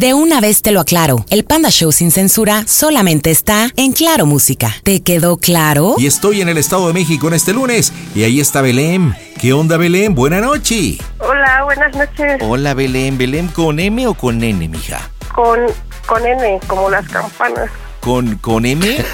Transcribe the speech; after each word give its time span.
De 0.00 0.14
una 0.14 0.40
vez 0.40 0.62
te 0.62 0.70
lo 0.70 0.80
aclaro, 0.80 1.26
el 1.28 1.44
Panda 1.44 1.68
Show 1.68 1.92
sin 1.92 2.10
censura 2.10 2.64
solamente 2.66 3.30
está 3.30 3.68
en 3.76 3.92
Claro 3.92 4.24
Música. 4.24 4.74
¿Te 4.82 5.02
quedó 5.02 5.36
claro? 5.36 5.96
Y 5.98 6.06
estoy 6.06 6.40
en 6.40 6.48
el 6.48 6.56
Estado 6.56 6.86
de 6.86 6.94
México 6.94 7.28
en 7.28 7.34
este 7.34 7.52
lunes 7.52 7.92
y 8.14 8.24
ahí 8.24 8.40
está 8.40 8.62
Belén. 8.62 9.14
¿Qué 9.38 9.52
onda 9.52 9.76
Belén? 9.76 10.14
Buena 10.14 10.40
noche. 10.40 10.96
Hola, 11.18 11.64
buenas 11.64 11.94
noches. 11.94 12.40
Hola 12.40 12.72
Belén, 12.72 13.18
Belén 13.18 13.48
con 13.48 13.78
M 13.78 14.06
o 14.06 14.14
con 14.14 14.42
N, 14.42 14.68
mija? 14.68 15.10
Con, 15.34 15.58
con 16.06 16.24
N, 16.24 16.60
como 16.66 16.88
las 16.88 17.06
campanas. 17.06 17.70
¿Con, 18.00 18.36
con 18.36 18.64
M? 18.64 19.04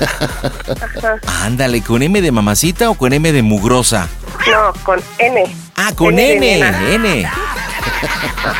Ajá. 0.80 1.16
Ándale, 1.42 1.82
¿con 1.82 2.02
M 2.02 2.22
de 2.22 2.30
mamacita 2.30 2.88
o 2.88 2.94
con 2.94 3.12
M 3.12 3.32
de 3.32 3.42
mugrosa? 3.42 4.08
No, 4.46 4.72
con 4.84 5.00
N. 5.18 5.44
Ah, 5.74 5.92
con 5.94 6.18
N 6.18 6.58
N. 6.58 6.94
N. 6.94 7.28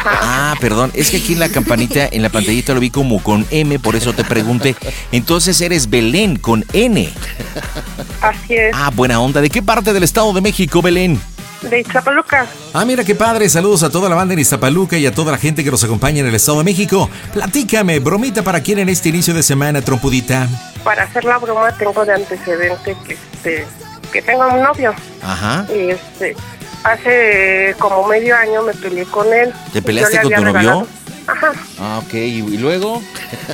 Ah, 0.04 0.54
perdón, 0.60 0.90
es 0.94 1.10
que 1.10 1.18
aquí 1.18 1.34
en 1.34 1.40
la 1.40 1.48
campanita, 1.48 2.08
en 2.10 2.22
la 2.22 2.28
pantallita 2.28 2.74
lo 2.74 2.80
vi 2.80 2.90
como 2.90 3.22
con 3.22 3.46
M, 3.50 3.78
por 3.78 3.94
eso 3.94 4.12
te 4.12 4.24
pregunté. 4.24 4.74
Entonces 5.12 5.60
eres 5.60 5.88
Belén 5.90 6.36
con 6.36 6.64
N. 6.72 7.08
Así 8.20 8.54
es. 8.54 8.74
Ah, 8.74 8.90
buena 8.94 9.20
onda. 9.20 9.40
¿De 9.40 9.50
qué 9.50 9.62
parte 9.62 9.92
del 9.92 10.02
Estado 10.02 10.32
de 10.32 10.40
México, 10.40 10.82
Belén? 10.82 11.20
De 11.62 11.80
Iztapaluca. 11.80 12.46
Ah, 12.72 12.84
mira 12.84 13.02
qué 13.04 13.14
padre. 13.14 13.48
Saludos 13.48 13.82
a 13.82 13.90
toda 13.90 14.08
la 14.08 14.14
banda 14.14 14.34
en 14.34 14.40
Iztapaluca 14.40 14.96
y 14.96 15.06
a 15.06 15.12
toda 15.12 15.32
la 15.32 15.38
gente 15.38 15.64
que 15.64 15.70
nos 15.70 15.82
acompaña 15.82 16.20
en 16.20 16.26
el 16.26 16.34
Estado 16.34 16.58
de 16.58 16.64
México. 16.64 17.08
Platícame, 17.32 17.98
bromita 17.98 18.42
para 18.42 18.60
quién 18.60 18.78
en 18.78 18.88
este 18.88 19.08
inicio 19.08 19.34
de 19.34 19.42
semana, 19.42 19.80
trompudita. 19.82 20.48
Para 20.84 21.04
hacer 21.04 21.24
la 21.24 21.38
broma 21.38 21.72
tengo 21.76 22.04
de 22.04 22.12
antecedente 22.14 22.96
que, 23.06 23.14
este, 23.14 23.66
que 24.12 24.22
tengo 24.22 24.46
un 24.46 24.62
novio. 24.62 24.94
Ajá. 25.22 25.66
Y 25.74 25.90
este, 25.90 26.36
hace 26.84 27.74
como 27.78 28.06
medio 28.06 28.36
año 28.36 28.62
me 28.62 28.74
peleé 28.74 29.04
con 29.06 29.32
él. 29.32 29.52
¿Te 29.72 29.82
peleaste 29.82 30.20
con 30.20 30.32
tu 30.32 30.44
novio? 30.44 30.86
Ajá. 31.26 31.52
Ah, 31.80 32.00
ok. 32.04 32.14
¿Y 32.14 32.38
y 32.38 32.58
luego? 32.58 33.02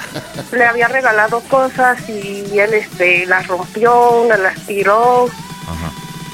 Le 0.52 0.66
había 0.66 0.88
regalado 0.88 1.40
cosas 1.48 1.98
y 2.08 2.58
él 2.58 2.74
este, 2.74 3.24
las 3.26 3.46
rompió, 3.46 4.22
una 4.22 4.36
las 4.36 4.58
tiró. 4.66 5.26
Ajá. 5.66 5.92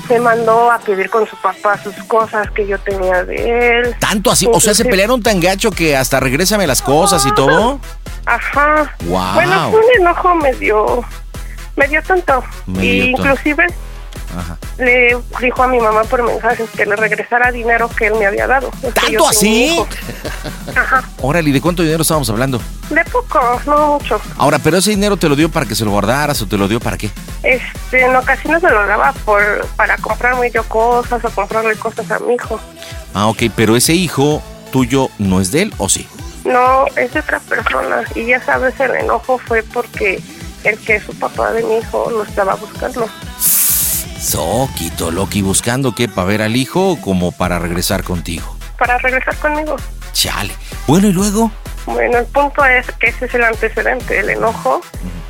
Se 0.08 0.18
mandó 0.20 0.70
a 0.72 0.78
pedir 0.78 1.10
con 1.10 1.26
su 1.28 1.36
papá 1.36 1.78
sus 1.82 1.94
cosas 2.04 2.50
que 2.52 2.66
yo 2.66 2.78
tenía 2.78 3.24
de 3.24 3.80
él. 3.80 3.96
¿Tanto 4.00 4.30
así? 4.30 4.46
O 4.46 4.52
sea, 4.52 4.60
¿se 4.74 4.82
Entonces- 4.82 4.86
pelearon 4.86 5.22
tan 5.22 5.38
gacho 5.40 5.70
que 5.70 5.96
hasta 5.96 6.18
regrésame 6.18 6.66
las 6.66 6.80
cosas 6.82 7.24
y 7.26 7.32
todo? 7.32 7.78
Ajá. 8.26 8.94
Wow. 9.04 9.34
Bueno, 9.34 9.70
fue 9.70 9.80
un 9.80 10.00
enojo 10.00 10.34
medio, 10.34 11.04
medio 11.76 12.02
tonto. 12.02 12.42
Medio 12.66 13.04
y 13.06 13.12
tonto. 13.12 13.28
inclusive 13.28 13.66
Ajá. 14.38 14.56
le 14.78 15.16
dijo 15.40 15.62
a 15.64 15.66
mi 15.66 15.80
mamá 15.80 16.04
por 16.04 16.22
mensajes 16.22 16.70
que 16.70 16.86
le 16.86 16.94
regresara 16.94 17.50
dinero 17.50 17.88
que 17.88 18.06
él 18.06 18.14
me 18.14 18.26
había 18.26 18.46
dado. 18.46 18.70
¿Tanto 18.94 19.28
así? 19.28 19.76
Ajá. 20.76 21.02
Órale, 21.20 21.50
¿y 21.50 21.52
de 21.52 21.60
cuánto 21.60 21.82
dinero 21.82 22.02
estábamos 22.02 22.30
hablando? 22.30 22.60
De 22.90 23.04
poco, 23.06 23.40
no 23.66 23.98
mucho. 23.98 24.20
Ahora, 24.36 24.60
¿pero 24.60 24.76
ese 24.76 24.90
dinero 24.90 25.16
te 25.16 25.28
lo 25.28 25.34
dio 25.34 25.50
para 25.50 25.66
que 25.66 25.74
se 25.74 25.84
lo 25.84 25.90
guardaras 25.90 26.40
o 26.40 26.46
te 26.46 26.56
lo 26.56 26.68
dio 26.68 26.78
para 26.78 26.96
qué? 26.96 27.10
Este, 27.42 28.04
en 28.04 28.14
ocasiones 28.14 28.62
me 28.62 28.70
lo 28.70 28.86
daba 28.86 29.12
por, 29.24 29.66
para 29.76 29.96
comprarme 29.96 30.50
yo 30.52 30.62
cosas 30.64 31.24
o 31.24 31.30
comprarle 31.30 31.74
cosas 31.76 32.08
a 32.10 32.20
mi 32.20 32.34
hijo. 32.34 32.60
Ah, 33.14 33.26
ok, 33.26 33.44
pero 33.56 33.76
ese 33.76 33.94
hijo 33.94 34.40
tuyo 34.70 35.08
no 35.18 35.40
es 35.40 35.50
de 35.50 35.62
él, 35.62 35.74
¿o 35.78 35.88
sí? 35.88 36.06
No, 36.44 36.86
es 36.96 37.12
de 37.12 37.20
otra 37.20 37.40
persona. 37.40 38.04
Y 38.14 38.26
ya 38.26 38.40
sabes, 38.44 38.78
el 38.78 38.94
enojo 38.94 39.38
fue 39.38 39.62
porque 39.62 40.22
el 40.64 40.78
que 40.78 40.96
es 40.96 41.02
su 41.04 41.14
papá 41.18 41.52
de 41.52 41.62
mi 41.62 41.78
hijo 41.78 42.10
lo 42.10 42.22
estaba 42.22 42.54
buscando. 42.54 43.08
Soquito, 44.20 45.10
Loki, 45.10 45.42
buscando 45.42 45.94
qué, 45.94 46.08
para 46.08 46.26
ver 46.26 46.42
al 46.42 46.56
hijo 46.56 46.90
o 46.90 47.00
como 47.00 47.32
para 47.32 47.58
regresar 47.58 48.02
contigo. 48.02 48.56
Para 48.76 48.98
regresar 48.98 49.36
conmigo. 49.36 49.76
Chale. 50.12 50.52
Bueno, 50.86 51.08
¿y 51.08 51.12
luego? 51.12 51.52
Bueno, 51.86 52.18
el 52.18 52.26
punto 52.26 52.64
es 52.64 52.86
que 52.98 53.08
ese 53.08 53.26
es 53.26 53.34
el 53.34 53.44
antecedente, 53.44 54.18
el 54.18 54.30
enojo. 54.30 54.80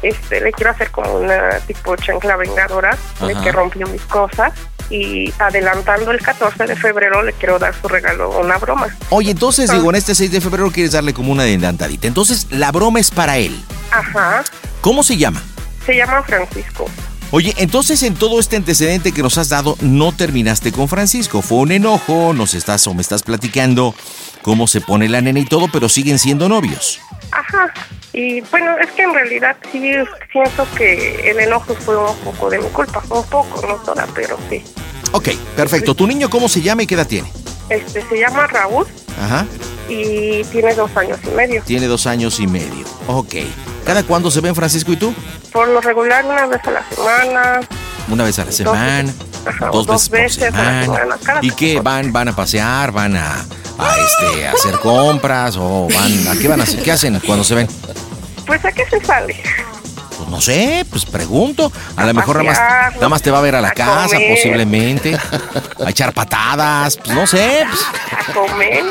Este, 0.02 0.40
le 0.40 0.52
quiero 0.52 0.70
hacer 0.70 0.90
como 0.90 1.18
una 1.18 1.58
tipo 1.66 1.94
chancla 1.96 2.36
vengadora 2.36 2.96
de 3.20 3.34
que 3.34 3.52
rompió 3.52 3.86
mis 3.88 4.02
cosas. 4.02 4.52
Y 4.90 5.32
adelantando 5.38 6.10
el 6.10 6.20
14 6.20 6.64
de 6.66 6.74
febrero 6.74 7.22
le 7.22 7.34
quiero 7.34 7.58
dar 7.58 7.74
su 7.78 7.88
regalo, 7.88 8.40
una 8.40 8.56
broma. 8.56 8.88
Oye, 9.10 9.32
entonces, 9.32 9.70
digo, 9.70 9.90
en 9.90 9.96
este 9.96 10.14
6 10.14 10.32
de 10.32 10.40
febrero 10.40 10.70
quieres 10.70 10.92
darle 10.92 11.12
como 11.12 11.30
una 11.30 11.42
adelantadita. 11.42 12.06
Entonces, 12.06 12.46
la 12.50 12.72
broma 12.72 12.98
es 12.98 13.10
para 13.10 13.36
él. 13.36 13.62
Ajá. 13.90 14.42
¿Cómo 14.80 15.02
se 15.02 15.18
llama? 15.18 15.42
Se 15.84 15.94
llama 15.94 16.22
Francisco. 16.22 16.86
Oye, 17.30 17.54
entonces 17.58 18.02
en 18.02 18.14
todo 18.14 18.40
este 18.40 18.56
antecedente 18.56 19.12
que 19.12 19.22
nos 19.22 19.36
has 19.36 19.50
dado, 19.50 19.76
no 19.82 20.12
terminaste 20.12 20.72
con 20.72 20.88
Francisco. 20.88 21.42
Fue 21.42 21.58
un 21.58 21.72
enojo, 21.72 22.32
nos 22.32 22.54
estás 22.54 22.86
o 22.86 22.94
me 22.94 23.02
estás 23.02 23.22
platicando 23.22 23.94
cómo 24.40 24.66
se 24.66 24.80
pone 24.80 25.10
la 25.10 25.20
nena 25.20 25.38
y 25.40 25.44
todo, 25.44 25.68
pero 25.70 25.90
siguen 25.90 26.18
siendo 26.18 26.48
novios. 26.48 27.00
Ajá. 27.30 27.72
Y 28.14 28.40
bueno, 28.40 28.78
es 28.78 28.90
que 28.92 29.02
en 29.02 29.12
realidad 29.12 29.56
sí 29.70 29.78
siento 30.32 30.66
que 30.74 31.30
el 31.30 31.38
enojo 31.38 31.74
fue 31.74 31.98
un 31.98 32.16
poco 32.18 32.48
de 32.48 32.60
mi 32.60 32.68
culpa. 32.68 33.02
Un 33.10 33.24
poco, 33.24 33.66
no 33.66 33.74
toda, 33.76 34.06
pero 34.14 34.38
sí. 34.48 34.64
Ok, 35.12 35.28
perfecto. 35.54 35.94
¿Tu 35.94 36.06
niño 36.06 36.30
cómo 36.30 36.48
se 36.48 36.62
llama 36.62 36.84
y 36.84 36.86
qué 36.86 36.94
edad 36.94 37.06
tiene? 37.06 37.30
Este 37.68 38.02
se 38.08 38.18
llama 38.18 38.46
Raúl 38.46 38.86
Ajá. 39.22 39.46
y 39.88 40.42
tiene 40.44 40.74
dos 40.74 40.90
años 40.96 41.18
y 41.24 41.30
medio. 41.30 41.62
Tiene 41.64 41.86
dos 41.86 42.06
años 42.06 42.40
y 42.40 42.46
medio. 42.46 42.86
Ok. 43.06 43.34
¿Cada 43.84 44.02
cuándo 44.02 44.30
se 44.30 44.40
ven 44.40 44.54
Francisco 44.54 44.92
y 44.92 44.96
tú? 44.96 45.14
Por 45.52 45.68
lo 45.68 45.80
regular, 45.80 46.24
una 46.24 46.46
vez 46.46 46.60
a 46.64 46.70
la 46.70 46.84
semana. 46.90 47.60
Una 48.10 48.24
vez 48.24 48.38
a 48.38 48.44
la 48.46 48.52
semana, 48.52 49.12
Ajá, 49.44 49.70
dos, 49.70 49.86
veces, 49.86 50.10
veces 50.10 50.50
por 50.50 50.60
a 50.60 50.62
la 50.62 50.82
semana. 50.82 51.00
semana, 51.00 51.16
cada 51.22 51.40
¿Y 51.44 51.50
qué? 51.50 51.80
¿Van, 51.80 52.12
van 52.12 52.28
a 52.28 52.36
pasear? 52.36 52.90
¿Van 52.92 53.16
a, 53.16 53.44
a, 53.78 53.96
este, 53.98 54.46
a 54.46 54.52
hacer 54.52 54.78
compras? 54.80 55.56
¿O 55.58 55.88
van 55.94 56.28
a 56.28 56.38
qué 56.40 56.48
van 56.48 56.60
a 56.60 56.64
hacer? 56.64 56.82
¿Qué 56.82 56.92
hacen 56.92 57.20
cuando 57.26 57.44
se 57.44 57.54
ven? 57.54 57.68
Pues 58.46 58.64
a 58.64 58.72
qué 58.72 58.86
se 58.88 58.98
sale. 59.04 59.36
Pues 60.18 60.28
no 60.28 60.40
sé, 60.40 60.84
pues 60.90 61.06
pregunto. 61.06 61.70
A, 61.96 62.04
lo 62.04 62.12
mejor 62.12 62.38
nada 62.38 62.48
más, 62.50 62.58
pasear, 62.58 62.94
nada 62.96 63.08
más 63.08 63.22
te 63.22 63.30
va 63.30 63.38
a 63.38 63.42
ver 63.42 63.54
a 63.54 63.60
la 63.60 63.68
a 63.68 63.72
casa, 63.72 64.16
comer. 64.16 64.30
posiblemente. 64.34 65.16
A 65.86 65.90
echar 65.90 66.12
patadas, 66.12 66.96
pues 66.96 67.14
no 67.16 67.26
sé. 67.26 67.64
pues. 67.70 68.28
A 68.28 68.32
comer. 68.32 68.84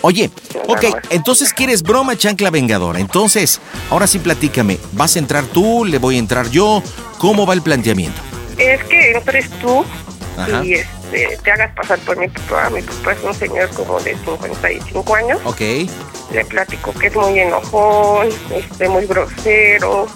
Oye, 0.00 0.30
ok, 0.66 0.84
entonces 1.10 1.52
quieres 1.52 1.82
broma 1.82 2.16
chancla 2.16 2.50
vengadora. 2.50 2.98
Entonces, 2.98 3.60
ahora 3.90 4.06
sí 4.06 4.18
platícame. 4.18 4.78
¿Vas 4.92 5.14
a 5.16 5.18
entrar 5.18 5.44
tú? 5.44 5.84
¿Le 5.84 5.98
voy 5.98 6.16
a 6.16 6.18
entrar 6.18 6.48
yo? 6.50 6.82
¿Cómo 7.18 7.46
va 7.46 7.54
el 7.54 7.62
planteamiento? 7.62 8.20
Es 8.58 8.82
que 8.84 9.12
entres 9.12 9.50
tú 9.60 9.84
Ajá. 10.36 10.64
y 10.64 10.74
este, 10.74 10.88
te 11.42 11.50
hagas 11.50 11.74
pasar 11.74 11.98
por 12.00 12.16
mi 12.16 12.28
papá. 12.28 12.70
Mi 12.70 12.82
papá 12.82 13.12
es 13.12 13.22
un 13.22 13.34
señor 13.34 13.68
como 13.70 14.00
de 14.00 14.16
55 14.16 15.14
años. 15.14 15.40
Ok. 15.44 15.60
Le 16.32 16.44
platico 16.48 16.92
que 16.94 17.08
es 17.08 17.14
muy 17.14 17.38
enojón, 17.38 18.28
este, 18.54 18.88
muy 18.88 19.06
grosero, 19.06 20.06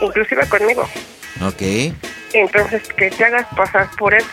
inclusive 0.00 0.48
conmigo. 0.48 0.82
Ok. 1.42 1.92
Entonces, 2.32 2.82
que 2.96 3.10
te 3.10 3.24
hagas 3.24 3.46
pasar 3.56 3.88
por 3.98 4.14
él 4.14 4.24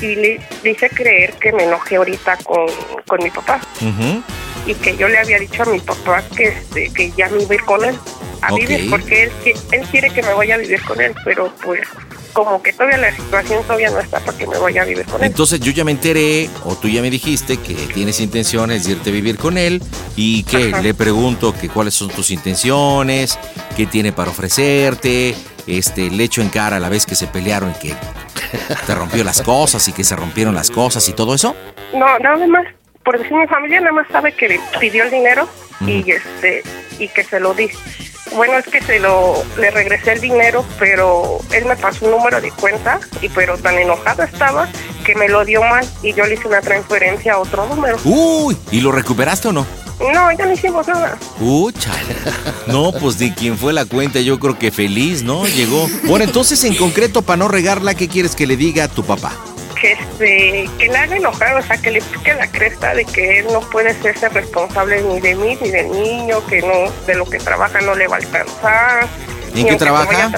y 0.00 0.14
le 0.14 0.40
dice 0.62 0.88
creer 0.90 1.32
que 1.34 1.52
me 1.52 1.64
enojé 1.64 1.96
ahorita 1.96 2.36
con, 2.44 2.66
con 3.06 3.22
mi 3.22 3.30
papá 3.30 3.60
Ujú. 3.80 4.22
y 4.66 4.74
que 4.74 4.96
yo 4.96 5.08
le 5.08 5.18
había 5.18 5.38
dicho 5.40 5.64
a 5.64 5.66
mi 5.66 5.80
papá 5.80 6.22
que 6.36 6.48
este 6.48 6.92
que 6.92 7.10
ya 7.16 7.28
me 7.28 7.42
iba 7.42 7.50
a 7.50 7.54
ir 7.54 7.64
con 7.64 7.84
él 7.84 7.98
a 8.42 8.54
vivir 8.54 8.88
porque 8.90 9.24
él, 9.24 9.32
él 9.72 9.82
quiere 9.90 10.10
que 10.10 10.22
me 10.22 10.32
vaya 10.34 10.54
a 10.54 10.58
vivir 10.58 10.80
con 10.82 11.00
él, 11.00 11.14
pero 11.24 11.52
pues 11.64 11.80
como 12.32 12.62
que 12.62 12.72
todavía 12.72 12.98
la 12.98 13.14
situación 13.14 13.62
todavía 13.62 13.90
no 13.90 13.98
está 13.98 14.20
para 14.20 14.36
que 14.36 14.46
me 14.46 14.58
vaya 14.58 14.82
a 14.82 14.84
vivir 14.84 15.04
con 15.06 15.20
él. 15.20 15.26
Entonces 15.26 15.60
yo 15.60 15.72
ya 15.72 15.84
me 15.84 15.92
enteré, 15.92 16.48
o 16.64 16.74
tú 16.76 16.88
ya 16.88 17.02
me 17.02 17.10
dijiste 17.10 17.58
que 17.58 17.74
tienes 17.74 18.20
intenciones 18.20 18.84
de 18.84 18.92
irte 18.92 19.10
a 19.10 19.12
vivir 19.12 19.38
con 19.38 19.58
él 19.58 19.82
y 20.16 20.44
que 20.44 20.70
Ajá. 20.72 20.82
le 20.82 20.94
pregunto 20.94 21.54
que 21.58 21.68
cuáles 21.68 21.94
son 21.94 22.08
tus 22.08 22.30
intenciones, 22.30 23.38
qué 23.76 23.86
tiene 23.86 24.12
para 24.12 24.30
ofrecerte, 24.30 25.34
este, 25.66 26.10
le 26.10 26.24
echo 26.24 26.42
en 26.42 26.48
cara 26.48 26.76
a 26.76 26.80
la 26.80 26.88
vez 26.88 27.06
que 27.06 27.14
se 27.14 27.26
pelearon 27.26 27.72
y 27.72 27.88
que 27.88 27.94
te 28.86 28.94
rompió 28.94 29.24
las 29.24 29.42
cosas 29.42 29.86
y 29.88 29.92
que 29.92 30.04
se 30.04 30.16
rompieron 30.16 30.54
las 30.54 30.70
cosas 30.70 31.08
y 31.08 31.12
todo 31.12 31.34
eso. 31.34 31.54
No, 31.94 32.18
nada 32.18 32.46
más, 32.46 32.66
por 33.04 33.18
decir 33.18 33.36
mi 33.36 33.46
familia 33.46 33.80
nada 33.80 33.92
más 33.92 34.08
sabe 34.08 34.32
que 34.32 34.60
pidió 34.80 35.04
el 35.04 35.10
dinero 35.10 35.48
y 35.86 36.10
este 36.10 36.62
y 36.98 37.08
que 37.08 37.24
se 37.24 37.40
lo 37.40 37.54
di. 37.54 37.68
Bueno, 38.34 38.58
es 38.58 38.66
que 38.66 38.82
se 38.82 38.98
lo 38.98 39.42
le 39.58 39.70
regresé 39.70 40.12
el 40.12 40.20
dinero, 40.20 40.64
pero 40.78 41.38
él 41.52 41.64
me 41.64 41.76
pasó 41.76 42.04
un 42.04 42.12
número 42.12 42.40
de 42.40 42.50
cuenta 42.52 43.00
y 43.20 43.28
pero 43.28 43.56
tan 43.58 43.78
enojado 43.78 44.22
estaba 44.22 44.68
que 45.04 45.14
me 45.14 45.28
lo 45.28 45.44
dio 45.44 45.62
mal 45.62 45.86
y 46.02 46.12
yo 46.12 46.24
le 46.26 46.34
hice 46.34 46.48
una 46.48 46.60
transferencia 46.60 47.34
a 47.34 47.38
otro 47.38 47.66
número. 47.66 47.96
Uy, 48.04 48.56
¿y 48.70 48.80
lo 48.80 48.92
recuperaste 48.92 49.48
o 49.48 49.52
no? 49.52 49.66
No, 50.00 50.30
ya 50.32 50.46
no 50.46 50.52
hicimos 50.52 50.86
nada. 50.86 51.18
Uy, 51.40 51.72
chale. 51.72 52.14
No, 52.68 52.92
pues 52.92 53.18
de 53.18 53.34
quien 53.34 53.58
fue 53.58 53.72
la 53.72 53.84
cuenta, 53.84 54.20
yo 54.20 54.38
creo 54.38 54.58
que 54.58 54.70
feliz, 54.70 55.22
¿no? 55.22 55.46
Llegó. 55.46 55.88
Bueno, 56.04 56.24
entonces 56.24 56.62
en 56.64 56.76
concreto, 56.76 57.22
para 57.22 57.38
no 57.38 57.48
regarla, 57.48 57.94
¿qué 57.94 58.08
quieres 58.08 58.36
que 58.36 58.46
le 58.46 58.56
diga 58.56 58.84
a 58.84 58.88
tu 58.88 59.02
papá? 59.02 59.32
Que 59.80 59.92
este, 59.92 60.68
que 60.78 60.88
le 60.88 60.96
haga 60.96 61.16
enojar, 61.16 61.56
o 61.56 61.62
sea, 61.62 61.76
que 61.76 61.90
le 61.92 62.00
pique 62.02 62.34
la 62.34 62.50
cresta 62.50 62.94
de 62.94 63.04
que 63.04 63.40
él 63.40 63.46
no 63.52 63.60
puede 63.60 63.94
serse 64.02 64.28
responsable 64.28 65.02
ni 65.02 65.20
de 65.20 65.34
mí 65.36 65.56
ni 65.60 65.70
del 65.70 65.90
niño, 65.92 66.44
que 66.46 66.60
no, 66.62 66.90
de 67.06 67.14
lo 67.14 67.24
que 67.24 67.38
trabaja 67.38 67.80
no 67.80 67.94
le 67.94 68.08
va 68.08 68.16
a 68.16 68.18
alcanzar. 68.18 69.06
¿En 69.54 69.66
qué 69.66 69.76
trabaja? 69.76 70.30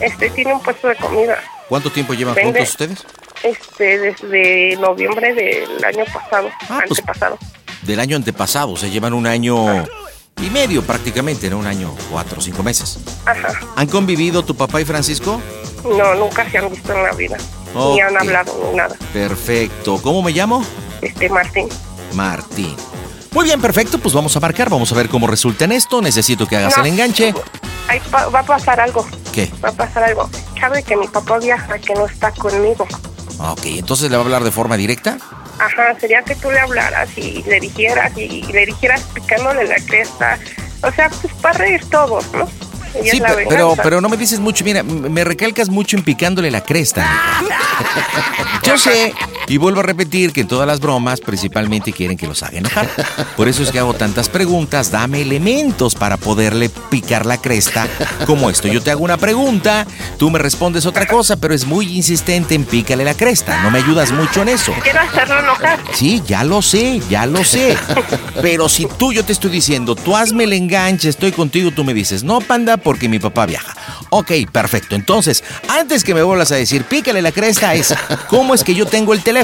Este 0.00 0.30
tiene 0.30 0.54
un 0.54 0.60
puesto 0.62 0.88
de 0.88 0.96
comida. 0.96 1.38
¿Cuánto 1.68 1.90
tiempo 1.92 2.14
llevan 2.14 2.34
juntos 2.34 2.68
ustedes? 2.70 3.04
Este, 3.42 3.98
desde 3.98 4.76
noviembre 4.76 5.34
del 5.34 5.84
año 5.84 6.04
pasado, 6.06 6.48
Ah, 6.68 6.80
pues- 6.86 7.00
antepasado. 7.00 7.38
Del 7.82 8.00
año 8.00 8.16
antepasado, 8.16 8.72
o 8.72 8.76
sea, 8.76 8.88
llevan 8.88 9.12
un 9.14 9.26
año 9.26 9.84
y 10.42 10.50
medio 10.50 10.82
prácticamente, 10.82 11.48
¿no? 11.50 11.58
Un 11.58 11.66
año, 11.66 11.94
cuatro 12.10 12.38
o 12.38 12.42
cinco 12.42 12.62
meses. 12.62 12.98
Ajá. 13.26 13.48
¿Han 13.76 13.86
convivido 13.88 14.42
tu 14.44 14.54
papá 14.56 14.80
y 14.80 14.84
Francisco? 14.84 15.40
No, 15.84 16.14
nunca 16.14 16.48
se 16.50 16.58
han 16.58 16.70
visto 16.70 16.92
en 16.94 17.02
la 17.02 17.12
vida. 17.12 17.36
Ni 17.74 18.00
han 18.00 18.16
hablado 18.16 18.52
ni 18.70 18.76
nada. 18.76 18.96
Perfecto. 19.12 20.00
¿Cómo 20.02 20.22
me 20.22 20.32
llamo? 20.32 20.64
Este, 21.02 21.28
Martín. 21.28 21.68
Martín. 22.14 22.74
Muy 23.32 23.44
bien, 23.44 23.60
perfecto. 23.60 23.98
Pues 23.98 24.14
vamos 24.14 24.36
a 24.36 24.40
marcar, 24.40 24.68
vamos 24.68 24.90
a 24.92 24.94
ver 24.96 25.08
cómo 25.08 25.26
resulta 25.26 25.64
en 25.64 25.72
esto. 25.72 26.02
Necesito 26.02 26.46
que 26.46 26.56
hagas 26.56 26.76
No. 26.76 26.82
el 26.84 26.90
enganche. 26.92 27.32
Ahí 27.88 28.00
pa- 28.10 28.26
va 28.28 28.40
a 28.40 28.44
pasar 28.44 28.80
algo. 28.80 29.06
¿Qué? 29.32 29.50
Va 29.64 29.68
a 29.68 29.72
pasar 29.72 30.02
algo. 30.04 30.28
Sabe 30.60 30.82
que 30.82 30.96
mi 30.96 31.06
papá 31.08 31.38
viaja, 31.38 31.78
que 31.78 31.94
no 31.94 32.06
está 32.06 32.32
conmigo. 32.32 32.86
Ok, 33.38 33.60
entonces 33.66 34.10
le 34.10 34.16
va 34.16 34.22
a 34.22 34.24
hablar 34.26 34.44
de 34.44 34.50
forma 34.50 34.76
directa. 34.76 35.16
Ajá, 35.58 35.98
sería 36.00 36.22
que 36.22 36.34
tú 36.36 36.50
le 36.50 36.58
hablaras 36.60 37.08
y 37.16 37.42
le 37.44 37.60
dijeras 37.60 38.12
y 38.16 38.42
le 38.52 38.66
dijeras 38.66 39.02
picándole 39.14 39.64
la 39.66 39.76
cresta. 39.86 40.38
O 40.82 40.90
sea, 40.92 41.08
pues 41.10 41.32
para 41.34 41.58
reír 41.58 41.84
todos, 41.90 42.24
¿no? 42.32 42.48
Es 42.94 43.10
Sí, 43.10 43.18
la 43.20 43.34
pero, 43.34 43.48
venganza. 43.68 43.82
pero 43.82 44.00
no 44.00 44.08
me 44.08 44.16
dices 44.16 44.38
mucho. 44.40 44.64
Mira, 44.64 44.82
me 44.82 45.24
recalcas 45.24 45.68
mucho 45.68 45.96
en 45.96 46.02
picándole 46.02 46.50
la 46.50 46.62
cresta. 46.62 47.06
Yo 48.64 48.76
sé, 48.78 49.12
y 49.50 49.56
vuelvo 49.56 49.80
a 49.80 49.82
repetir 49.82 50.32
que 50.32 50.42
en 50.42 50.46
todas 50.46 50.64
las 50.64 50.78
bromas 50.78 51.20
principalmente 51.20 51.92
quieren 51.92 52.16
que 52.16 52.28
los 52.28 52.44
haga 52.44 52.58
enojar. 52.58 52.88
Por 53.36 53.48
eso 53.48 53.64
es 53.64 53.72
que 53.72 53.80
hago 53.80 53.94
tantas 53.94 54.28
preguntas. 54.28 54.92
Dame 54.92 55.22
elementos 55.22 55.96
para 55.96 56.16
poderle 56.16 56.68
picar 56.88 57.26
la 57.26 57.36
cresta 57.36 57.88
como 58.26 58.48
esto. 58.48 58.68
Yo 58.68 58.80
te 58.80 58.92
hago 58.92 59.02
una 59.02 59.16
pregunta, 59.16 59.88
tú 60.18 60.30
me 60.30 60.38
respondes 60.38 60.86
otra 60.86 61.08
cosa, 61.08 61.36
pero 61.36 61.52
es 61.52 61.66
muy 61.66 61.96
insistente 61.96 62.54
en 62.54 62.64
pícale 62.64 63.04
la 63.04 63.14
cresta. 63.14 63.60
No 63.64 63.72
me 63.72 63.80
ayudas 63.80 64.12
mucho 64.12 64.42
en 64.42 64.50
eso. 64.50 64.72
Quiero 64.84 65.00
hacerlo 65.00 65.40
enojar. 65.40 65.80
Sí, 65.94 66.22
ya 66.24 66.44
lo 66.44 66.62
sé, 66.62 67.00
ya 67.10 67.26
lo 67.26 67.42
sé. 67.42 67.76
Pero 68.40 68.68
si 68.68 68.86
tú, 68.86 69.12
yo 69.12 69.24
te 69.24 69.32
estoy 69.32 69.50
diciendo, 69.50 69.96
tú 69.96 70.14
hazme 70.14 70.44
el 70.44 70.52
enganche, 70.52 71.08
estoy 71.08 71.32
contigo, 71.32 71.72
tú 71.72 71.82
me 71.82 71.92
dices, 71.92 72.22
no, 72.22 72.40
panda, 72.40 72.76
porque 72.76 73.08
mi 73.08 73.18
papá 73.18 73.46
viaja. 73.46 73.74
Ok, 74.10 74.30
perfecto. 74.52 74.94
Entonces, 74.94 75.42
antes 75.68 76.04
que 76.04 76.14
me 76.14 76.22
vuelvas 76.22 76.52
a 76.52 76.54
decir, 76.54 76.84
pícale 76.84 77.20
la 77.20 77.32
cresta, 77.32 77.74
es, 77.74 77.92
¿cómo 78.28 78.54
es 78.54 78.62
que 78.62 78.76
yo 78.76 78.86
tengo 78.86 79.12
el 79.12 79.22
teléfono? 79.24 79.39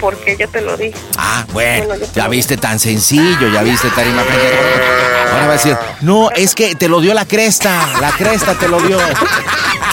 Porque 0.00 0.36
yo 0.38 0.48
te 0.48 0.60
lo 0.60 0.76
dije. 0.76 0.94
Ah, 1.16 1.46
bueno, 1.52 1.94
ya 2.14 2.26
viste 2.28 2.56
tan 2.56 2.80
sencillo, 2.80 3.48
ya 3.52 3.62
viste 3.62 3.88
tan 3.90 4.08
imagínate. 4.08 4.92
Ahora 5.32 5.46
va 5.46 5.52
a 5.52 5.56
decir, 5.56 5.76
no, 6.00 6.30
es 6.32 6.54
que 6.54 6.74
te 6.74 6.88
lo 6.88 7.00
dio 7.00 7.14
la 7.14 7.24
cresta, 7.24 7.88
la 8.00 8.10
cresta 8.10 8.54
te 8.54 8.68
lo 8.68 8.80
dio. 8.80 8.98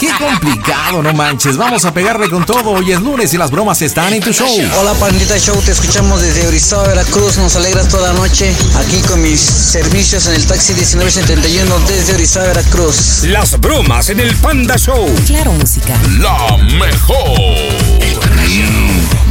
Qué 0.00 0.08
complicado, 0.18 1.02
no 1.02 1.12
manches. 1.12 1.58
Vamos 1.58 1.84
a 1.84 1.92
pegarle 1.92 2.30
con 2.30 2.46
todo. 2.46 2.70
Hoy 2.70 2.90
es 2.90 3.00
lunes 3.00 3.34
y 3.34 3.38
las 3.38 3.50
bromas 3.50 3.82
están 3.82 4.14
en 4.14 4.22
tu 4.22 4.32
show. 4.32 4.48
Hola 4.80 4.94
Pandita 4.94 5.38
Show, 5.38 5.60
te 5.62 5.72
escuchamos 5.72 6.22
desde 6.22 6.46
Orizaba, 6.46 6.88
Veracruz, 6.88 7.36
nos 7.36 7.54
alegras 7.56 7.88
toda 7.88 8.12
noche 8.14 8.54
aquí 8.76 9.00
con 9.06 9.20
mis 9.20 9.40
servicios 9.40 10.26
en 10.26 10.34
el 10.36 10.46
taxi 10.46 10.72
1971 10.72 11.78
desde 11.80 12.14
Orizaba, 12.14 12.46
Veracruz. 12.46 13.24
Las 13.24 13.60
bromas 13.60 14.08
en 14.08 14.20
el 14.20 14.34
Panda 14.36 14.76
Show. 14.78 15.06
Claro 15.26 15.52
Música. 15.52 16.00
La 16.18 16.56
mejor. 16.78 18.00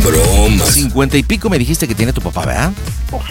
Bromas. 0.06 0.74
Cincuenta 0.74 1.18
y 1.18 1.24
pico 1.24 1.50
me 1.50 1.58
dijiste 1.60 1.88
que 1.88 1.96
tiene 1.96 2.13
tu 2.13 2.22
papá, 2.22 2.46
¿verdad? 2.46 2.72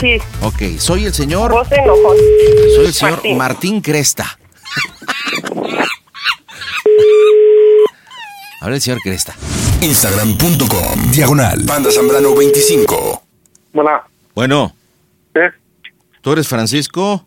Sí, 0.00 0.18
Ok, 0.42 0.78
soy 0.78 1.04
el 1.06 1.14
señor, 1.14 1.52
vos 1.52 1.70
enojón. 1.70 2.16
soy 2.76 2.86
el 2.86 2.92
señor 2.92 3.12
Martín. 3.16 3.38
Martín 3.38 3.80
Cresta. 3.80 4.38
Habla 8.60 8.76
el 8.76 8.82
señor 8.82 9.00
Cresta. 9.02 9.34
Instagram.com. 9.80 11.10
Diagonal. 11.12 11.64
Panda 11.66 11.90
Zambrano 11.92 12.34
25. 12.34 13.22
Bueno, 13.72 13.90
Bueno, 14.34 14.74
¿eh? 15.34 15.50
¿tú 16.20 16.32
eres 16.32 16.48
Francisco? 16.48 17.24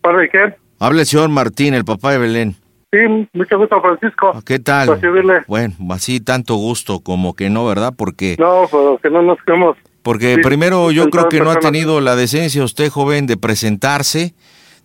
¿Para 0.00 0.26
qué? 0.28 0.54
Habla 0.78 1.02
el 1.02 1.06
señor 1.06 1.28
Martín, 1.28 1.74
el 1.74 1.84
papá 1.84 2.12
de 2.12 2.18
Belén. 2.18 2.56
Sí, 2.92 2.98
mucho 3.32 3.56
gusto, 3.56 3.80
Francisco. 3.80 4.42
¿Qué 4.44 4.58
tal? 4.58 4.86
Pues. 4.86 5.00
Bueno, 5.46 5.74
así 5.90 6.20
tanto 6.20 6.56
gusto 6.56 7.00
como 7.00 7.34
que 7.34 7.48
no, 7.48 7.64
¿verdad? 7.64 7.94
Porque, 7.96 8.36
No, 8.38 8.68
pero 8.70 8.98
que 9.02 9.08
no 9.08 9.22
nos 9.22 9.38
quedemos. 9.46 9.78
porque 10.02 10.34
sí, 10.34 10.42
primero 10.42 10.90
yo 10.90 11.08
creo 11.08 11.30
que 11.30 11.40
no 11.40 11.50
ha 11.50 11.58
tenido 11.58 12.02
la 12.02 12.16
decencia 12.16 12.62
usted, 12.62 12.90
joven, 12.90 13.26
de 13.26 13.38
presentarse, 13.38 14.34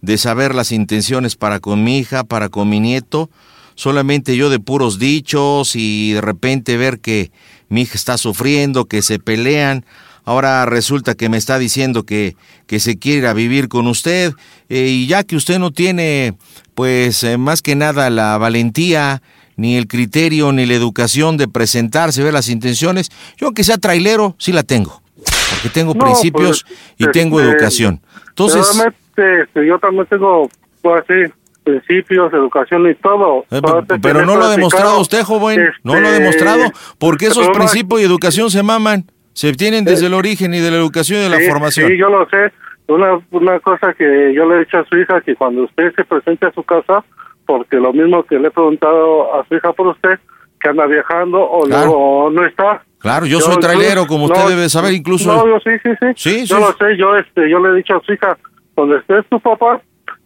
de 0.01 0.17
saber 0.17 0.55
las 0.55 0.71
intenciones 0.71 1.35
para 1.35 1.59
con 1.59 1.83
mi 1.83 1.97
hija, 1.97 2.23
para 2.23 2.47
con 2.47 2.69
mi 2.69 2.79
nieto. 2.79 3.29
Solamente 3.75 4.37
yo 4.37 4.49
de 4.49 4.59
puros 4.59 4.99
dichos 4.99 5.75
y 5.75 6.13
de 6.13 6.21
repente 6.21 6.77
ver 6.77 6.99
que 6.99 7.31
mi 7.67 7.81
hija 7.81 7.95
está 7.95 8.17
sufriendo, 8.17 8.85
que 8.85 9.01
se 9.01 9.19
pelean. 9.19 9.83
Ahora 10.27 10.65
resulta 10.65 11.15
que 11.15 11.29
me 11.29 11.37
está 11.37 11.57
diciendo 11.57 12.03
que, 12.03 12.35
que 12.65 12.81
se 12.81 12.99
quiere 12.99 13.19
ir 13.19 13.27
a 13.27 13.33
vivir 13.33 13.69
con 13.69 13.87
usted 13.87 14.33
eh, 14.67 14.87
y 14.89 15.07
ya 15.07 15.23
que 15.23 15.37
usted 15.37 15.57
no 15.57 15.71
tiene, 15.71 16.33
pues 16.75 17.23
eh, 17.23 17.37
más 17.37 17.61
que 17.61 17.77
nada 17.77 18.09
la 18.09 18.37
valentía, 18.37 19.21
ni 19.55 19.77
el 19.77 19.87
criterio, 19.87 20.51
ni 20.51 20.65
la 20.65 20.73
educación 20.73 21.37
de 21.37 21.47
presentarse, 21.47 22.21
ver 22.23 22.33
las 22.33 22.49
intenciones, 22.49 23.09
yo 23.37 23.47
aunque 23.47 23.63
sea 23.63 23.77
trailero, 23.77 24.35
sí 24.37 24.51
la 24.51 24.63
tengo, 24.63 25.01
porque 25.49 25.69
tengo 25.69 25.93
No, 25.93 26.03
principios 26.03 26.65
pues, 26.67 26.75
y 26.97 27.11
tengo 27.13 27.39
este, 27.39 27.49
educación. 27.53 28.01
Entonces, 28.27 28.67
este, 29.15 29.65
yo 29.65 29.79
también 29.79 30.07
tengo, 30.07 30.49
pues 30.81 31.03
así, 31.03 31.33
principios, 31.63 32.33
educación 32.33 32.85
y 32.89 32.95
todo. 32.95 33.45
eh, 33.49 33.61
pero 34.01 34.25
no 34.25 34.35
lo 34.35 34.43
ha 34.43 34.51
demostrado 34.51 34.99
usted, 34.99 35.23
joven, 35.23 35.69
no 35.83 35.95
lo 35.97 36.05
ha 36.05 36.11
Este, 36.11 36.21
demostrado, 36.21 36.71
porque 36.99 37.27
esos 37.27 37.47
principios 37.49 38.01
y 38.01 38.03
educación 38.03 38.51
se 38.51 38.61
maman, 38.61 39.09
se 39.37 39.49
obtienen 39.51 39.85
desde 39.85 40.07
el 40.07 40.15
origen 40.15 40.51
y 40.55 40.59
de 40.59 40.71
la 40.71 40.77
educación 40.77 41.19
y 41.19 41.23
de 41.25 41.29
la 41.29 41.39
formación. 41.47 41.89
Sí, 41.89 41.97
yo 41.97 42.09
lo 42.09 42.27
sé, 42.29 42.51
una, 42.87 43.19
una 43.29 43.59
cosa 43.59 43.93
que 43.93 44.33
yo 44.33 44.49
le 44.49 44.55
he 44.55 44.59
dicho 44.61 44.77
a 44.79 44.85
su 44.85 44.97
hija, 44.97 45.21
que 45.21 45.35
cuando 45.35 45.63
usted 45.65 45.93
se 45.95 46.03
presente 46.05 46.47
a 46.47 46.51
su 46.53 46.63
casa, 46.63 47.03
porque 47.45 47.77
lo 47.77 47.93
mismo 47.93 48.23
que 48.23 48.39
le 48.39 48.47
he 48.47 48.51
preguntado 48.51 49.35
a 49.39 49.45
su 49.47 49.53
hija 49.55 49.71
por 49.73 49.87
usted, 49.89 50.17
que 50.59 50.69
anda 50.69 50.87
viajando 50.87 51.39
o 51.39 51.65
Claro. 51.65 51.85
no, 51.91 52.29
no 52.31 52.45
está. 52.47 52.81
Claro, 52.97 53.27
yo 53.27 53.39
soy 53.39 53.57
trailero, 53.57 54.07
como 54.07 54.25
usted 54.25 54.47
debe 54.47 54.69
saber, 54.69 54.93
incluso- 54.93 55.31
No, 55.31 55.47
yo 55.47 55.59
sí, 55.59 55.69
sí, 55.83 55.89
sí. 55.99 56.07
Sí, 56.15 56.45
yo 56.47 56.55
sí, 56.57 56.61
lo 56.63 56.73
sé, 56.87 56.97
yo, 56.97 57.15
este, 57.15 57.47
yo 57.47 57.59
le 57.59 57.69
he 57.69 57.75
dicho 57.75 57.95
a 57.95 58.01
su 58.01 58.13
hija, 58.13 58.35
donde 58.75 58.97
esté 58.97 59.21
tu 59.29 59.39
papá, 59.39 59.79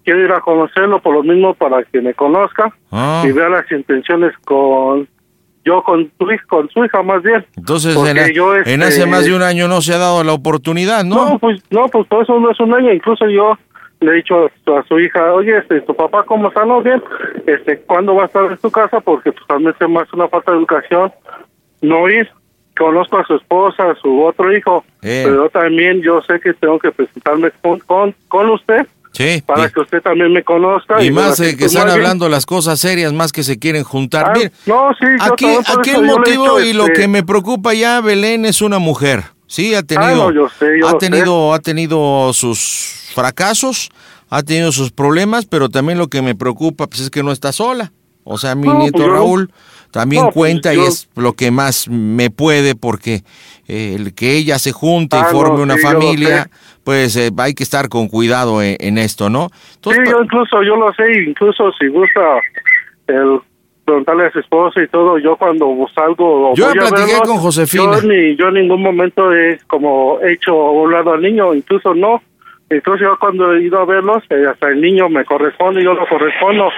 quiero 0.05 0.23
ir 0.23 0.31
a 0.31 0.39
conocerlo 0.39 1.01
por 1.01 1.15
lo 1.15 1.21
mismo 1.23 1.53
para 1.53 1.83
que 1.83 1.99
me 1.99 2.13
conozca 2.13 2.73
Ah. 2.93 3.23
y 3.27 3.31
vea 3.33 3.49
las 3.49 3.69
intenciones 3.73 4.31
con 4.45 5.05
yo 5.63 5.83
con 5.83 6.09
tu 6.17 6.27
con 6.47 6.69
su 6.69 6.83
hija 6.85 7.03
más 7.03 7.21
bien. 7.23 7.45
Entonces, 7.57 7.95
en, 7.95 8.17
a- 8.19 8.31
yo, 8.31 8.55
en 8.55 8.61
este, 8.61 8.83
hace 8.83 9.05
más 9.05 9.25
de 9.25 9.35
un 9.35 9.43
año 9.43 9.67
no 9.67 9.81
se 9.81 9.93
ha 9.93 9.97
dado 9.97 10.23
la 10.23 10.33
oportunidad, 10.33 11.03
¿no? 11.03 11.29
No, 11.31 11.39
pues 11.39 11.61
no, 11.69 11.87
pues 11.89 12.07
por 12.07 12.23
eso 12.23 12.39
no 12.39 12.49
es 12.51 12.59
un 12.59 12.73
año. 12.73 12.91
Incluso 12.93 13.27
yo 13.29 13.57
le 13.99 14.11
he 14.11 14.15
dicho 14.15 14.45
a 14.45 14.49
su, 14.81 14.87
su 14.87 14.99
hija, 14.99 15.33
oye, 15.33 15.57
este, 15.57 15.81
tu 15.81 15.95
papá, 15.95 16.23
¿cómo 16.23 16.47
está? 16.47 16.65
No, 16.65 16.81
bien. 16.81 17.01
Este, 17.45 17.77
¿cuándo 17.81 18.15
va 18.15 18.23
a 18.23 18.25
estar 18.25 18.45
en 18.51 18.57
tu 18.57 18.71
casa? 18.71 18.99
Porque 19.01 19.31
pues 19.31 19.45
también 19.47 19.75
se 19.77 19.87
me 19.87 19.99
hace 19.99 20.15
una 20.15 20.27
falta 20.27 20.51
de 20.51 20.57
educación 20.57 21.11
no 21.81 22.09
ir. 22.09 22.27
Conozco 22.77 23.17
a 23.17 23.25
su 23.25 23.35
esposa, 23.35 23.91
a 23.91 23.95
su 23.95 24.23
otro 24.23 24.55
hijo, 24.55 24.83
Eh. 25.03 25.23
pero 25.25 25.49
también 25.49 26.01
yo 26.01 26.21
sé 26.21 26.39
que 26.39 26.53
tengo 26.53 26.79
que 26.79 26.89
presentarme 26.91 27.51
con, 27.61 27.79
con, 27.81 28.15
con 28.27 28.49
usted 28.49 28.87
Sí. 29.13 29.43
para 29.45 29.69
que 29.69 29.79
usted 29.81 30.01
también 30.01 30.31
me 30.31 30.43
conozca. 30.43 31.03
Y 31.03 31.11
más 31.11 31.39
eh, 31.41 31.57
que 31.57 31.65
están 31.65 31.85
bien- 31.85 31.97
hablando 31.97 32.29
las 32.29 32.45
cosas 32.45 32.79
serias, 32.79 33.11
más 33.13 33.31
que 33.31 33.43
se 33.43 33.59
quieren 33.59 33.83
juntar. 33.83 34.31
Ah, 34.35 34.49
no, 34.65 34.89
sí, 34.99 35.05
aquí, 35.19 35.45
aquí 35.77 35.89
el 35.89 36.03
he 36.05 36.07
motivo 36.07 36.59
y 36.61 36.73
lo 36.73 36.85
este- 36.85 37.01
que 37.01 37.07
me 37.07 37.21
preocupa 37.23 37.73
ya, 37.73 37.99
Belén 38.01 38.45
es 38.45 38.61
una 38.61 38.79
mujer. 38.79 39.23
Sí, 39.47 39.75
ha 39.75 39.83
tenido, 39.83 40.27
Ah, 40.27 40.31
no, 40.31 40.33
yo 40.33 40.47
sé, 40.57 40.65
yo 40.79 40.87
ha 40.87 40.91
sé. 40.91 40.97
tenido, 40.99 41.53
ha 41.53 41.59
tenido 41.59 42.31
sus 42.33 43.11
fracasos, 43.13 43.89
ha 44.29 44.43
tenido 44.43 44.71
sus 44.71 44.91
problemas, 44.91 45.45
pero 45.45 45.67
también 45.67 45.97
lo 45.97 46.07
que 46.07 46.21
me 46.21 46.33
preocupa 46.35 46.87
pues, 46.87 47.01
es 47.01 47.09
que 47.09 47.21
no 47.21 47.33
está 47.33 47.51
sola. 47.51 47.91
O 48.23 48.37
sea, 48.37 48.55
mi 48.55 48.67
No, 48.67 48.77
nieto 48.79 48.93
pues 48.99 49.07
yo- 49.07 49.13
Raúl 49.13 49.51
también 49.91 50.21
No, 50.23 50.27
pues 50.29 50.35
cuenta 50.35 50.73
y 50.73 50.79
es 50.79 51.09
lo 51.15 51.33
que 51.33 51.51
más 51.51 51.89
me 51.89 52.29
puede 52.29 52.75
porque 52.75 53.23
eh, 53.67 53.95
el 53.97 54.13
que 54.13 54.37
ella 54.37 54.57
se 54.59 54.71
junte 54.71 55.17
Ah, 55.17 55.27
y 55.27 55.31
forme 55.33 55.57
no, 55.57 55.63
una 55.63 55.75
sí, 55.75 55.81
familia. 55.81 56.49
Pues 56.83 57.15
eh, 57.15 57.29
hay 57.37 57.53
que 57.53 57.63
estar 57.63 57.89
con 57.89 58.07
cuidado 58.07 58.61
en, 58.61 58.75
en 58.79 58.97
esto, 58.97 59.29
¿no? 59.29 59.49
Sí, 59.83 59.91
yo 60.09 60.23
incluso, 60.23 60.63
yo 60.63 60.75
lo 60.75 60.93
sé, 60.93 61.23
incluso 61.27 61.71
si 61.79 61.87
gusta 61.87 62.39
el 63.07 63.39
preguntarle 63.85 64.27
a 64.27 64.31
su 64.31 64.39
esposa 64.39 64.81
y 64.81 64.87
todo, 64.87 65.17
yo 65.17 65.35
cuando 65.35 65.67
salgo... 65.93 66.53
Yo 66.55 66.71
platiqué 66.71 67.11
verlos, 67.13 67.27
con 67.27 67.37
Josefina. 67.37 67.99
Yo, 67.99 68.07
ni, 68.07 68.35
yo 68.35 68.47
en 68.47 68.53
ningún 68.53 68.81
momento 68.81 69.33
he 69.33 69.59
como 69.67 70.19
hecho 70.23 70.55
un 70.55 70.91
lado 70.91 71.13
al 71.13 71.21
niño, 71.21 71.53
incluso 71.53 71.93
no. 71.93 72.21
Entonces 72.69 73.05
yo 73.05 73.17
cuando 73.19 73.53
he 73.53 73.63
ido 73.63 73.79
a 73.79 73.85
verlos, 73.85 74.23
eh, 74.29 74.45
hasta 74.49 74.69
el 74.69 74.79
niño 74.79 75.09
me 75.09 75.25
corresponde, 75.25 75.83
yo 75.83 75.93
lo 75.93 76.07
correspondo 76.07 76.69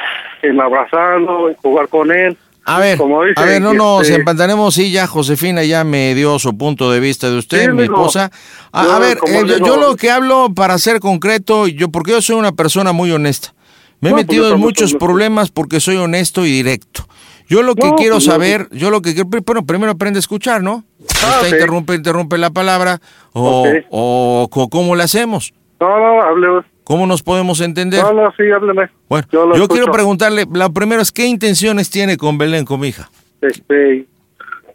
en 0.41 0.59
abrazarlo, 0.59 1.49
en 1.49 1.55
jugar 1.55 1.87
con 1.87 2.11
él. 2.11 2.35
A 2.65 2.79
ver, 2.79 2.97
a 3.35 3.43
ver, 3.43 3.61
no 3.61 3.73
nos 3.73 4.03
este, 4.03 4.15
empantanemos, 4.15 4.73
sí, 4.73 4.89
ya 4.91 5.05
Josefina 5.05 5.63
ya 5.63 5.83
me 5.83 6.15
dio 6.15 6.39
su 6.39 6.57
punto 6.57 6.89
de 6.91 6.99
vista 7.01 7.29
de 7.29 7.37
usted, 7.37 7.65
Sí, 7.65 7.71
mi 7.71 7.81
digo, 7.83 7.95
esposa. 7.95 8.31
A, 8.71 8.83
yo, 8.85 8.91
a 8.93 8.99
ver, 8.99 9.17
eh, 9.27 9.43
yo, 9.45 9.55
digo- 9.55 9.67
yo 9.67 9.77
lo 9.77 9.95
que 9.97 10.09
hablo 10.11 10.49
para 10.55 10.77
ser 10.77 10.99
concreto, 11.01 11.67
yo 11.67 11.89
porque 11.89 12.11
yo 12.11 12.21
soy 12.21 12.37
una 12.37 12.53
persona 12.53 12.93
muy 12.93 13.11
honesta. 13.11 13.53
Me 13.99 14.09
he 14.09 14.11
No, 14.11 14.15
pues 14.17 14.27
metido 14.27 14.53
en 14.53 14.59
muchos 14.59 14.93
problemas 14.95 15.49
porque 15.51 15.79
soy 15.79 15.97
honesto 15.97 16.45
y 16.45 16.51
directo. 16.51 17.05
Yo 17.49 17.61
lo 17.63 17.75
que 17.75 17.87
No, 17.89 17.95
quiero 17.95 18.15
pues 18.15 18.25
saber, 18.25 18.69
yo 18.71 18.89
lo 18.89 19.01
que 19.01 19.13
quiero, 19.13 19.29
bueno, 19.45 19.65
primero 19.65 19.91
aprende 19.91 20.17
a 20.17 20.21
escuchar, 20.21 20.63
¿no? 20.63 20.85
Ah, 21.23 21.35
Usted 21.37 21.47
sí. 21.49 21.55
interrumpe, 21.55 21.95
interrumpe 21.95 22.37
la 22.37 22.49
palabra, 22.49 23.01
o, 23.33 23.61
Ok. 23.61 23.67
o 23.91 24.47
co- 24.49 24.69
¿cómo 24.69 24.95
le 24.95 25.03
hacemos? 25.03 25.53
No, 25.81 25.87
no, 25.99 26.21
hable. 26.21 26.47
¿Cómo 26.83 27.05
nos 27.07 27.23
podemos 27.23 27.61
entender? 27.61 28.01
No, 28.03 28.13
no, 28.13 28.31
sí, 28.37 28.43
hábleme. 28.51 28.89
Bueno, 29.09 29.25
yo 29.55 29.67
quiero 29.67 29.85
preguntarle, 29.91 30.45
la 30.53 30.69
primera 30.69 31.01
es, 31.01 31.11
¿qué 31.11 31.25
intenciones 31.25 31.89
tiene 31.89 32.17
con 32.17 32.37
Belén, 32.37 32.65
con 32.65 32.79
mi 32.79 32.87
hija? 32.89 33.09
este 33.41 34.05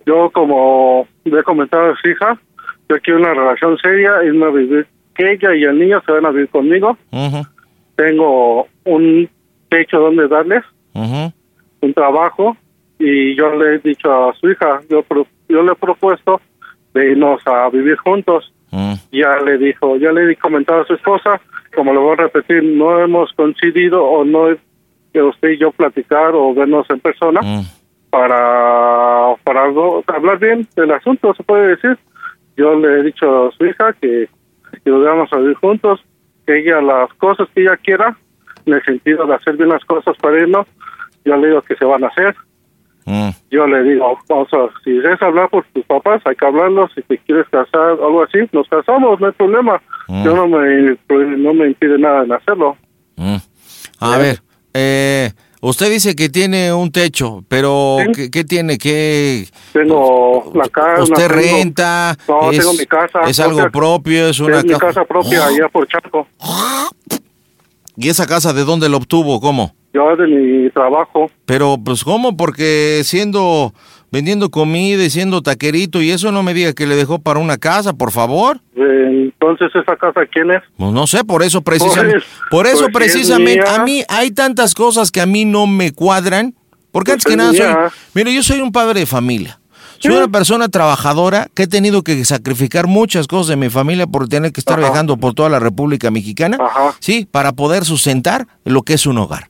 yo 0.05 0.31
como 0.31 1.07
le 1.25 1.41
he 1.41 1.43
comentado 1.43 1.91
a 1.93 1.97
su 1.97 2.09
hija 2.09 2.39
yo 2.89 2.97
quiero 3.03 3.19
una 3.21 3.33
relación 3.35 3.77
seria 3.79 4.23
irme 4.25 4.45
a 4.47 4.51
vivir 4.51 4.87
que 5.15 5.33
ella 5.33 5.55
y 5.55 5.65
el 5.65 5.79
niño 5.79 6.03
se 6.05 6.13
van 6.13 6.27
a 6.27 6.31
vivir 6.31 6.49
conmigo 6.51 6.97
tengo 7.97 8.69
un 8.85 9.29
techo 9.71 9.99
donde 9.99 10.29
darles 10.29 10.63
un 11.81 11.95
trabajo 11.95 12.57
y 12.99 13.35
yo 13.37 13.55
le 13.55 13.77
he 13.77 13.79
dicho 13.79 14.13
a 14.31 14.35
su 14.35 14.51
hija 14.51 14.81
yo 14.91 15.03
pro- 15.03 15.27
yo 15.49 15.63
le 15.63 15.73
he 15.73 15.77
propuesto 15.77 16.41
de 16.95 17.13
irnos 17.13 17.41
a 17.47 17.69
vivir 17.71 17.97
juntos 17.97 18.53
ya 19.11 19.37
le 19.45 19.57
dijo 19.59 19.97
ya 19.97 20.13
le 20.13 20.31
he 20.33 20.37
comentado 20.37 20.83
a 20.83 20.87
su 20.87 20.95
esposa 20.95 21.41
como 21.79 21.93
lo 21.93 22.03
voy 22.03 22.13
a 22.15 22.23
repetir 22.23 22.63
no 22.65 22.99
hemos 23.01 23.33
coincidido 23.35 24.05
o 24.05 24.25
no 24.25 24.51
es 24.51 24.59
que 25.13 25.23
usted 25.23 25.51
y 25.51 25.59
yo 25.59 25.71
platicar 25.71 26.33
o 26.35 26.53
vernos 26.53 26.91
en 26.91 26.99
persona 26.99 27.41
Mm. 27.41 27.63
para, 28.11 29.35
para 29.45 29.63
algo- 29.65 30.03
hablar 30.09 30.39
bien 30.39 30.67
del 30.77 30.91
asunto, 30.91 31.33
se 31.35 31.43
puede 31.45 31.69
decir. 31.77 31.97
Yo 32.57 32.75
le 32.75 32.99
he 32.99 33.03
dicho 33.05 33.47
a 33.49 33.53
su 33.53 33.65
hija 33.65 33.93
que, 34.01 34.29
que 34.85 34.91
vamos 34.91 35.33
a 35.33 35.37
vivir 35.39 35.55
juntos, 35.57 36.05
que 36.47 36.59
ella 36.59 36.81
las 36.81 37.13
cosas 37.15 37.49
que 37.55 37.63
ella 37.63 37.77
quiera, 37.77 38.17
en 38.67 38.75
el 38.75 38.83
sentido 38.85 39.25
de 39.27 39.35
hacer 39.35 39.57
bien 39.57 39.69
las 39.69 39.85
cosas 39.85 40.17
para 40.19 40.41
irnos, 40.41 40.67
yo 41.25 41.37
le 41.37 41.49
digo 41.49 41.63
que 41.63 41.77
se 41.77 41.85
van 41.85 42.03
a 42.05 42.09
hacer. 42.09 42.35
Mm. 43.11 43.31
Yo 43.51 43.67
le 43.67 43.83
digo, 43.85 44.19
vamos 44.29 44.49
a, 44.53 44.67
si 44.85 44.91
quieres 44.91 45.21
hablar 45.23 45.49
por 45.49 45.65
tus 45.73 45.83
papás, 45.87 46.21
hay 46.27 46.37
que 46.37 46.45
hablarlo, 46.45 46.89
si 46.95 47.01
te 47.03 47.17
quieres 47.19 47.47
casar, 47.51 47.93
algo 47.93 48.23
así, 48.23 48.39
nos 48.53 48.69
casamos, 48.69 49.19
no 49.19 49.27
hay 49.29 49.33
problema. 49.33 49.81
Mm. 50.09 50.25
Yo 50.25 50.35
no 50.37 50.47
me, 50.47 50.97
no 51.39 51.55
me 51.55 51.69
impide 51.69 51.99
nada 51.99 52.25
en 52.25 52.33
hacerlo. 52.33 52.77
Mm. 53.17 53.37
A 54.01 54.19
ver, 54.19 54.43
eh, 54.75 55.31
usted 55.63 55.91
dice 55.91 56.15
que 56.15 56.29
tiene 56.29 56.71
un 56.75 56.93
techo, 56.93 57.43
pero 57.49 57.97
Sí. 58.05 58.13
¿qué, 58.15 58.31
qué 58.31 58.45
tiene? 58.45 58.77
¿Qué? 58.77 59.47
Tengo 59.73 60.53
la 60.55 60.69
casa. 60.69 61.03
¿Usted 61.05 61.29
tengo- 61.29 61.35
renta? 61.35 62.15
No, 62.29 62.51
es, 62.53 62.59
tengo 62.59 62.75
mi 62.75 62.85
casa. 62.85 63.21
¿Es 63.27 63.41
algo 63.41 63.71
propio? 63.71 64.29
¿Es 64.29 64.39
una 64.39 64.59
es 64.59 64.65
mi 64.67 64.73
ca- 64.73 64.79
casa 64.81 65.05
propia 65.07 65.47
allá 65.47 65.67
por 65.73 65.89
Chaco. 65.89 66.27
¿Y 67.97 68.09
esa 68.11 68.27
casa 68.27 68.53
de 68.53 68.65
dónde 68.65 68.89
la 68.89 68.97
obtuvo? 68.99 69.41
¿Cómo? 69.41 69.75
Yo 69.99 70.17
de 70.17 70.27
mi 70.29 70.71
trabajo. 70.71 71.29
Pero, 71.45 71.77
pues, 71.85 72.05
¿cómo? 72.05 72.37
Porque 72.37 73.01
siendo, 73.05 73.73
vendiendo 74.13 74.49
comida 74.51 75.03
y 75.03 75.11
siendo 75.11 75.43
taquerito 75.43 76.01
y 76.01 76.11
eso 76.13 76.31
no 76.31 76.43
me 76.45 76.55
diga 76.55 76.73
que 76.73 76.87
le 76.87 76.95
dejó 76.95 77.19
para 77.19 77.41
una 77.41 77.59
casa, 77.59 77.93
por 77.95 78.13
favor. 78.13 78.61
Eh, 78.77 79.31
Entonces, 79.33 79.71
¿esa 79.75 79.97
casa 79.97 80.21
quién 80.33 80.53
es? 80.53 80.63
Pues 80.77 80.93
no 80.93 81.07
sé, 81.09 81.25
por 81.25 81.43
eso 81.43 81.63
precisamente, 81.63 82.19
Pues, 82.19 82.25
por 82.51 82.67
eso 82.69 82.89
pues, 82.93 83.07
es 83.07 83.13
precisamente, 83.13 83.69
a 83.69 83.83
mí 83.83 84.03
hay 84.09 84.31
tantas 84.31 84.75
cosas 84.75 85.11
que 85.11 85.21
a 85.21 85.27
mí 85.27 85.45
no 85.45 85.67
me 85.67 85.93
cuadran, 85.93 86.55
porque 86.93 87.13
Pues 87.13 87.27
antes 87.27 87.27
que 87.27 87.37
nada 87.37 87.91
soy, 87.91 88.01
mire, 88.15 88.33
yo 88.35 88.43
soy 88.45 88.61
un 88.61 88.71
padre 88.73 89.01
de 89.01 89.07
familia, 89.07 89.61
soy 89.99 90.13
una 90.17 90.29
persona 90.29 90.69
trabajadora 90.69 91.49
que 91.55 91.65
he 91.65 91.67
tenido 91.67 92.03
que 92.03 92.25
sacrificar 92.25 92.87
muchas 92.87 93.27
cosas 93.27 93.49
de 93.49 93.57
mi 93.57 93.69
familia 93.69 94.07
por 94.07 94.29
tener 94.29 94.53
que 94.53 94.61
estar 94.61 94.79
Ajá. 94.79 94.89
viajando 94.89 95.17
por 95.17 95.35
toda 95.35 95.49
la 95.49 95.59
República 95.59 96.11
Mexicana, 96.13 96.57
Ajá. 96.61 96.95
sí, 97.01 97.27
para 97.31 97.53
poder 97.53 97.85
sustentar 97.85 98.47
lo 98.65 98.83
que 98.83 98.95
es 98.95 99.07
un 99.07 99.19
hogar. 99.19 99.48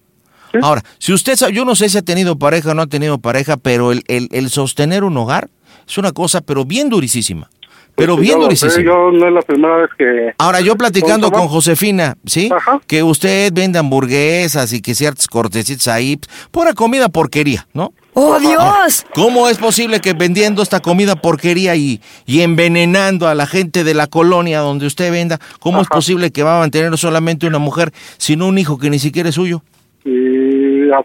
Sí. 0.52 0.58
Ahora, 0.62 0.82
si 0.98 1.12
usted, 1.12 1.36
sa- 1.36 1.50
yo 1.50 1.64
no 1.64 1.74
sé 1.74 1.88
si 1.88 1.98
ha 1.98 2.02
tenido 2.02 2.38
pareja 2.38 2.70
o 2.70 2.74
no 2.74 2.82
ha 2.82 2.86
tenido 2.86 3.18
pareja, 3.18 3.56
pero 3.56 3.92
el, 3.92 4.02
el, 4.08 4.28
el 4.32 4.48
sostener 4.50 5.04
un 5.04 5.16
hogar 5.16 5.48
es 5.86 5.98
una 5.98 6.12
cosa, 6.12 6.40
pero 6.40 6.64
bien 6.64 6.88
durísima, 6.88 7.50
pero 7.94 8.14
Pues, 8.16 8.26
bien 8.28 8.40
durísima. 8.40 8.72
Yo 8.82 9.10
no 9.10 9.26
es 9.26 9.32
la 9.34 9.42
primera 9.42 9.76
vez 9.76 9.90
que... 9.98 10.34
Ahora, 10.38 10.60
yo 10.60 10.76
platicando 10.76 11.30
con 11.30 11.48
Josefina, 11.48 12.16
¿sí? 12.24 12.48
Ajá. 12.54 12.80
Que 12.86 13.02
usted 13.02 13.52
vende 13.52 13.78
hamburguesas 13.78 14.72
y 14.72 14.80
que 14.80 14.94
ciertas 14.94 15.26
cortecitas 15.26 15.88
ahí, 15.88 16.18
pura 16.50 16.72
comida 16.74 17.08
porquería, 17.08 17.66
¿no? 17.74 17.92
¡Oh, 18.14 18.38
Dios! 18.40 19.06
¿Cómo 19.14 19.48
es 19.48 19.58
posible 19.58 20.00
que 20.00 20.12
vendiendo 20.12 20.60
esta 20.62 20.80
comida 20.80 21.14
porquería 21.16 21.76
y, 21.76 22.00
y 22.26 22.40
envenenando 22.40 23.28
a 23.28 23.34
la 23.34 23.46
gente 23.46 23.84
de 23.84 23.94
la 23.94 24.08
colonia 24.08 24.58
donde 24.60 24.86
usted 24.86 25.12
venda, 25.12 25.38
cómo 25.60 25.80
es 25.82 25.88
posible 25.88 26.32
que 26.32 26.42
va 26.42 26.56
a 26.56 26.60
mantener 26.60 26.96
solamente 26.98 27.46
una 27.46 27.58
mujer, 27.58 27.92
sino 28.16 28.48
un 28.48 28.58
hijo 28.58 28.76
que 28.78 28.90
ni 28.90 28.98
siquiera 28.98 29.28
es 29.28 29.36
suyo? 29.36 29.62
Y, 30.12 30.90
a- 30.90 31.04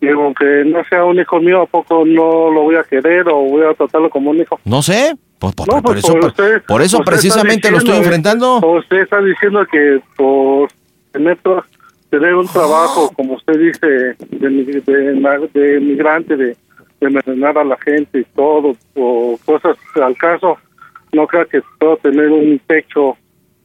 y 0.00 0.08
aunque 0.08 0.64
no 0.66 0.84
sea 0.84 1.04
un 1.04 1.18
hijo 1.18 1.40
mío, 1.40 1.62
¿a 1.62 1.66
poco 1.66 2.04
no 2.06 2.50
lo 2.50 2.62
voy 2.62 2.76
a 2.76 2.84
querer 2.84 3.26
o 3.28 3.36
voy 3.36 3.64
a 3.64 3.74
tratarlo 3.74 4.08
como 4.10 4.30
un 4.30 4.38
hijo? 4.38 4.60
No 4.64 4.82
sé, 4.82 5.16
pues, 5.38 5.54
por, 5.54 5.66
No, 5.66 5.82
por 5.82 5.92
pues, 5.94 6.04
eso, 6.04 6.12
por, 6.12 6.24
usted- 6.26 6.62
por 6.66 6.82
eso 6.82 6.98
precisamente 7.00 7.70
lo 7.70 7.78
estoy 7.78 7.96
enfrentando. 7.96 8.58
Usted 8.58 8.98
está 8.98 9.20
diciendo 9.20 9.66
que 9.70 10.00
por 10.16 10.68
tener, 11.12 11.38
tener 12.10 12.34
un 12.34 12.46
trabajo, 12.48 13.10
como 13.16 13.34
usted 13.34 13.58
dice, 13.58 13.86
de, 13.86 14.48
de, 14.48 15.50
de 15.54 15.80
migrante, 15.80 16.36
de, 16.36 16.46
de 16.46 16.56
envenenar 17.00 17.58
a 17.58 17.64
la 17.64 17.76
gente 17.78 18.20
y 18.20 18.24
todo, 18.36 18.76
o 18.94 19.38
cosas 19.44 19.76
al 19.94 20.16
caso, 20.16 20.56
no 21.12 21.26
creo 21.26 21.46
que 21.48 21.60
puedo 21.78 21.96
tener 21.98 22.28
un 22.30 22.60
techo 22.66 23.16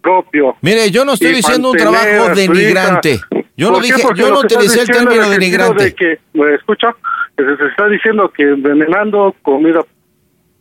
propio. 0.01 0.55
Mire, 0.61 0.89
yo 0.91 1.03
no 1.05 1.13
estoy 1.13 1.33
diciendo 1.33 1.71
un 1.71 1.77
trabajo 1.77 2.33
denigrante. 2.35 3.13
hija. 3.15 3.27
Yo 3.59 3.71
no 3.71 3.79
dije, 3.79 4.01
yo 4.15 4.29
no 4.29 4.39
utilicé 4.39 4.81
el 4.81 4.87
término 4.87 5.29
denigrante. 5.29 5.83
De 5.83 5.93
que, 5.93 6.19
¿me 6.33 6.55
escucha? 6.55 6.95
Se 7.37 7.43
está 7.67 7.87
diciendo 7.87 8.31
que 8.35 8.43
envenenando 8.43 9.35
comida 9.41 9.81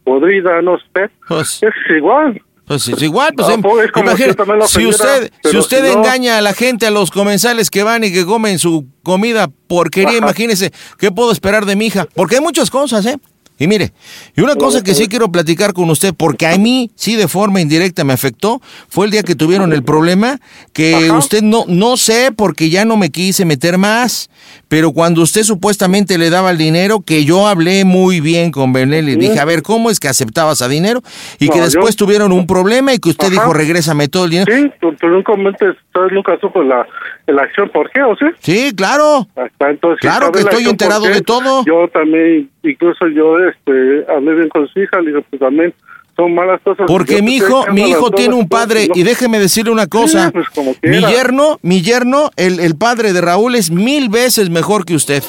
podrida, 0.05 0.63
no 0.63 0.79
sé, 0.79 1.11
Pues, 1.29 1.63
es 1.63 1.97
igual. 1.97 2.41
Pues 2.67 2.87
es 2.87 3.01
igual, 3.03 3.33
pues 3.35 3.49
Ah, 3.49 3.55
em, 3.55 3.63
pues, 3.63 3.87
es 3.87 3.93
como 3.93 4.11
imagine- 4.11 4.35
si 4.67 4.81
si 4.81 4.87
usted, 4.87 5.31
si 5.43 5.57
usted 5.57 5.87
si 5.89 5.95
no- 5.95 6.01
engaña 6.03 6.37
a 6.37 6.43
la 6.43 6.53
gente, 6.53 6.87
a 6.87 6.91
los 6.91 7.11
comensales 7.11 7.71
que 7.71 7.83
van 7.83 8.05
y 8.05 8.13
que 8.13 8.27
comen 8.27 8.59
su 8.59 8.87
comida 9.03 9.49
porquería, 9.69 10.11
Ajá. 10.19 10.19
imagínese, 10.19 10.71
¿qué 10.99 11.11
puedo 11.11 11.33
esperar 11.33 11.65
de 11.65 11.77
mi 11.77 11.87
hija? 11.87 12.07
Porque 12.15 12.35
hay 12.37 12.43
muchas 12.43 12.71
cosas, 12.71 13.07
¿eh? 13.07 13.17
Y 13.59 13.67
mire, 13.67 13.93
y 14.37 14.41
una 14.41 14.55
cosa 14.55 14.83
que 14.85 14.95
sí 14.95 15.09
quiero 15.09 15.33
platicar 15.33 15.73
con 15.73 15.91
usted, 15.91 16.15
porque 16.17 16.47
a 16.47 16.57
mí 16.59 16.91
sí 16.95 17.17
de 17.17 17.27
forma 17.27 17.61
indirecta 17.61 18.05
me 18.05 18.13
afectó, 18.13 18.61
fue 18.89 19.07
el 19.07 19.11
día 19.11 19.23
que 19.25 19.35
tuvieron 19.35 19.73
el 19.73 19.83
problema, 19.83 20.39
que 20.73 20.95
Ajá. 21.09 21.19
usted 21.19 21.43
no, 21.43 21.65
no 21.67 21.97
sé, 21.97 22.31
porque 22.35 22.71
ya 22.71 22.85
no 22.85 22.97
me 22.97 23.11
quise 23.11 23.45
meter 23.45 23.77
más, 23.77 24.31
pero 24.69 24.93
cuando 24.93 25.23
usted 25.23 25.43
supuestamente 25.43 26.19
le 26.19 26.31
daba 26.31 26.53
el 26.53 26.59
dinero, 26.59 27.01
que 27.01 27.25
yo 27.25 27.49
hablé 27.49 27.85
muy 27.85 28.21
bien 28.21 28.53
con 28.53 28.73
Benel 28.73 29.09
y 29.09 29.13
Sí. 29.15 29.19
dije, 29.19 29.41
a 29.41 29.45
ver, 29.45 29.63
¿cómo 29.63 29.91
es 29.91 29.99
que 29.99 30.07
aceptabas 30.09 30.63
a 30.63 30.69
dinero? 30.69 31.03
Y 31.41 31.49
que 31.49 31.61
después 31.61 31.97
yo- 31.97 32.05
tuvieron 32.07 32.31
un 32.33 32.47
problema 32.47 32.95
y 32.95 32.99
que 33.01 33.09
usted 33.09 33.27
Ajá. 33.27 33.33
dijo, 33.33 33.53
regrésame 33.53 34.07
todo 34.07 34.25
el 34.27 34.31
dinero. 34.31 34.53
Sí, 34.55 34.71
tú, 34.81 34.95
tú 34.95 35.09
nunca, 35.09 35.33
nunca 35.37 36.39
supo 36.41 36.63
la, 36.63 36.87
la 37.33 37.43
acción, 37.43 37.69
¿por 37.71 37.91
qué 37.91 38.03
o 38.03 38.17
sí? 38.17 38.27
Sí, 38.41 38.73
claro. 38.75 39.27
Hasta 39.37 39.71
entonces, 39.71 40.01
Claro 40.01 40.27
¿sabe 40.27 40.33
que 40.33 40.39
estoy 40.41 40.65
enterado 40.65 41.07
de 41.07 41.21
todo. 41.21 41.65
Yo 41.65 41.89
también, 41.89 42.51
incluso 42.63 43.07
yo 43.09 43.39
este, 43.39 44.05
hablé 44.11 44.35
bien 44.35 44.49
con 44.49 44.67
su 44.69 44.81
hija, 44.81 45.01
le 45.01 45.09
digo, 45.09 45.23
pues 45.29 45.41
también 45.41 45.75
son 46.19 46.35
malas 46.35 46.61
cosas. 46.65 46.85
Porque 46.89 47.23
mi 47.23 47.37
hijo, 47.37 47.65
mi 47.73 47.83
hijo 47.89 48.11
tiene 48.11 48.35
un 48.35 48.49
padre, 48.49 48.89
no. 48.89 48.95
y 48.97 49.05
déjeme 49.05 49.39
decirle 49.39 49.71
una 49.71 49.87
cosa. 49.87 50.27
Sí, 50.27 50.31
pues, 50.33 50.47
como 50.55 50.75
mi 50.83 51.01
yerno, 51.07 51.59
mi 51.63 51.81
yerno, 51.83 52.31
el, 52.37 52.59
el 52.59 52.75
padre 52.77 53.13
de 53.13 53.21
Raúl 53.21 53.55
es 53.55 53.71
mil 53.71 54.09
veces 54.09 54.51
mejor 54.51 54.85
que 54.85 54.95
usted. 54.97 55.23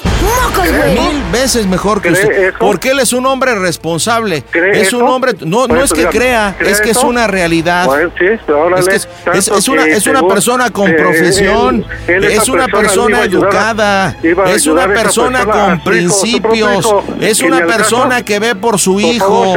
Mil 0.93 1.23
veces 1.31 1.67
mejor 1.67 2.01
que 2.01 2.09
¿Cree 2.09 2.23
usted. 2.23 2.43
eso? 2.49 2.57
Porque 2.59 2.89
él 2.91 2.99
es 2.99 3.13
un 3.13 3.25
hombre 3.27 3.53
responsable. 3.55 4.43
¿Cree 4.49 4.81
Es 4.81 4.93
un 4.93 5.03
eso? 5.03 5.13
hombre, 5.13 5.33
no, 5.45 5.67
no 5.67 5.83
es 5.83 5.93
que 5.93 6.05
crea, 6.07 6.55
¿cree 6.57 6.71
es 6.71 6.81
que 6.81 6.89
es 6.91 7.03
una 7.03 7.27
realidad. 7.27 7.85
Bueno, 7.85 8.09
sí, 8.17 8.25
pero 8.45 8.61
órale, 8.63 8.81
Es 8.81 8.89
que 8.89 8.95
es- 8.95 9.03
es- 9.05 9.45
tanto 9.45 9.57
es 9.59 9.67
una- 9.69 9.85
es 9.85 10.07
persona 10.27 10.69
con 10.71 10.91
profesión, 10.95 11.85
él- 12.07 12.15
él, 12.15 12.23
es 12.25 12.49
una 12.49 12.67
persona 12.67 13.23
educada, 13.23 14.07
a 14.07 14.51
es 14.51 14.65
una 14.67 14.87
persona 14.87 15.39
persona, 15.39 15.45
con 15.45 15.83
principios, 15.83 16.85
hijo, 16.85 17.03
es 17.21 17.41
una 17.41 17.65
persona 17.65 18.23
que 18.23 18.39
ve 18.39 18.55
por 18.55 18.79
su 18.79 18.99
hijo, 18.99 19.55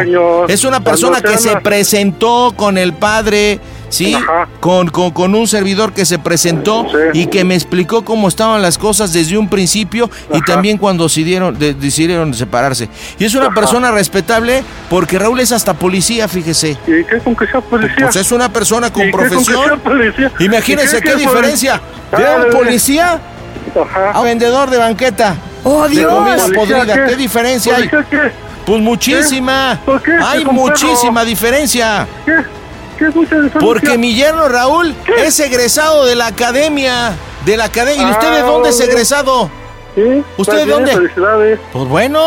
es 0.48 0.64
una 0.64 0.80
cuando 0.82 0.90
persona 1.22 1.32
que 1.32 1.38
se 1.56 1.60
presentó 1.62 2.52
con 2.56 2.76
el 2.78 2.92
padre, 2.92 3.60
¿sí? 3.88 4.16
Con, 4.60 4.88
con, 4.88 5.10
con 5.12 5.34
un 5.34 5.46
servidor 5.46 5.92
que 5.92 6.04
se 6.04 6.18
presentó 6.18 6.86
Sí. 6.90 7.20
y 7.20 7.26
que 7.26 7.44
me 7.44 7.54
explicó 7.54 8.04
cómo 8.04 8.28
estaban 8.28 8.60
las 8.62 8.78
cosas 8.78 9.12
desde 9.12 9.36
un 9.38 9.48
principio 9.48 10.10
y 10.32 10.40
también 10.42 10.78
cuando 10.78 11.04
decidieron, 11.04 11.58
de- 11.58 11.74
decidieron 11.74 12.32
separarse. 12.34 12.88
Y 13.18 13.24
es 13.24 13.34
una 13.34 13.46
Ajá. 13.46 13.54
persona 13.54 13.90
respetable 13.90 14.64
porque 14.90 15.18
Raúl 15.18 15.40
es 15.40 15.52
hasta 15.52 15.74
policía, 15.74 16.28
fíjese. 16.28 16.76
¿Y 16.86 17.04
qué 17.04 17.18
con 17.24 17.34
que 17.36 17.46
sea 17.46 17.60
policía? 17.60 18.04
Pues 18.04 18.16
es 18.16 18.32
una 18.32 18.52
persona 18.52 18.92
con 18.92 19.02
¿Y 19.02 19.06
qué 19.06 19.10
con 19.12 19.22
que 19.22 19.28
profesión. 19.30 19.64
sea 19.66 19.76
policía? 19.76 20.32
Imagínense 20.40 20.98
¿Y 20.98 21.00
qué, 21.02 21.14
diferencia 21.16 21.80
poli- 22.10 22.22
de 22.22 22.28
Ah, 22.28 22.36
un 22.36 22.42
de- 22.50 22.56
policía 22.56 23.20
Ajá. 23.80 24.10
a 24.12 24.22
vendedor 24.22 24.70
de 24.70 24.78
banqueta. 24.78 25.36
¡Oh, 25.64 25.84
De 25.84 25.90
Dios! 25.96 26.12
comida 26.12 26.36
¿Policía 26.38 26.78
podrida. 26.78 27.06
¿Qué 27.06 27.16
diferencia 27.16 27.76
hay? 27.76 27.88
¿Policía 27.88 28.06
qué? 28.10 28.51
Pues 28.66 28.80
muchísima. 28.80 29.80
¿Por 29.84 30.02
qué? 30.02 30.12
Hay 30.12 30.44
muchísima 30.44 31.24
diferencia. 31.24 32.06
¿Qué? 32.24 32.32
¿Qué 32.98 33.06
es 33.06 33.14
mucha 33.14 33.34
diferencia? 33.36 33.60
Porque 33.60 33.98
mi 33.98 34.14
yerno 34.14 34.48
Raúl 34.48 34.94
¿Qué? 35.04 35.26
es 35.26 35.38
egresado 35.40 36.04
de 36.06 36.14
la 36.14 36.26
academia. 36.28 37.12
De 37.44 37.56
la 37.56 37.64
academia. 37.64 38.06
¿Y 38.06 38.10
usted 38.10 38.30
de 38.30 38.38
Ah, 38.40 38.42
dónde 38.42 38.68
es 38.68 38.80
egresado? 38.80 39.50
¿Sí? 39.94 40.22
¿Usted 40.36 40.56
de 40.58 40.66
dónde? 40.66 40.92
Felicidades. 40.92 41.58
Pues 41.72 41.88
bueno, 41.88 42.26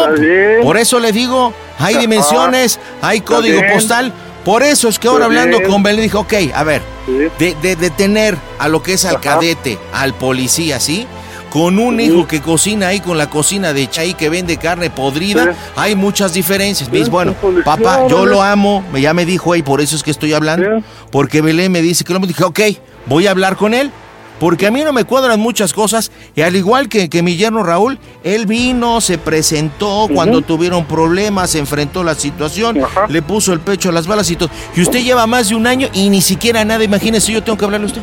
por 0.62 0.77
eso 0.77 1.00
le 1.00 1.12
digo, 1.12 1.54
hay 1.80 1.94
Ajá. 1.96 2.01
dimensiones, 2.01 2.80
hay 3.01 3.22
código 3.22 3.62
postal. 3.74 4.12
Por 4.44 4.62
eso 4.62 4.89
es 4.89 5.00
que 5.00 5.08
ahora 5.08 5.25
hablando 5.25 5.58
bien. 5.58 5.72
con 5.72 5.82
Belén 5.82 6.04
dijo, 6.04 6.20
ok, 6.20 6.34
a 6.54 6.63
ver, 6.63 6.84
Sí. 7.08 7.27
de, 7.39 7.56
de, 7.62 7.75
de 7.75 7.89
tener 7.89 8.38
a 8.60 8.68
lo 8.68 8.84
que 8.84 8.94
es 8.94 9.06
al 9.06 9.15
Ajá. 9.15 9.22
cadete, 9.22 9.80
al 9.94 10.13
policía, 10.13 10.80
¿sí? 10.80 11.08
Con 11.55 11.79
un 11.79 12.01
hijo 12.01 12.27
que 12.27 12.41
cocina 12.41 12.89
ahí 12.89 13.00
con 13.00 13.17
la 13.17 13.29
cocina 13.29 13.71
de 13.71 13.89
Chay 13.89 14.13
que 14.13 14.27
vende 14.27 14.57
carne 14.57 14.89
podrida, 14.89 15.45
Sí. 15.53 15.57
hay 15.77 15.95
muchas 15.95 16.33
diferencias. 16.33 16.91
Mis, 16.91 17.08
bueno, 17.10 17.34
papá, 17.63 18.08
yo 18.10 18.25
lo 18.25 18.41
amo, 18.43 18.84
me- 18.91 18.99
ya 18.99 19.13
me 19.13 19.25
dijo, 19.25 19.56
y 19.56 19.62
por 19.62 19.80
eso 19.80 19.95
es 19.95 20.03
que 20.03 20.12
estoy 20.12 20.34
hablando. 20.34 20.65
Sí. 20.80 20.84
Porque 21.12 21.39
Belén 21.39 21.71
me 21.71 21.82
dice 21.82 22.03
que 22.03 22.12
lo 22.12 22.19
dije, 22.19 22.43
ok, 22.43 22.60
voy 23.06 23.27
a 23.27 23.32
hablar 23.32 23.56
con 23.56 23.73
él. 23.73 23.89
Porque 24.38 24.67
a 24.67 24.71
mí 24.71 24.84
no 24.84 24.91
me 24.91 25.06
cuadran 25.06 25.39
muchas 25.39 25.71
cosas. 25.71 26.12
Y 26.36 26.41
al 26.41 26.58
igual 26.58 26.89
que, 26.89 27.08
que 27.10 27.23
mi 27.23 27.38
yerno 27.38 27.63
Raúl, 27.63 27.99
él 28.25 28.45
vino, 28.47 28.99
se 28.99 29.17
presentó 29.17 30.10
cuando 30.13 30.41
tuvieron 30.41 30.84
problemas, 30.84 31.51
se 31.51 31.60
enfrentó 31.60 32.03
la 32.03 32.15
situación, 32.15 32.80
le 33.08 33.21
puso 33.21 33.53
el 33.53 33.62
pecho 33.62 33.88
a 33.88 33.91
las 33.93 34.08
balas 34.08 34.30
y 34.30 34.36
todo. 34.36 34.49
Y 34.75 34.82
usted 34.82 34.99
lleva 35.06 35.25
más 35.25 35.47
de 35.47 35.56
un 35.56 35.65
año 35.67 35.88
y 35.93 36.10
ni 36.10 36.19
siquiera 36.21 36.65
nada. 36.65 36.84
Imagínese, 36.84 37.32
yo 37.32 37.41
tengo 37.41 37.58
que 37.58 37.63
hablarle 37.63 37.86
a 37.86 37.91
usted. 37.91 38.01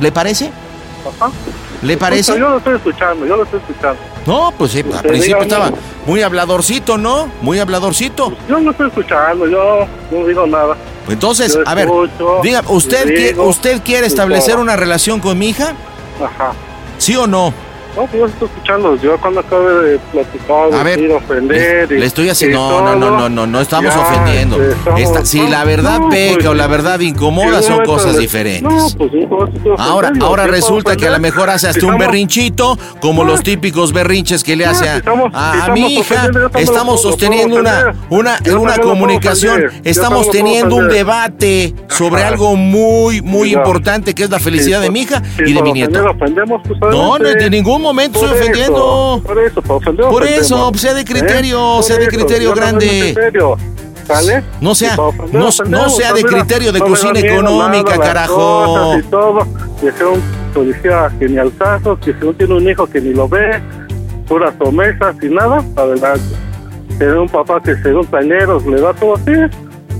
¿Le 0.00 0.12
parece? 0.12 0.52
Ajá. 1.20 1.32
¿Le 1.82 1.96
parece? 1.96 2.32
Escucha, 2.32 2.38
Yo 2.38 2.48
lo 2.50 2.58
estoy 2.58 2.74
escuchando, 2.76 3.26
yo 3.26 3.36
lo 3.36 3.42
estoy 3.44 3.60
escuchando. 3.60 4.00
No, 4.26 4.52
pues 4.56 4.70
sí, 4.72 4.80
al 4.80 4.86
Usted 4.88 5.08
principio 5.08 5.36
dígame. 5.40 5.64
estaba 5.66 5.70
muy 6.06 6.22
habladorcito, 6.22 6.96
¿no? 6.96 7.28
Muy 7.40 7.58
habladorcito. 7.58 8.32
Yo 8.48 8.60
lo 8.60 8.70
estoy 8.70 8.86
escuchando, 8.88 9.46
yo 9.48 9.86
no 10.10 10.26
digo 10.26 10.46
nada. 10.46 10.76
Entonces, 11.08 11.54
Yo 11.54 11.62
a 11.66 11.74
ver, 11.74 11.86
escucho, 11.86 12.38
diga, 12.42 12.62
¿usted, 12.68 13.04
quiere, 13.06 13.38
¿usted 13.40 13.82
quiere 13.82 14.06
establecer 14.06 14.58
una 14.58 14.76
relación 14.76 15.18
con 15.18 15.36
mi 15.38 15.48
hija? 15.48 15.74
Ajá. 16.24 16.52
¿Sí 16.98 17.16
o 17.16 17.26
no? 17.26 17.52
No, 17.96 18.06
pues 18.06 18.12
yo 18.20 18.26
estoy 18.26 18.48
escuchando. 18.48 18.96
Yo 18.96 19.18
cuando 19.20 19.40
acabe 19.40 19.74
de 19.90 19.98
platicar, 20.12 20.72
A 20.72 20.82
ver, 20.82 20.98
decir, 20.98 21.12
ofender. 21.14 21.90
le, 21.90 21.96
y- 21.96 22.00
le 22.00 22.06
estoy 22.06 22.28
haciendo. 22.30 22.58
No, 22.58 22.80
no, 22.80 22.96
no, 22.96 23.18
no, 23.18 23.28
no, 23.28 23.46
no 23.46 23.60
estamos 23.60 23.92
ya, 23.94 24.00
ofendiendo. 24.00 24.62
estamos- 24.62 25.00
Esta- 25.00 25.24
si 25.26 25.46
la 25.46 25.64
verdad 25.64 25.98
no, 26.00 26.08
peca 26.08 26.34
pues, 26.36 26.46
o 26.46 26.54
la 26.54 26.66
verdad 26.68 27.00
incomoda, 27.00 27.60
son 27.60 27.84
cosas 27.84 28.16
diferentes. 28.18 28.62
No, 28.62 28.88
pues 28.96 29.12
no 29.12 29.46
estoy 29.46 29.72
Ahora, 29.76 30.10
ahora 30.22 30.46
resulta 30.46 30.96
que 30.96 31.06
a 31.06 31.10
lo 31.10 31.18
mejor 31.18 31.50
hace 31.50 31.68
hasta 31.68 31.80
Si 31.80 31.84
un 31.86 31.92
estamos- 31.92 32.06
berrinchito, 32.12 32.78
como 33.00 33.24
No. 33.24 33.30
los 33.32 33.42
típicos 33.42 33.92
berrinches 33.92 34.42
que 34.42 34.56
le 34.56 34.64
hace 34.64 34.84
si 34.84 34.88
a, 34.90 34.96
estamos- 34.96 35.30
a- 35.34 35.52
si 35.52 35.56
a 35.56 35.60
estamos 35.60 35.78
mi 35.80 35.94
hija. 35.98 36.30
Estamos 36.54 37.02
sosteniendo 37.02 37.56
una, 37.60 37.92
una, 38.08 38.38
una 38.58 38.78
comunicación. 38.78 39.64
Estamos 39.84 40.30
teniendo 40.30 40.76
un 40.76 40.88
debate 40.88 41.74
sobre 41.88 42.22
algo 42.24 42.56
muy, 42.56 43.20
muy 43.20 43.52
importante 43.52 44.14
que 44.14 44.24
es 44.24 44.30
la 44.30 44.38
felicidad 44.38 44.80
de 44.80 44.90
mi 44.90 45.02
hija 45.02 45.22
y 45.44 45.52
de 45.52 45.62
mi 45.62 45.72
nieto. 45.72 46.00
pues, 46.18 46.30
No, 46.80 46.90
no, 46.90 47.12
obviamente. 47.12 47.44
en 47.44 47.50
ningún 47.50 47.81
momento 47.82 48.20
Por 48.20 48.28
estoy 48.28 48.40
eso, 48.40 48.50
ofendiendo. 48.50 49.22
Por 49.24 49.38
eso, 49.38 49.62
por 49.62 49.76
ofender 49.76 50.06
Por 50.06 50.26
eso, 50.26 50.68
pues, 50.70 50.80
sea 50.82 50.94
de 50.94 51.04
criterio, 51.04 51.58
Por 51.76 51.84
sea 51.84 51.96
de 51.96 52.02
eso, 52.04 52.10
criterio 52.16 52.54
grande. 52.54 52.88
criterio. 53.14 53.56
No 54.60 54.74
sea- 54.74 54.96
ofender, 54.98 55.70
no- 55.70 55.88
sea 55.90 56.12
de 56.12 56.22
criterio 56.24 56.72
de 56.72 56.78
no 56.80 56.86
cocina 56.86 57.18
económica, 57.18 57.92
nada, 57.96 58.04
carajo. 58.04 58.66
cosas 58.66 58.98
Y 58.98 59.02
todo, 59.04 59.46
y 59.78 59.90
ser 59.96 60.06
un 60.06 60.22
policía 60.52 61.10
que 61.18 61.28
ni 61.28 61.38
al 61.38 61.56
caso, 61.56 61.98
que 61.98 62.12
si 62.12 62.24
no 62.26 62.32
tiene 62.34 62.54
un 62.54 62.68
hijo 62.68 62.86
que 62.86 63.00
ni 63.00 63.14
lo 63.14 63.28
ve, 63.28 63.60
puras 64.28 64.52
promesas 64.56 65.14
y 65.22 65.26
nada, 65.28 65.64
adelante. 65.76 66.34
Tener 66.98 67.16
un 67.16 67.28
papá 67.28 67.60
que 67.62 67.74
según 67.76 68.06
le 68.66 68.80
da 68.80 68.92
todo 68.94 69.14
así, 69.14 69.32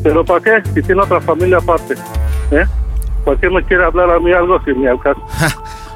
pero 0.03 0.25
¿para 0.25 0.41
qué? 0.41 0.63
Si 0.75 0.83
tiene 0.83 1.01
otra 1.01 1.21
familia 1.21 1.59
aparte, 1.59 1.95
¿eh? 2.51 2.65
¿Para 3.25 3.39
qué 3.39 3.49
me 3.49 3.65
quiere 3.65 3.85
hablar 3.85 4.11
a 4.11 4.19
mí 4.19 4.33
algo 4.33 4.59
si 4.65 4.73
ni 4.73 4.87
al 4.89 5.01
caso? 5.01 5.21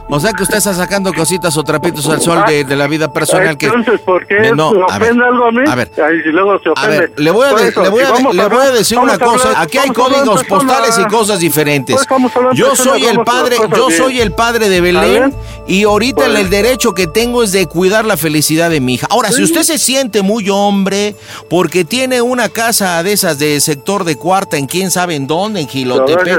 O 0.09 0.21
sea 0.21 0.33
que 0.33 0.45
usted 0.45 0.59
está 0.59 0.73
sacando 0.73 1.13
cositas 1.13 1.57
o 1.57 1.65
trapitos 1.65 2.07
al 2.09 2.21
sol 2.21 2.45
de, 2.47 2.63
de 2.65 2.77
la 2.77 2.87
vida 2.87 3.13
personal 3.13 3.59
que... 3.59 3.67
Entonces, 3.67 4.01
¿por 4.03 4.25
qué 4.27 4.53
no, 4.55 4.71
se 4.71 4.99
ver, 5.01 5.11
algo 5.21 5.47
a 5.47 5.51
mí? 5.51 5.61
a 5.67 5.75
ver. 5.75 5.91
Ay, 5.97 6.23
si 6.23 6.29
luego 6.29 6.59
se 6.61 6.69
A 6.69 6.73
ofende. 6.73 6.99
ver, 7.01 7.13
le 7.17 7.31
voy 7.33 7.47
a, 7.47 7.51
Por 7.51 7.61
de- 7.61 7.69
eso, 7.69 7.83
le 7.83 7.89
voy 7.89 8.03
a, 8.03 8.07
si 8.07 8.13
de- 8.13 8.13
vamos 8.19 8.35
le 8.37 8.43
voy 8.45 8.53
a 8.59 8.61
hablar- 8.61 8.73
decir 8.79 8.99
una 8.99 9.19
cosa. 9.19 9.49
hablar- 9.49 9.63
Aquí 9.65 9.79
hay 9.79 9.91
códigos 9.91 10.45
postales 10.45 10.97
y 10.99 11.05
cosas 11.07 11.41
diferentes. 11.41 11.97
Pues 12.07 12.33
Yo 12.55 12.77
soy 12.77 13.05
el 13.05 13.19
padre, 13.25 13.57
yo 13.77 13.91
soy 13.91 14.21
el 14.21 14.31
padre 14.33 14.69
de 14.69 14.77
¿Está 14.77 15.01
Belén 15.01 15.35
y 15.67 15.83
ahorita 15.83 16.25
Pues- 16.27 16.39
el 16.39 16.51
derecho 16.51 16.95
que 16.95 17.09
tengo 17.09 17.43
es 17.43 17.51
de 17.51 17.67
cuidar 17.67 18.05
la 18.05 18.17
felicidad 18.17 18.71
de 18.71 18.81
mi 18.81 18.95
hija. 18.95 19.09
Ahora, 19.11 19.33
si 19.33 19.43
usted 19.43 19.63
se 19.63 19.77
siente 19.79 20.23
muy 20.23 20.49
hombre 20.51 21.17
porque 21.51 21.85
tiene 21.85 22.23
una 22.23 22.49
casa 22.49 23.03
de 23.03 23.13
esas 23.13 23.39
de 23.41 23.61
sector 23.61 24.05
de 24.05 24.15
cuarta 24.17 24.57
en 24.57 24.67
quién 24.67 24.91
sabe 24.93 25.17
en 25.17 25.27
dónde, 25.27 25.61
en 25.63 25.69
Gilotepec 25.69 26.39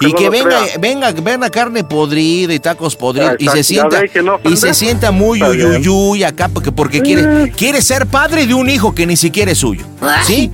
y 0.00 0.06
no 0.06 0.14
que 0.14 0.30
venga, 0.30 0.60
venga, 0.78 1.10
venga 1.12 1.50
carne 1.50 1.82
podrida 1.82 2.54
y 2.54 2.60
tacos 2.68 2.96
podridos 2.96 3.36
y 3.38 3.48
se 3.48 3.64
sienta 3.64 4.02
no 4.22 4.38
y 4.44 4.54
se 4.58 4.74
sienta 4.74 5.10
muy 5.10 5.42
uyuyuy 5.42 6.22
acá 6.22 6.48
porque 6.48 6.70
porque 6.70 7.00
quiere 7.00 7.50
quiere 7.52 7.80
ser 7.80 8.06
padre 8.06 8.46
de 8.46 8.52
un 8.52 8.68
hijo 8.68 8.94
que 8.94 9.06
ni 9.06 9.16
siquiera 9.16 9.52
es 9.52 9.58
suyo. 9.58 9.86
¿Sí? 10.22 10.50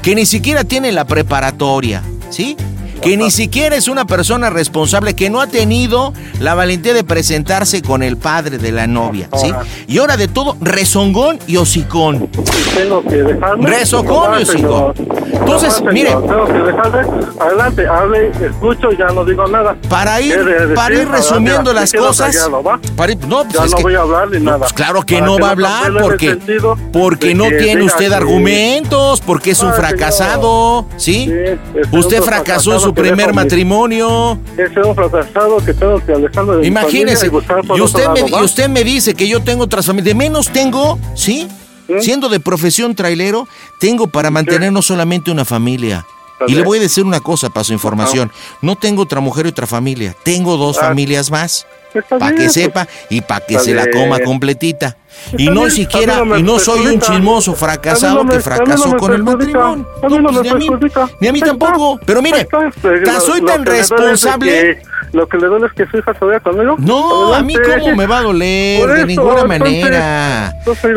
Que 0.00 0.14
ni 0.14 0.24
siquiera 0.24 0.64
tiene 0.64 0.92
la 0.92 1.06
preparatoria, 1.06 2.02
¿sí? 2.30 2.56
Que 3.00 3.16
ni 3.16 3.30
siquiera 3.30 3.76
es 3.76 3.88
una 3.88 4.06
persona 4.06 4.50
responsable, 4.50 5.14
que 5.14 5.30
no 5.30 5.40
ha 5.40 5.46
tenido 5.46 6.12
la 6.40 6.54
valentía 6.54 6.94
de 6.94 7.04
presentarse 7.04 7.82
con 7.82 8.02
el 8.02 8.16
padre 8.16 8.58
de 8.58 8.72
la 8.72 8.86
novia, 8.86 9.28
¿sí? 9.36 9.52
Y 9.86 9.98
ahora 9.98 10.16
de 10.16 10.28
todo, 10.28 10.56
rezongón 10.60 11.38
y 11.46 11.56
hocicón. 11.56 12.28
Tengo 12.74 13.02
que 13.04 13.16
dejarme. 13.16 13.68
Rezongón 13.70 14.40
y 14.40 14.42
hocicón. 14.42 14.94
Entonces, 15.32 15.82
mire, 15.92 16.10
Tengo 16.10 16.46
que 16.46 16.52
dejarme. 16.52 16.98
Adelante, 17.40 17.86
hable, 17.86 18.30
escucho, 18.44 18.90
ya 18.92 19.06
no 19.08 19.24
digo 19.24 19.46
nada. 19.46 19.76
para 19.88 20.20
ir, 20.20 20.34
¿Qué 20.34 20.42
de- 20.66 20.74
para 20.74 20.94
ir 20.94 21.08
resumiendo 21.08 21.72
las 21.72 21.92
cosas. 21.92 22.48
para 22.96 23.12
ir- 23.12 23.18
no, 23.26 23.42
pues 23.44 23.54
Ya 23.54 23.64
es 23.64 23.70
no 23.70 23.76
que- 23.76 23.82
voy 23.82 23.94
a 23.94 24.00
hablar 24.00 24.30
ni 24.30 24.40
nada. 24.40 24.58
pues 24.58 24.72
claro 24.72 25.02
que 25.02 25.14
Para 25.16 25.26
no 25.26 25.38
va 25.38 25.48
a 25.48 25.50
hablar 25.52 25.92
porque, 26.00 26.38
porque 26.92 27.34
no 27.34 27.44
tiene 27.48 27.84
usted 27.84 28.08
que- 28.08 28.14
argumentos, 28.14 29.20
porque 29.20 29.52
es 29.52 29.62
un 29.62 29.72
fracasado, 29.74 30.86
¿sí? 30.96 31.26
Sí, 31.26 31.30
es 31.32 31.86
Usted 31.92 32.22
fracasó 32.22 32.78
su 32.88 32.94
primer 32.94 33.28
mi- 33.28 33.32
matrimonio. 33.34 34.38
Ese 34.56 34.80
es 34.80 34.86
un 34.86 34.94
fracasado 34.94 35.58
que 35.64 35.74
tengo 35.74 36.04
que 36.04 36.12
alejarme 36.12 36.54
de 36.56 36.60
mi 36.62 36.66
Imagínese, 36.68 37.30
familia 37.30 37.76
y 37.76 37.80
usted, 37.80 38.08
me, 38.10 38.20
y 38.20 38.34
usted 38.44 38.68
me 38.68 38.84
dice 38.84 39.14
que 39.14 39.28
yo 39.28 39.42
tengo 39.42 39.64
otras 39.64 39.86
familias. 39.86 40.06
De 40.06 40.14
menos 40.14 40.48
tengo, 40.52 40.98
¿sí? 41.14 41.48
Siendo 42.00 42.28
de 42.28 42.40
profesión 42.40 42.94
trailero, 42.94 43.46
tengo 43.78 44.08
para 44.08 44.30
mantener 44.30 44.72
no 44.72 44.82
solamente 44.82 45.30
una 45.30 45.44
familia. 45.44 46.04
Y 46.48 46.54
le 46.54 46.62
voy 46.62 46.78
a 46.78 46.80
decir 46.82 47.04
una 47.04 47.20
cosa 47.20 47.48
para 47.48 47.64
su 47.64 47.72
información. 47.72 48.30
No 48.60 48.76
tengo 48.76 49.02
otra 49.02 49.20
mujer 49.20 49.46
y 49.46 49.50
otra 49.50 49.66
familia. 49.66 50.14
Tengo 50.22 50.56
dos 50.56 50.76
Ah. 50.78 50.88
familias 50.88 51.30
más. 51.30 51.66
Para 52.10 52.32
que 52.32 52.40
bien, 52.40 52.50
sepa 52.50 52.86
y 53.08 53.22
para 53.22 53.46
que 53.46 53.54
Está 53.54 53.64
se 53.64 53.74
la 53.74 53.86
coma 53.90 54.18
completita. 54.18 54.98
Y 55.36 55.48
no 55.48 55.68
siquiera, 55.70 56.24
no 56.24 56.38
y 56.38 56.42
no 56.42 56.58
soy 56.58 56.86
un 56.86 57.00
chismoso 57.00 57.54
fracasado 57.54 58.16
no 58.16 58.24
me- 58.24 58.34
que 58.34 58.40
fracasó 58.40 58.88
no 58.92 58.96
con 58.96 59.12
el 59.12 59.22
matrimonio. 59.24 59.86
A 60.02 60.08
mí 60.08 60.18
no 60.18 60.28
pues 60.30 60.42
ni 60.42 60.48
a 60.48 60.54
mí, 60.54 60.68
ni 61.20 61.28
a 61.28 61.32
mí 61.32 61.40
tampoco. 61.40 61.98
Pero 62.04 62.22
mire, 62.22 62.44
tan- 62.44 62.72
lo- 62.82 63.20
soy 63.20 63.40
tan 63.42 63.64
responsable. 63.64 64.78
Lo 65.12 65.26
que 65.28 65.38
le 65.38 65.46
duele 65.46 65.66
es 65.66 65.72
que 65.72 65.86
su 65.86 65.98
hija 65.98 66.12
se 66.18 66.24
vaya 66.24 66.40
conmigo. 66.40 66.74
No, 66.78 67.32
a 67.32 67.40
mí 67.42 67.54
cómo 67.54 67.94
me 67.96 68.06
va 68.06 68.18
a 68.18 68.22
doler, 68.22 68.86
de 68.86 69.06
ninguna 69.06 69.44
manera. 69.44 70.52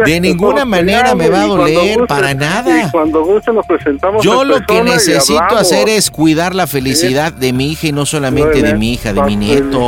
De 0.06 0.20
ninguna 0.20 0.66
manera 0.66 1.16
me 1.16 1.30
va 1.30 1.44
a 1.44 1.48
doler, 1.48 2.06
para 2.08 2.34
nada. 2.34 2.84
Y 2.86 2.90
cuando 2.92 3.24
guste 3.24 3.54
nos 3.54 3.66
presentamos 3.66 4.24
Yo 4.24 4.44
lo 4.44 4.60
que 4.66 4.84
necesito 4.84 5.56
hacer 5.58 5.90
es 5.90 6.10
cuidar 6.12 6.54
la 6.56 6.68
felicidad 6.68 7.32
de 7.34 7.54
mi 7.54 7.72
hija 7.72 7.88
y 7.88 7.92
no 7.92 8.06
solamente 8.06 8.62
de 8.62 8.74
mi 8.76 8.94
hija, 8.94 9.14
de 9.14 9.22
mi 9.24 9.34
La 9.36 9.40
nieto. 9.40 9.80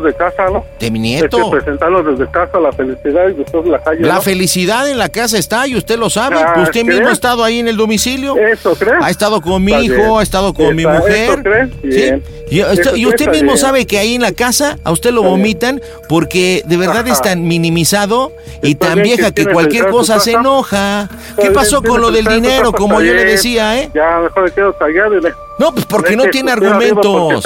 de 0.00 0.14
casa, 0.14 0.46
¿no? 0.52 0.64
De 0.78 0.90
mi 0.90 0.98
nieto. 0.98 1.50
presentarlos 1.50 2.06
desde 2.06 2.30
casa, 2.30 2.58
la 2.58 2.72
felicidad 2.72 3.25
la 3.66 3.82
calle. 3.82 4.00
La 4.02 4.14
¿no? 4.16 4.22
felicidad 4.22 4.88
en 4.88 4.98
la 4.98 5.08
casa 5.08 5.38
está 5.38 5.66
y 5.66 5.76
usted 5.76 5.98
lo 5.98 6.10
sabe. 6.10 6.36
Ah, 6.36 6.60
usted 6.62 6.84
mismo 6.84 7.08
ha 7.08 7.12
estado 7.12 7.42
ahí 7.44 7.58
en 7.58 7.68
el 7.68 7.76
domicilio. 7.76 8.36
Eso, 8.36 8.74
¿crees? 8.74 8.96
Ha 9.00 9.10
estado 9.10 9.40
con 9.40 9.62
mi 9.64 9.72
Está 9.72 9.84
hijo, 9.84 9.94
bien. 9.94 10.10
ha 10.18 10.22
estado 10.22 10.54
con 10.54 10.74
mi 10.76 10.84
mujer. 10.86 11.72
¿sí? 11.82 12.12
Y, 12.48 12.62
usted, 12.62 12.94
y 12.96 13.06
mismo 13.28 13.52
bien. 13.52 13.58
sabe 13.58 13.86
que 13.86 13.98
ahí 13.98 14.14
en 14.14 14.22
la 14.22 14.30
casa 14.32 14.78
a 14.84 14.92
usted 14.92 15.10
lo 15.10 15.22
Está 15.22 15.28
bien. 15.30 15.40
vomitan 15.42 15.82
porque 16.08 16.62
de 16.66 16.76
verdad 16.76 17.00
Ajá. 17.04 17.12
es 17.12 17.20
tan 17.22 17.46
minimizado 17.48 18.32
y 18.62 18.72
Está 18.72 18.88
tan 18.88 19.02
vieja 19.02 19.32
que 19.32 19.46
cualquier 19.46 19.88
cosa 19.88 20.20
se 20.20 20.32
enoja. 20.32 21.08
¿Qué 21.40 21.50
pasó 21.50 21.82
con 21.82 22.00
lo 22.00 22.10
del 22.10 22.24
dinero, 22.26 22.72
como 22.72 23.00
yo 23.02 23.12
le 23.12 23.24
decía, 23.24 23.80
eh? 23.80 23.90
Ya, 23.94 24.20
mejor 24.20 24.44
me 24.44 24.50
quedo 24.52 24.72
callado 24.78 25.14
le- 25.20 25.32
No, 25.58 25.72
pues 25.72 25.86
porque 25.86 26.10
le 26.10 26.16
no 26.16 26.24
tiene 26.30 26.52
argumentos. 26.52 27.44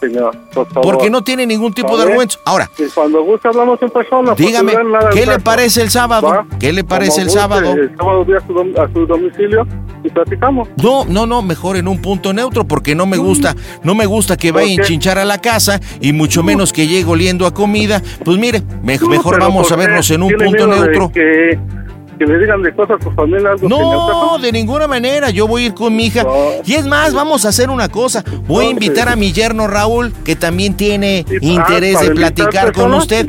Señor, 0.00 0.36
por 0.54 0.66
favor. 0.68 0.82
Porque 0.82 1.10
no 1.10 1.22
tiene 1.22 1.46
ningún 1.46 1.72
tipo 1.72 1.88
de 1.90 1.98
¿Vale? 1.98 2.10
argumentos. 2.10 2.40
Ahora, 2.44 2.70
Y 2.78 2.84
cuando 2.90 3.22
guste 3.22 3.48
hablamos 3.48 3.80
en 3.82 3.90
persona. 3.90 4.34
dígame, 4.36 4.72
¿qué 5.12 5.26
le 5.26 5.38
parece 5.38 5.82
el 5.82 5.90
sábado? 5.90 6.28
¿Va? 6.28 6.46
¿Qué 6.58 6.72
le 6.72 6.82
parece 6.84 7.10
Como 7.12 7.20
el 7.20 7.26
guste, 7.26 7.40
sábado? 7.40 7.72
El 7.72 7.96
sábado 7.96 8.24
voy 8.24 8.34
a 8.34 8.40
su, 8.46 8.80
a 8.80 8.92
su 8.92 9.06
domicilio 9.06 9.66
y 10.02 10.08
platicamos. 10.10 10.68
No, 10.82 11.04
no, 11.04 11.26
no, 11.26 11.42
mejor 11.42 11.76
en 11.76 11.86
un 11.88 12.00
punto 12.00 12.32
neutro 12.32 12.64
porque 12.64 12.94
no 12.94 13.06
me 13.06 13.16
gusta, 13.18 13.54
no 13.84 13.94
me 13.94 14.06
gusta 14.06 14.36
que 14.36 14.52
vaya 14.52 14.70
a 14.70 14.74
enchinchar 14.74 15.18
a 15.18 15.24
la 15.24 15.38
casa 15.40 15.80
y 16.00 16.12
mucho 16.12 16.42
menos 16.42 16.72
que 16.72 16.86
llegue 16.86 17.08
oliendo 17.10 17.46
a 17.46 17.52
comida. 17.54 18.02
Pues 18.24 18.38
mire, 18.38 18.62
me- 18.82 18.96
No, 18.98 19.08
mejor 19.08 19.38
vamos 19.40 19.70
a 19.70 19.76
vernos 19.76 20.10
en 20.10 20.22
un 20.22 20.28
¿Tiene 20.28 20.44
punto 20.44 20.66
de 20.66 20.76
neutro. 20.80 21.12
Que, 22.20 22.26
digan 22.26 22.60
de 22.60 22.74
cosas 22.74 22.98
que 23.00 23.66
No, 23.66 24.36
de 24.38 24.52
ninguna 24.52 24.86
manera. 24.86 25.30
Yo 25.30 25.48
voy 25.48 25.62
a 25.62 25.66
ir 25.68 25.74
con 25.74 25.96
mi 25.96 26.04
hija. 26.04 26.22
No. 26.22 26.34
Y 26.66 26.74
es 26.74 26.84
más, 26.86 27.14
vamos 27.14 27.46
a 27.46 27.48
hacer 27.48 27.70
una 27.70 27.88
cosa. 27.88 28.22
Voy 28.46 28.66
a 28.66 28.68
invitar 28.68 29.06
sí. 29.06 29.12
a 29.14 29.16
mi 29.16 29.32
yerno 29.32 29.66
Raúl, 29.66 30.12
que 30.22 30.36
también 30.36 30.74
tiene 30.76 31.24
Y- 31.40 31.52
interés 31.52 31.96
ah, 31.98 32.02
de 32.02 32.10
platicar 32.10 32.72
con 32.74 32.92
usted. 32.92 33.26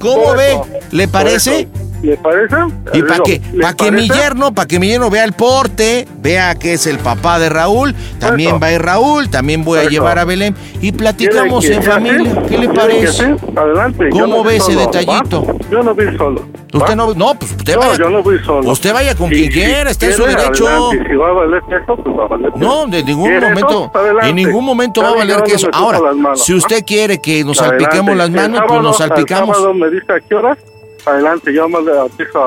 ¿Cómo 0.00 0.34
ve? 0.34 0.58
¿Le 0.90 1.06
parece? 1.06 1.68
¿Le 2.02 2.16
parece? 2.16 2.54
Y 2.94 3.02
para 3.02 3.18
que, 3.24 3.40
¿le 3.52 3.60
pa' 3.62 3.74
que 3.74 3.90
mi 3.90 4.08
yerno, 4.08 4.54
para 4.54 4.68
que 4.68 4.78
mi 4.78 4.88
yerno 4.88 5.10
vea 5.10 5.24
el 5.24 5.32
porte, 5.32 6.06
vea 6.20 6.54
que 6.54 6.74
es 6.74 6.86
el 6.86 6.98
papá 6.98 7.38
de 7.40 7.48
Raúl, 7.48 7.94
también 8.20 8.60
va 8.62 8.68
a 8.68 8.72
ir 8.72 8.82
Raúl, 8.82 9.28
también 9.30 9.64
voy 9.64 9.80
a 9.80 9.84
llevar 9.88 10.18
a 10.18 10.24
Belén 10.24 10.54
y 10.80 10.92
platicamos 10.92 11.64
¿Quiere 11.64 11.76
en 11.76 11.82
familia. 11.82 12.34
¿Qué 12.48 12.56
le 12.58 12.68
¿Quiere 12.68 12.68
que 12.68 12.74
parece? 12.74 13.36
Adelante. 13.56 14.08
¿Cómo 14.10 14.26
no 14.28 14.44
ve 14.44 14.56
ese 14.56 14.72
solo, 14.74 14.80
detallito? 14.80 15.44
¿va? 15.44 15.54
Yo 15.70 15.82
no 15.82 15.94
voy 15.94 16.16
solo. 16.16 16.46
Usted 16.72 16.96
no, 16.96 17.14
no, 17.14 17.34
pues 17.34 17.50
usted 17.52 17.74
No, 17.74 17.80
vaya. 17.80 17.96
yo 17.98 18.10
no 18.10 18.22
voy 18.22 18.38
solo. 18.44 18.70
Usted 18.70 18.92
vaya 18.92 19.14
con 19.14 19.28
quien 19.30 19.44
si 19.44 19.50
quiera, 19.50 19.90
está 19.90 20.06
en 20.06 20.12
su 20.12 20.24
derecho. 20.24 20.68
adelante. 20.68 21.10
Si 21.10 21.16
va 21.16 21.28
a 21.28 21.32
valer 21.32 21.62
queso, 21.68 21.96
pues 21.96 22.16
va 22.16 22.24
a 22.24 22.28
valer 22.28 22.52
queso. 22.52 22.64
No, 22.64 22.86
de 22.86 23.02
ningún 23.02 23.28
¿Quiere 23.30 23.48
momento? 23.48 23.90
Adelante. 23.94 24.28
en 24.28 24.36
ningún 24.36 24.64
momento 24.64 25.02
va 25.02 25.08
a 25.08 25.14
valer 25.16 25.42
queso. 25.42 25.68
Ahora, 25.72 25.98
si 26.36 26.54
usted 26.54 26.84
quiere 26.84 27.20
que 27.20 27.42
nos 27.42 27.56
salpiquemos 27.56 28.16
las 28.16 28.30
manos, 28.30 28.60
pues 28.68 28.82
nos 28.82 28.96
salpicamos. 28.98 29.56
Me 29.74 29.90
dice 29.90 30.12
a 30.12 30.20
qué 30.20 30.34
horas. 30.34 30.58
Adelante, 31.06 31.52
yo 31.52 31.68
me 31.68 31.80
le 31.82 31.92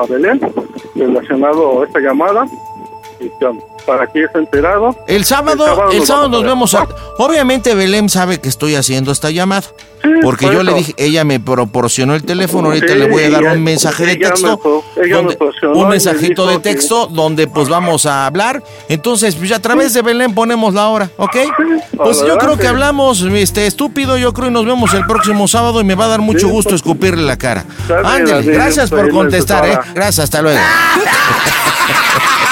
Belén 0.08 0.40
relacionado 0.94 1.82
a 1.82 1.86
esta 1.86 2.00
llamada. 2.00 2.46
Y 3.20 3.28
para 3.86 4.06
que 4.06 4.24
esté 4.24 4.38
enterado. 4.38 4.96
El 5.06 5.24
sábado, 5.24 5.90
el 5.90 6.04
sábado 6.06 6.28
nos 6.28 6.44
vemos. 6.44 6.74
a. 6.74 6.86
Obviamente 7.18 7.74
Belén 7.74 8.08
sabe 8.08 8.40
que 8.40 8.48
estoy 8.48 8.74
haciendo 8.76 9.12
esta 9.12 9.30
llamada. 9.30 9.62
Sí, 10.02 10.08
Porque 10.20 10.46
por 10.46 10.54
yo 10.54 10.62
le 10.64 10.74
dije, 10.74 10.94
ella 10.96 11.22
me 11.24 11.38
proporcionó 11.38 12.16
el 12.16 12.24
teléfono, 12.24 12.68
ahorita 12.68 12.88
Sí, 12.92 12.98
le 12.98 13.08
voy 13.08 13.22
a 13.22 13.30
dar 13.30 13.42
ella- 13.42 13.52
un 13.52 13.62
mensaje 13.62 14.04
de 14.04 14.16
texto. 14.16 14.82
me 14.96 15.08
donde- 15.08 15.38
un 15.74 15.82
me 15.84 15.88
mensajito 15.90 16.44
de 16.48 16.54
que- 16.56 16.60
texto 16.60 17.06
donde 17.06 17.46
pues 17.46 17.68
vamos 17.68 18.04
a 18.06 18.26
hablar. 18.26 18.64
Entonces, 18.88 19.36
pues 19.36 19.52
a 19.52 19.60
través 19.62 19.94
de 19.94 20.02
Belén 20.02 20.34
ponemos 20.34 20.74
la 20.74 20.88
hora, 20.88 21.08
¿ok? 21.18 21.36
Pues 21.96 22.18
yo 22.26 22.36
creo 22.38 22.56
que 22.56 22.66
hablamos, 22.66 23.22
este 23.22 23.66
estúpido, 23.68 24.18
yo 24.18 24.32
creo 24.32 24.48
y 24.48 24.52
nos 24.52 24.66
vemos 24.66 24.92
el 24.94 25.06
próximo 25.06 25.46
sábado 25.46 25.80
y 25.80 25.84
me 25.84 25.94
va 25.94 26.06
a 26.06 26.08
dar 26.08 26.20
mucho 26.20 26.48
gusto 26.48 26.70
pues. 26.70 26.80
escupirle 26.80 27.22
la 27.22 27.36
cara. 27.36 27.64
Ándale, 28.04 28.42
gracias 28.52 28.90
por 28.90 29.08
contestar, 29.08 29.66
¿eh? 29.68 29.78
Gracias, 29.94 30.24
hasta 30.24 30.42
luego. 30.42 30.58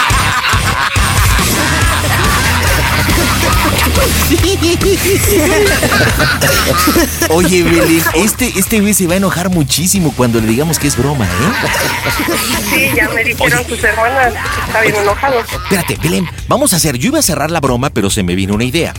Oye, 7.30 7.64
Belén, 7.64 8.02
este, 8.14 8.52
este 8.56 8.80
güey 8.80 8.94
se 8.94 9.06
va 9.06 9.12
a 9.14 9.16
enojar 9.16 9.50
muchísimo 9.50 10.12
cuando 10.16 10.40
le 10.40 10.46
digamos 10.46 10.78
que 10.78 10.86
es 10.86 10.96
broma, 10.96 11.24
¿eh? 11.24 11.28
Sí, 12.72 12.90
ya 12.96 13.08
me 13.08 13.24
dijeron 13.24 13.66
sus 13.66 13.82
hermanas 13.82 14.32
que 14.32 14.60
está 14.66 14.82
bien 14.82 14.94
enojado. 14.96 15.40
Espérate, 15.40 15.98
Belén, 16.02 16.28
vamos 16.46 16.72
a 16.72 16.76
hacer. 16.76 16.96
Yo 16.96 17.08
iba 17.08 17.18
a 17.18 17.22
cerrar 17.22 17.50
la 17.50 17.58
broma, 17.60 17.90
pero 17.90 18.08
se 18.08 18.22
me 18.22 18.36
vino 18.36 18.54
una 18.54 18.62
idea. 18.64 18.94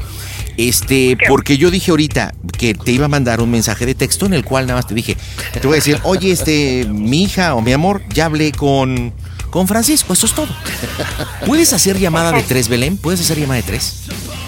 Este, 0.58 1.16
¿Qué? 1.16 1.28
porque 1.30 1.58
yo 1.58 1.72
dije 1.72 1.92
ahorita 1.92 2.34
que 2.58 2.74
te 2.74 2.92
iba 2.92 3.06
a 3.06 3.08
mandar 3.08 3.40
un 3.40 3.50
mensaje 3.50 3.86
de 3.86 3.96
texto 3.96 4.26
en 4.26 4.34
el 4.34 4.44
cual 4.44 4.68
nada 4.68 4.80
más 4.80 4.88
te 4.88 4.94
dije, 4.94 5.16
te 5.54 5.66
voy 5.66 5.76
a 5.76 5.78
decir, 5.78 5.98
oye, 6.04 6.32
este, 6.32 6.86
mi 6.90 7.24
hija 7.24 7.56
o 7.56 7.62
mi 7.62 7.72
amor, 7.72 8.02
ya 8.10 8.26
hablé 8.26 8.52
con, 8.52 9.14
con 9.52 9.68
Francisco, 9.68 10.14
eso 10.14 10.26
es 10.26 10.34
todo. 10.34 10.48
¿Puedes 11.46 11.72
hacer 11.74 12.00
llamada 12.00 12.32
de 12.32 12.42
tres, 12.42 12.68
Belén? 12.68 12.98
¿Puedes 12.98 13.20
hacer 13.22 13.38
llamada 13.40 13.58
de 13.58 13.64
tres? 13.64 13.98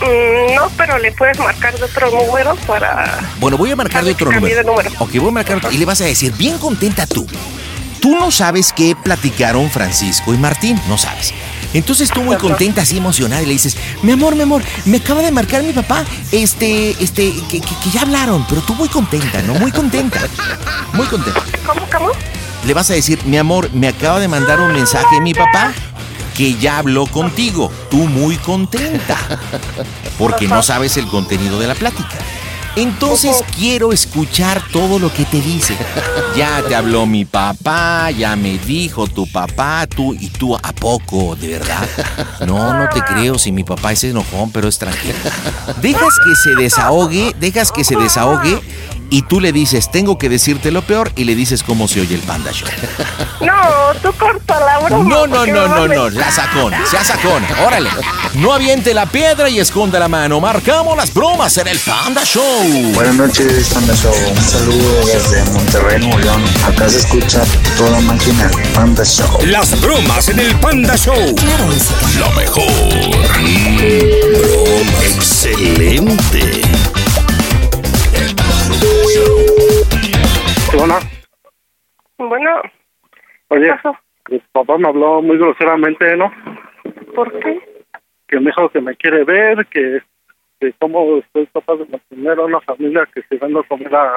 Mm, 0.02 0.56
no, 0.56 0.70
pero 0.76 0.98
le 0.98 1.12
puedes 1.12 1.38
marcar 1.38 1.78
de 1.78 1.84
otro 1.84 2.10
número 2.10 2.56
para... 2.68 3.20
Bueno, 3.40 3.58
voy 3.58 3.72
a 3.72 3.76
marcar 3.76 4.04
de 4.04 4.12
otro 4.12 4.32
número. 4.32 4.56
de 4.56 4.64
número. 4.64 4.90
Ok, 5.00 5.12
voy 5.18 5.30
a 5.30 5.32
marcar 5.32 5.58
otro- 5.58 5.72
y 5.72 5.78
le 5.78 5.86
vas 5.86 6.02
a 6.02 6.06
decir, 6.06 6.34
bien 6.34 6.58
contenta 6.58 7.06
tú. 7.06 7.28
Tú 8.02 8.16
no 8.18 8.32
sabes 8.32 8.74
qué 8.74 8.96
platicaron 9.02 9.70
Francisco 9.70 10.34
y 10.34 10.38
Martín, 10.38 10.82
no 10.90 10.98
sabes. 10.98 11.34
Entonces 11.74 12.10
tú 12.12 12.22
muy 12.22 12.36
contenta, 12.36 12.82
así 12.82 12.98
emocionada, 12.98 13.42
y 13.42 13.46
le 13.46 13.54
dices, 13.54 13.78
mi 14.04 14.12
amor, 14.12 14.36
mi 14.36 14.42
amor, 14.44 14.62
me 14.86 14.98
acaba 14.98 15.22
de 15.22 15.32
marcar 15.32 15.64
mi 15.64 15.72
papá, 15.74 16.04
este, 16.32 16.92
este, 17.04 17.32
que, 17.50 17.62
que- 17.62 17.76
que 17.84 17.90
ya 17.92 18.02
hablaron, 18.02 18.46
pero 18.48 18.62
tú 18.62 18.76
muy 18.76 18.90
contenta, 18.90 19.42
¿no? 19.44 19.54
Muy 19.56 19.72
contenta. 19.72 20.20
Muy 20.92 21.08
contenta. 21.08 21.42
¿Cómo, 21.66 21.82
cómo? 21.92 22.12
Le 22.66 22.74
vas 22.74 22.90
a 22.90 22.94
decir, 22.94 23.20
mi 23.26 23.38
amor, 23.38 23.70
me 23.74 23.88
acaba 23.88 24.20
de 24.20 24.28
mandar 24.28 24.62
un 24.62 24.72
mensaje 24.72 25.20
mi 25.22 25.34
papá 25.34 25.74
que 26.36 26.56
ya 26.56 26.78
habló 26.78 27.06
contigo. 27.06 27.72
Tú 27.90 27.98
muy 28.08 28.38
contenta. 28.38 29.18
Porque 30.18 30.48
no 30.48 30.64
sabes 30.64 30.98
el 30.98 31.08
contenido 31.08 31.60
de 31.60 31.68
la 31.68 31.76
plática. 31.76 32.18
Entonces 32.76 33.44
quiero 33.56 33.94
escuchar 33.94 34.64
todo 34.72 34.98
lo 34.98 35.14
que 35.14 35.26
te 35.26 35.40
dice. 35.42 35.78
Ya 36.36 36.64
te 36.68 36.74
habló 36.74 37.06
mi 37.06 37.24
papá, 37.24 38.10
ya 38.10 38.36
me 38.36 38.58
dijo 38.58 39.06
tu 39.06 39.32
papá, 39.32 39.86
tú 39.86 40.16
y 40.16 40.30
tú 40.30 40.56
a 40.56 40.74
poco, 40.74 41.36
de 41.36 41.50
verdad. 41.50 41.88
No, 42.48 42.74
no 42.74 42.90
te 42.90 43.02
creo 43.02 43.38
si 43.38 43.52
mi 43.52 43.64
papá 43.64 43.92
es 43.92 44.04
enojón, 44.06 44.52
pero 44.52 44.68
es 44.68 44.80
tranquilo. 44.80 45.14
Dejas 45.82 46.14
que 46.26 46.36
se 46.36 46.56
desahogue, 46.56 47.36
dejas 47.40 47.72
que 47.72 47.84
se 47.84 47.96
desahogue 47.96 48.60
y 49.14 49.22
tú 49.22 49.40
le 49.40 49.52
dices, 49.52 49.92
tengo 49.92 50.18
que 50.18 50.28
decirte 50.28 50.72
lo 50.72 50.82
peor 50.82 51.12
y 51.16 51.26
le 51.26 51.36
dices 51.36 51.62
cómo 51.62 51.88
se 51.88 52.02
oye 52.02 52.16
el 52.16 52.22
Panda 52.22 52.52
Show. 52.52 52.68
No, 53.42 54.00
tú 54.02 54.18
corta 54.18 54.58
la 54.60 54.80
broma. 54.80 55.04
No, 55.04 55.28
no, 55.28 55.46
no, 55.46 55.68
no, 55.68 55.88
no, 55.88 56.10
sea 56.10 56.32
sacón, 56.32 56.74
sea 56.90 57.04
sacón, 57.04 57.44
órale. 57.66 57.90
No 58.36 58.54
aviente 58.54 58.94
la 58.94 59.06
piedra 59.06 59.50
y 59.50 59.60
esconda 59.60 60.00
la 60.00 60.08
mano. 60.08 60.40
Marcamos 60.40 60.96
las 60.96 61.14
bromas 61.14 61.58
en 61.58 61.68
el 61.68 61.78
Panda 61.80 62.24
Show. 62.24 62.44
Buenas 62.94 63.16
noches, 63.16 63.70
Panda 63.74 63.94
Show. 63.94 64.14
Un 64.32 64.42
saludo 64.42 65.06
desde 65.06 65.44
Monterrey, 65.52 66.00
Nuevo 66.00 66.20
León. 66.20 66.44
Acá 66.66 66.90
se 66.90 67.00
escucha 67.00 67.44
toda 67.78 68.00
máquina 68.02 68.50
Panda 68.74 69.04
Show. 69.04 69.28
Las 69.46 69.80
bromas 69.82 70.30
en 70.30 70.40
el 70.40 70.56
Panda 70.60 70.96
Show. 70.96 71.36
Claro. 71.36 71.68
Lo 72.18 72.32
mejor. 72.32 72.64
Mm, 73.42 73.78
broma. 73.78 75.04
Excelente. 75.04 76.63
Hola. 80.84 81.00
Bueno, 82.18 82.62
Oye, 83.48 83.70
pasó? 83.70 83.98
mi 84.30 84.40
papá 84.52 84.78
me 84.78 84.90
habló 84.90 85.22
muy 85.22 85.38
groseramente, 85.38 86.18
¿no? 86.18 86.30
¿por 87.16 87.32
qué? 87.40 87.62
Que 88.28 88.38
me 88.40 88.48
dijo 88.48 88.68
que 88.70 88.82
me 88.82 88.94
quiere 88.98 89.24
ver, 89.24 89.66
que, 89.68 90.02
que 90.60 90.74
cómo 90.80 91.20
estoy 91.20 91.48
capaz 91.54 91.76
de 91.78 91.86
mantener 91.86 92.38
a 92.38 92.44
una 92.44 92.60
familia 92.62 93.08
que 93.14 93.22
se 93.24 93.38
vende 93.38 93.64
comida 93.70 94.12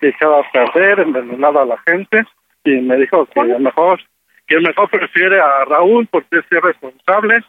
echada 0.00 0.40
a 0.40 0.50
perder, 0.52 0.98
envenenada 0.98 1.62
a 1.62 1.66
la 1.66 1.78
gente. 1.86 2.24
Y 2.64 2.72
me 2.80 2.96
dijo 2.96 3.26
que 3.26 3.32
¿Cuál? 3.34 3.54
a 3.54 3.58
mejor, 3.60 4.00
que 4.48 4.58
mejor 4.58 4.90
prefiere 4.90 5.40
a 5.40 5.64
Raúl 5.66 6.08
porque 6.10 6.38
es 6.38 6.44
irresponsable, 6.50 7.40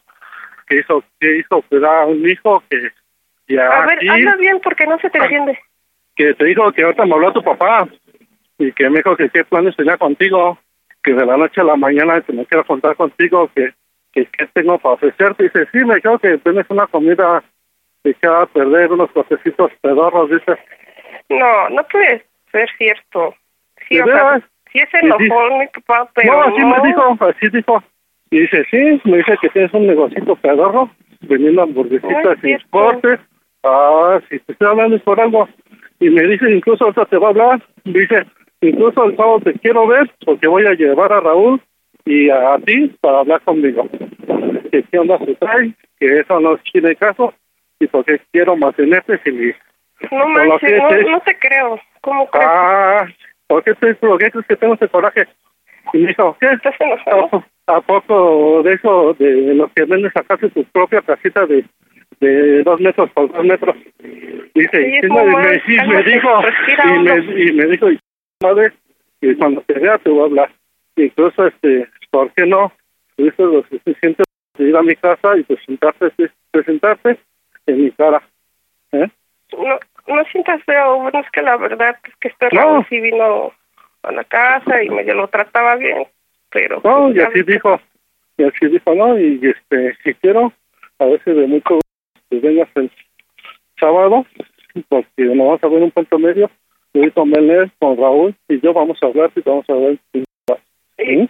que 0.68 0.80
hizo, 0.82 1.04
que 1.20 1.38
hizo 1.40 1.62
cuidar 1.64 2.04
a 2.04 2.06
un 2.06 2.30
hijo 2.30 2.62
que 2.70 2.92
y 3.48 3.58
A 3.58 3.86
ver, 3.88 3.98
aquí, 3.98 4.08
habla 4.08 4.36
bien 4.36 4.60
porque 4.62 4.86
no 4.86 5.00
se 5.00 5.10
te 5.10 5.18
entiende. 5.18 5.58
que 6.16 6.34
te 6.36 6.46
dijo 6.46 6.72
que 6.72 6.84
ahorita 6.84 7.06
me 7.06 7.14
habló 7.16 7.34
tu 7.34 7.44
papá 7.44 7.88
y 8.62 8.72
que 8.74 8.90
me 8.90 8.98
dijo 8.98 9.16
que 9.16 9.30
qué 9.30 9.44
planes 9.44 9.76
tenía 9.76 9.98
contigo, 9.98 10.58
que 11.04 11.14
de 11.14 11.26
la 11.26 11.38
noche 11.38 11.62
a 11.62 11.66
la 11.66 11.76
mañana 11.76 12.22
que 12.22 12.34
me 12.34 12.46
quiero 12.46 12.66
contar 12.66 12.96
contigo, 12.96 13.50
que 13.56 13.74
que 14.14 14.26
qué 14.26 14.48
tengo 14.54 14.78
para 14.80 14.96
ofrecerte. 14.96 15.44
Dice, 15.44 15.68
sí, 15.72 15.84
me 15.86 15.96
dijo 15.96 16.18
que 16.20 16.38
tienes 16.40 16.66
una 16.70 16.88
comida 16.88 17.44
echada 18.04 18.44
a 18.44 18.46
perder, 18.48 18.92
unos 18.92 19.12
cosecitos 19.12 19.72
pedorros, 19.82 20.30
dice. 20.30 20.58
No, 21.30 21.70
no 21.70 21.84
puede 21.92 22.26
ser 22.52 22.70
cierto. 22.78 23.36
Sí, 23.88 23.96
¿De 23.96 24.04
o 24.04 24.06
sea, 24.08 24.40
sí 24.72 24.80
es 24.80 24.94
enojón 24.94 25.60
mi 25.60 25.68
papá, 25.68 26.10
pero 26.16 26.34
no, 26.34 26.42
así 26.44 26.66
me 26.66 26.88
dijo, 26.88 27.18
así 27.22 27.50
dijo. 27.50 27.84
Y 28.32 28.40
dice, 28.42 28.66
sí, 28.72 29.02
me 29.10 29.18
dice 29.18 29.38
que 29.42 29.50
tienes 29.50 29.74
un 29.74 29.88
negocito 29.88 30.36
pedorro, 30.38 30.90
vendiendo 31.22 31.64
hamburguesitas 31.64 32.40
cierto. 32.42 32.68
cortes. 32.70 33.20
Ah, 33.64 34.20
si 34.30 34.40
te 34.40 34.54
estoy 34.54 34.68
hablando 34.68 34.96
es 34.96 35.02
por 35.04 35.20
algo. 35.20 35.48
Y 36.00 36.10
me 36.10 36.24
dice, 36.24 36.50
incluso 36.50 36.86
ahorita 36.86 37.06
te 37.06 37.18
va 37.18 37.28
a 37.28 37.30
hablar. 37.30 37.62
Dice, 37.84 38.26
incluso 38.62 39.04
el 39.06 39.16
sábado 39.16 39.40
te 39.42 39.54
quiero 39.54 39.88
ver 39.88 40.10
porque 40.26 40.48
voy 40.48 40.66
a 40.66 40.74
llevar 40.74 41.12
a 41.14 41.20
Raúl 41.20 41.62
y 42.06 42.30
a, 42.30 42.58
ti 42.66 42.92
para 43.02 43.20
hablar 43.20 43.42
conmigo. 43.42 43.88
Que 44.72 44.84
qué 44.84 45.00
onda 45.00 45.18
se 45.20 45.36
trae, 45.36 45.74
que 46.00 46.20
eso 46.20 46.40
no 46.40 46.58
tiene 46.72 46.96
caso 46.96 47.34
y 47.80 47.88
porque 47.88 48.20
quiero 48.32 48.56
mantenerte 48.56 49.20
sin. 49.24 49.54
No 50.12 50.28
manches, 50.30 50.82
no, 50.82 50.88
te- 50.88 51.04
no 51.04 51.20
te 51.22 51.38
creo. 51.38 51.80
¿Cómo 52.02 52.28
crees? 52.30 52.48
Ah, 52.50 53.06
¿por 53.48 53.64
qué, 53.64 53.74
te, 53.76 53.94
por 53.96 54.18
qué 54.18 54.32
crees 54.32 54.48
que 54.48 54.56
tengo 54.56 54.74
ese 54.74 54.88
coraje? 54.88 55.28
Y 55.94 56.00
me 56.00 56.08
dijo, 56.08 56.36
¿qué? 56.40 56.48
¿Estás 56.48 56.76
enojado? 56.80 57.44
¿A, 57.68 57.82
poco 57.82 58.64
de 58.64 58.74
eso, 58.74 59.14
de 59.20 59.54
los 59.56 59.72
que 59.74 59.86
venden 59.86 60.12
sacarse 60.12 60.50
tu 60.50 60.64
propia 60.66 61.02
casita 61.02 61.46
de, 61.46 61.64
de 62.20 62.64
dos 62.64 62.80
metros 62.82 63.10
por 63.12 63.32
dos 63.32 63.46
metros? 63.46 63.76
Dice, 64.54 65.02
Sí, 65.02 65.08
y 65.08 65.10
me, 65.10 65.62
y 65.68 65.88
me 65.88 66.04
dijo, 66.04 66.30
y 66.84 67.00
me, 67.00 67.42
y 67.50 67.52
me 67.54 67.66
dijo, 67.68 67.88
madre, 68.42 68.74
y 69.22 69.36
cuando 69.36 69.62
te 69.62 69.74
vea 69.74 69.98
te 70.00 70.10
voy 70.10 70.22
a 70.22 70.26
hablar. 70.26 70.52
Incluso, 70.96 71.48
este, 71.48 71.88
¿por 72.10 72.32
qué 72.34 72.46
no? 72.46 72.72
Dice 73.18 73.44
lo 73.44 73.64
suficiente 73.64 74.24
de 74.58 74.70
ir 74.70 74.76
a 74.76 74.82
mi 74.82 74.96
casa 74.96 75.38
y 75.38 75.44
presentarte, 75.44 76.32
presentarte 76.52 77.20
en 77.68 77.84
mi 77.84 77.92
cara. 77.92 78.22
¿Eh? 78.92 79.08
No, 79.58 79.80
no 80.16 80.24
sientas 80.26 80.64
feo. 80.64 81.00
Bueno, 81.00 81.20
es 81.20 81.32
que 81.32 81.42
la 81.42 81.58
verdad 81.58 81.98
es 82.04 82.16
que 82.18 82.28
este 82.30 82.50
No. 82.54 82.86
Sí 82.90 83.00
vino 83.00 83.54
a 84.04 84.12
la 84.12 84.24
casa 84.24 84.84
y 84.84 84.90
medio 84.90 85.14
lo 85.14 85.28
trataba 85.28 85.76
bien, 85.76 86.08
pero... 86.50 86.82
No, 86.84 87.06
pues, 87.06 87.18
y 87.18 87.20
así 87.20 87.44
dijo, 87.44 87.80
y 88.38 88.44
así 88.44 88.68
dijo, 88.68 88.96
¿no? 88.96 89.20
Y 89.20 89.40
este, 89.44 89.96
si 90.04 90.14
quiero, 90.16 90.52
a 91.00 91.06
veces 91.06 91.36
de 91.36 91.48
mucho 91.48 91.80
que 92.30 92.40
vengas 92.40 92.70
el 92.76 92.92
sábado, 93.80 94.26
porque 94.90 95.06
nos 95.18 95.38
vamos 95.38 95.64
a 95.64 95.68
ver 95.68 95.84
un 95.84 95.92
punto 95.92 96.18
medio, 96.18 96.50
con 97.14 97.32
Belén, 97.32 97.72
con 97.80 97.98
Raúl, 97.98 98.36
y 98.50 98.60
yo 98.60 98.74
vamos 98.74 98.98
a 99.02 99.06
hablar 99.08 99.32
y 99.36 99.42
vamos 99.42 99.70
a 99.70 99.74
ver. 99.74 100.00
¿Sí? 100.98 101.30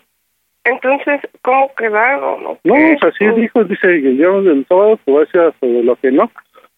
Entonces, 0.63 1.21
¿cómo 1.41 1.74
quedaron? 1.76 2.43
No, 2.43 2.60
qué? 2.63 2.95
o 2.95 3.00
sea, 3.00 3.12
sí 3.17 3.26
dijo, 3.39 3.63
dice 3.63 4.02
que 4.02 4.15
yo 4.15 4.39
el 4.39 4.65
sábado 4.67 5.00
te 5.04 5.12
voy 5.12 5.21
a 5.21 5.26
decir 5.26 5.54
sobre 5.60 5.84
lo 5.84 5.95
que 5.95 6.12
no, 6.12 6.32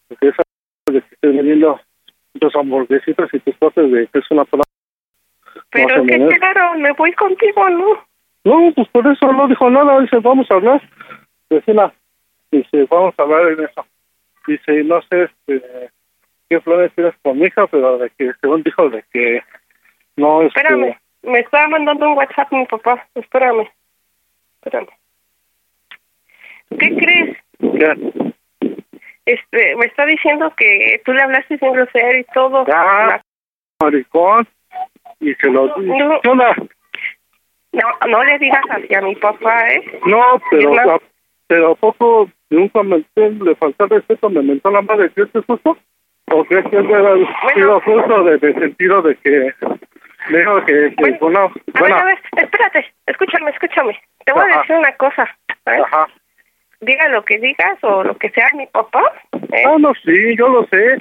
porque 0.08 0.30
esa 0.30 0.44
de 0.88 1.02
que 1.02 1.16
estés 1.16 1.36
vendiendo 1.36 1.80
dos 2.36 2.56
hamburguesitas 2.56 3.34
y 3.34 3.40
tus 3.40 3.58
cosas 3.58 3.92
de 3.92 4.08
que 4.08 4.20
es 4.20 4.32
una 4.32 4.46
palabra. 4.46 4.70
Pero 5.70 6.04
es 6.04 6.08
que 6.08 6.28
quedaron, 6.28 6.82
me 6.82 6.92
voy 6.94 7.12
contigo, 7.14 7.70
¿no? 7.70 8.06
No, 8.46 8.74
pues 8.74 8.88
por 8.90 9.08
eso 9.08 9.32
no 9.32 9.48
dijo 9.48 9.70
nada. 9.70 10.00
Dice, 10.02 10.18
vamos 10.20 10.50
a 10.52 10.56
hablar. 10.56 10.82
Vecina, 11.50 11.94
dice, 12.52 12.86
vamos 12.90 13.14
a 13.18 13.22
hablar 13.22 13.54
en 13.54 13.64
eso. 13.66 13.86
Dice, 14.48 14.84
no 14.84 15.02
sé 15.04 15.24
este, 15.24 15.90
qué 16.54 16.62
planes 16.62 16.94
tienes 16.94 17.14
con 17.22 17.40
mi 17.40 17.48
hija, 17.48 17.68
pero 17.68 17.98
de 17.98 18.10
que, 18.12 18.32
según 18.42 18.64
dijo, 18.64 18.90
de 18.90 19.04
que 19.12 19.42
no 20.18 20.42
es. 20.42 20.48
Espérame, 20.48 20.96
me 21.24 21.40
está 21.40 21.68
mandando 21.68 22.10
un 22.10 22.18
WhatsApp 22.18 22.52
mi 22.52 22.66
papá. 22.66 23.08
Espérame, 23.16 23.68
espérame. 24.62 24.90
¿Qué 26.80 26.96
crees? 26.96 27.38
¿Qué? 27.60 28.34
Este, 29.26 29.76
me 29.78 29.86
está 29.86 30.06
diciendo 30.06 30.54
que 30.58 31.02
tú 31.06 31.14
le 31.14 31.22
hablaste 31.22 31.58
sin 31.58 31.72
grosero 31.72 32.18
y 32.18 32.26
todo. 32.34 32.66
Ya, 32.68 33.24
maricón. 33.82 34.48
Y 35.20 35.34
se 35.36 35.50
lo. 35.50 35.76
No. 35.78 36.22
No, 37.74 38.08
no 38.08 38.24
le 38.24 38.38
digas 38.38 38.62
así 38.70 38.94
a 38.94 39.02
mi 39.02 39.16
papá, 39.16 39.68
¿eh? 39.70 40.00
No, 40.06 40.40
pero, 40.52 41.02
pero 41.48 41.72
¿a 41.72 41.76
poco 41.76 42.30
nunca 42.52 42.84
me, 42.84 43.04
le 43.16 43.56
faltó 43.56 43.86
el 43.86 43.90
respeto? 43.90 44.30
¿Me 44.30 44.44
mentó 44.44 44.70
la 44.70 44.84
madre? 44.84 45.10
¿Crees 45.10 45.32
que 45.32 45.40
es 45.40 45.46
justo? 45.46 45.76
¿O 46.34 46.44
crees 46.46 46.66
que 46.70 46.78
era 46.78 47.14
sido 47.54 47.80
justo 47.82 48.24
de, 48.24 48.38
de 48.40 48.54
sentido 48.54 49.02
de 49.04 49.16
que 49.18 49.54
me 50.30 50.40
dijo 50.40 50.66
que, 50.66 50.96
que 50.96 51.12
Bueno, 51.20 51.20
bueno, 51.20 51.40
A 51.40 51.48
ver, 51.48 51.74
bueno, 51.80 51.96
a 51.96 52.04
ver, 52.06 52.20
espérate, 52.38 52.94
escúchame, 53.06 53.52
escúchame. 53.52 54.02
Te 54.26 54.32
voy 54.34 54.52
a 54.52 54.58
decir 54.58 54.76
una 54.76 54.96
cosa, 54.96 55.24
¿eh? 55.68 55.82
ajá. 55.86 56.08
Diga 56.82 57.08
lo 57.10 57.24
que 57.24 57.38
digas 57.38 57.78
o 57.84 58.04
lo 58.04 58.18
que 58.18 58.30
sea 58.32 58.50
mi 58.56 58.66
papá, 58.68 59.04
¿eh? 59.52 59.64
Ah, 59.68 59.76
no, 59.80 59.94
sí, 60.04 60.36
yo 60.38 60.50
lo 60.50 60.66
sé. 60.68 60.98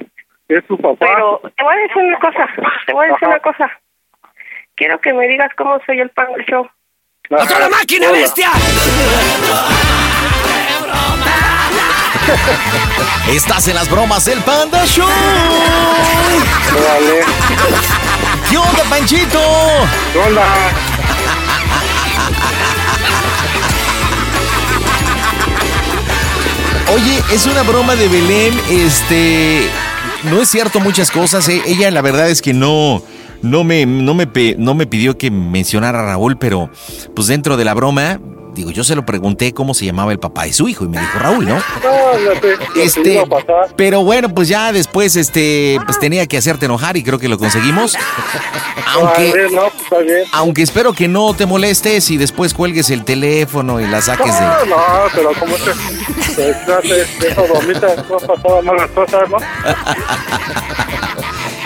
Es 0.49 0.63
su 0.67 0.77
papá. 0.77 0.97
Pero 0.99 1.41
te 1.57 1.63
voy 1.63 1.73
a 1.75 1.79
decir 1.79 2.03
una 2.03 2.19
cosa, 2.19 2.49
te 2.85 2.93
voy 2.93 3.05
a 3.05 3.09
decir 3.09 3.27
Ajá. 3.27 3.35
una 3.35 3.39
cosa. 3.39 3.71
Quiero 4.75 4.99
que 4.99 5.13
me 5.13 5.27
digas 5.27 5.51
cómo 5.57 5.79
soy 5.85 5.99
el 5.99 6.09
pan 6.09 6.31
del 6.33 6.45
show. 6.45 6.69
¡A 7.31 7.47
toda 7.47 7.69
máquina, 7.69 8.11
bestia! 8.11 8.49
Estás 13.29 13.67
en 13.67 13.75
las 13.75 13.89
bromas 13.89 14.25
del 14.25 14.39
Panda 14.39 14.85
Show. 14.85 15.07
Órale. 16.77 17.21
¿Qué 18.49 18.57
onda, 18.57 18.83
Panchito? 18.89 19.39
Hola. 20.25 20.45
Oye, 26.93 27.23
es 27.33 27.47
una 27.47 27.63
broma 27.63 27.95
de 27.95 28.07
Belén, 28.07 28.53
este, 28.69 29.67
no 30.29 30.41
es 30.41 30.49
cierto 30.49 30.79
muchas 30.79 31.09
cosas, 31.09 31.47
eh. 31.49 31.61
ella 31.65 31.89
la 31.89 32.01
verdad 32.01 32.29
es 32.29 32.41
que 32.41 32.53
no, 32.53 33.01
no 33.41 33.63
me, 33.63 33.85
no 33.85 34.13
me, 34.13 34.27
pe- 34.27 34.55
no 34.59 34.75
me 34.75 34.85
pidió 34.85 35.17
que 35.17 35.31
mencionara 35.31 36.01
a 36.01 36.05
Raúl, 36.05 36.37
pero 36.37 36.69
pues 37.15 37.27
dentro 37.27 37.57
de 37.57 37.65
la 37.65 37.73
broma, 37.73 38.19
digo, 38.53 38.71
yo 38.71 38.83
se 38.83 38.95
lo 38.95 39.05
pregunté 39.05 39.53
cómo 39.53 39.73
se 39.73 39.85
llamaba 39.85 40.11
el 40.11 40.19
papá 40.19 40.43
de 40.43 40.53
su 40.53 40.67
hijo 40.67 40.85
y 40.85 40.89
me 40.89 40.99
dijo 40.99 41.19
Raúl, 41.19 41.47
¿no? 41.47 41.55
No, 41.83 42.33
no 42.33 42.41
que 42.41 42.57
Este, 42.83 43.13
iba 43.13 43.23
a 43.23 43.25
pasar. 43.25 43.73
pero 43.75 44.03
bueno, 44.03 44.29
pues 44.29 44.47
ya 44.47 44.71
después, 44.71 45.15
este, 45.15 45.79
pues 45.85 45.99
tenía 45.99 46.25
que 46.27 46.37
hacerte 46.37 46.65
enojar 46.65 46.97
y 46.97 47.03
creo 47.03 47.19
que 47.19 47.27
lo 47.27 47.37
conseguimos. 47.37 47.97
Aunque, 48.95 49.33
pues 49.89 50.05
bien. 50.05 50.23
aunque 50.33 50.61
espero 50.61 50.93
que 50.93 51.07
no 51.07 51.33
te 51.33 51.47
molestes 51.47 52.11
y 52.11 52.17
después 52.17 52.53
cuelgues 52.53 52.91
el 52.91 53.03
teléfono 53.03 53.81
y 53.81 53.87
la 53.87 54.03
saques 54.03 54.39
de... 54.39 54.45
No, 54.45 54.65
no, 54.65 54.77
pero 55.15 55.33
como 55.33 55.55
te, 55.55 55.71
te. 56.35 56.53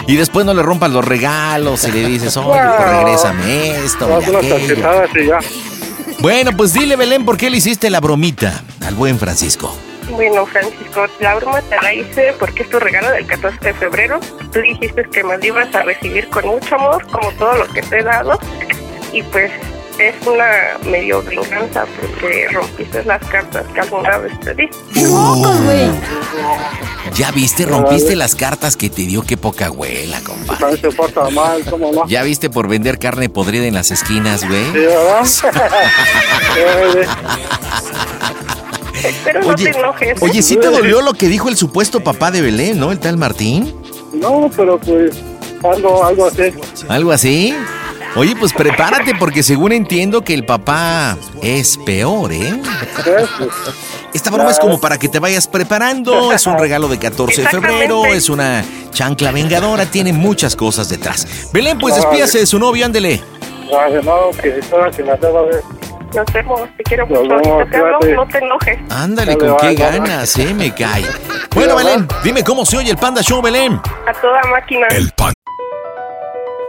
Y 0.07 0.15
después 0.15 0.45
no 0.45 0.53
le 0.53 0.63
rompas 0.63 0.89
los 0.89 1.03
regalos 1.03 1.85
y 1.85 1.91
le 1.91 2.07
dices, 2.07 2.37
oye, 2.37 2.61
regrésame 2.61 3.83
esto. 3.83 4.07
Y 4.41 4.51
aquello". 4.51 4.75
y 5.15 5.27
ya. 5.27 5.39
Bueno, 6.19 6.51
pues 6.57 6.73
dile, 6.73 6.95
Belén, 6.95 7.25
¿por 7.25 7.37
qué 7.37 7.49
le 7.49 7.57
hiciste 7.57 7.89
la 7.89 7.99
bromita 7.99 8.63
al 8.85 8.95
buen 8.95 9.19
Francisco? 9.19 9.75
Bueno, 10.09 10.45
Francisco, 10.45 11.05
la 11.19 11.35
broma 11.35 11.61
te 11.61 11.75
la 11.81 11.93
hice 11.93 12.33
porque 12.39 12.63
es 12.63 12.69
tu 12.69 12.79
regalo 12.79 13.11
del 13.11 13.27
14 13.27 13.59
de 13.59 13.73
febrero. 13.73 14.19
Tú 14.51 14.61
dijiste 14.61 15.03
que 15.03 15.23
me 15.23 15.37
lo 15.37 15.45
ibas 15.45 15.73
a 15.75 15.83
recibir 15.83 16.27
con 16.29 16.47
mucho 16.47 16.75
amor, 16.75 17.05
como 17.11 17.31
todo 17.33 17.55
lo 17.57 17.67
que 17.67 17.81
te 17.81 17.99
he 17.99 18.03
dado. 18.03 18.39
Y 19.13 19.21
pues 19.23 19.51
es 19.99 20.15
una 20.27 20.45
medio 20.85 21.21
venganza 21.23 21.85
porque 21.99 22.47
rompiste 22.51 23.03
las 23.03 23.23
cartas 23.27 23.65
que 23.73 23.79
alguna 23.81 24.17
vez 24.19 24.39
te 24.41 24.53
di. 24.53 24.69
Ya 27.15 27.31
viste, 27.31 27.65
rompiste 27.65 28.15
las 28.15 28.35
cartas 28.35 28.77
que 28.77 28.89
te 28.89 29.03
dio, 29.03 29.23
qué 29.23 29.37
poca 29.37 29.67
abuela, 29.67 30.21
compa. 30.21 30.57
También 30.57 30.81
se 30.81 30.91
porta 30.91 31.29
mal, 31.29 31.63
¿cómo 31.69 31.91
no? 31.91 32.07
Ya 32.07 32.23
viste 32.23 32.49
por 32.49 32.67
vender 32.67 32.99
carne 32.99 33.29
podrida 33.29 33.65
en 33.65 33.73
las 33.73 33.91
esquinas, 33.91 34.47
güey. 34.47 34.65
Sí, 34.65 34.79
¿verdad? 34.79 35.25
Pero 39.23 39.41
no 39.41 39.49
Oye, 39.49 39.71
te 39.71 39.79
enojes. 39.79 40.21
Oye, 40.21 40.41
sí 40.41 40.57
te 40.57 40.67
dolió 40.67 41.01
lo 41.01 41.13
que 41.13 41.27
dijo 41.27 41.49
el 41.49 41.57
supuesto 41.57 42.03
papá 42.03 42.31
de 42.31 42.41
Belén, 42.41 42.79
¿no? 42.79 42.91
El 42.91 42.99
tal 42.99 43.17
Martín. 43.17 43.73
no, 44.13 44.49
pero 44.55 44.77
pues 44.79 45.15
algo, 45.63 46.03
algo 46.03 46.27
así. 46.27 46.53
¿Algo 46.87 47.11
así? 47.11 47.55
Oye, 48.17 48.35
pues 48.35 48.51
prepárate 48.51 49.13
porque 49.15 49.43
según 49.43 49.71
entiendo 49.71 50.23
que 50.23 50.33
el 50.33 50.43
papá 50.43 51.15
es 51.43 51.77
peor, 51.77 52.33
¿eh? 52.33 52.59
Esta 54.13 54.31
broma 54.31 54.49
es 54.49 54.57
como 54.59 54.81
para 54.81 54.97
que 54.97 55.07
te 55.07 55.19
vayas 55.19 55.47
preparando, 55.47 56.31
es 56.33 56.47
un 56.47 56.57
regalo 56.57 56.87
de 56.87 56.97
14 56.97 57.43
de 57.43 57.47
febrero, 57.47 58.05
es 58.05 58.29
una 58.29 58.65
chancla 58.89 59.31
vengadora, 59.31 59.85
tiene 59.85 60.13
muchas 60.13 60.55
cosas 60.55 60.89
detrás. 60.89 61.49
Belén, 61.53 61.77
pues 61.77 61.95
despídase 61.95 62.39
de 62.39 62.47
su 62.47 62.57
novio, 62.57 62.85
ándele. 62.85 63.21
No, 63.69 64.31
que 64.31 65.03
la 65.03 65.15
ver. 65.15 65.61
Nos 66.15 66.33
vemos, 66.33 66.61
te 66.77 66.83
quiero 66.83 67.05
Nos 67.05 67.19
mucho. 67.21 67.35
vemos, 67.35 67.47
Ahorita 67.47 67.69
te 67.69 67.77
hablo, 67.77 67.99
cuídate. 67.99 68.15
no 68.15 68.27
te 68.27 68.37
enojes. 68.39 68.79
Ándale, 68.89 69.35
Dale, 69.35 69.47
con 69.47 69.57
qué 69.57 69.75
ganas, 69.75 70.37
¿eh? 70.39 70.53
Me 70.55 70.73
cae. 70.73 71.05
Bueno, 71.53 71.75
Belén, 71.75 72.07
dime 72.23 72.43
cómo 72.43 72.65
se 72.65 72.77
oye 72.77 72.89
el 72.89 72.97
Panda 72.97 73.21
Show, 73.21 73.41
Belén. 73.41 73.79
A 74.07 74.13
toda 74.13 74.41
máquina. 74.49 74.87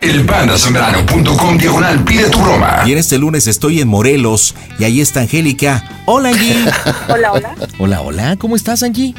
Elpandasambrano.com 0.00 1.56
diagonal 1.58 2.04
pide 2.04 2.28
tu 2.28 2.38
broma. 2.38 2.82
Y 2.86 2.92
en 2.92 2.98
este 2.98 3.16
lunes 3.18 3.46
estoy 3.46 3.80
en 3.80 3.88
Morelos 3.88 4.54
y 4.78 4.84
ahí 4.84 5.00
está 5.00 5.20
Angélica. 5.20 5.82
Hola, 6.04 6.28
Angie. 6.28 6.54
Hola, 7.08 7.32
hola. 7.32 7.54
hola, 7.78 8.00
hola, 8.02 8.36
¿cómo 8.36 8.56
estás, 8.56 8.82
Angie? 8.82 9.14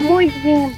Muy 0.00 0.26
bien. 0.42 0.72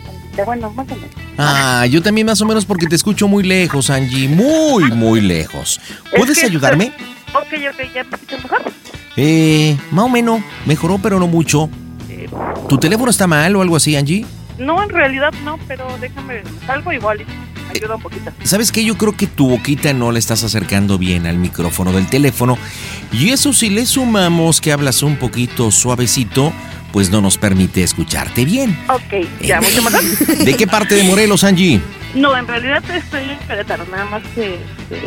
Bueno, 0.45 0.71
más 0.71 0.87
o 0.91 0.95
menos. 0.95 1.11
Ah, 1.39 1.87
yo 1.87 2.03
también 2.03 2.27
más 2.27 2.41
o 2.43 2.45
menos 2.47 2.67
porque 2.67 2.87
te 2.87 2.95
escucho 2.97 3.29
muy 3.29 3.43
lejos, 3.43 3.89
Angie. 3.89 4.29
Muy, 4.29 4.91
muy 4.93 5.21
lejos. 5.23 5.81
¿Puedes 6.15 6.37
Es 6.37 6.41
que- 6.41 6.47
ayudarme? 6.47 6.93
Ok, 7.33 7.47
ok, 7.73 7.95
¿ya 7.95 8.03
me 8.03 8.17
escuchas 8.17 8.43
mejor? 8.43 8.63
Eh, 9.17 9.77
más 9.93 10.05
o 10.05 10.09
menos. 10.09 10.41
Mejoró, 10.67 10.99
pero 10.99 11.21
no 11.21 11.29
mucho. 11.29 11.71
¿Tu 12.69 12.77
teléfono 12.79 13.09
está 13.11 13.29
mal 13.29 13.55
o 13.55 13.63
algo 13.63 13.77
así, 13.77 13.95
Angie? 13.95 14.27
No, 14.59 14.83
en 14.83 14.89
realidad 14.91 15.33
no, 15.45 15.57
pero 15.69 15.87
déjame, 16.01 16.43
salgo 16.67 16.93
igual. 16.93 17.25
Ayuda 17.71 17.97
un 17.97 18.03
poquito. 18.03 18.33
¿Sabes 18.43 18.73
qué? 18.73 18.85
Yo 18.85 18.97
creo 18.97 19.17
que 19.17 19.27
tu 19.27 19.49
boquita 19.49 19.93
no 19.93 20.13
le 20.13 20.19
estás 20.19 20.43
acercando 20.45 20.99
bien 20.99 21.27
al 21.27 21.37
micrófono 21.37 21.93
del 21.93 22.07
teléfono. 22.09 22.59
Y 23.13 23.31
eso 23.31 23.53
si 23.53 23.71
le 23.71 23.87
sumamos 23.87 24.61
que 24.61 24.73
hablas 24.73 25.03
un 25.03 25.17
poquito 25.17 25.71
suavecito, 25.71 26.53
pues 26.93 27.11
no 27.11 27.21
nos 27.21 27.39
permite 27.39 27.83
escucharte 27.83 28.45
bien. 28.45 28.77
Ok, 28.89 29.27
ya, 29.43 29.61
mucho 29.61 29.83
mejor. 29.83 30.03
¿De 30.45 30.57
qué 30.57 30.67
parte 30.67 30.95
de 30.95 31.05
Morelos, 31.05 31.45
Angie? 31.45 31.81
No, 32.15 32.37
en 32.37 32.47
realidad 32.47 32.83
estoy 32.91 33.23
en 33.31 33.39
Querétaro, 33.47 33.87
nada 33.87 34.05
más 34.07 34.23
que, 34.35 34.55
este, 34.55 35.01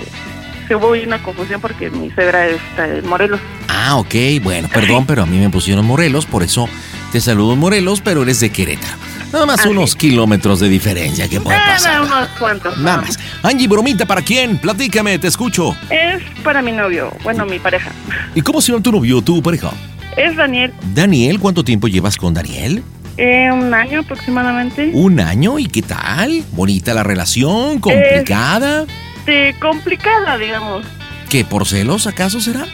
que 0.68 0.76
hubo 0.76 0.92
una 0.92 1.22
confusión 1.22 1.60
porque 1.60 1.90
mi 1.90 2.10
suegra 2.12 2.48
está 2.48 2.88
en 2.88 3.06
Morelos. 3.08 3.40
Ah, 3.68 3.98
ok, 3.98 4.16
bueno, 4.42 4.70
perdón, 4.74 5.06
pero 5.06 5.24
a 5.24 5.26
mí 5.26 5.38
me 5.38 5.50
pusieron 5.50 5.86
Morelos, 5.86 6.26
por 6.26 6.44
eso 6.44 6.70
te 7.12 7.20
saludo 7.20 7.56
Morelos, 7.58 8.00
pero 8.02 8.24
eres 8.24 8.40
de 8.40 8.52
Querétaro. 8.52 9.13
Nada 9.34 9.46
más 9.48 9.66
unos 9.66 9.96
kilómetros 9.96 10.60
de 10.60 10.70
diferencia 10.70 11.28
que 11.28 11.42
puede 11.42 11.58
Ah, 11.58 11.74
pasar. 11.74 12.02
no, 12.02 12.06
unos 12.06 12.28
cuantos. 12.40 12.78
Nada 12.78 12.98
más. 13.02 13.18
Angie, 13.42 13.68
bromita, 13.68 14.06
¿para 14.06 14.22
quién? 14.22 14.58
Platícame, 14.60 15.18
te 15.18 15.28
escucho. 15.28 15.76
Es 15.90 16.22
para 16.44 16.62
mi 16.62 16.72
novio, 16.72 17.12
bueno, 17.24 17.44
mi 17.46 17.58
pareja. 17.58 17.92
¿Y 18.36 18.42
cómo 18.42 18.62
se 18.62 18.72
llama 18.72 18.84
tu 18.84 18.92
novio, 18.92 19.22
tu 19.24 19.42
pareja? 19.42 19.72
Es 20.16 20.36
Daniel, 20.36 20.72
Daniel, 20.94 21.40
¿cuánto 21.40 21.64
tiempo 21.64 21.88
llevas 21.88 22.16
con 22.18 22.34
Daniel? 22.36 22.84
eh, 23.18 23.50
un 23.52 23.74
año 23.74 24.00
aproximadamente. 24.02 24.90
¿Un 24.94 25.20
año? 25.20 25.58
¿Y 25.60 25.66
qué 25.68 25.82
tal? 25.84 26.44
¿Bonita 26.52 26.94
la 26.96 27.04
relación? 27.04 27.80
¿Complicada? 27.80 28.86
Este, 29.20 29.56
complicada, 29.60 30.38
digamos. 30.38 30.84
¿Qué, 31.30 31.44
por 31.46 31.66
celos 31.68 32.06
acaso 32.08 32.40
será? 32.40 32.66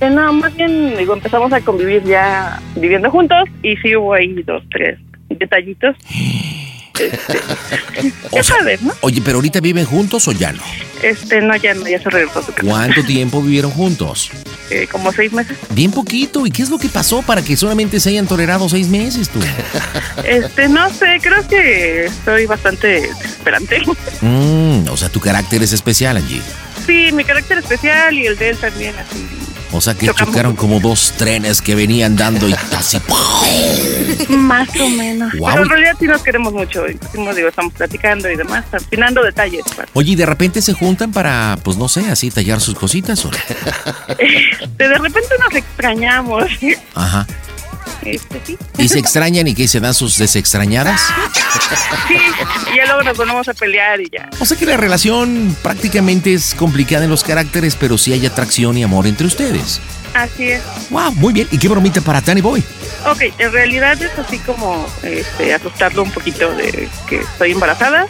Eh, 0.00 0.10
no, 0.10 0.32
más 0.34 0.54
bien 0.56 0.94
digo, 0.98 1.14
empezamos 1.14 1.52
a 1.52 1.60
convivir 1.62 2.02
ya 2.04 2.60
viviendo 2.76 3.10
juntos 3.10 3.44
y 3.62 3.76
sí 3.76 3.94
hubo 3.96 4.12
ahí 4.14 4.42
dos, 4.46 4.62
tres 4.70 4.98
detallitos. 5.38 5.96
Este, 6.98 7.40
ya 8.32 8.42
sabes, 8.42 8.82
¿no? 8.82 8.92
Oye, 9.00 9.22
pero 9.24 9.36
ahorita 9.36 9.60
viven 9.60 9.86
juntos 9.86 10.28
o 10.28 10.32
ya 10.32 10.52
no? 10.52 10.62
Este, 11.02 11.40
no, 11.40 11.56
ya 11.56 11.74
no, 11.74 11.88
ya 11.88 12.00
se 12.00 12.10
regresó 12.10 12.40
a 12.40 12.42
su 12.42 12.52
casa. 12.52 12.68
¿Cuánto 12.68 13.02
tiempo 13.04 13.42
vivieron 13.42 13.70
juntos? 13.70 14.30
Eh, 14.70 14.86
como 14.90 15.10
seis 15.12 15.32
meses. 15.32 15.56
Bien 15.70 15.90
poquito. 15.90 16.46
¿Y 16.46 16.50
qué 16.50 16.62
es 16.62 16.70
lo 16.70 16.78
que 16.78 16.88
pasó 16.88 17.22
para 17.22 17.42
que 17.42 17.56
solamente 17.56 17.98
se 17.98 18.10
hayan 18.10 18.26
tolerado 18.26 18.68
seis 18.68 18.88
meses 18.88 19.28
tú? 19.28 19.40
Este, 20.24 20.68
no 20.68 20.88
sé, 20.90 21.18
creo 21.20 21.46
que 21.48 22.08
soy 22.24 22.46
bastante 22.46 23.00
desesperante. 23.00 23.82
Mm, 24.20 24.88
o 24.88 24.96
sea, 24.96 25.08
tu 25.08 25.20
carácter 25.20 25.62
es 25.62 25.72
especial, 25.72 26.16
Angie. 26.16 26.42
Sí, 26.86 27.10
mi 27.12 27.24
carácter 27.24 27.58
especial 27.58 28.16
y 28.16 28.26
el 28.26 28.36
de 28.36 28.50
él 28.50 28.58
también, 28.58 28.94
así. 28.96 29.26
O 29.72 29.80
sea, 29.80 29.94
que 29.94 30.06
Chocamos. 30.06 30.28
chocaron 30.34 30.56
como 30.56 30.80
dos 30.80 31.12
trenes 31.16 31.62
que 31.62 31.74
venían 31.74 32.16
dando 32.16 32.48
y 32.48 32.52
así. 32.76 32.98
Más 34.28 34.68
o 34.80 34.88
menos. 34.88 35.32
Pero 35.32 35.62
en 35.62 35.68
realidad 35.68 35.92
sí 35.98 36.06
nos 36.06 36.22
queremos 36.22 36.52
mucho. 36.52 36.84
como 37.14 37.34
digo, 37.34 37.48
estamos 37.48 37.72
platicando 37.72 38.30
y 38.30 38.36
demás, 38.36 38.64
afinando 38.72 39.22
detalles. 39.22 39.62
pues. 39.74 39.88
Oye, 39.94 40.12
¿y 40.12 40.16
de 40.16 40.26
repente 40.26 40.60
se 40.62 40.72
juntan 40.74 41.12
para, 41.12 41.58
pues 41.62 41.76
no 41.76 41.88
sé, 41.88 42.08
así 42.10 42.30
tallar 42.30 42.60
sus 42.60 42.74
cositas 42.74 43.24
o 43.24 43.30
de 44.78 44.88
repente 44.88 45.28
nos 45.40 45.54
extrañamos. 45.54 46.44
Ajá. 46.94 47.26
Este, 48.04 48.40
sí. 48.44 48.58
¿Y 48.78 48.88
se 48.88 48.98
extrañan 48.98 49.46
y 49.48 49.54
que 49.54 49.68
se 49.68 49.80
dan 49.80 49.94
sus 49.94 50.18
desextrañadas? 50.18 51.00
Sí, 52.08 52.16
y 52.72 52.76
ya 52.76 52.86
luego 52.86 53.02
nos 53.02 53.16
volvemos 53.16 53.48
a 53.48 53.54
pelear 53.54 54.00
y 54.00 54.08
ya. 54.10 54.28
O 54.40 54.44
sea 54.44 54.56
que 54.56 54.66
la 54.66 54.76
relación 54.76 55.56
prácticamente 55.62 56.34
es 56.34 56.54
complicada 56.54 57.04
en 57.04 57.10
los 57.10 57.22
caracteres, 57.24 57.76
pero 57.76 57.96
sí 57.98 58.12
hay 58.12 58.24
atracción 58.26 58.76
y 58.76 58.82
amor 58.82 59.06
entre 59.06 59.26
ustedes. 59.26 59.80
Así 60.14 60.50
es. 60.50 60.62
Wow, 60.90 61.12
muy 61.12 61.32
bien. 61.32 61.48
¿Y 61.50 61.58
qué 61.58 61.68
bromita 61.68 62.00
para 62.00 62.20
Tani 62.20 62.40
Boy? 62.40 62.62
Ok, 63.06 63.22
en 63.38 63.52
realidad 63.52 64.00
es 64.02 64.10
así 64.18 64.38
como 64.40 64.86
este, 65.02 65.54
asustarlo 65.54 66.02
un 66.02 66.10
poquito 66.10 66.52
de 66.54 66.88
que 67.08 67.20
estoy 67.20 67.52
embarazada. 67.52 68.06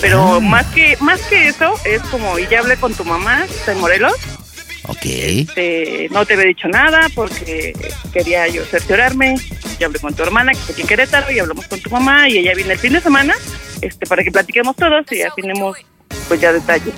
Pero 0.00 0.34
Ah. 0.34 0.40
más 0.40 0.66
que 0.66 0.96
más 1.00 1.20
que 1.22 1.48
eso, 1.48 1.74
es 1.84 2.02
como, 2.10 2.38
y 2.38 2.46
ya 2.48 2.58
hablé 2.60 2.76
con 2.76 2.92
tu 2.94 3.04
mamá, 3.04 3.44
está 3.44 3.72
en 3.72 3.78
Morelos. 3.80 4.12
Ok. 4.88 5.04
Este, 5.04 6.08
no 6.10 6.26
te 6.26 6.34
había 6.34 6.46
dicho 6.46 6.68
nada 6.68 7.08
porque 7.14 7.72
quería 8.12 8.48
yo 8.48 8.64
cerciorarme. 8.64 9.36
Ya 9.78 9.86
hablé 9.86 9.98
con 9.98 10.14
tu 10.14 10.22
hermana, 10.22 10.52
que 10.52 10.58
está 10.58 10.72
aquí 10.72 10.82
en 10.82 10.88
Querétaro, 10.88 11.32
y 11.32 11.38
hablamos 11.38 11.66
con 11.66 11.80
tu 11.80 11.90
mamá, 11.90 12.28
y 12.28 12.38
ella 12.38 12.52
viene 12.54 12.72
el 12.72 12.78
fin 12.78 12.92
de 12.92 13.00
semana 13.00 13.34
este, 13.80 14.06
para 14.06 14.22
que 14.22 14.30
platiquemos 14.30 14.76
todos 14.76 15.04
y 15.10 15.22
afinemos 15.22 15.76
pues 16.28 16.40
ya 16.40 16.52
detalles. 16.52 16.94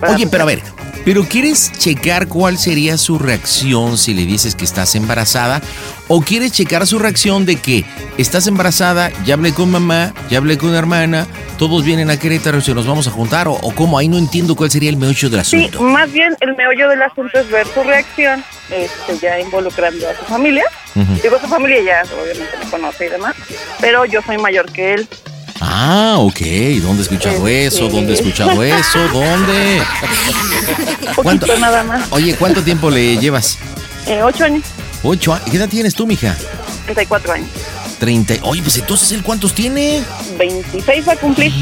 Oye, 0.00 0.26
pero 0.26 0.44
a 0.44 0.46
ver, 0.46 0.62
Pero 1.04 1.24
¿quieres 1.24 1.72
checar 1.78 2.28
cuál 2.28 2.58
sería 2.58 2.98
su 2.98 3.18
reacción 3.18 3.96
si 3.96 4.12
le 4.14 4.26
dices 4.26 4.54
que 4.54 4.64
estás 4.64 4.94
embarazada? 4.94 5.62
¿O 6.08 6.20
quieres 6.20 6.52
checar 6.52 6.86
su 6.86 6.98
reacción 6.98 7.46
de 7.46 7.56
que 7.56 7.84
estás 8.18 8.46
embarazada, 8.46 9.10
ya 9.24 9.34
hablé 9.34 9.52
con 9.54 9.70
mamá, 9.70 10.12
ya 10.28 10.38
hablé 10.38 10.58
con 10.58 10.74
hermana, 10.74 11.26
todos 11.58 11.84
vienen 11.84 12.10
a 12.10 12.18
Querétaro, 12.18 12.60
se 12.60 12.74
nos 12.74 12.86
vamos 12.86 13.06
a 13.06 13.10
juntar? 13.10 13.48
¿O, 13.48 13.52
o 13.52 13.74
cómo? 13.74 13.96
Ahí 13.98 14.08
no 14.08 14.18
entiendo 14.18 14.54
cuál 14.54 14.70
sería 14.70 14.90
el 14.90 14.96
meollo 14.98 15.30
del 15.30 15.44
Sí, 15.44 15.64
asunto. 15.66 15.82
más 15.84 16.12
bien 16.12 16.36
el 16.40 16.54
meollo 16.56 16.88
del 16.88 17.00
asunto 17.02 17.38
es 17.38 17.48
ver 17.50 17.66
su 17.72 17.82
reacción, 17.82 18.44
este, 18.70 19.18
ya 19.22 19.40
involucrando 19.40 20.08
a 20.08 20.14
su 20.16 20.24
familia. 20.26 20.64
Ujú. 20.96 21.14
Digo, 21.22 21.38
su 21.40 21.46
familia 21.46 21.80
ya 21.82 22.02
obviamente 22.20 22.56
me 22.62 22.70
conoce 22.70 23.06
y 23.06 23.08
demás, 23.08 23.34
pero 23.80 24.04
yo 24.04 24.20
soy 24.22 24.36
mayor 24.38 24.70
que 24.70 24.94
él. 24.94 25.08
Ah, 25.60 26.14
ok. 26.18 26.38
¿Dónde 26.82 27.00
he 27.00 27.02
escuchado 27.02 27.46
eso? 27.48 27.88
¿Dónde 27.88 28.12
he 28.12 28.14
escuchado 28.16 28.62
eso? 28.62 28.98
¿Dónde? 29.12 29.82
¿Cuánto? 31.16 31.46
Poquito 31.46 31.58
nada 31.60 31.84
más. 31.84 32.06
Oye, 32.10 32.34
¿cuánto 32.36 32.62
tiempo 32.62 32.90
le 32.90 33.18
llevas? 33.18 33.58
Eh, 34.06 34.22
ocho 34.22 34.44
años, 34.44 34.64
Ocho 35.02 35.32
años. 35.34 35.48
¿Qué 35.50 35.56
edad 35.56 35.68
tienes 35.68 35.94
tú, 35.94 36.06
mija? 36.06 36.34
34 36.86 37.32
años. 37.34 37.48
Treinta. 37.98 38.34
Oye, 38.42 38.62
pues 38.62 38.78
entonces, 38.78 39.12
¿él 39.12 39.22
cuántos 39.22 39.52
tiene? 39.54 40.02
26 40.38 41.06
va 41.06 41.12
a 41.12 41.16
cumplir. 41.16 41.52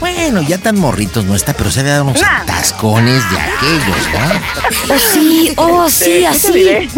Bueno, 0.00 0.40
ya 0.40 0.56
tan 0.56 0.78
morritos 0.80 1.26
no 1.26 1.34
está, 1.34 1.52
pero 1.52 1.70
se 1.70 1.80
ha 1.80 1.82
dado 1.82 2.04
unos 2.04 2.20
Nah. 2.22 2.46
tascones 2.46 3.22
de 3.30 3.38
aquellos, 3.38 3.96
¿no? 4.88 4.94
Oh, 4.94 4.98
sí, 5.12 5.52
oh, 5.56 5.90
sí, 5.90 6.04
¿qué 6.04 6.18
te 6.20 6.26
así. 6.26 6.88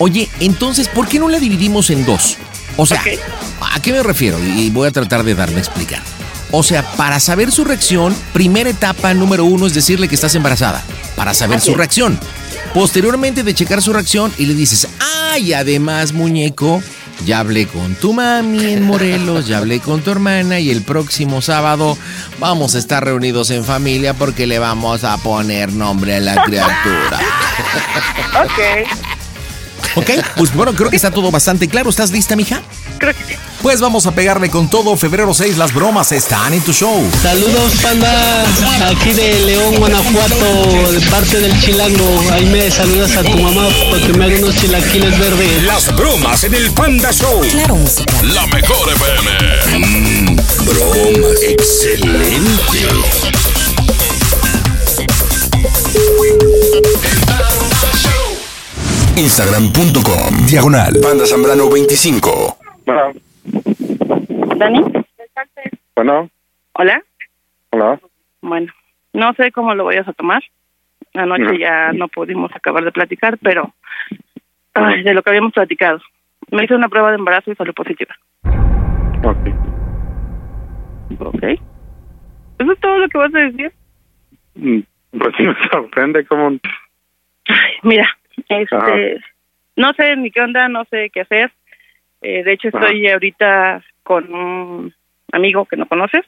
Oye, 0.00 0.28
entonces, 0.40 0.88
¿por 0.88 1.06
qué 1.06 1.20
no 1.20 1.28
la 1.28 1.38
dividimos 1.38 1.90
en 1.90 2.04
dos? 2.04 2.36
O 2.76 2.86
sea. 2.86 3.02
¿a 3.60 3.80
qué 3.80 3.92
me 3.92 4.02
refiero? 4.02 4.38
Y 4.42 4.70
voy 4.70 4.88
a 4.88 4.90
tratar 4.90 5.24
de 5.24 5.34
darme 5.34 5.56
a 5.56 5.60
explicar. 5.60 6.02
O 6.50 6.62
sea, 6.62 6.82
para 6.96 7.18
saber 7.18 7.50
su 7.50 7.64
reacción, 7.64 8.14
primera 8.32 8.70
etapa 8.70 9.12
número 9.12 9.44
uno 9.44 9.66
es 9.66 9.74
decirle 9.74 10.08
que 10.08 10.14
estás 10.14 10.34
embarazada, 10.34 10.84
para 11.16 11.34
saber 11.34 11.60
su 11.60 11.74
reacción. 11.74 12.18
Posteriormente 12.72 13.42
de 13.42 13.54
checar 13.54 13.82
su 13.82 13.92
reacción 13.92 14.32
y 14.38 14.46
le 14.46 14.54
dices, 14.54 14.88
ay, 15.00 15.52
además, 15.52 16.12
muñeco, 16.12 16.82
ya 17.24 17.40
hablé 17.40 17.66
con 17.66 17.94
tu 17.94 18.12
mami 18.12 18.72
en 18.72 18.82
Morelos, 18.82 19.46
ya 19.46 19.58
hablé 19.58 19.80
con 19.80 20.02
tu 20.02 20.10
hermana 20.10 20.60
y 20.60 20.70
el 20.70 20.82
próximo 20.82 21.40
sábado 21.40 21.96
vamos 22.38 22.74
a 22.74 22.78
estar 22.78 23.04
reunidos 23.04 23.50
en 23.50 23.64
familia 23.64 24.14
porque 24.14 24.46
le 24.46 24.58
vamos 24.58 25.04
a 25.04 25.16
poner 25.18 25.72
nombre 25.72 26.16
a 26.16 26.20
la 26.20 26.42
criatura. 26.44 27.20
Ok, 28.34 29.13
¿Ok? 29.96 30.10
Pues 30.36 30.52
bueno, 30.54 30.74
creo 30.74 30.90
que 30.90 30.96
está 30.96 31.10
todo 31.10 31.30
bastante 31.30 31.68
claro. 31.68 31.90
¿Estás 31.90 32.10
lista, 32.10 32.36
mija? 32.36 32.62
creo 32.98 33.14
que 33.14 33.24
sí. 33.24 33.34
Pues 33.62 33.80
vamos 33.80 34.06
a 34.06 34.12
pegarle 34.12 34.50
con 34.50 34.68
todo. 34.68 34.96
Febrero 34.96 35.32
6, 35.32 35.56
las 35.56 35.72
bromas 35.72 36.12
están 36.12 36.52
en 36.52 36.60
tu 36.60 36.72
show. 36.72 37.02
Saludos, 37.22 37.72
panda. 37.82 38.44
Aquí 38.88 39.12
de 39.12 39.40
León, 39.46 39.76
Guanajuato, 39.76 40.92
de 40.92 41.00
parte 41.10 41.40
del 41.40 41.58
Chilango. 41.60 42.24
Ahí 42.32 42.44
me 42.46 42.70
saludas 42.70 43.16
a 43.16 43.22
tu 43.22 43.36
mamá 43.38 43.66
porque 43.90 44.12
me 44.12 44.26
hagan 44.26 44.44
unos 44.44 44.56
chilaquiles 44.56 45.18
verdes. 45.18 45.62
Las 45.62 45.94
bromas 45.96 46.44
en 46.44 46.54
el 46.54 46.70
Panda 46.72 47.10
Show. 47.12 47.40
Claro, 47.50 47.76
música. 47.76 48.22
La 48.22 48.46
mejor 48.48 48.92
FM. 48.92 49.78
Mmm, 49.78 50.36
broma. 50.66 51.28
Excelente. 51.48 52.84
Instagram.com 59.16 60.46
Diagonal 60.50 60.92
Panda 61.00 61.24
Zambrano 61.24 61.70
25 61.70 62.58
Bueno, 62.84 63.12
Dani, 64.56 64.82
bueno, 65.94 66.28
hola. 66.72 67.00
hola. 67.70 68.00
Bueno, 68.42 68.72
no 69.12 69.32
sé 69.34 69.52
cómo 69.52 69.74
lo 69.74 69.84
vayas 69.84 70.08
a 70.08 70.12
tomar. 70.14 70.42
Anoche 71.14 71.58
ya 71.58 71.92
no 71.92 72.08
pudimos 72.08 72.50
acabar 72.54 72.84
de 72.84 72.90
platicar, 72.92 73.38
pero 73.38 73.72
ay, 74.74 75.02
de 75.04 75.14
lo 75.14 75.22
que 75.22 75.30
habíamos 75.30 75.52
platicado. 75.52 76.00
Me 76.50 76.64
hice 76.64 76.74
una 76.74 76.88
prueba 76.88 77.10
de 77.10 77.16
embarazo 77.18 77.52
y 77.52 77.54
salió 77.54 77.72
positiva. 77.72 78.14
Ok. 79.22 79.48
¿Ok? 81.20 81.42
¿Eso 82.58 82.72
es 82.72 82.80
todo 82.80 82.98
lo 82.98 83.08
que 83.08 83.18
vas 83.18 83.34
a 83.34 83.38
decir? 83.38 83.72
Mm, 84.56 84.80
Pues 85.18 85.34
me 85.38 85.54
sorprende 85.70 86.24
cómo... 86.26 86.58
Mira, 87.82 88.08
este, 88.48 88.74
Ajá. 88.76 88.92
no 89.76 89.92
sé 89.94 90.16
ni 90.16 90.30
qué 90.30 90.40
onda, 90.40 90.68
no 90.68 90.84
sé 90.86 91.10
qué 91.10 91.22
hacer. 91.22 91.52
Eh, 92.22 92.42
de 92.44 92.52
hecho, 92.52 92.68
estoy 92.68 93.06
ahorita 93.08 93.82
con 94.02 94.32
un 94.34 94.94
amigo 95.32 95.64
que 95.66 95.76
no 95.76 95.86
conoces. 95.86 96.24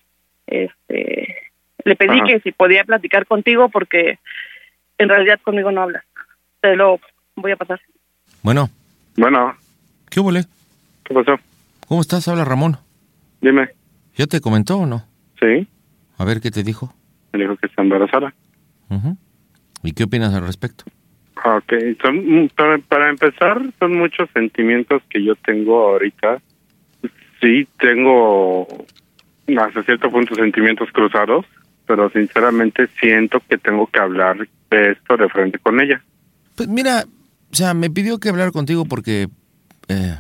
Este, 0.47 1.37
le 1.85 1.97
pedí 1.97 2.19
Ajá. 2.19 2.27
que 2.27 2.41
si 2.41 2.53
podía 2.53 2.85
platicar 2.85 3.27
contigo 3.27 3.69
porque 3.69 4.19
en 4.99 5.09
realidad 5.09 5.41
conmigo 5.43 5.71
no 5.73 5.83
hablas. 5.83 6.05
Te 6.61 6.77
lo 6.77 7.01
voy 7.37 7.53
a 7.53 7.57
pasar. 7.57 7.81
Bueno, 8.43 8.69
Bueno, 9.17 9.55
¿qué 10.11 10.21
hubo, 10.21 10.31
le? 10.31 10.43
¿qué 11.05 11.15
pasó? 11.15 11.37
¿Cómo 11.89 12.01
estás? 12.01 12.27
Habla 12.29 12.45
Ramón. 12.45 12.77
Dime. 13.41 13.69
¿Ya 14.15 14.27
te 14.27 14.41
comentó 14.41 14.79
o 14.79 14.87
no? 14.87 15.05
Sí, 15.41 15.69
A 16.19 16.25
ver 16.25 16.41
qué 16.41 16.51
te 16.51 16.63
dijo. 16.63 16.93
me 17.33 17.41
dijo 17.41 17.57
que 17.57 17.67
está 17.67 17.83
embarazada. 17.83 18.33
Ujú. 18.91 19.17
¿Y 19.83 19.93
qué 19.93 20.05
opinas 20.05 20.35
al 20.35 20.47
respecto? 20.47 20.85
Ah, 21.47 21.59
Ok, 21.59 21.73
son, 22.03 22.17
mm, 22.17 22.49
para, 22.57 22.79
para 22.79 23.09
empezar, 23.09 23.63
son 23.79 23.97
muchos 23.97 24.29
sentimientos 24.35 25.01
que 25.09 25.23
yo 25.23 25.37
tengo 25.37 25.91
ahorita. 25.91 26.43
Sí, 27.41 27.69
tengo 27.79 28.67
hasta 29.57 29.85
cierto 29.85 30.11
punto 30.11 30.35
sentimientos 30.35 30.91
cruzados, 30.91 31.47
pero 31.87 32.11
sinceramente 32.11 32.89
siento 32.99 33.41
que 33.49 33.59
tengo 33.59 33.87
que 33.87 34.01
hablar 34.01 34.39
de 34.71 34.91
esto 34.91 35.17
de 35.17 35.29
frente 35.29 35.61
con 35.61 35.81
ella. 35.81 36.03
Pues 36.57 36.69
mira, 36.69 37.05
o 37.53 37.55
sea, 37.55 37.75
me 37.75 37.91
pidió 37.91 38.19
que 38.19 38.29
hablar 38.29 38.51
contigo 38.51 38.85
porque... 38.85 39.29
eh, 39.87 40.17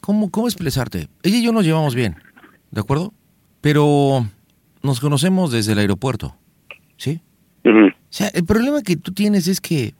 ¿cómo, 0.00 0.32
¿Cómo 0.32 0.48
expresarte? 0.48 1.06
Ella 1.22 1.36
y 1.36 1.44
yo 1.44 1.52
nos 1.52 1.64
llevamos 1.64 1.94
bien, 1.94 2.16
¿de 2.72 2.80
acuerdo? 2.80 3.12
Pero 3.60 4.26
nos 4.82 4.98
conocemos 4.98 5.52
desde 5.52 5.74
el 5.74 5.78
aeropuerto, 5.78 6.34
¿sí? 6.96 7.20
O 7.64 7.92
sea, 8.10 8.28
el 8.34 8.44
problema 8.44 8.82
que 8.82 8.96
tú 8.96 9.12
tienes 9.12 9.46
es 9.46 9.60
que... 9.60 9.94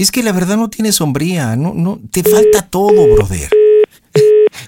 Es 0.00 0.10
que 0.10 0.22
la 0.22 0.32
verdad 0.32 0.56
no 0.56 0.70
tienes 0.70 0.94
sombría, 0.96 1.56
no, 1.56 1.74
no, 1.74 2.00
te 2.10 2.22
falta 2.22 2.62
todo, 2.62 3.06
brother. 3.14 3.48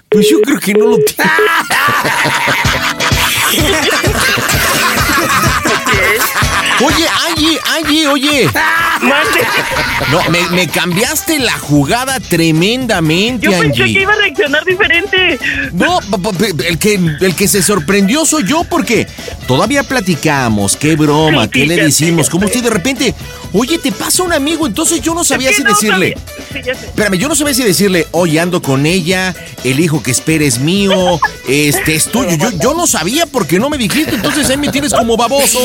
Pues 0.09 0.29
yo 0.29 0.39
creo 0.41 0.59
que 0.59 0.73
no 0.75 0.85
lo 0.85 0.97
tienes. 0.97 1.15
Oye, 6.83 7.05
Angie, 7.29 7.59
Angie, 7.77 8.07
oye. 8.07 8.49
No, 10.11 10.29
me, 10.29 10.41
me 10.49 10.67
cambiaste 10.67 11.39
la 11.39 11.57
jugada 11.57 12.19
tremendamente, 12.19 13.45
Yo 13.45 13.51
pensé 13.51 13.83
Angie. 13.83 13.93
que 13.95 14.01
iba 14.01 14.13
a 14.13 14.17
reaccionar 14.17 14.65
diferente. 14.65 15.39
No, 15.71 15.99
el 16.65 16.77
que, 16.79 16.95
el 17.21 17.35
que 17.35 17.47
se 17.47 17.61
sorprendió 17.61 18.25
soy 18.25 18.45
yo 18.47 18.63
porque 18.65 19.07
todavía 19.47 19.83
platicamos, 19.83 20.75
qué 20.75 20.95
broma, 20.95 21.45
Sí, 21.45 21.49
qué 21.51 21.59
sí, 21.61 21.65
le 21.67 21.75
decimos, 21.83 22.29
cómo 22.29 22.41
sé. 22.47 22.47
usted 22.47 22.63
de 22.63 22.69
repente, 22.69 23.15
oye, 23.53 23.77
te 23.77 23.91
pasa 23.91 24.23
un 24.23 24.33
amigo, 24.33 24.67
entonces 24.67 25.01
yo 25.01 25.13
no 25.13 25.23
sabía 25.23 25.49
Es 25.49 25.55
que 25.55 25.61
si 25.61 25.63
no 25.63 25.69
decirle, 25.69 26.17
sabía. 26.17 26.43
Sí, 26.51 26.59
ya 26.65 26.75
sé. 26.75 26.85
espérame, 26.87 27.17
yo 27.17 27.29
no 27.29 27.35
sabía 27.35 27.53
si 27.53 27.63
decirle, 27.63 28.07
oye, 28.11 28.39
ando 28.39 28.61
con 28.61 28.85
ella, 28.85 29.33
el 29.63 29.79
hijo 29.79 30.01
que 30.03 30.11
espera 30.11 30.43
es 30.43 30.59
mío, 30.59 31.19
este 31.47 31.95
es 31.95 32.05
tuyo, 32.05 32.35
yo, 32.35 32.49
yo 32.51 32.73
no 32.73 32.87
sabía 32.87 33.25
porque 33.25 33.59
no 33.59 33.69
me 33.69 33.77
dijiste, 33.77 34.15
entonces 34.15 34.49
ahí 34.49 34.57
me 34.57 34.69
tienes 34.69 34.93
como 34.93 35.15
baboso. 35.17 35.59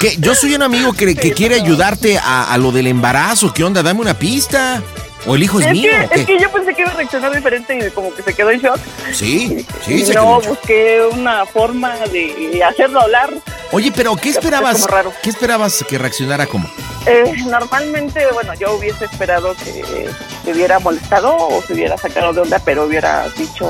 Que 0.00 0.16
yo 0.18 0.34
soy 0.34 0.54
un 0.56 0.62
amigo 0.62 0.92
que, 0.92 1.14
que 1.14 1.32
quiere 1.32 1.54
ayudarte 1.54 2.18
a, 2.18 2.52
a 2.52 2.58
lo 2.58 2.72
del 2.72 2.88
embarazo, 2.88 3.54
¿qué 3.54 3.62
onda? 3.62 3.82
Dame 3.84 4.00
una 4.00 4.18
pista. 4.18 4.82
¿O 5.26 5.36
el 5.36 5.42
hijo 5.42 5.60
es, 5.60 5.66
Es 5.66 5.72
mío? 5.72 5.90
que, 6.12 6.20
es 6.20 6.26
que 6.26 6.38
yo 6.40 6.50
pensé 6.50 6.74
que 6.74 6.82
iba 6.82 6.90
a 6.90 6.94
reaccionar 6.94 7.34
diferente 7.34 7.78
y 7.86 7.90
como 7.92 8.12
que 8.14 8.22
se 8.22 8.34
quedó 8.34 8.50
en 8.50 8.60
shock. 8.60 8.78
Sí, 9.12 9.64
sí, 9.84 10.04
se 10.04 10.14
no, 10.14 10.40
quedó. 10.40 10.50
busqué 10.54 11.00
una 11.12 11.46
forma 11.46 11.94
de 12.12 12.62
hacerlo 12.64 13.00
hablar. 13.02 13.30
Oye, 13.70 13.92
pero 13.94 14.16
¿qué 14.16 14.30
esperabas? 14.30 14.82
raro. 14.90 15.12
¿Qué 15.22 15.30
esperabas 15.30 15.84
que 15.88 15.96
reaccionara 15.96 16.46
como? 16.46 16.68
Eh, 17.06 17.32
normalmente, 17.46 18.24
bueno, 18.32 18.54
yo 18.54 18.74
hubiese 18.74 19.04
esperado 19.04 19.54
que 19.56 20.08
se 20.44 20.52
hubiera 20.52 20.78
molestado 20.78 21.36
o 21.36 21.62
se 21.62 21.72
hubiera 21.74 21.96
sacado 21.96 22.32
de 22.32 22.40
onda, 22.42 22.58
pero 22.64 22.84
hubiera 22.84 23.28
dicho, 23.36 23.68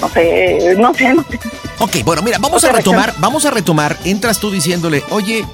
no 0.00 0.08
sé, 0.08 0.74
no 0.76 0.92
sé, 0.94 1.14
no 1.14 1.22
sé. 1.30 1.38
Ok, 1.78 1.96
bueno, 2.04 2.22
mira, 2.22 2.38
vamos 2.38 2.64
a 2.64 2.72
retomar, 2.72 3.14
vamos 3.18 3.44
a 3.46 3.50
retomar. 3.50 3.96
Entras 4.04 4.38
tú 4.40 4.50
diciéndole, 4.50 5.02
oye, 5.10 5.44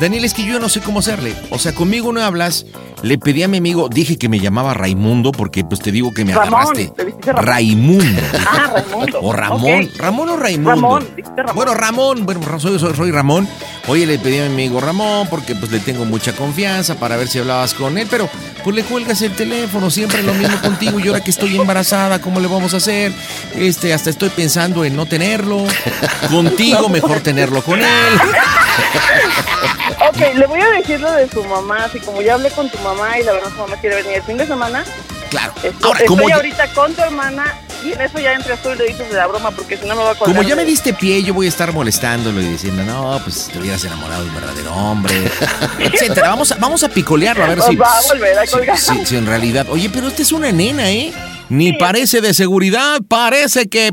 Daniel, 0.00 0.24
es 0.24 0.34
que 0.34 0.44
yo 0.44 0.58
no 0.58 0.68
sé 0.68 0.80
cómo 0.80 0.98
hacerle. 1.00 1.34
O 1.50 1.58
sea, 1.58 1.74
conmigo 1.74 2.12
no 2.12 2.22
hablas 2.22 2.66
Le 3.02 3.16
pedí 3.16 3.42
a 3.44 3.48
mi 3.48 3.58
amigo, 3.58 3.88
dije 3.88 4.18
que 4.18 4.28
me 4.28 4.40
llamaba 4.40 4.74
Raimundo 4.74 5.30
porque 5.32 5.64
pues 5.64 5.80
te 5.80 5.92
digo 5.92 6.12
que 6.12 6.24
me 6.24 6.34
Ramón, 6.34 6.54
agarraste. 6.54 6.92
te. 7.20 7.32
Raimundo. 7.32 8.04
Ah, 8.50 8.72
Raimundo. 8.74 9.20
O 9.22 9.32
Ramón. 9.32 9.90
Ramón 9.98 10.28
o 10.30 10.36
Raimundo. 10.36 10.70
Ramón, 10.70 11.08
Ramón. 11.36 11.54
Bueno, 11.54 11.74
Ramón, 11.74 12.26
bueno, 12.26 12.58
soy, 12.58 12.78
soy, 12.78 12.94
soy 12.96 13.10
Ramón. 13.10 13.48
Oye, 13.86 14.04
le 14.06 14.18
pedí 14.18 14.38
a 14.38 14.42
mi 14.42 14.52
amigo 14.52 14.80
Ramón 14.80 15.28
porque 15.30 15.54
pues 15.54 15.70
le 15.70 15.78
tengo 15.80 16.04
mucha 16.04 16.32
confianza 16.32 16.96
para 16.96 17.16
ver 17.16 17.28
si 17.28 17.38
hablabas 17.38 17.72
con 17.74 17.96
él, 17.98 18.06
pero 18.10 18.28
pues 18.64 18.74
le 18.74 18.82
cuelgas 18.82 19.22
el 19.22 19.32
teléfono, 19.32 19.90
siempre 19.90 20.22
lo 20.22 20.34
mismo 20.34 20.60
contigo 20.60 20.98
y 21.00 21.08
ahora 21.08 21.20
que 21.22 21.30
estoy 21.30 21.56
embarazada, 21.56 22.20
¿cómo 22.20 22.40
le 22.40 22.48
vamos 22.48 22.74
a 22.74 22.78
hacer? 22.78 23.12
Este, 23.54 23.94
hasta 23.94 24.10
estoy 24.10 24.28
pensando 24.30 24.84
en 24.84 24.96
no 24.96 25.06
tenerlo. 25.06 25.64
Contigo 26.30 26.88
mejor 26.88 27.20
tenerlo 27.20 27.62
con 27.62 27.78
él. 27.78 27.86
Ok, 30.08 30.34
le 30.34 30.46
voy 30.46 30.60
a 30.60 30.68
decir 30.70 31.00
lo 31.00 31.10
de 31.12 31.28
su 31.28 31.42
mamá, 31.44 31.84
así 31.86 31.98
como 31.98 32.22
ya 32.22 32.34
hablé 32.34 32.50
con 32.50 32.70
tu 32.70 32.78
mamá 32.78 32.87
y 33.20 33.22
la 33.24 33.32
verdad 33.32 33.50
su 33.50 33.56
mamá 33.58 33.76
quiere 33.76 33.96
venir 33.96 34.12
el 34.16 34.22
fin 34.22 34.36
de 34.36 34.46
semana. 34.46 34.84
Claro. 35.30 35.52
Estoy, 35.56 35.72
Ahora, 35.82 35.98
estoy 36.00 36.06
como 36.06 36.28
ya- 36.28 36.36
ahorita 36.36 36.72
con 36.72 36.94
tu 36.94 37.02
hermana 37.02 37.54
y 37.84 37.92
en 37.92 38.00
eso 38.00 38.18
ya 38.18 38.32
entras 38.32 38.60
tú 38.62 38.70
y 38.70 38.76
le 38.76 38.86
dices 38.86 39.08
de 39.10 39.14
la 39.16 39.26
broma 39.26 39.50
porque 39.50 39.76
si 39.76 39.86
no 39.86 39.94
me 39.94 40.02
va 40.02 40.10
a 40.12 40.14
colgar. 40.14 40.34
Como 40.34 40.48
ya 40.48 40.56
me 40.56 40.64
diste 40.64 40.94
pie, 40.94 41.22
yo 41.22 41.34
voy 41.34 41.46
a 41.46 41.48
estar 41.50 41.70
molestándolo 41.72 42.40
y 42.40 42.46
diciendo, 42.46 42.82
no, 42.84 43.20
pues 43.22 43.48
te 43.52 43.58
hubieras 43.58 43.84
enamorado 43.84 44.22
de 44.22 44.28
un 44.30 44.34
verdadero 44.34 44.72
hombre, 44.74 45.14
etcétera. 45.78 46.28
Vamos 46.30 46.50
a, 46.52 46.56
vamos 46.56 46.82
a 46.82 46.88
picolearlo, 46.88 47.44
a 47.44 47.48
ver 47.48 47.60
si. 47.62 47.76
Nos 47.76 47.86
va 47.86 47.98
a 47.98 48.02
volver 48.02 48.38
a 48.38 48.46
si- 48.46 48.52
colgar. 48.52 48.78
si- 48.78 49.06
si 49.06 49.16
en 49.16 49.26
realidad. 49.26 49.66
Oye, 49.70 49.90
pero 49.90 50.08
esta 50.08 50.22
es 50.22 50.32
una 50.32 50.50
nena, 50.50 50.90
¿eh? 50.90 51.12
Ni 51.50 51.72
parece 51.72 52.20
de 52.20 52.34
seguridad, 52.34 53.00
parece 53.08 53.68
que 53.68 53.90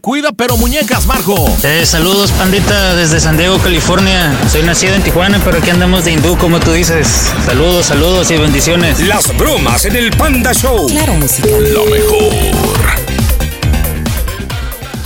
cuida, 0.00 0.32
pero 0.32 0.56
muñecas, 0.56 1.06
Marco. 1.06 1.34
Eh, 1.62 1.84
saludos, 1.84 2.30
pandita, 2.32 2.94
desde 2.94 3.20
San 3.20 3.36
Diego, 3.36 3.58
California. 3.58 4.32
Soy 4.50 4.62
nacido 4.62 4.94
en 4.94 5.02
Tijuana, 5.02 5.38
pero 5.44 5.58
aquí 5.58 5.68
andamos 5.70 6.04
de 6.06 6.12
hindú, 6.12 6.36
como 6.38 6.60
tú 6.60 6.72
dices. 6.72 7.30
Saludos, 7.44 7.86
saludos 7.86 8.30
y 8.30 8.36
bendiciones. 8.38 9.00
Las 9.00 9.36
bromas 9.36 9.84
en 9.84 9.96
el 9.96 10.10
Panda 10.12 10.52
Show. 10.54 10.88
Claro, 10.88 11.14
música. 11.14 11.46
Lo 11.48 11.84
mejor. 11.84 12.32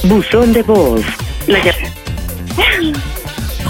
Buzón 0.05 0.53
de 0.53 0.63
voz. 0.63 1.01
La 1.49 1.59
llam- 1.61 3.03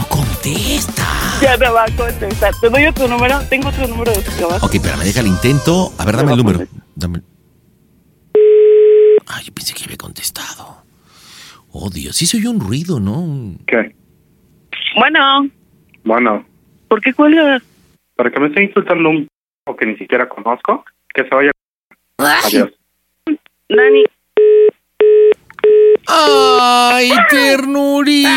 Contesta. 0.08 1.06
Ya 1.42 1.56
me 1.56 1.68
va 1.68 1.84
a 1.84 1.90
contestar. 1.96 2.54
Te 2.60 2.68
doy 2.68 2.86
otro 2.86 3.08
número. 3.08 3.40
Tengo 3.48 3.68
otro 3.68 3.86
número 3.86 4.12
de 4.12 4.20
trabajo. 4.22 4.66
Ok, 4.66 4.74
espérame, 4.74 5.04
deja 5.04 5.20
el 5.20 5.26
intento. 5.28 5.92
A 5.98 6.04
ver, 6.04 6.16
dame 6.16 6.32
el 6.32 6.38
número. 6.38 6.66
Dame. 6.94 7.20
Ay, 9.28 9.44
yo 9.44 9.52
pensé 9.54 9.74
que 9.74 9.84
había 9.84 9.96
contestado. 9.96 10.82
Oh, 11.70 11.90
Dios, 11.90 12.16
sí 12.16 12.26
se 12.26 12.38
oyó 12.38 12.50
un 12.50 12.60
ruido, 12.60 12.98
¿no? 12.98 13.56
¿Qué? 13.66 13.94
Bueno, 14.96 15.48
Bueno, 16.04 16.46
¿por 16.88 17.00
qué 17.00 17.12
cuelgas? 17.12 17.62
para 18.16 18.30
que 18.32 18.40
me 18.40 18.48
esté 18.48 18.64
insultando 18.64 19.10
un 19.10 19.28
o 19.66 19.76
que 19.76 19.86
ni 19.86 19.96
siquiera 19.96 20.28
conozco, 20.28 20.84
que 21.14 21.22
se 21.22 21.34
vaya. 21.34 21.50
Adiós. 22.18 22.70
Dani. 23.68 24.04
¡Ay, 26.08 27.10
ternurito! 27.30 28.28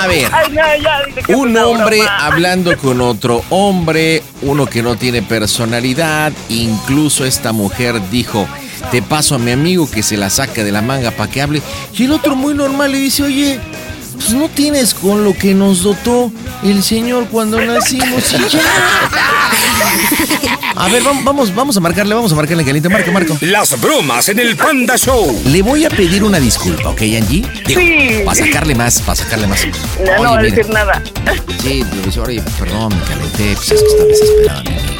A 0.00 0.06
ver, 0.06 0.30
Ay, 0.32 0.52
no, 0.52 0.62
ya, 0.82 1.04
dile 1.06 1.22
que 1.22 1.34
un 1.34 1.56
hombre 1.56 1.98
broma. 1.98 2.26
hablando 2.26 2.76
con 2.78 3.00
otro 3.00 3.42
hombre, 3.50 4.22
uno 4.42 4.66
que 4.66 4.82
no 4.82 4.96
tiene 4.96 5.22
personalidad, 5.22 6.32
incluso 6.48 7.24
esta 7.24 7.52
mujer 7.52 8.00
dijo, 8.10 8.46
te 8.92 9.02
paso 9.02 9.34
a 9.34 9.38
mi 9.38 9.50
amigo 9.50 9.90
que 9.90 10.02
se 10.04 10.16
la 10.16 10.30
saca 10.30 10.62
de 10.62 10.70
la 10.70 10.82
manga 10.82 11.10
para 11.10 11.30
que 11.30 11.42
hable, 11.42 11.62
y 11.96 12.04
el 12.04 12.12
otro 12.12 12.36
muy 12.36 12.54
normal 12.54 12.92
le 12.92 12.98
dice, 12.98 13.24
oye, 13.24 13.58
pues 14.14 14.32
no 14.32 14.48
tienes 14.48 14.94
con 14.94 15.24
lo 15.24 15.36
que 15.36 15.54
nos 15.54 15.82
dotó 15.82 16.30
el 16.62 16.82
Señor 16.82 17.26
cuando 17.28 17.60
nacimos 17.60 18.32
y 18.32 18.48
ya. 18.48 18.60
A 20.80 20.86
ver, 20.88 21.02
vam- 21.02 21.24
vamos, 21.24 21.52
vamos 21.54 21.76
a 21.76 21.80
marcarle, 21.80 22.14
vamos 22.14 22.30
a 22.32 22.36
marcarle 22.36 22.64
caliente. 22.64 22.88
Marco, 22.88 23.10
Marco. 23.10 23.36
Las 23.40 23.78
bromas 23.80 24.28
en 24.28 24.38
el 24.38 24.56
Panda 24.56 24.96
Show. 24.96 25.42
Le 25.46 25.60
voy 25.60 25.84
a 25.84 25.90
pedir 25.90 26.22
una 26.22 26.38
disculpa, 26.38 26.90
¿ok, 26.90 27.00
Angie? 27.02 27.44
Digo, 27.66 27.80
Sí. 27.80 28.22
Para 28.24 28.36
sacarle 28.36 28.74
más, 28.76 29.00
para 29.02 29.16
sacarle 29.16 29.46
más. 29.48 29.60
No 29.66 30.22
va 30.22 30.28
a 30.28 30.32
Oye, 30.32 30.42
mira, 30.50 30.56
decir 30.56 30.72
nada. 30.72 31.02
Sí, 31.62 31.84
dice, 32.04 32.20
oye, 32.20 32.40
perdón, 32.60 32.94
me 32.96 33.02
calenté, 33.04 33.54
pues 33.56 33.72
es 33.72 33.82
que 33.82 33.88
está 33.88 34.04
desesperada. 34.04 34.62
mi 34.62 34.68
amiga". 34.70 34.92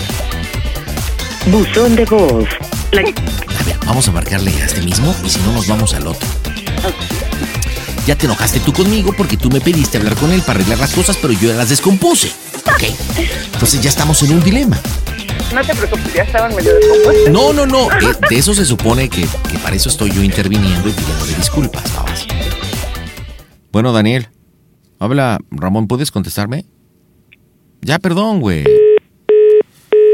Buzón 1.46 1.94
de 1.96 2.04
voz. 2.06 2.48
La... 2.90 3.00
A 3.02 3.62
ver, 3.64 3.76
vamos 3.86 4.08
a 4.08 4.12
marcarle 4.12 4.50
a 4.60 4.64
este 4.66 4.80
mismo 4.82 5.14
y 5.24 5.30
si 5.30 5.38
no 5.40 5.52
nos 5.52 5.68
vamos 5.68 5.94
al 5.94 6.08
otro. 6.08 6.26
Ya 8.06 8.16
te 8.16 8.26
enojaste 8.26 8.58
tú 8.60 8.72
conmigo 8.72 9.12
porque 9.16 9.36
tú 9.36 9.48
me 9.50 9.60
pediste 9.60 9.98
hablar 9.98 10.16
con 10.16 10.32
él 10.32 10.40
para 10.40 10.58
arreglar 10.58 10.78
las 10.78 10.92
cosas, 10.92 11.16
pero 11.20 11.32
yo 11.34 11.52
las 11.52 11.68
descompuse. 11.68 12.32
¿Ok? 12.66 12.82
Entonces 13.52 13.80
ya 13.80 13.90
estamos 13.90 14.22
en 14.24 14.32
un 14.32 14.42
dilema. 14.42 14.78
No 15.54 15.62
te 15.64 15.74
preocupes, 15.74 16.12
ya 16.14 16.22
estaban 16.22 16.54
medio 16.54 16.74
descompuestos. 16.74 17.30
No, 17.30 17.52
no, 17.52 17.66
no. 17.66 17.90
eh, 17.92 18.14
de 18.28 18.36
eso 18.38 18.54
se 18.54 18.64
supone 18.64 19.08
que, 19.08 19.22
que 19.50 19.58
para 19.62 19.74
eso 19.76 19.88
estoy 19.88 20.10
yo 20.12 20.22
interviniendo 20.22 20.88
y 20.88 20.92
pidiéndole 20.92 21.34
disculpas, 21.34 21.84
babas. 21.94 22.26
Bueno, 23.72 23.92
Daniel. 23.92 24.28
Habla, 25.00 25.38
Ramón, 25.50 25.86
¿puedes 25.88 26.10
contestarme? 26.10 26.66
Ya, 27.82 27.98
perdón, 27.98 28.40
güey. 28.40 28.64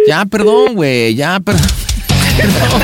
Ya, 0.07 0.25
perdón, 0.27 0.75
güey. 0.75 1.15
Ya, 1.15 1.41
per- 1.41 1.57
perdón. 2.37 2.83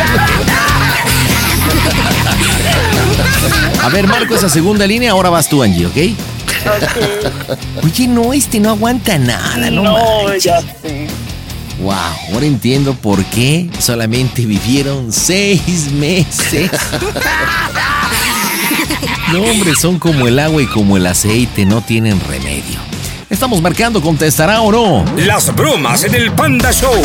A 3.82 3.88
ver, 3.88 4.06
marco 4.06 4.34
esa 4.34 4.48
segunda 4.48 4.86
línea, 4.86 5.12
ahora 5.12 5.30
vas 5.30 5.48
tú, 5.48 5.62
Angie, 5.62 5.86
¿ok? 5.86 5.96
Oye, 7.84 8.06
no, 8.06 8.32
este 8.32 8.60
no 8.60 8.70
aguanta 8.70 9.18
nada, 9.18 9.70
no, 9.70 9.82
No, 9.82 10.22
manches. 10.24 10.44
ya 10.44 10.60
sé. 10.60 11.06
Wow, 11.80 11.94
ahora 12.34 12.44
entiendo 12.44 12.94
por 12.94 13.24
qué 13.26 13.70
solamente 13.78 14.44
vivieron 14.44 15.10
seis 15.12 15.90
meses. 15.92 16.70
No, 19.32 19.42
hombre, 19.42 19.74
son 19.76 19.98
como 19.98 20.26
el 20.26 20.38
agua 20.38 20.60
y 20.60 20.66
como 20.66 20.96
el 20.96 21.06
aceite, 21.06 21.64
no 21.64 21.80
tienen 21.80 22.20
remedio. 22.28 22.78
Estamos 23.30 23.62
marcando, 23.62 24.02
¿contestará 24.02 24.60
o 24.60 24.70
no? 24.70 25.04
Las 25.16 25.54
bromas 25.54 26.04
en 26.04 26.16
el 26.16 26.32
Panda 26.32 26.70
Show. 26.72 27.00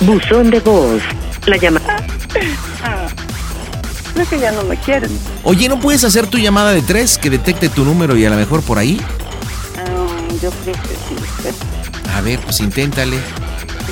Buzón 0.00 0.50
de 0.50 0.60
voz. 0.60 1.02
La 1.46 1.56
llamada. 1.56 1.96
Ah, 2.82 3.08
creo 4.14 4.28
que 4.28 4.38
ya 4.38 4.52
no 4.52 4.62
me 4.62 4.76
quieren. 4.76 5.10
Oye, 5.42 5.68
¿no 5.68 5.80
puedes 5.80 6.04
hacer 6.04 6.26
tu 6.28 6.38
llamada 6.38 6.70
de 6.70 6.80
tres 6.80 7.18
que 7.18 7.28
detecte 7.28 7.68
tu 7.68 7.84
número 7.84 8.16
y 8.16 8.24
a 8.24 8.30
lo 8.30 8.36
mejor 8.36 8.62
por 8.62 8.78
ahí? 8.78 9.00
Ah, 9.76 9.82
yo 10.40 10.50
creo 10.50 10.74
que 10.74 10.88
sí. 11.08 11.50
A 12.14 12.20
ver, 12.22 12.38
pues 12.40 12.60
inténtale. 12.60 13.16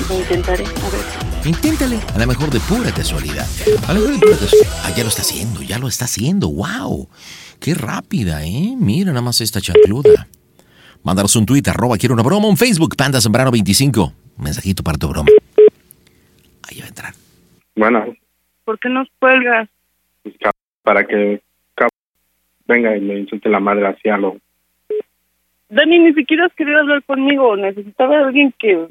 intentaré. 0.09 0.63
A 0.65 0.89
ver. 0.89 1.47
Inténtale. 1.47 1.99
A 2.15 2.19
lo 2.19 2.27
mejor 2.27 2.49
de 2.49 2.59
pura 2.61 2.91
casualidad. 2.91 3.45
A 3.87 3.93
lo 3.93 4.01
mejor 4.01 4.13
de 4.15 4.19
pura 4.19 4.37
casualidad. 4.37 4.71
Ah, 4.83 4.91
ya 4.95 5.03
lo 5.03 5.09
está 5.09 5.21
haciendo, 5.21 5.61
ya 5.61 5.79
lo 5.79 5.87
está 5.87 6.05
haciendo. 6.05 6.49
¡Wow! 6.49 7.09
¡Qué 7.59 7.73
rápida, 7.73 8.45
eh! 8.45 8.75
Mira 8.77 9.11
nada 9.11 9.21
más 9.21 9.41
esta 9.41 9.61
chancluda. 9.61 10.27
Mándanos 11.03 11.35
un 11.35 11.45
tweet, 11.45 11.63
arroba 11.67 11.97
quiero 11.97 12.13
una 12.13 12.23
broma, 12.23 12.47
un 12.47 12.57
Facebook, 12.57 12.95
Panda 12.95 13.21
Zambrano 13.21 13.51
25. 13.51 14.13
Mensajito 14.37 14.83
para 14.83 14.97
tu 14.97 15.07
broma. 15.07 15.29
Ahí 16.69 16.79
va 16.79 16.85
a 16.85 16.89
entrar. 16.89 17.13
Bueno, 17.75 18.05
¿Por 18.65 18.77
qué 18.79 18.89
nos 18.89 19.07
cuelgas? 19.19 19.67
pues, 20.21 20.35
para 20.83 21.05
que 21.07 21.41
venga 22.67 22.95
y 22.95 23.01
me 23.01 23.17
insulte 23.19 23.49
la 23.49 23.59
madre 23.59 23.87
hacia 23.87 24.17
lo. 24.17 24.37
Dani, 25.69 25.99
ni 25.99 26.13
siquiera 26.13 26.45
has 26.45 26.53
querido 26.53 26.79
hablar 26.79 27.03
conmigo. 27.03 27.55
Necesitaba 27.55 28.17
a 28.17 28.25
alguien 28.25 28.53
que, 28.57 28.87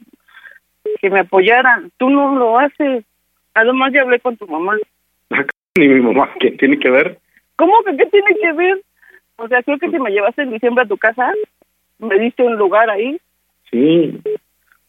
que 1.00 1.10
me 1.10 1.20
apoyara. 1.20 1.82
Tú 1.96 2.08
no 2.08 2.36
lo 2.36 2.58
haces. 2.58 3.04
Además, 3.54 3.92
ya 3.92 4.02
hablé 4.02 4.20
con 4.20 4.36
tu 4.36 4.46
mamá. 4.46 4.76
Ni 5.76 5.88
mi 5.88 6.00
mamá, 6.00 6.30
¿qué 6.40 6.52
tiene 6.52 6.78
que 6.78 6.90
ver? 6.90 7.18
¿Cómo 7.56 7.82
que 7.82 7.96
qué 7.96 8.06
tiene 8.06 8.34
que 8.40 8.52
ver? 8.52 8.80
O 9.36 9.48
sea, 9.48 9.62
creo 9.62 9.78
que 9.78 9.90
si 9.90 9.98
me 9.98 10.10
llevaste 10.10 10.42
en 10.42 10.50
diciembre 10.50 10.84
a 10.84 10.88
tu 10.88 10.96
casa, 10.96 11.32
me 11.98 12.18
diste 12.18 12.42
un 12.42 12.56
lugar 12.56 12.88
ahí. 12.90 13.20
Sí, 13.70 14.20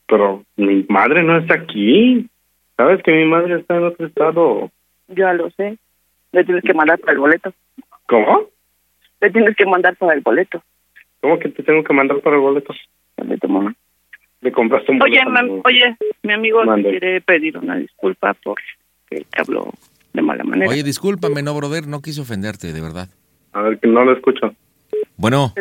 pero 0.08 0.44
mi 0.56 0.86
madre 0.90 1.24
no 1.24 1.38
está 1.38 1.56
aquí. 1.56 2.28
¿Sabes 2.78 3.04
que 3.04 3.12
mi 3.12 3.26
madre 3.26 3.60
está 3.60 3.78
en 3.78 3.84
otro 3.84 4.06
estado? 4.06 4.72
Ya 5.08 5.34
lo 5.34 5.50
sé. 5.52 5.78
Le 6.32 6.44
tienes 6.44 6.64
que 6.64 6.74
mandar 6.74 7.00
para 7.00 7.14
el 7.14 7.20
boleto. 7.20 7.54
¿Cómo? 8.08 8.46
Le 9.22 9.30
tienes 9.32 9.56
que 9.56 9.66
mandar 9.66 9.96
para 9.96 10.14
el 10.14 10.22
boleto. 10.22 10.64
¿Cómo 11.22 11.38
que 11.40 11.50
te 11.50 11.64
tengo 11.64 11.84
que 11.84 11.94
mandar 11.94 12.20
para 12.22 12.36
el 12.38 12.42
boleto? 12.42 12.74
Tu 13.42 13.48
mamá. 13.48 13.74
¿Le 14.42 14.52
compraste 14.52 14.92
un 14.92 15.02
Oye, 15.02 15.20
boleto? 15.26 15.32
mam- 15.32 15.62
oye, 15.66 15.98
mi 16.24 16.34
amigo 16.34 16.62
te 16.76 16.82
quiere 16.82 17.22
pedir 17.22 17.58
una 17.58 17.76
disculpa 17.76 18.34
por 18.36 18.58
que 19.10 19.26
te 19.30 19.42
habló 19.42 19.74
de 20.14 20.22
mala 20.22 20.44
manera. 20.44 20.70
Oye, 20.72 20.84
discúlpame, 20.84 21.42
no, 21.44 21.54
brother, 21.56 21.88
no 21.88 22.02
quise 22.02 22.22
ofenderte, 22.22 22.72
de 22.72 22.82
verdad. 22.82 23.10
A 23.52 23.62
ver, 23.62 23.80
que 23.80 23.88
no 23.88 24.06
lo 24.06 24.14
escucho. 24.14 24.54
Bueno, 25.18 25.54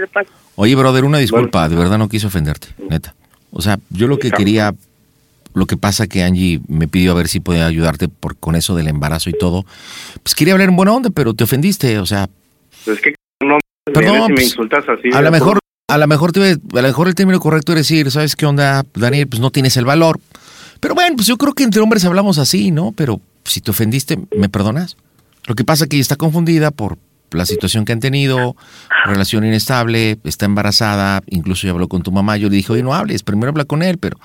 oye, 0.54 0.76
brother, 0.76 1.04
una 1.04 1.18
disculpa, 1.18 1.68
de 1.68 1.74
verdad 1.76 1.98
no 1.98 2.09
quise 2.09 2.28
ofenderte, 2.28 2.68
neta. 2.88 3.14
O 3.50 3.61
sea, 3.61 3.78
yo 3.90 4.06
lo 4.06 4.18
que 4.18 4.30
quería, 4.30 4.72
lo 5.54 5.66
que 5.66 5.76
pasa 5.76 6.06
que 6.06 6.22
Angie 6.22 6.61
me 6.68 6.86
pidió 6.86 7.12
a 7.12 7.14
ver 7.16 7.26
si 7.26 7.40
podía 7.40 7.66
ayudarte 7.66 8.09
por, 8.09 8.36
con 8.36 8.54
eso 8.54 8.76
del 8.76 8.86
embarazo 8.88 9.28
y 9.30 9.32
todo. 9.32 9.64
Pues 10.22 10.34
quería 10.36 10.54
hablar 10.54 10.68
en 10.68 10.76
buena 10.76 10.92
onda, 10.92 11.11
pero 11.11 11.34
te 11.34 11.42
ofendiste, 11.44 11.98
o 11.98 12.06
sea, 12.06 12.28
Es 12.86 13.00
que 13.00 13.14
no 13.44 13.59
Perdón, 13.93 14.28
me 14.28 14.34
pues, 14.34 14.47
insultas 14.47 14.84
así. 14.89 15.09
a 15.12 15.20
lo 15.22 15.30
mejor, 15.30 15.59
a 15.89 15.99
lo 15.99 16.07
mejor, 16.07 16.32
te- 16.32 16.53
a 16.53 16.57
lo 16.82 16.82
mejor 16.82 17.09
el 17.09 17.14
término 17.14 17.41
correcto 17.41 17.72
es 17.72 17.78
decir, 17.78 18.11
¿sabes 18.11 18.36
qué 18.36 18.47
onda, 18.47 18.84
Daniel? 18.95 19.26
Pues 19.28 19.41
no 19.41 19.51
tienes 19.51 19.76
el 19.76 19.84
valor. 19.84 20.20
Pero 20.80 20.95
bueno, 20.95 21.16
pues 21.16 21.26
yo 21.26 21.36
creo 21.36 21.55
que 21.55 21.64
entre 21.64 21.80
hombres 21.80 22.05
hablamos 22.05 22.39
así, 22.39 22.70
¿no? 22.70 22.93
Pero 22.93 23.20
si 23.45 23.61
te 23.61 23.70
ofendiste, 23.70 24.18
¿me 24.36 24.49
perdonas? 24.49 24.97
Lo 25.47 25.55
que 25.55 25.64
pasa 25.64 25.84
es 25.84 25.91
que 25.91 25.97
ella 25.97 26.03
está 26.03 26.16
confundida 26.16 26.70
por 26.70 26.99
la 27.30 27.45
situación 27.47 27.84
que 27.84 27.93
han 27.93 28.01
tenido, 28.01 28.55
relación 29.07 29.45
inestable, 29.45 30.18
está 30.24 30.47
embarazada, 30.47 31.22
incluso 31.26 31.66
ya 31.66 31.72
habló 31.72 31.89
con 31.89 32.03
tu 32.03 32.12
mamá. 32.12 32.36
Yo 32.36 32.49
le 32.49 32.57
dije, 32.57 32.72
oye, 32.72 32.82
no 32.82 32.95
hables, 32.95 33.22
primero 33.22 33.51
habla 33.51 33.64
con 33.64 33.82
él, 33.82 33.99
pero 33.99 34.18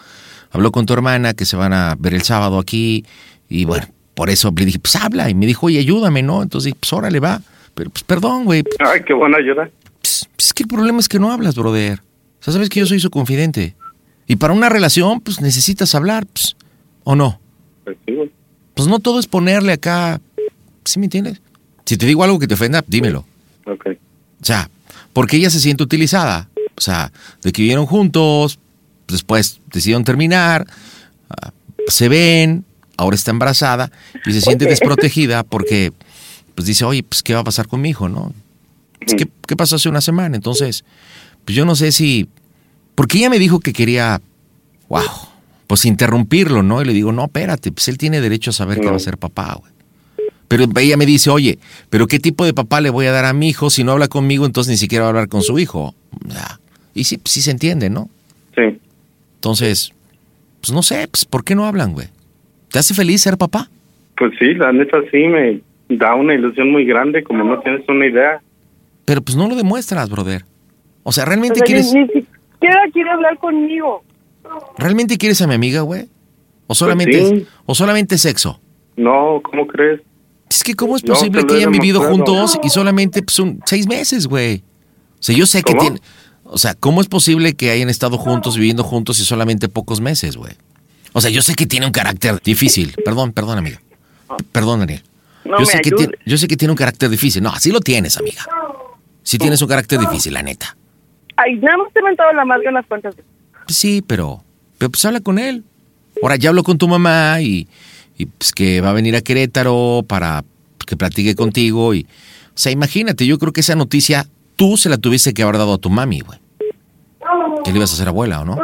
habló 0.52 0.72
con 0.72 0.86
tu 0.86 0.94
hermana 0.94 1.34
que 1.34 1.46
se 1.46 1.56
van 1.56 1.74
a 1.74 1.96
ver 1.98 2.14
el 2.14 2.22
sábado 2.24 2.60
aquí. 2.60 3.04
Y 3.50 3.66
bueno, 3.66 3.88
por 4.16 4.30
eso 4.30 4.54
le 4.56 4.66
dije, 4.66 4.80
pues 4.80 4.96
habla. 4.96 5.30
Y 5.30 5.34
me 5.34 5.46
dijo, 5.46 5.66
oye, 5.68 5.80
ayúdame, 5.80 6.22
¿no? 6.24 6.44
Entonces 6.44 6.66
dije, 6.66 6.78
pues 6.80 6.94
órale, 6.94 7.20
va. 7.20 7.42
Pero 7.76 7.90
pues 7.90 8.04
perdón, 8.04 8.46
güey. 8.46 8.64
Ay, 8.80 9.02
qué 9.06 9.14
buena 9.14 9.38
ayuda. 9.38 9.70
Es 10.02 10.54
que 10.54 10.64
el 10.64 10.70
problema 10.70 11.00
es 11.00 11.10
que 11.10 11.20
no 11.20 11.32
hablas, 11.32 11.56
brother. 11.56 12.00
O 12.40 12.44
sea, 12.44 12.54
sabes 12.54 12.70
que 12.70 12.80
yo 12.80 12.86
soy 12.86 13.00
su 13.00 13.10
confidente. 13.10 13.76
Y 14.28 14.36
para 14.36 14.54
una 14.54 14.70
relación, 14.70 15.22
pues 15.22 15.42
necesitas 15.42 15.96
hablar, 15.96 16.26
pues, 16.26 16.56
¿o 17.04 17.16
no? 17.16 17.40
Pues 17.84 17.98
sí, 18.06 18.14
güey. 18.14 18.32
Pues 18.74 18.88
no 18.88 19.00
todo 19.00 19.20
es 19.20 19.28
ponerle 19.28 19.74
acá. 19.74 20.20
¿Sí 20.86 21.00
me 21.00 21.06
entiendes? 21.06 21.42
Si 21.86 21.98
te 21.98 22.06
digo 22.06 22.24
algo 22.24 22.40
que 22.40 22.48
te 22.48 22.54
ofenda, 22.54 22.84
dímelo. 22.88 23.26
Ok. 23.66 23.88
O 24.42 24.46
sea, 24.46 24.70
porque 25.14 25.38
ella 25.38 25.50
se 25.50 25.60
siente 25.60 25.84
utilizada. 25.84 26.50
O 26.76 26.82
sea, 26.82 27.12
de 27.44 27.52
que 27.52 27.62
vivieron 27.62 27.86
juntos, 27.86 28.60
después 29.08 29.62
decidieron 29.72 30.04
terminar, 30.04 30.66
ah, 31.30 31.52
se 31.88 32.10
ven, 32.10 32.66
ahora 32.98 33.16
está 33.16 33.32
embarazada 33.32 33.92
y 34.26 34.34
se 34.34 34.42
siente 34.42 34.66
desprotegida 34.66 35.44
porque 35.44 35.94
pues 36.56 36.68
dice, 36.68 36.86
oye, 36.86 37.04
pues 37.04 37.24
¿qué 37.24 37.34
va 37.34 37.42
a 37.42 37.44
pasar 37.44 37.68
con 37.68 37.82
mi 37.82 37.90
hijo, 37.90 38.10
no? 38.10 38.34
Pues, 39.00 39.16
¿Qué, 39.16 39.28
qué 39.48 39.56
pasó 39.56 39.76
hace 39.76 39.90
una 39.90 40.02
semana? 40.02 40.36
Entonces, 40.36 40.86
pues 41.46 41.56
yo 41.56 41.66
no 41.66 41.76
sé 41.76 41.92
si... 41.92 42.28
Porque 42.96 43.18
ella 43.18 43.30
me 43.30 43.40
dijo 43.40 43.60
que 43.60 43.74
quería, 43.74 44.22
wow, 44.88 45.02
pues 45.68 45.86
interrumpirlo, 45.86 46.62
¿no? 46.62 46.82
Y 46.82 46.86
le 46.86 46.94
digo, 46.94 47.12
no, 47.12 47.26
espérate, 47.26 47.72
pues 47.72 47.88
él 47.88 47.98
tiene 47.98 48.22
derecho 48.22 48.52
a 48.52 48.54
saber 48.54 48.80
que 48.80 48.90
va 48.90 48.96
a 48.96 49.00
ser 49.00 49.18
papá, 49.18 49.58
güey. 49.60 49.74
Pero 50.48 50.66
ella 50.80 50.98
me 50.98 51.08
dice, 51.08 51.32
oye, 51.32 51.58
pero 51.90 52.06
¿qué 52.06 52.20
tipo 52.20 52.46
de 52.46 52.54
papá 52.54 52.80
le 52.80 52.92
voy 52.92 53.08
a 53.08 53.12
dar 53.12 53.26
a 53.26 53.34
mi 53.34 53.50
hijo? 53.50 53.72
Si 53.72 53.84
no 53.84 53.94
habla 53.94 54.08
conmigo, 54.08 54.46
entonces 54.46 54.70
ni 54.70 54.78
siquiera 54.78 55.04
va 55.04 55.08
a 55.08 55.10
hablar 55.10 55.28
con 55.28 55.42
su 55.42 55.58
hijo. 55.58 55.96
Y 56.94 57.06
sí, 57.06 57.20
sí 57.26 57.42
se 57.42 57.50
entiende, 57.50 57.90
¿no? 57.90 58.08
Sí. 58.56 58.80
Entonces, 59.36 59.94
pues 60.62 60.72
no 60.72 60.84
sé, 60.84 61.08
pues 61.08 61.26
¿por 61.26 61.44
qué 61.44 61.56
no 61.56 61.66
hablan, 61.66 61.94
güey? 61.94 62.08
¿Te 62.70 62.78
hace 62.78 62.94
feliz 62.94 63.22
ser 63.22 63.38
papá? 63.38 63.70
Pues 64.16 64.34
sí, 64.38 64.54
la 64.54 64.72
neta 64.72 65.00
sí 65.12 65.18
me 65.28 65.62
da 65.90 66.16
una 66.16 66.34
ilusión 66.34 66.72
muy 66.72 66.86
grande, 66.86 67.24
como 67.24 67.44
no 67.44 67.60
tienes 67.60 67.88
una 67.88 68.06
idea. 68.08 68.42
Pero 69.06 69.22
pues 69.22 69.36
no 69.38 69.48
lo 69.48 69.56
demuestras, 69.56 70.10
brother. 70.10 70.46
O 71.04 71.12
sea, 71.12 71.24
O 71.24 71.28
¿realmente 71.28 71.56
sea, 71.56 71.66
quieres, 71.66 71.94
ni, 71.94 72.06
siquiera 72.08 72.80
quiere 72.92 73.10
hablar 73.12 73.38
conmigo. 73.38 74.04
¿realmente 74.78 75.18
quieres 75.18 75.42
a 75.42 75.48
mi 75.48 75.54
amiga, 75.56 75.82
güey? 75.82 76.08
¿O 76.68 76.76
solamente, 76.76 77.20
Pues 77.20 77.30
sí. 77.42 77.48
o 77.66 77.76
solamente 77.76 78.18
sexo? 78.18 78.60
No, 78.96 79.42
¿cómo 79.44 79.68
crees? 79.68 80.02
Es 80.50 80.64
que 80.64 80.76
¿cómo 80.76 80.96
es 80.96 81.02
posible 81.02 81.46
que 81.46 81.56
hayan 81.56 81.72
vivido 81.72 82.02
juntos 82.02 82.60
y 82.64 82.70
solamente 82.70 83.22
pues, 83.24 83.40
un, 83.40 83.60
seis 83.66 83.88
meses, 83.88 84.28
güey? 84.28 84.64
O 85.20 85.24
sea, 85.24 85.36
yo 85.36 85.46
sé 85.46 85.64
que 85.64 85.74
¿Cómo? 85.74 85.82
tiene... 85.82 86.00
O 86.46 86.58
sea, 86.58 86.76
¿cómo 86.76 87.02
es 87.02 87.08
posible 87.08 87.54
que 87.54 87.72
hayan 87.72 87.90
estado 87.90 88.18
juntos, 88.18 88.56
viviendo 88.58 88.84
juntos 88.84 89.20
y 89.20 89.24
solamente 89.24 89.68
pocos 89.70 90.00
meses, 90.02 90.38
güey? 90.38 90.54
O 91.14 91.22
sea, 91.22 91.32
yo 91.32 91.42
sé 91.42 91.56
que 91.56 91.66
tiene 91.66 91.86
un 91.88 91.92
carácter 91.92 92.40
difícil. 92.44 92.94
Perdón, 93.04 93.32
perdón, 93.34 93.58
amiga. 93.58 93.82
P- 94.38 94.44
Perdón, 94.52 94.80
Daniel. 94.82 95.02
No 95.46 95.60
yo, 95.60 95.66
sé 95.66 95.80
que 95.82 95.92
tiene, 95.92 96.14
yo 96.26 96.38
sé 96.38 96.48
que 96.48 96.58
tiene 96.58 96.72
un 96.72 96.78
carácter 96.78 97.10
difícil. 97.10 97.44
No, 97.44 97.50
así 97.50 97.72
lo 97.72 97.80
tienes, 97.80 98.18
amiga. 98.18 98.44
Sí 99.24 99.38
tienes 99.38 99.62
un 99.62 99.68
carácter 99.68 100.00
difícil, 100.00 100.34
la 100.34 100.44
neta. 100.44 100.76
Ay, 101.36 101.58
nada 101.58 101.78
más 101.78 101.94
te 101.94 102.00
he 102.00 102.04
mentado 102.04 102.32
la 102.34 102.46
madre 102.46 102.70
unas 102.70 102.86
cuantas 102.86 103.16
veces. 103.16 103.32
Pues 103.66 103.78
sí, 103.78 104.04
pero, 104.06 104.44
pero 104.78 104.92
pues 104.92 105.04
habla 105.06 105.22
con 105.22 105.40
él. 105.40 105.64
Ahora 106.22 106.36
ya 106.36 106.50
habló 106.50 106.64
con 106.64 106.78
tu 106.78 106.88
mamá 106.88 107.42
y, 107.42 107.68
y, 108.18 108.26
pues 108.28 108.52
que 108.52 108.82
va 108.82 108.92
a 108.92 108.94
venir 108.94 109.16
a 109.16 109.22
Querétaro 109.22 110.04
para 110.08 110.44
pues, 110.78 110.86
que 110.86 110.96
platique 110.96 111.36
contigo. 111.36 111.94
Y, 111.94 112.04
o 112.04 112.56
sea, 112.56 112.72
imagínate, 112.72 113.26
yo 113.26 113.40
creo 113.40 113.52
que 113.52 113.62
esa 113.62 113.76
noticia 113.76 114.28
tú 114.56 114.78
se 114.78 114.90
la 114.90 114.98
tuviste 114.98 115.34
que 115.34 115.44
haber 115.44 115.58
dado 115.58 115.74
a 115.74 115.78
tu 115.78 115.90
mami, 115.90 116.22
güey. 116.22 116.40
Que 117.64 117.72
le 117.72 117.78
ibas 117.78 117.92
a 117.92 117.94
hacer 117.96 118.08
abuela, 118.08 118.42
¿o 118.42 118.46
no? 118.46 118.58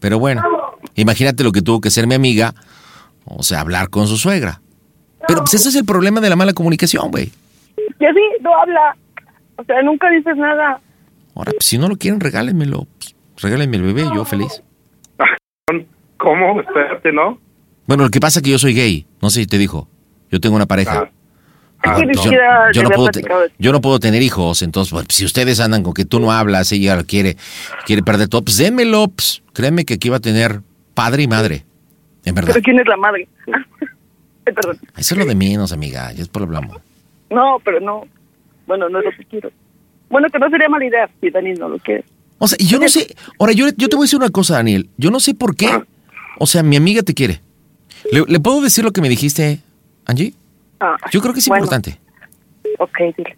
Pero 0.00 0.18
bueno, 0.18 0.42
imagínate 0.96 1.44
lo 1.44 1.52
que 1.52 1.62
tuvo 1.62 1.80
que 1.80 1.88
hacer 1.88 2.06
mi 2.06 2.14
amiga, 2.14 2.54
o 3.24 3.42
sea, 3.42 3.60
hablar 3.60 3.90
con 3.90 4.06
su 4.08 4.16
suegra. 4.16 4.60
Pero 5.26 5.40
pues 5.40 5.54
ese 5.54 5.68
es 5.68 5.76
el 5.76 5.84
problema 5.84 6.20
de 6.20 6.30
la 6.30 6.36
mala 6.36 6.52
comunicación, 6.52 7.10
güey. 7.10 7.30
Y 7.98 8.04
así 8.04 8.20
no 8.40 8.54
habla. 8.54 8.96
O 9.56 9.64
sea, 9.64 9.82
nunca 9.82 10.10
dices 10.10 10.36
nada. 10.36 10.80
Ahora, 11.34 11.52
pues, 11.52 11.64
si 11.64 11.78
no 11.78 11.88
lo 11.88 11.96
quieren, 11.96 12.20
regálenmelo. 12.20 12.86
Pues, 12.98 13.42
regálenme 13.42 13.76
el 13.76 13.82
bebé, 13.82 14.04
yo 14.14 14.24
feliz. 14.24 14.62
¿Cómo? 16.16 16.60
Espérate, 16.60 17.12
¿no? 17.12 17.38
Bueno, 17.86 18.04
lo 18.04 18.10
que 18.10 18.20
pasa 18.20 18.38
es 18.38 18.42
que 18.42 18.50
yo 18.50 18.58
soy 18.58 18.74
gay. 18.74 19.06
No 19.20 19.30
sé 19.30 19.40
si 19.40 19.46
te 19.46 19.58
dijo. 19.58 19.88
Yo 20.30 20.40
tengo 20.40 20.56
una 20.56 20.66
pareja. 20.66 21.10
Ah, 21.86 21.96
pues 22.02 22.18
yo, 22.72 22.82
no 22.82 22.88
puedo 22.88 23.10
yo 23.58 23.72
no 23.72 23.80
puedo 23.82 24.00
tener 24.00 24.22
hijos, 24.22 24.62
entonces 24.62 24.90
pues, 24.90 25.06
si 25.10 25.26
ustedes 25.26 25.60
andan 25.60 25.82
con 25.82 25.92
que 25.92 26.06
tú 26.06 26.18
no 26.18 26.32
hablas, 26.32 26.72
ella 26.72 27.02
quiere, 27.02 27.36
quiere 27.84 28.02
perder 28.02 28.28
todo, 28.28 28.42
pues 28.42 28.56
démelo, 28.56 29.08
pues, 29.08 29.42
créeme 29.52 29.84
que 29.84 29.94
aquí 29.94 30.08
va 30.08 30.16
a 30.16 30.20
tener 30.20 30.62
padre 30.94 31.24
y 31.24 31.28
madre. 31.28 31.66
En 32.24 32.34
verdad. 32.34 32.52
Pero 32.54 32.64
¿quién 32.64 32.78
es 32.78 32.86
la 32.86 32.96
madre? 32.96 33.28
Ay, 34.46 34.52
perdón. 34.52 34.78
Eso 34.96 35.14
es 35.14 35.18
lo 35.18 35.24
de 35.26 35.34
menos, 35.34 35.72
amiga. 35.72 36.10
Ya 36.12 36.18
después 36.18 36.40
lo 36.40 36.46
hablamos. 36.46 36.78
No, 37.30 37.58
pero 37.64 37.80
no. 37.80 38.04
Bueno, 38.66 38.88
no 38.88 38.98
es 39.00 39.04
lo 39.06 39.10
que 39.12 39.24
quiero. 39.24 39.50
Bueno, 40.10 40.28
que 40.30 40.38
no 40.38 40.48
sería 40.50 40.68
mala 40.68 40.84
idea 40.84 41.08
si 41.20 41.30
Dani 41.30 41.54
no 41.54 41.68
lo 41.68 41.78
quiere. 41.78 42.04
O 42.38 42.46
sea, 42.48 42.56
y 42.60 42.66
yo 42.66 42.78
no 42.78 42.88
sé. 42.88 43.14
Ahora, 43.38 43.52
yo, 43.52 43.66
yo 43.76 43.88
te 43.88 43.96
voy 43.96 44.04
a 44.04 44.06
decir 44.06 44.18
una 44.18 44.30
cosa, 44.30 44.54
Daniel. 44.54 44.88
Yo 44.96 45.10
no 45.10 45.20
sé 45.20 45.34
por 45.34 45.56
qué. 45.56 45.68
O 46.38 46.46
sea, 46.46 46.62
mi 46.62 46.76
amiga 46.76 47.02
te 47.02 47.14
quiere. 47.14 47.40
¿Le, 48.12 48.22
le 48.26 48.40
puedo 48.40 48.60
decir 48.60 48.84
lo 48.84 48.92
que 48.92 49.00
me 49.00 49.08
dijiste, 49.08 49.60
Angie? 50.04 50.34
Ah, 50.80 50.96
Yo 51.10 51.20
creo 51.20 51.32
que 51.32 51.40
es 51.40 51.48
bueno, 51.48 51.64
importante. 51.64 51.98
Ok, 52.78 52.98
dile. 53.16 53.36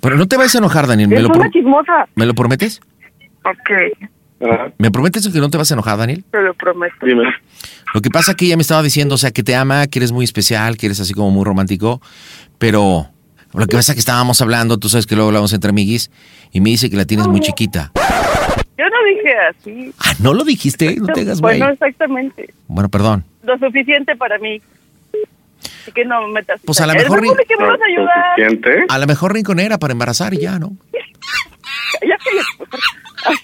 Pero 0.00 0.16
no 0.16 0.26
te 0.26 0.36
vayas 0.36 0.54
a 0.54 0.58
enojar, 0.58 0.86
Daniel. 0.86 1.08
¿Me 1.10 1.16
Es 1.16 1.22
lo, 1.22 1.28
una 1.28 1.38
pro- 1.40 1.50
chismosa. 1.50 2.08
¿me 2.14 2.24
lo 2.24 2.34
prometes? 2.34 2.80
Ok, 3.44 3.70
¿Me 4.78 4.90
prometes 4.90 5.28
que 5.28 5.38
no 5.38 5.50
te 5.50 5.58
vas 5.58 5.70
a 5.70 5.74
enojar, 5.74 5.98
Daniel? 5.98 6.24
te 6.30 6.40
lo 6.40 6.54
prometo. 6.54 6.94
Lo 7.94 8.00
que 8.00 8.10
pasa 8.10 8.34
que 8.34 8.46
ella 8.46 8.56
me 8.56 8.62
estaba 8.62 8.82
diciendo, 8.82 9.14
o 9.16 9.18
sea, 9.18 9.30
que 9.30 9.42
te 9.42 9.54
ama, 9.56 9.86
que 9.86 9.98
eres 9.98 10.12
muy 10.12 10.24
especial, 10.24 10.76
que 10.76 10.86
eres 10.86 11.00
así 11.00 11.12
como 11.12 11.30
muy 11.30 11.44
romántico, 11.44 12.00
pero 12.58 13.08
lo 13.52 13.66
que 13.66 13.76
pasa 13.76 13.92
es 13.92 13.96
que 13.96 14.00
estábamos 14.00 14.40
hablando, 14.40 14.78
tú 14.78 14.88
sabes 14.88 15.06
que 15.06 15.16
luego 15.16 15.28
hablamos 15.28 15.52
entre 15.52 15.70
amiguis, 15.70 16.10
y 16.52 16.60
me 16.60 16.70
dice 16.70 16.88
que 16.88 16.96
la 16.96 17.04
tienes 17.04 17.26
muy 17.26 17.40
chiquita. 17.40 17.90
Yo 18.78 18.84
no 18.88 18.96
dije 19.14 19.34
así. 19.50 19.94
Ah, 19.98 20.14
¿no 20.20 20.32
lo 20.34 20.44
dijiste? 20.44 20.96
No 20.96 21.06
te 21.08 21.20
hagas 21.22 21.40
güey. 21.40 21.58
Bueno, 21.58 21.72
exactamente. 21.72 22.54
Bueno, 22.68 22.88
perdón. 22.88 23.24
Lo 23.42 23.58
suficiente 23.58 24.16
para 24.16 24.38
mí. 24.38 24.60
Así 25.82 25.92
que 25.92 26.04
no 26.04 26.26
me 26.26 26.32
metas. 26.34 26.60
Pues 26.64 26.80
a 26.80 26.86
lo 26.86 26.92
Es 26.94 27.02
mejor... 27.02 27.20
mejor 27.20 27.44
que 27.46 27.56
me 27.58 27.66
vas 27.66 27.80
a 27.80 27.84
ayudar. 27.84 28.86
A 28.88 28.98
lo 28.98 29.06
mejor 29.06 29.34
rinconera 29.34 29.78
para 29.78 29.92
embarazar 29.92 30.32
y 30.34 30.38
ya, 30.38 30.58
¿no? 30.58 30.72
Ya 32.02 32.16
que 32.16 32.30
Ay, 33.26 33.36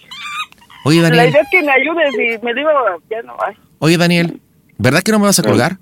Oye, 0.88 1.00
La 1.02 1.08
Daniel. 1.08 1.30
idea 1.30 1.40
es 1.42 1.48
que 1.50 1.62
me 1.64 1.72
ayudes 1.72 2.14
y 2.14 2.44
me 2.44 2.54
digo, 2.54 2.70
ya 3.10 3.20
no. 3.22 3.34
Ay. 3.44 3.54
Oye, 3.80 3.98
Daniel. 3.98 4.40
¿Verdad 4.78 5.02
que 5.02 5.10
no 5.10 5.18
me 5.18 5.24
vas 5.26 5.36
a 5.38 5.42
colgar? 5.42 5.78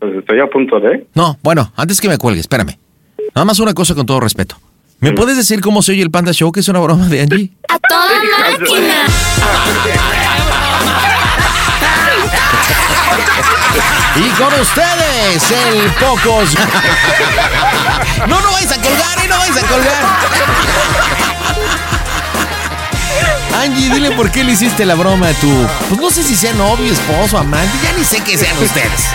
Pues 0.00 0.16
estoy 0.16 0.38
a 0.40 0.46
punto 0.48 0.78
de. 0.80 1.06
No, 1.14 1.38
bueno, 1.42 1.72
antes 1.76 1.98
que 1.98 2.08
me 2.08 2.18
cuelgue, 2.18 2.40
espérame. 2.40 2.76
Nada 3.34 3.46
más 3.46 3.58
una 3.58 3.72
cosa 3.72 3.94
con 3.94 4.04
todo 4.04 4.20
respeto. 4.20 4.56
¿Me 5.00 5.12
puedes 5.12 5.38
decir 5.38 5.60
cómo 5.62 5.80
se 5.80 5.92
oye 5.92 6.02
el 6.02 6.10
Panda 6.10 6.32
Show, 6.32 6.52
que 6.52 6.60
es 6.60 6.68
una 6.68 6.80
broma 6.80 7.08
de 7.08 7.22
Angie? 7.22 7.52
¡A 7.70 7.78
toda 7.78 8.04
máquina! 8.58 9.06
Y 14.16 14.28
con 14.40 14.60
ustedes, 14.60 15.50
el 15.50 15.90
Pocos. 15.92 16.54
No, 18.28 18.40
no 18.40 18.52
vais 18.52 18.70
a 18.72 18.76
colgar, 18.80 19.18
¿eh? 19.22 19.28
No 19.28 19.36
vais 19.38 19.56
a 19.56 19.66
colgar. 19.66 20.04
Angie, 23.64 23.88
dile 23.88 24.10
por 24.10 24.30
qué 24.30 24.44
le 24.44 24.52
hiciste 24.52 24.84
la 24.84 24.94
broma 24.94 25.28
a 25.28 25.32
tu. 25.32 25.48
Pues 25.88 25.98
no 25.98 26.10
sé 26.10 26.22
si 26.22 26.34
sea 26.36 26.52
novio, 26.52 26.92
esposo, 26.92 27.38
amante, 27.38 27.72
ya 27.82 27.96
ni 27.96 28.04
sé 28.04 28.20
qué 28.22 28.36
sean 28.36 28.56
ustedes. 28.58 29.08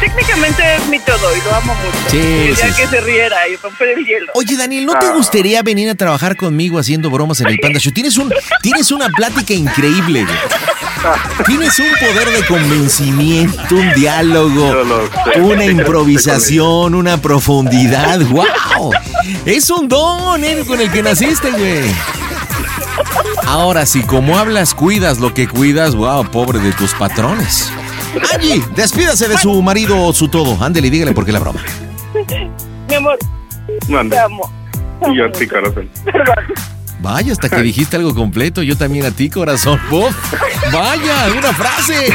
Técnicamente 0.00 0.62
es 0.76 0.86
mi 0.88 0.98
todo 1.00 1.36
y 1.36 1.40
lo 1.42 1.54
amo 1.54 1.74
mucho. 1.74 1.98
Sí, 2.10 2.16
Quería 2.16 2.56
sí, 2.56 2.62
que 2.76 2.82
sí. 2.84 2.88
se 2.90 3.00
riera 3.02 3.46
y 3.46 3.56
romper 3.56 3.88
el 3.98 4.06
hielo. 4.06 4.32
Oye, 4.34 4.56
Daniel, 4.56 4.86
¿no 4.86 4.98
te 4.98 5.10
gustaría 5.10 5.62
venir 5.62 5.90
a 5.90 5.94
trabajar 5.94 6.34
conmigo 6.36 6.78
haciendo 6.78 7.10
bromas 7.10 7.42
en 7.42 7.48
el 7.48 7.58
Panda 7.58 7.78
Show? 7.78 7.92
Tienes, 7.92 8.16
un, 8.16 8.32
tienes 8.62 8.90
una 8.90 9.08
plática 9.08 9.52
increíble, 9.52 10.24
güey. 10.24 10.38
Tienes 11.46 11.78
un 11.78 11.88
poder 11.98 12.30
de 12.30 12.46
convencimiento, 12.46 13.74
un 13.74 13.92
diálogo, 13.94 14.74
una 15.36 15.64
improvisación, 15.64 16.94
una 16.94 17.20
profundidad. 17.20 18.20
¡Wow! 18.20 18.92
Es 19.44 19.68
un 19.70 19.88
don 19.88 20.42
eh, 20.44 20.64
con 20.66 20.80
el 20.80 20.90
que 20.90 21.02
naciste, 21.02 21.50
güey. 21.50 21.90
Ahora, 23.46 23.86
si 23.86 24.02
como 24.02 24.38
hablas, 24.38 24.74
cuidas 24.74 25.18
lo 25.18 25.34
que 25.34 25.48
cuidas, 25.48 25.94
wow, 25.94 26.24
pobre 26.30 26.58
de 26.58 26.72
tus 26.72 26.94
patrones. 26.94 27.70
Angie, 28.34 28.62
despídase 28.74 29.28
de 29.28 29.38
su 29.38 29.60
marido 29.62 30.02
o 30.02 30.12
su 30.12 30.28
todo. 30.28 30.62
Ándele, 30.62 30.90
dígale 30.90 31.12
por 31.12 31.24
qué 31.24 31.32
la 31.32 31.38
broma. 31.40 31.60
Mi 32.88 32.94
amor, 32.94 33.18
Mande. 33.88 34.16
te 34.16 34.22
amo. 34.22 34.50
Y 35.10 35.16
yo 35.16 35.26
a 35.26 35.32
ti, 35.32 35.46
corazón. 35.46 35.88
Vaya, 37.00 37.32
hasta 37.32 37.48
que 37.48 37.62
dijiste 37.62 37.96
algo 37.96 38.14
completo, 38.14 38.62
yo 38.62 38.76
también 38.76 39.06
a 39.06 39.10
ti, 39.10 39.30
corazón. 39.30 39.80
Vaya, 40.72 41.28
una 41.36 41.52
frase. 41.54 42.12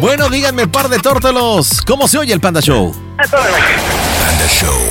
bueno, 0.00 0.28
díganme, 0.28 0.66
par 0.66 0.88
de 0.88 0.98
tórtolos, 0.98 1.82
¿cómo 1.82 2.08
se 2.08 2.18
oye 2.18 2.32
el 2.32 2.40
Panda 2.40 2.60
Show? 2.60 2.92
Panda 3.16 4.48
Show. 4.48 4.90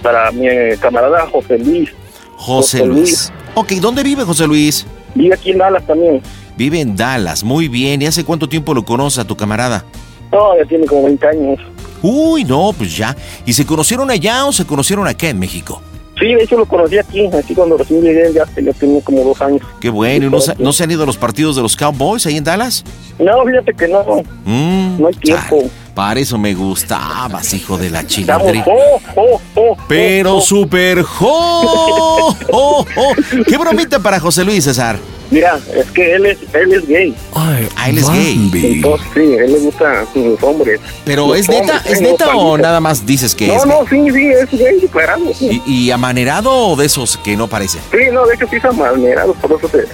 Para 0.00 0.30
mi 0.30 0.46
eh, 0.46 0.78
camarada 0.80 1.26
José 1.26 1.58
Luis. 1.58 1.90
José, 2.36 2.78
José 2.78 2.86
Luis. 2.86 2.98
Luis. 2.98 3.32
Ok, 3.54 3.72
¿dónde 3.80 4.04
vive 4.04 4.22
José 4.22 4.46
Luis? 4.46 4.86
Vive 5.16 5.34
aquí 5.34 5.50
en 5.50 5.58
Dallas 5.58 5.84
también. 5.84 6.22
Vive 6.56 6.80
en 6.80 6.96
Dallas, 6.96 7.42
muy 7.44 7.68
bien. 7.68 8.02
¿Y 8.02 8.06
hace 8.06 8.24
cuánto 8.24 8.48
tiempo 8.48 8.74
lo 8.74 8.84
conoces 8.84 9.18
a 9.20 9.24
tu 9.24 9.36
camarada? 9.36 9.84
No, 10.32 10.56
ya 10.58 10.64
tiene 10.66 10.86
como 10.86 11.04
20 11.04 11.26
años. 11.28 11.58
Uy, 12.02 12.44
no, 12.44 12.72
pues 12.76 12.96
ya. 12.96 13.16
¿Y 13.46 13.52
se 13.52 13.64
conocieron 13.64 14.10
allá 14.10 14.44
o 14.46 14.52
se 14.52 14.64
conocieron 14.66 15.06
acá 15.06 15.28
en 15.28 15.38
México? 15.38 15.80
Sí, 16.18 16.26
de 16.26 16.44
hecho 16.44 16.56
lo 16.56 16.66
conocí 16.66 16.96
aquí, 16.96 17.26
así 17.26 17.54
cuando 17.54 17.76
recién 17.76 18.00
llegué 18.00 18.32
ya, 18.32 18.44
ya 18.62 18.72
tenía 18.72 19.00
como 19.02 19.24
dos 19.24 19.40
años. 19.42 19.62
Qué 19.80 19.90
bueno. 19.90 20.26
¿Y 20.26 20.30
no, 20.30 20.40
se- 20.40 20.54
no 20.56 20.72
se 20.72 20.84
han 20.84 20.90
ido 20.92 21.02
a 21.02 21.06
los 21.06 21.16
partidos 21.16 21.56
de 21.56 21.62
los 21.62 21.76
Cowboys 21.76 22.24
ahí 22.26 22.36
en 22.36 22.44
Dallas? 22.44 22.84
No, 23.18 23.44
fíjate 23.44 23.72
que 23.74 23.88
no, 23.88 24.04
Mm, 24.44 25.00
no 25.00 25.08
hay 25.08 25.14
tiempo. 25.14 25.64
Para 25.94 26.20
eso 26.20 26.36
me 26.38 26.54
gustabas, 26.54 27.52
hijo 27.54 27.78
de 27.78 27.90
la 27.90 28.06
chingada. 28.06 28.42
oh, 28.66 29.00
oh, 29.16 29.40
oh, 29.54 29.76
Pero 29.88 30.40
super 30.40 31.02
jo, 31.02 32.34
jo, 32.50 32.84
jo. 32.94 33.44
¿Qué 33.46 33.56
bromita 33.56 33.98
para 34.00 34.18
José 34.20 34.44
Luis, 34.44 34.64
César? 34.64 34.98
Mira, 35.30 35.58
es 35.74 35.90
que 35.90 36.14
él 36.14 36.26
es, 36.26 36.38
él 36.52 36.72
es 36.74 36.86
gay. 36.86 37.14
Ah, 37.34 37.58
él 37.88 37.98
es 37.98 38.08
gay. 38.10 38.50
Entonces, 38.52 39.06
sí, 39.14 39.20
él 39.20 39.52
le 39.52 39.58
gusta 39.60 40.04
los 40.14 40.42
hombres. 40.42 40.80
Pero 41.04 41.28
Los 41.28 41.38
¿es 41.38 41.48
neta, 41.48 41.76
hombres, 41.78 41.92
es 41.92 42.00
neta 42.02 42.36
o 42.36 42.58
nada 42.58 42.78
más 42.80 43.06
dices 43.06 43.34
que 43.34 43.46
No, 43.48 43.54
es? 43.54 43.66
no, 43.66 43.80
sí, 43.88 44.10
sí, 44.12 44.28
es 44.30 44.50
gay, 44.50 44.80
declarado. 44.80 45.32
Sí. 45.34 45.62
¿Y, 45.66 45.86
y 45.86 45.90
amanerado 45.90 46.52
o 46.52 46.76
de 46.76 46.86
esos 46.86 47.16
que 47.16 47.36
no 47.36 47.48
parecen? 47.48 47.80
Sí, 47.90 47.98
no, 48.12 48.26
de 48.26 48.34
hecho 48.34 48.46
sí 48.50 48.56
está 48.56 48.70
malnerado, 48.72 49.32
por 49.34 49.52
eso 49.58 49.66
se, 49.68 49.86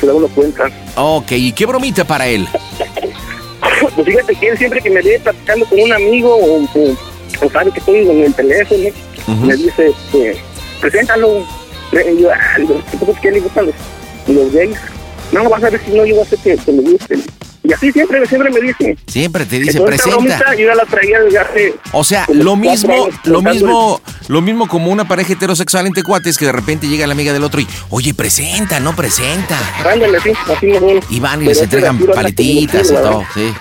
se 0.00 0.06
da 0.06 0.14
uno 0.14 0.28
cuenta. 0.28 0.64
Ok, 0.96 1.32
¿y 1.32 1.52
qué 1.52 1.66
bromita 1.66 2.04
para 2.04 2.26
él? 2.26 2.48
Pues 3.94 4.06
fíjate 4.06 4.34
que 4.34 4.48
él 4.48 4.58
siempre 4.58 4.80
que 4.80 4.90
me 4.90 5.02
ve 5.02 5.20
platicando 5.22 5.66
con 5.66 5.80
un 5.80 5.92
amigo 5.92 6.34
o, 6.34 6.62
o- 6.64 6.96
o 7.46 7.50
sabe 7.50 7.70
que 7.72 7.78
estoy 7.80 7.98
en 8.08 8.22
el 8.24 8.34
teléfono, 8.34 8.88
Ujú. 9.28 9.46
me 9.46 9.56
dice, 9.56 9.88
este, 9.88 10.36
preséntalo. 10.80 11.44
Y 11.92 12.22
yo, 12.22 12.30
ah, 12.32 12.38
digo, 12.58 12.80
¿tú 12.98 13.14
que 13.20 13.28
a 13.28 13.30
él 13.30 13.34
le 13.36 13.40
gustan 13.40 13.66
los, 13.66 13.74
los 14.36 14.52
gays? 14.52 14.76
No, 15.32 15.48
vas 15.48 15.62
a 15.64 15.70
ver 15.70 15.80
si 15.84 15.90
no, 15.92 16.04
yo 16.04 16.14
voy 16.14 16.24
a 16.24 16.26
hacer 16.26 16.38
que, 16.40 16.56
que 16.56 16.72
me 16.72 16.82
gusten. 16.82 17.22
Y 17.66 17.72
así 17.72 17.90
siempre, 17.92 18.24
siempre 18.26 18.50
me 18.50 18.60
dice. 18.60 18.96
Siempre 19.06 19.46
te 19.46 19.58
dice, 19.58 19.78
Entonces, 19.78 20.02
presenta. 20.02 20.54
yo 20.54 20.66
ya 20.66 20.74
la 20.74 20.84
traía 20.84 21.18
desde 21.20 21.38
hace... 21.38 21.74
O 21.92 22.04
sea, 22.04 22.26
lo 22.28 22.56
mismo, 22.56 22.92
años 22.92 23.14
lo 23.24 23.40
mismo, 23.40 24.02
lo 24.28 24.42
mismo 24.42 24.68
como 24.68 24.90
una 24.90 25.08
pareja 25.08 25.32
heterosexual 25.32 25.86
entre 25.86 26.02
cuates 26.02 26.36
que 26.36 26.44
de 26.44 26.52
repente 26.52 26.88
llega 26.88 27.06
la 27.06 27.14
amiga 27.14 27.32
del 27.32 27.42
otro 27.42 27.62
y, 27.62 27.66
oye, 27.88 28.12
presenta, 28.12 28.80
no 28.80 28.94
presenta. 28.94 29.58
Ándale, 29.90 30.20
sí, 30.20 30.32
así 30.54 30.66
me 30.66 30.78
voy. 30.78 31.00
Y 31.08 31.20
van 31.20 31.40
y 31.40 31.46
Pero 31.46 31.54
les 31.54 31.62
entregan 31.62 31.98
paletitas 32.06 32.90
y 32.90 32.94
todo, 32.94 33.24
sí. 33.32 33.54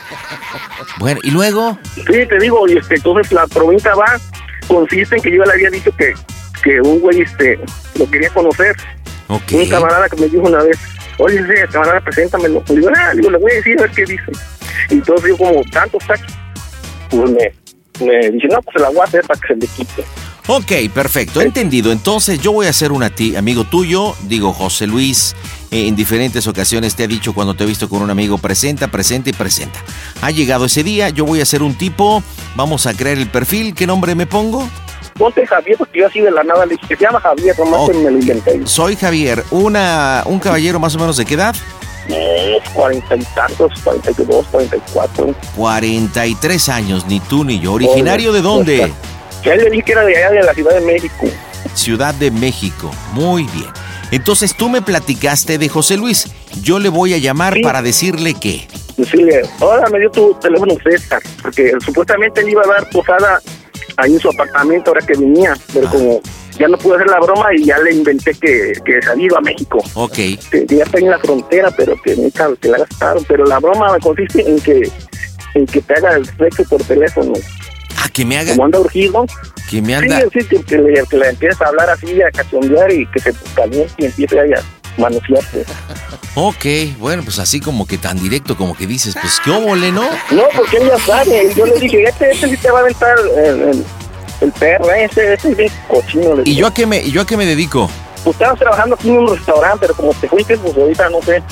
Bueno, 0.99 1.21
y 1.23 1.31
luego, 1.31 1.77
Sí, 1.95 2.25
te 2.27 2.39
digo, 2.41 2.67
y 2.67 2.77
este, 2.77 2.95
entonces 2.95 3.31
la 3.31 3.47
provincia 3.47 3.95
va, 3.95 4.19
consiste 4.67 5.15
en 5.15 5.21
que 5.21 5.31
yo 5.33 5.43
le 5.45 5.53
había 5.53 5.69
dicho 5.69 5.95
que, 5.95 6.13
que 6.61 6.81
un 6.81 6.99
güey 6.99 7.21
este, 7.21 7.57
lo 7.97 8.09
quería 8.11 8.29
conocer. 8.31 8.75
ok. 9.29 9.41
Un 9.53 9.69
camarada 9.69 10.09
que 10.09 10.17
me 10.17 10.27
dijo 10.27 10.43
una 10.45 10.61
vez, 10.61 10.77
oye, 11.17 11.39
ese 11.39 11.67
camarada, 11.71 12.01
preséntamelo. 12.01 12.63
Le 12.67 12.75
digo, 12.75 12.89
ah, 12.95 13.11
digo, 13.15 13.29
le 13.29 13.37
voy 13.37 13.51
a 13.51 13.55
decir 13.55 13.79
a 13.79 13.83
ver 13.83 13.91
qué 13.91 14.01
dice. 14.03 14.31
Y 14.89 14.93
entonces 14.95 15.29
yo 15.29 15.37
como 15.37 15.61
tanto 15.71 15.97
está 15.97 16.15
pues 17.09 17.31
me, 17.31 18.05
me 18.05 18.31
dice, 18.31 18.47
no, 18.47 18.61
pues 18.61 18.73
se 18.75 18.79
la 18.79 18.89
voy 18.89 18.99
a 18.99 19.03
hacer 19.03 19.23
para 19.25 19.39
que 19.39 19.47
se 19.47 19.55
le 19.55 19.67
quite. 19.67 20.03
Ok, 20.47 20.93
perfecto, 20.93 21.39
entendido. 21.39 21.91
Entonces 21.91 22.39
yo 22.41 22.51
voy 22.51 22.67
a 22.67 22.71
hacer 22.71 22.91
una 22.91 23.09
ti, 23.09 23.37
amigo 23.37 23.63
tuyo, 23.63 24.13
digo 24.23 24.51
José 24.51 24.87
Luis, 24.87 25.35
eh, 25.71 25.87
en 25.87 25.95
diferentes 25.95 26.47
ocasiones 26.47 26.95
te 26.95 27.03
ha 27.03 27.07
dicho 27.07 27.33
cuando 27.33 27.53
te 27.53 27.63
he 27.63 27.67
visto 27.67 27.87
con 27.87 28.01
un 28.01 28.09
amigo, 28.09 28.37
presenta, 28.37 28.89
presenta 28.89 29.29
y 29.29 29.33
presenta. 29.33 29.79
Ha 30.21 30.31
llegado 30.31 30.65
ese 30.65 30.83
día, 30.83 31.07
yo 31.09 31.25
voy 31.25 31.39
a 31.39 31.45
ser 31.45 31.63
un 31.63 31.75
tipo, 31.75 32.21
vamos 32.57 32.87
a 32.87 32.93
crear 32.93 33.17
el 33.17 33.27
perfil, 33.27 33.73
¿qué 33.73 33.87
nombre 33.87 34.15
me 34.15 34.25
pongo? 34.25 34.69
Ponte 35.15 35.45
Javier, 35.45 35.77
porque 35.77 35.99
yo 35.99 36.07
así 36.07 36.21
de 36.21 36.31
la 36.31 36.43
nada 36.43 36.65
le 36.65 36.75
dije, 36.75 36.95
se 36.95 37.03
llama 37.03 37.19
Javier, 37.19 37.57
nomás 37.57 37.89
que 37.89 37.97
me 37.97 38.11
lo 38.11 38.19
inventé. 38.19 38.61
Soy 38.65 38.95
Javier, 38.95 39.43
una, 39.51 40.23
un 40.25 40.39
caballero 40.39 40.79
más 40.79 40.95
o 40.95 40.99
menos 40.99 41.17
de 41.17 41.25
qué 41.25 41.35
edad? 41.35 41.55
Cuarenta 42.73 43.15
y 43.15 43.23
tantos, 43.35 43.71
cuarenta 43.83 44.11
y 44.11 44.25
dos, 44.25 44.45
cuarenta 44.47 44.75
y 44.75 44.81
cuatro. 44.91 45.35
43 45.55 46.69
años, 46.69 47.05
ni 47.05 47.19
tú 47.19 47.43
ni 47.43 47.59
yo. 47.59 47.73
¿Originario 47.73 48.33
de 48.33 48.41
dónde? 48.41 48.91
Ya 49.43 49.55
le 49.55 49.69
dije 49.69 49.83
que 49.83 49.91
era 49.91 50.03
de 50.03 50.17
allá 50.17 50.31
de 50.31 50.43
la 50.43 50.53
Ciudad 50.53 50.73
de 50.73 50.81
México. 50.81 51.27
Ciudad 51.75 52.13
de 52.15 52.31
México. 52.31 52.91
Muy 53.13 53.43
bien. 53.43 53.67
Entonces 54.11 54.55
tú 54.55 54.69
me 54.69 54.81
platicaste 54.81 55.57
de 55.57 55.69
José 55.69 55.97
Luis. 55.97 56.27
Yo 56.61 56.79
le 56.79 56.89
voy 56.89 57.13
a 57.13 57.17
llamar 57.17 57.55
para 57.63 57.81
decirle 57.81 58.33
que. 58.33 58.67
Decirle, 58.97 59.41
ahora 59.59 59.89
me 59.89 59.99
dio 59.99 60.11
tu 60.11 60.33
teléfono 60.35 60.75
César, 60.83 61.21
porque 61.41 61.71
supuestamente 61.83 62.41
él 62.41 62.49
iba 62.49 62.61
a 62.63 62.67
dar 62.67 62.89
posada 62.89 63.41
ahí 63.97 64.13
en 64.13 64.19
su 64.19 64.29
apartamento 64.29 64.91
ahora 64.91 65.05
que 65.05 65.17
venía, 65.17 65.53
pero 65.73 65.89
como 65.89 66.21
ya 66.57 66.67
no 66.67 66.77
pude 66.77 66.95
hacer 66.95 67.09
la 67.09 67.19
broma 67.19 67.47
y 67.55 67.65
ya 67.65 67.77
le 67.79 67.93
inventé 67.93 68.33
que, 68.33 68.73
que 68.85 68.99
había 69.09 69.25
ido 69.25 69.37
a 69.37 69.41
México. 69.41 69.83
Ok. 69.95 70.13
Que, 70.13 70.65
que 70.67 70.77
ya 70.77 70.83
está 70.83 70.99
en 70.99 71.09
la 71.09 71.19
frontera, 71.19 71.71
pero 71.75 71.95
que 72.03 72.15
nunca 72.15 72.49
que 72.61 72.69
la 72.69 72.79
gastaron. 72.79 73.23
Pero 73.27 73.45
la 73.45 73.59
broma 73.59 73.97
consiste 73.99 74.47
en 74.47 74.59
que 74.59 74.91
en 75.55 75.65
que 75.65 75.81
te 75.81 75.93
haga 75.93 76.15
el 76.15 76.25
sexo 76.25 76.63
por 76.65 76.83
teléfono. 76.83 77.33
Ah, 77.97 78.09
que 78.11 78.25
me 78.25 78.37
haga. 78.37 78.51
Como 78.51 78.65
anda 78.65 78.79
urgido. 78.79 79.25
Que 79.69 79.81
me 79.81 79.95
anda. 79.95 80.21
Sí, 80.21 80.41
sí, 80.41 80.47
que, 80.47 80.63
que 80.63 80.77
le, 80.77 81.03
que 81.09 81.17
le 81.17 81.29
empieces 81.29 81.61
a 81.61 81.67
hablar 81.67 81.89
así, 81.89 82.21
a 82.21 82.31
cachondear 82.31 82.91
y 82.91 83.05
que 83.07 83.19
se 83.19 83.33
caliente 83.55 83.93
y 83.97 84.05
empiece 84.05 84.39
a 84.39 84.45
manosearse. 84.97 85.65
Ok, 86.35 86.65
bueno, 86.97 87.21
pues 87.23 87.37
así 87.37 87.59
como 87.59 87.85
que 87.85 87.99
tan 87.99 88.17
directo, 88.19 88.57
como 88.57 88.75
que 88.75 88.87
dices, 88.87 89.15
pues 89.21 89.39
qué 89.43 89.51
óvole, 89.51 89.91
¿no? 89.91 90.01
No, 90.31 90.43
porque 90.55 90.77
él 90.77 90.87
ya 90.87 90.97
sabe. 90.97 91.53
Yo 91.55 91.65
le 91.67 91.79
dije, 91.79 92.03
este, 92.03 92.31
este 92.31 92.49
sí 92.49 92.57
te 92.57 92.71
va 92.71 92.79
a 92.79 92.81
aventar 92.81 93.15
el, 93.37 93.61
el, 93.61 93.85
el 94.41 94.51
perro, 94.53 94.91
ese, 94.91 95.33
ese 95.35 95.49
es 95.51 95.57
bien 95.57 95.71
cochino. 95.87 96.35
Le 96.37 96.43
¿Y 96.45 96.55
yo 96.55 96.65
a 96.65 96.73
qué 96.73 96.87
me, 96.87 97.01
y 97.03 97.11
yo 97.11 97.21
a 97.21 97.25
qué 97.27 97.37
me 97.37 97.45
dedico? 97.45 97.87
Pues 98.23 98.35
estabas 98.35 98.57
trabajando 98.57 98.95
aquí 98.95 99.09
en 99.09 99.17
un 99.17 99.27
restaurante, 99.27 99.77
pero 99.81 99.93
como 99.93 100.13
te 100.15 100.27
fuiste, 100.27 100.57
pues 100.57 100.75
ahorita 100.75 101.09
no 101.09 101.21
sé. 101.21 101.43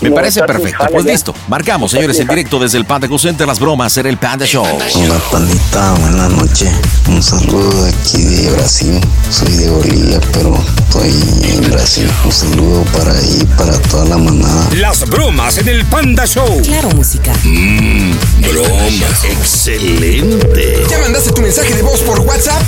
Me 0.00 0.08
No, 0.10 0.14
parece 0.16 0.42
perfecto. 0.42 0.84
Pues 0.90 1.04
ya. 1.04 1.12
listo. 1.12 1.34
Marcamos, 1.48 1.90
señores, 1.92 2.18
en 2.18 2.28
directo 2.28 2.58
desde 2.58 2.78
el 2.78 2.84
Panda 2.84 3.08
Center. 3.18 3.46
Las 3.46 3.58
bromas, 3.60 3.96
era 3.96 4.08
el 4.08 4.16
Panda 4.18 4.44
Show. 4.46 4.64
Hola 4.66 5.20
pandita, 5.30 5.92
buenas 6.00 6.30
noches. 6.30 6.70
Un 7.08 7.22
saludo 7.22 7.84
de 7.84 7.90
aquí 7.90 8.22
de 8.22 8.50
Brasil. 8.50 9.00
Soy 9.30 9.52
de 9.52 9.70
Bolivia, 9.70 10.20
pero 10.32 10.58
estoy 10.78 11.12
en 11.42 11.70
Brasil. 11.70 12.10
Un 12.24 12.32
saludo 12.32 12.82
para 12.96 13.12
ahí, 13.12 13.48
para 13.56 13.78
toda 13.82 14.04
la 14.06 14.18
manada. 14.18 14.68
Las 14.74 15.08
bromas 15.08 15.58
en 15.58 15.68
el 15.68 15.84
Panda 15.86 16.26
Show. 16.26 16.60
Claro, 16.62 16.90
música. 16.90 17.32
Mmm, 17.44 18.12
bromas. 18.40 19.24
Excelente. 19.24 20.82
¿Ya 20.90 20.98
mandaste 20.98 21.30
tu 21.32 21.40
mensaje 21.42 21.74
de 21.74 21.82
voz 21.82 22.00
por 22.00 22.20
WhatsApp? 22.20 22.62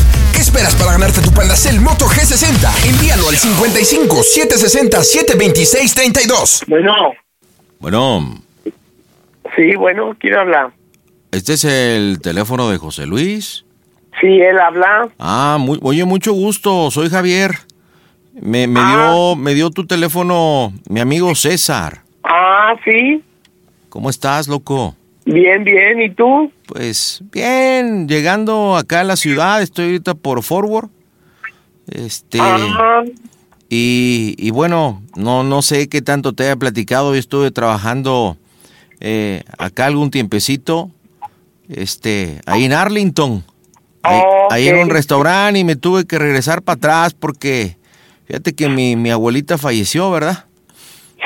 ¿Qué 0.56 0.62
esperas 0.62 0.74
para 0.82 0.92
ganarte 0.92 1.20
tu 1.20 1.30
Pandacel 1.34 1.80
Moto 1.82 2.06
G60? 2.06 2.88
Envíalo 2.88 3.28
al 3.28 3.36
55 3.36 4.22
760 4.22 5.02
726 5.04 5.94
32. 5.94 6.62
Bueno. 6.66 6.92
Bueno, 7.78 8.40
Sí, 9.54 9.74
bueno, 9.76 10.16
¿quién 10.18 10.32
habla? 10.34 10.72
este 11.30 11.52
es 11.52 11.64
el 11.64 12.20
teléfono 12.22 12.70
de 12.70 12.78
José 12.78 13.04
Luis. 13.04 13.66
Sí, 14.18 14.28
él 14.28 14.58
habla. 14.58 15.10
Ah, 15.18 15.58
muy, 15.60 15.78
oye, 15.82 16.06
mucho 16.06 16.32
gusto, 16.32 16.90
soy 16.90 17.10
Javier. 17.10 17.50
Me, 18.32 18.66
me 18.66 18.80
Ah. 18.82 19.10
dio, 19.12 19.36
me 19.36 19.52
dio 19.52 19.68
tu 19.70 19.86
teléfono 19.86 20.72
mi 20.88 21.00
amigo 21.00 21.34
César. 21.34 22.00
Ah, 22.24 22.74
sí. 22.82 23.22
¿Cómo 23.90 24.08
estás, 24.08 24.48
loco? 24.48 24.96
Bien, 25.26 25.64
bien. 25.64 26.00
¿Y 26.00 26.10
tú? 26.10 26.52
Pues 26.68 27.22
bien, 27.32 28.06
llegando 28.08 28.76
acá 28.76 29.00
a 29.00 29.04
la 29.04 29.16
ciudad, 29.16 29.60
estoy 29.60 29.86
ahorita 29.86 30.14
por 30.14 30.42
Forward. 30.42 30.88
Este. 31.88 32.38
Y, 33.68 34.36
y 34.38 34.50
bueno, 34.50 35.02
no, 35.16 35.42
no 35.42 35.62
sé 35.62 35.88
qué 35.88 36.00
tanto 36.00 36.32
te 36.32 36.44
haya 36.44 36.54
platicado. 36.54 37.12
Yo 37.12 37.18
estuve 37.18 37.50
trabajando 37.50 38.36
eh, 39.00 39.42
acá 39.58 39.86
algún 39.86 40.12
tiempecito. 40.12 40.92
Este, 41.68 42.40
ahí 42.46 42.64
en 42.64 42.72
Arlington. 42.72 43.44
Ahí, 44.02 44.22
ahí 44.50 44.68
en 44.68 44.78
un 44.78 44.90
restaurante 44.90 45.58
y 45.58 45.64
me 45.64 45.74
tuve 45.74 46.06
que 46.06 46.20
regresar 46.20 46.62
para 46.62 46.76
atrás 46.76 47.14
porque 47.14 47.76
fíjate 48.26 48.54
que 48.54 48.68
mi, 48.68 48.94
mi 48.94 49.10
abuelita 49.10 49.58
falleció, 49.58 50.08
¿verdad? 50.12 50.44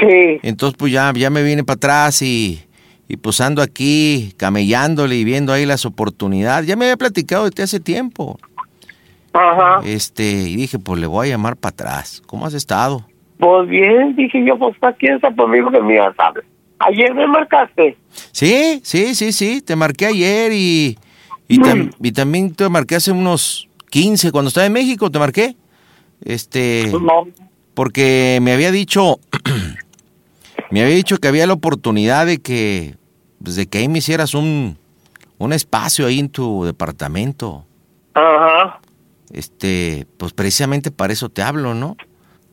Sí. 0.01 0.39
Entonces 0.43 0.79
pues 0.79 0.91
ya, 0.91 1.13
ya 1.15 1.29
me 1.29 1.43
vine 1.43 1.63
para 1.63 1.75
atrás 1.77 2.23
y, 2.23 2.65
y 3.13 3.17
pues 3.17 3.41
ando 3.41 3.61
aquí 3.61 4.33
camellándole 4.37 5.17
y 5.17 5.25
viendo 5.25 5.53
ahí 5.53 5.67
las 5.67 5.85
oportunidades. 5.85 6.69
Ya 6.69 6.77
me 6.77 6.85
había 6.85 6.97
platicado 6.97 7.45
de 7.45 7.51
ti 7.51 7.63
hace 7.63 7.81
tiempo. 7.81 8.39
Ajá. 9.33 9.81
Este, 9.85 10.23
y 10.31 10.55
dije, 10.55 10.79
pues 10.79 11.01
le 11.01 11.09
voy 11.09 11.27
a 11.27 11.31
llamar 11.31 11.57
para 11.57 11.71
atrás. 11.73 12.23
¿Cómo 12.27 12.47
has 12.47 12.55
estado? 12.55 13.05
Pues 13.39 13.69
bien, 13.69 14.15
dije 14.15 14.45
yo, 14.47 14.57
pues 14.59 14.79
¿para 14.79 14.95
quién 14.97 15.15
está 15.15 15.35
conmigo 15.35 15.71
que 15.73 15.81
me 15.81 15.95
ibas 15.95 16.15
a 16.21 16.27
hablar? 16.29 16.45
Ayer 16.79 17.13
me 17.13 17.27
marcaste. 17.27 17.97
Sí, 18.31 18.81
sí, 18.85 19.15
sí, 19.17 19.33
sí. 19.33 19.61
Te 19.61 19.75
marqué 19.75 20.07
ayer 20.07 20.53
y, 20.53 20.97
y, 21.49 21.59
tam- 21.59 21.93
y 22.01 22.13
también 22.13 22.55
te 22.55 22.69
marqué 22.69 22.95
hace 22.95 23.11
unos 23.11 23.69
15, 23.91 24.31
cuando 24.31 24.49
estaba 24.49 24.67
en 24.67 24.73
México, 24.73 25.11
te 25.11 25.19
marqué. 25.19 25.57
Este, 26.25 26.93
porque 27.75 28.39
me 28.41 28.53
había 28.53 28.71
dicho, 28.71 29.19
me 30.71 30.83
había 30.83 30.95
dicho 30.95 31.19
que 31.19 31.29
había 31.29 31.47
la 31.47 31.55
oportunidad 31.55 32.27
de 32.27 32.39
que, 32.39 32.95
pues, 33.43 33.57
de 33.57 33.67
que 33.67 33.79
ahí 33.79 33.89
me 33.89 33.99
hicieras 33.99 34.35
un, 34.35 34.77
un 35.39 35.53
espacio 35.53 36.07
ahí 36.07 36.19
en 36.19 36.29
tu 36.29 36.65
departamento. 36.65 37.65
Ajá. 38.15 38.81
Este, 39.33 40.07
pues 40.17 40.33
precisamente 40.33 40.91
para 40.91 41.13
eso 41.13 41.29
te 41.29 41.43
hablo, 41.43 41.75
¿no? 41.75 41.97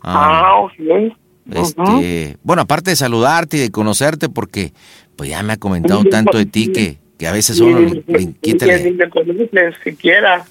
Ah, 0.02 0.54
ok. 0.60 1.14
Este, 1.50 2.38
bueno, 2.44 2.62
aparte 2.64 2.92
de 2.92 2.96
saludarte 2.96 3.58
y 3.58 3.60
de 3.62 3.72
conocerte, 3.72 4.30
porque 4.30 4.74
pues 5.16 5.30
ya 5.30 5.42
me 5.44 5.54
ha 5.54 5.58
comentado 5.58 6.04
tanto 6.06 6.38
de 6.38 6.46
ti 6.46 6.72
que, 6.72 6.98
que 7.18 7.28
a 7.28 7.32
veces 7.32 7.60
uno 7.60 7.80
le, 7.80 8.04
le 8.06 8.20
la- 8.68 8.78
ni 8.84 8.92
me 8.92 9.10
conoces 9.10 9.74
siquiera. 9.84 10.46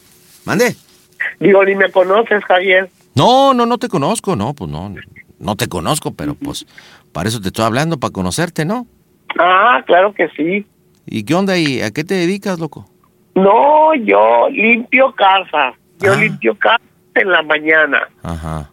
¿Mande? 0.44 0.74
Digo, 1.38 1.64
ni 1.64 1.74
me 1.74 1.90
conoces, 1.92 2.42
Javier. 2.44 2.90
No, 3.14 3.54
no, 3.54 3.66
no 3.66 3.78
te 3.78 3.88
conozco, 3.88 4.36
no, 4.36 4.54
pues 4.54 4.70
no, 4.70 4.94
no 5.38 5.56
te 5.56 5.68
conozco, 5.68 6.12
pero 6.12 6.34
pues 6.34 6.66
para 7.12 7.28
eso 7.28 7.40
te 7.40 7.48
estoy 7.48 7.64
hablando, 7.64 7.98
para 7.98 8.12
conocerte, 8.12 8.64
¿no? 8.64 8.86
Ah, 9.38 9.82
claro 9.86 10.12
que 10.14 10.28
sí. 10.36 10.66
¿Y 11.06 11.24
qué 11.24 11.34
onda 11.34 11.56
y 11.58 11.80
a 11.82 11.90
qué 11.90 12.04
te 12.04 12.14
dedicas, 12.14 12.58
loco? 12.58 12.88
No, 13.34 13.94
yo 13.94 14.48
limpio 14.50 15.12
casa. 15.14 15.74
Yo 15.98 16.12
Ah. 16.12 16.16
limpio 16.16 16.54
casa 16.56 16.82
en 17.14 17.30
la 17.30 17.42
mañana. 17.42 18.08
Ajá, 18.22 18.70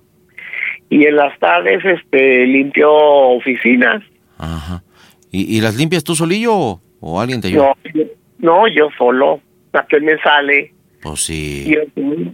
Y 0.90 1.06
en 1.06 1.16
las 1.16 1.38
tardes, 1.40 1.84
este, 1.84 2.46
limpio 2.46 2.92
oficinas. 2.92 4.04
ajá. 4.38 4.84
¿Y, 5.32 5.58
y 5.58 5.62
las 5.62 5.76
limpias 5.76 6.04
tú 6.04 6.14
solillo 6.16 6.54
o, 6.56 6.82
o 7.00 7.20
alguien 7.20 7.42
te 7.42 7.48
ayuda? 7.48 7.74
No, 7.84 7.92
yo, 7.94 8.04
no, 8.38 8.68
yo 8.68 8.90
solo. 8.98 9.40
La 9.72 9.84
que 9.88 10.00
me 10.00 10.16
sale. 10.20 10.72
Pues 11.02 11.22
sí, 11.26 11.66
Yo, 11.68 11.80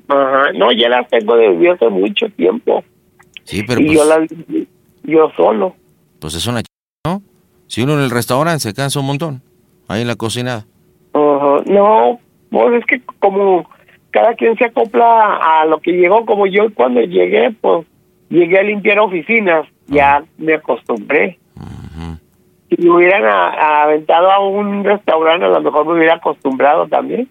ajá. 0.09 0.51
No, 0.53 0.71
ya 0.73 0.89
las 0.89 1.07
tengo 1.07 1.35
desde 1.37 1.71
hace 1.71 1.87
mucho 1.89 2.27
tiempo. 2.35 2.83
sí, 3.45 3.63
pero 3.65 3.79
y 3.81 3.85
pues, 3.85 3.97
yo 3.97 4.05
las 4.05 4.19
limpio 4.31 4.65
yo 5.03 5.31
solo. 5.37 5.75
pues 6.19 6.35
es 6.35 6.45
una. 6.45 6.61
Si 7.69 7.81
uno 7.83 7.93
en 7.93 7.99
el 7.99 8.09
restaurante 8.09 8.59
se 8.59 8.73
cansa 8.73 8.99
un 8.99 9.05
montón, 9.05 9.41
ahí 9.87 10.01
en 10.01 10.07
la 10.07 10.15
cocinada. 10.15 10.65
Ajá. 11.13 11.57
No, 11.67 12.19
pues 12.49 12.73
es 12.81 12.85
que 12.85 12.99
como 13.19 13.69
cada 14.09 14.33
quien 14.33 14.57
se 14.57 14.65
acopla 14.65 15.37
a 15.37 15.65
lo 15.65 15.79
que 15.79 15.91
llegó, 15.91 16.25
como 16.25 16.47
yo 16.47 16.73
cuando 16.73 16.99
llegué, 17.01 17.51
pues 17.61 17.85
llegué 18.29 18.57
a 18.59 18.63
limpiar 18.63 18.97
oficinas, 18.99 19.67
ya 19.87 20.23
me 20.39 20.55
acostumbré. 20.55 21.37
Si 22.69 22.81
me 22.83 22.89
hubieran 22.91 23.23
a- 23.25 23.49
a- 23.49 23.83
aventado 23.83 24.31
a 24.31 24.39
un 24.47 24.83
restaurante, 24.83 25.45
a 25.45 25.49
lo 25.49 25.61
mejor 25.61 25.85
me 25.85 25.93
hubiera 25.93 26.15
acostumbrado 26.15 26.87
también, 26.87 27.27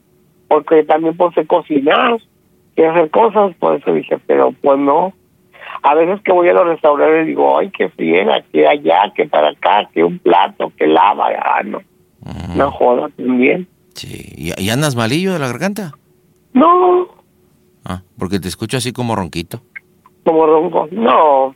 porque 0.49 0.85
también 0.85 1.17
pues 1.17 1.35
sé 1.35 1.47
cocinar 1.47 2.19
y 2.77 2.83
hacer 2.83 3.11
cosas, 3.11 3.55
por 3.59 3.77
eso 3.77 3.93
dije, 3.93 4.19
pero 4.27 4.53
pues 4.63 4.79
no. 4.79 5.13
A 5.83 5.95
veces 5.95 6.21
que 6.25 6.33
voy 6.33 6.49
a 6.49 6.53
los 6.53 6.67
restaurantes 6.67 7.27
digo, 7.27 7.59
ay, 7.59 7.71
qué 7.77 7.89
friega, 7.91 8.43
que 8.53 8.67
allá, 8.67 9.13
que 9.15 9.27
para 9.27 9.51
acá, 9.51 9.89
que 9.93 10.03
un 10.05 10.19
plato, 10.19 10.73
que 10.77 10.87
lava, 10.87 11.29
ah, 11.39 11.63
no. 11.65 11.81
No 12.55 12.71
joda 12.73 13.09
también. 13.17 13.67
Sí, 13.95 14.33
¿Y, 14.37 14.63
y 14.63 14.71
andas 14.71 14.97
malillo 14.97 15.33
de 15.33 15.39
la 15.39 15.47
garganta? 15.49 15.93
No, 16.53 17.09
Ah, 17.85 18.03
porque 18.19 18.39
te 18.41 18.49
escucho 18.49 18.77
así 18.77 18.93
como 18.93 19.15
ronquito. 19.17 19.63
como 20.25 20.45
ronco. 20.47 20.89
No, 20.91 21.55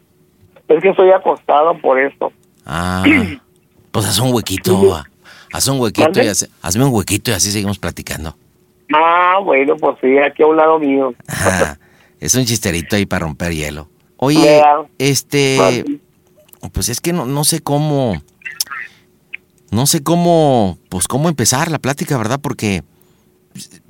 es 0.68 0.80
que 0.82 0.88
estoy 0.90 1.10
acostado 1.10 1.76
por 1.78 1.98
eso. 2.00 2.32
Ah, 2.64 3.02
pues 3.92 4.06
haz 4.06 4.18
un 4.20 4.32
huequito, 4.32 4.94
ah, 4.94 5.04
haz 5.52 5.68
un 5.68 5.78
huequito 5.80 6.08
y 6.08 6.14
¿Mande? 6.14 6.30
hace- 6.30 6.48
hazme 6.62 6.84
un 6.84 6.94
huequito 6.94 7.30
y 7.30 7.34
así 7.34 7.50
seguimos 7.50 7.78
platicando. 7.78 8.34
Ah, 8.94 9.38
bueno, 9.44 9.76
pues 9.76 9.96
sí, 10.00 10.16
aquí 10.18 10.42
a 10.42 10.46
un 10.46 10.56
lado 10.56 10.78
mío. 10.78 11.12
Ah, 11.28 11.76
es 12.20 12.34
un 12.34 12.44
chisterito 12.44 12.96
ahí 12.96 13.04
para 13.04 13.26
romper 13.26 13.52
hielo. 13.52 13.88
Oye, 14.24 14.62
este, 14.98 15.84
pues 16.72 16.88
es 16.88 17.00
que 17.00 17.12
no, 17.12 17.26
no 17.26 17.42
sé 17.42 17.60
cómo, 17.60 18.22
no 19.72 19.86
sé 19.86 20.04
cómo, 20.04 20.78
pues 20.88 21.08
cómo 21.08 21.28
empezar 21.28 21.72
la 21.72 21.80
plática, 21.80 22.16
¿verdad? 22.16 22.38
Porque, 22.40 22.84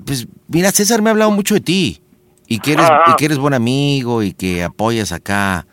pues, 0.06 0.26
mira, 0.48 0.70
César 0.72 1.02
me 1.02 1.10
ha 1.10 1.12
hablado 1.12 1.30
mucho 1.32 1.52
de 1.52 1.60
ti 1.60 2.00
y 2.46 2.60
que 2.60 2.72
eres, 2.72 2.86
Ah. 2.88 3.12
y 3.12 3.16
que 3.16 3.26
eres 3.26 3.36
buen 3.36 3.52
amigo 3.52 4.22
y 4.22 4.32
que 4.32 4.62
apoyas 4.62 5.12
acá, 5.12 5.66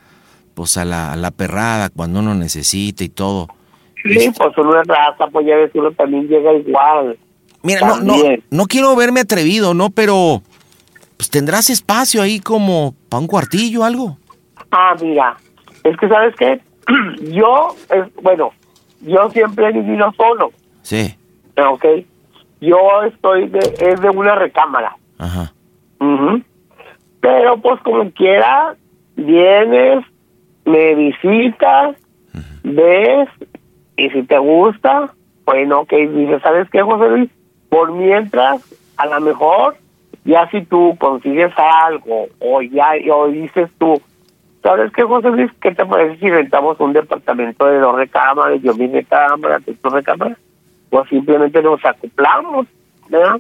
pues 0.56 0.76
a 0.76 0.84
la, 0.84 1.14
a 1.14 1.16
la 1.16 1.32
perrada 1.32 1.90
cuando 1.90 2.20
uno 2.20 2.36
necesita 2.36 3.06
y 3.06 3.10
todo. 3.10 3.48
Sí, 4.04 4.30
pues 4.38 4.58
uno 4.58 4.82
es 4.82 4.88
raza, 4.88 5.28
pues 5.32 5.48
ya 5.48 5.56
ves, 5.56 5.72
uno 5.74 5.92
también 5.94 6.28
llega 6.28 6.52
igual. 6.54 7.18
Mira, 7.64 7.88
no, 7.88 8.02
no, 8.02 8.16
no 8.50 8.66
quiero 8.66 8.94
verme 8.98 9.22
atrevido, 9.22 9.74
¿no? 9.74 9.90
Pero, 9.90 10.42
pues 11.16 11.30
tendrás 11.30 11.70
espacio 11.70 12.22
ahí 12.22 12.42
como 12.42 12.94
para 13.08 13.22
un 13.22 13.28
cuartillo 13.28 13.82
o 13.82 13.84
algo. 13.86 14.18
Ah, 14.72 14.96
mira, 15.02 15.38
es 15.84 15.98
que 15.98 16.08
sabes 16.08 16.36
qué, 16.36 16.60
yo, 17.32 17.76
bueno, 18.22 18.52
yo 19.02 19.30
siempre 19.32 19.68
he 19.68 19.72
vivido 19.72 20.12
solo, 20.14 20.52
Sí, 20.82 21.16
¿ok? 21.58 21.86
Yo 22.62 23.04
estoy 23.04 23.48
de, 23.48 23.76
es 23.80 24.02
de 24.02 24.10
una 24.10 24.36
recámara. 24.36 24.96
ajá. 25.18 25.52
Ujú. 26.00 26.42
Pero 27.22 27.58
pues 27.58 27.82
como 27.82 28.10
quiera, 28.12 28.76
vienes, 29.16 30.06
me 30.66 30.96
visitas, 30.96 31.96
ves, 32.64 33.28
y 33.98 34.10
si 34.10 34.24
te 34.24 34.38
gusta, 34.38 35.14
bueno, 35.46 35.86
que 35.86 36.08
dices, 36.08 36.42
¿sabes 36.42 36.70
qué, 36.70 36.82
José 36.82 37.10
Luis? 37.10 37.30
Por 37.70 37.92
mientras, 37.92 38.62
a 38.98 39.06
lo 39.08 39.20
mejor, 39.20 39.76
ya 40.24 40.50
si 40.50 40.62
tú 40.64 40.96
consigues 41.00 41.52
algo, 41.58 42.28
o 42.40 42.62
ya, 42.62 42.92
o 43.14 43.28
dices 43.28 43.70
tú, 43.78 44.02
¿sabes 44.70 44.92
qué, 44.94 45.04
José 45.04 45.30
Luis? 45.30 45.52
¿Qué 45.62 45.74
te 45.74 45.84
parece 45.84 46.20
si 46.20 46.30
rentamos 46.30 46.80
un 46.80 46.94
departamento 46.94 47.66
de 47.66 47.80
dos 47.80 47.96
recámaras, 47.96 48.62
yo 48.62 48.76
mi 48.76 48.88
recámara, 48.88 49.60
tú 49.62 49.74
tu 49.74 49.90
recámara? 49.90 50.38
Pues 50.92 51.10
simplemente 51.10 51.62
nos 51.64 51.84
acoplamos, 51.84 52.68
¿verdad? 53.10 53.40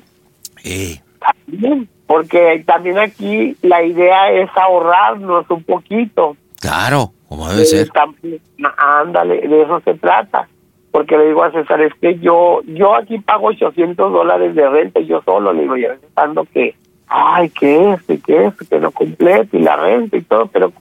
Eh, 0.63 0.99
También, 1.19 1.87
porque 2.07 2.63
también 2.65 2.97
aquí 2.97 3.55
la 3.61 3.83
idea 3.83 4.31
es 4.31 4.49
ahorrarnos 4.55 5.47
un 5.51 5.63
poquito. 5.63 6.35
claro, 6.59 7.11
como 7.27 7.47
debe 7.47 7.65
ser. 7.65 7.87
Eh, 7.87 7.91
también, 7.93 8.39
ándale, 8.77 9.47
de 9.47 9.61
eso 9.61 9.79
se 9.81 9.93
trata. 9.95 10.47
Porque 10.91 11.15
le 11.15 11.27
digo 11.27 11.43
a 11.43 11.51
César, 11.51 11.79
es 11.81 11.93
que 12.01 12.17
yo 12.17 12.61
yo 12.65 12.95
aquí 12.95 13.19
pago 13.19 13.49
800 13.49 14.11
dólares 14.11 14.55
de 14.55 14.67
renta 14.67 14.99
yo 15.01 15.21
solo, 15.21 15.53
le 15.53 15.61
digo, 15.61 15.77
ya 15.77 15.95
pensando 16.01 16.47
que, 16.51 16.73
ay, 17.07 17.49
que 17.51 17.91
esto 17.91 18.13
y 18.13 18.17
que 18.17 18.45
esto, 18.47 18.65
que 18.67 18.79
no 18.79 18.89
completo 18.89 19.55
y 19.55 19.61
la 19.61 19.75
renta 19.75 20.17
y 20.17 20.21
todo, 20.23 20.47
pero 20.47 20.73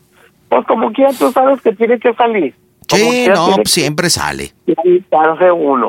Pues 0.49 0.67
como 0.67 0.93
quiera 0.93 1.13
tú 1.13 1.31
sabes 1.33 1.61
que 1.61 1.73
tiene 1.73 1.99
que 1.99 2.13
salir. 2.15 2.55
Como 2.89 3.03
Sí, 3.03 3.11
quiera 3.11 3.35
no, 3.35 3.55
siempre 3.65 4.09
sale. 4.11 4.53
que 4.67 4.75
quitarse 4.83 5.51
uno. 5.53 5.89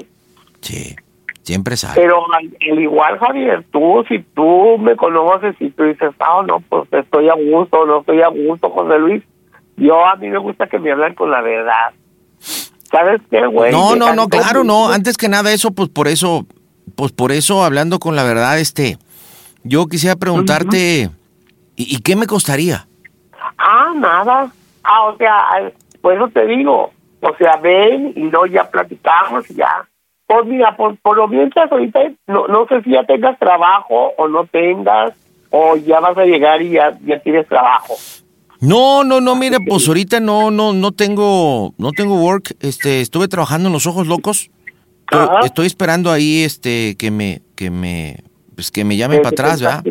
Sí, 0.61 0.95
siempre 1.43 1.77
sale. 1.77 1.93
Pero 2.01 2.17
al, 2.33 2.49
al 2.71 2.79
igual, 2.79 3.17
Javier, 3.19 3.63
tú, 3.71 4.03
si 4.09 4.19
tú 4.35 4.77
me 4.79 4.95
conoces 4.97 5.55
y 5.59 5.69
tú 5.69 5.83
dices, 5.83 6.11
ah, 6.19 6.43
no, 6.45 6.59
pues 6.67 6.83
estoy 6.91 7.29
a 7.29 7.35
gusto, 7.35 7.85
no 7.85 8.01
estoy 8.01 8.21
a 8.21 8.27
gusto, 8.27 8.69
José 8.69 8.99
Luis, 8.99 9.23
yo 9.77 10.05
a 10.05 10.15
mí 10.17 10.27
me 10.29 10.39
gusta 10.39 10.67
que 10.67 10.77
me 10.77 10.91
hablen 10.91 11.15
con 11.15 11.31
la 11.31 11.41
verdad. 11.41 11.93
¿Sabes 12.91 13.21
qué, 13.29 13.45
güey? 13.47 13.71
No, 13.71 13.95
no, 13.95 14.13
no, 14.13 14.27
claro, 14.27 14.63
no. 14.65 14.89
Antes 14.89 15.15
que 15.15 15.29
nada 15.29 15.53
eso, 15.53 15.71
pues 15.71 15.87
por 15.89 16.07
eso, 16.09 16.45
pues 16.95 17.11
por 17.13 17.31
eso, 17.31 17.63
hablando 17.63 17.99
con 17.99 18.15
la 18.17 18.23
verdad, 18.23 18.59
este, 18.59 18.97
yo 19.63 19.85
quisiera 19.87 20.17
preguntarte, 20.17 21.09
¿y, 21.77 21.95
y 21.95 21.99
qué 21.99 22.17
me 22.17 22.27
costaría? 22.27 22.87
Ah, 23.59 23.93
nada. 23.95 24.51
Ah, 24.83 25.03
o 25.07 25.17
sea, 25.17 25.71
por 26.01 26.13
eso 26.13 26.29
te 26.29 26.45
digo, 26.45 26.91
o 27.21 27.35
sea, 27.37 27.57
ven 27.57 28.13
y 28.15 28.21
luego 28.21 28.45
ya 28.45 28.69
platicamos 28.69 29.49
y 29.51 29.55
ya. 29.55 29.85
Pues 30.25 30.45
mira, 30.45 30.75
por, 30.77 30.95
por 30.97 31.17
lo 31.17 31.27
mientras 31.27 31.71
ahorita, 31.71 31.99
no, 32.27 32.47
no 32.47 32.65
sé 32.67 32.81
si 32.83 32.91
ya 32.91 33.03
tengas 33.03 33.37
trabajo 33.37 34.13
o 34.17 34.27
no 34.27 34.45
tengas, 34.45 35.13
o 35.49 35.75
ya 35.75 35.99
vas 35.99 36.17
a 36.17 36.23
llegar 36.23 36.61
y 36.61 36.71
ya, 36.71 36.97
ya 37.03 37.19
tienes 37.19 37.47
trabajo. 37.47 37.95
No, 38.61 39.03
no, 39.03 39.21
no, 39.21 39.35
mira, 39.35 39.57
pues 39.65 39.87
ahorita 39.87 40.19
no, 40.19 40.51
no, 40.51 40.73
no 40.73 40.91
tengo, 40.91 41.73
no 41.77 41.91
tengo 41.91 42.15
work. 42.15 42.55
Este, 42.59 43.01
estuve 43.01 43.27
trabajando 43.27 43.67
en 43.67 43.73
los 43.73 43.87
ojos 43.87 44.07
locos. 44.07 44.49
Estoy, 45.11 45.27
estoy 45.45 45.67
esperando 45.67 46.11
ahí, 46.11 46.43
este, 46.43 46.95
que 46.95 47.09
me, 47.09 47.41
que 47.55 47.71
me, 47.71 48.17
pues 48.55 48.69
que 48.69 48.83
me 48.83 48.95
llamen 48.95 49.21
para 49.21 49.29
atrás, 49.29 49.61
¿verdad? 49.61 49.83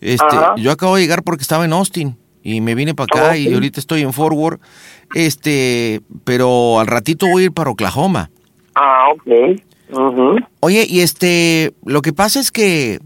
Este, 0.00 0.36
Ajá. 0.36 0.54
yo 0.56 0.72
acabo 0.72 0.96
de 0.96 1.02
llegar 1.02 1.22
porque 1.22 1.42
estaba 1.42 1.64
en 1.64 1.72
Austin 1.72 2.16
y 2.46 2.60
me 2.60 2.76
vine 2.76 2.94
para 2.94 3.06
acá 3.06 3.36
y 3.36 3.48
Ok. 3.48 3.54
ahorita 3.54 3.80
estoy 3.80 4.02
en 4.02 4.12
Fort 4.12 4.36
Worth. 4.36 4.60
Este, 5.14 6.00
pero 6.24 6.78
al 6.78 6.86
ratito 6.86 7.26
voy 7.26 7.42
a 7.42 7.46
ir 7.46 7.52
para 7.52 7.70
Oklahoma. 7.70 8.30
Ah, 8.76 9.06
ok. 9.12 9.60
Ujú. 9.90 10.36
Oye, 10.60 10.86
y 10.88 11.00
este, 11.00 11.72
lo 11.84 12.02
que 12.02 12.12
pasa 12.12 12.38
es 12.38 12.52
que, 12.52 13.00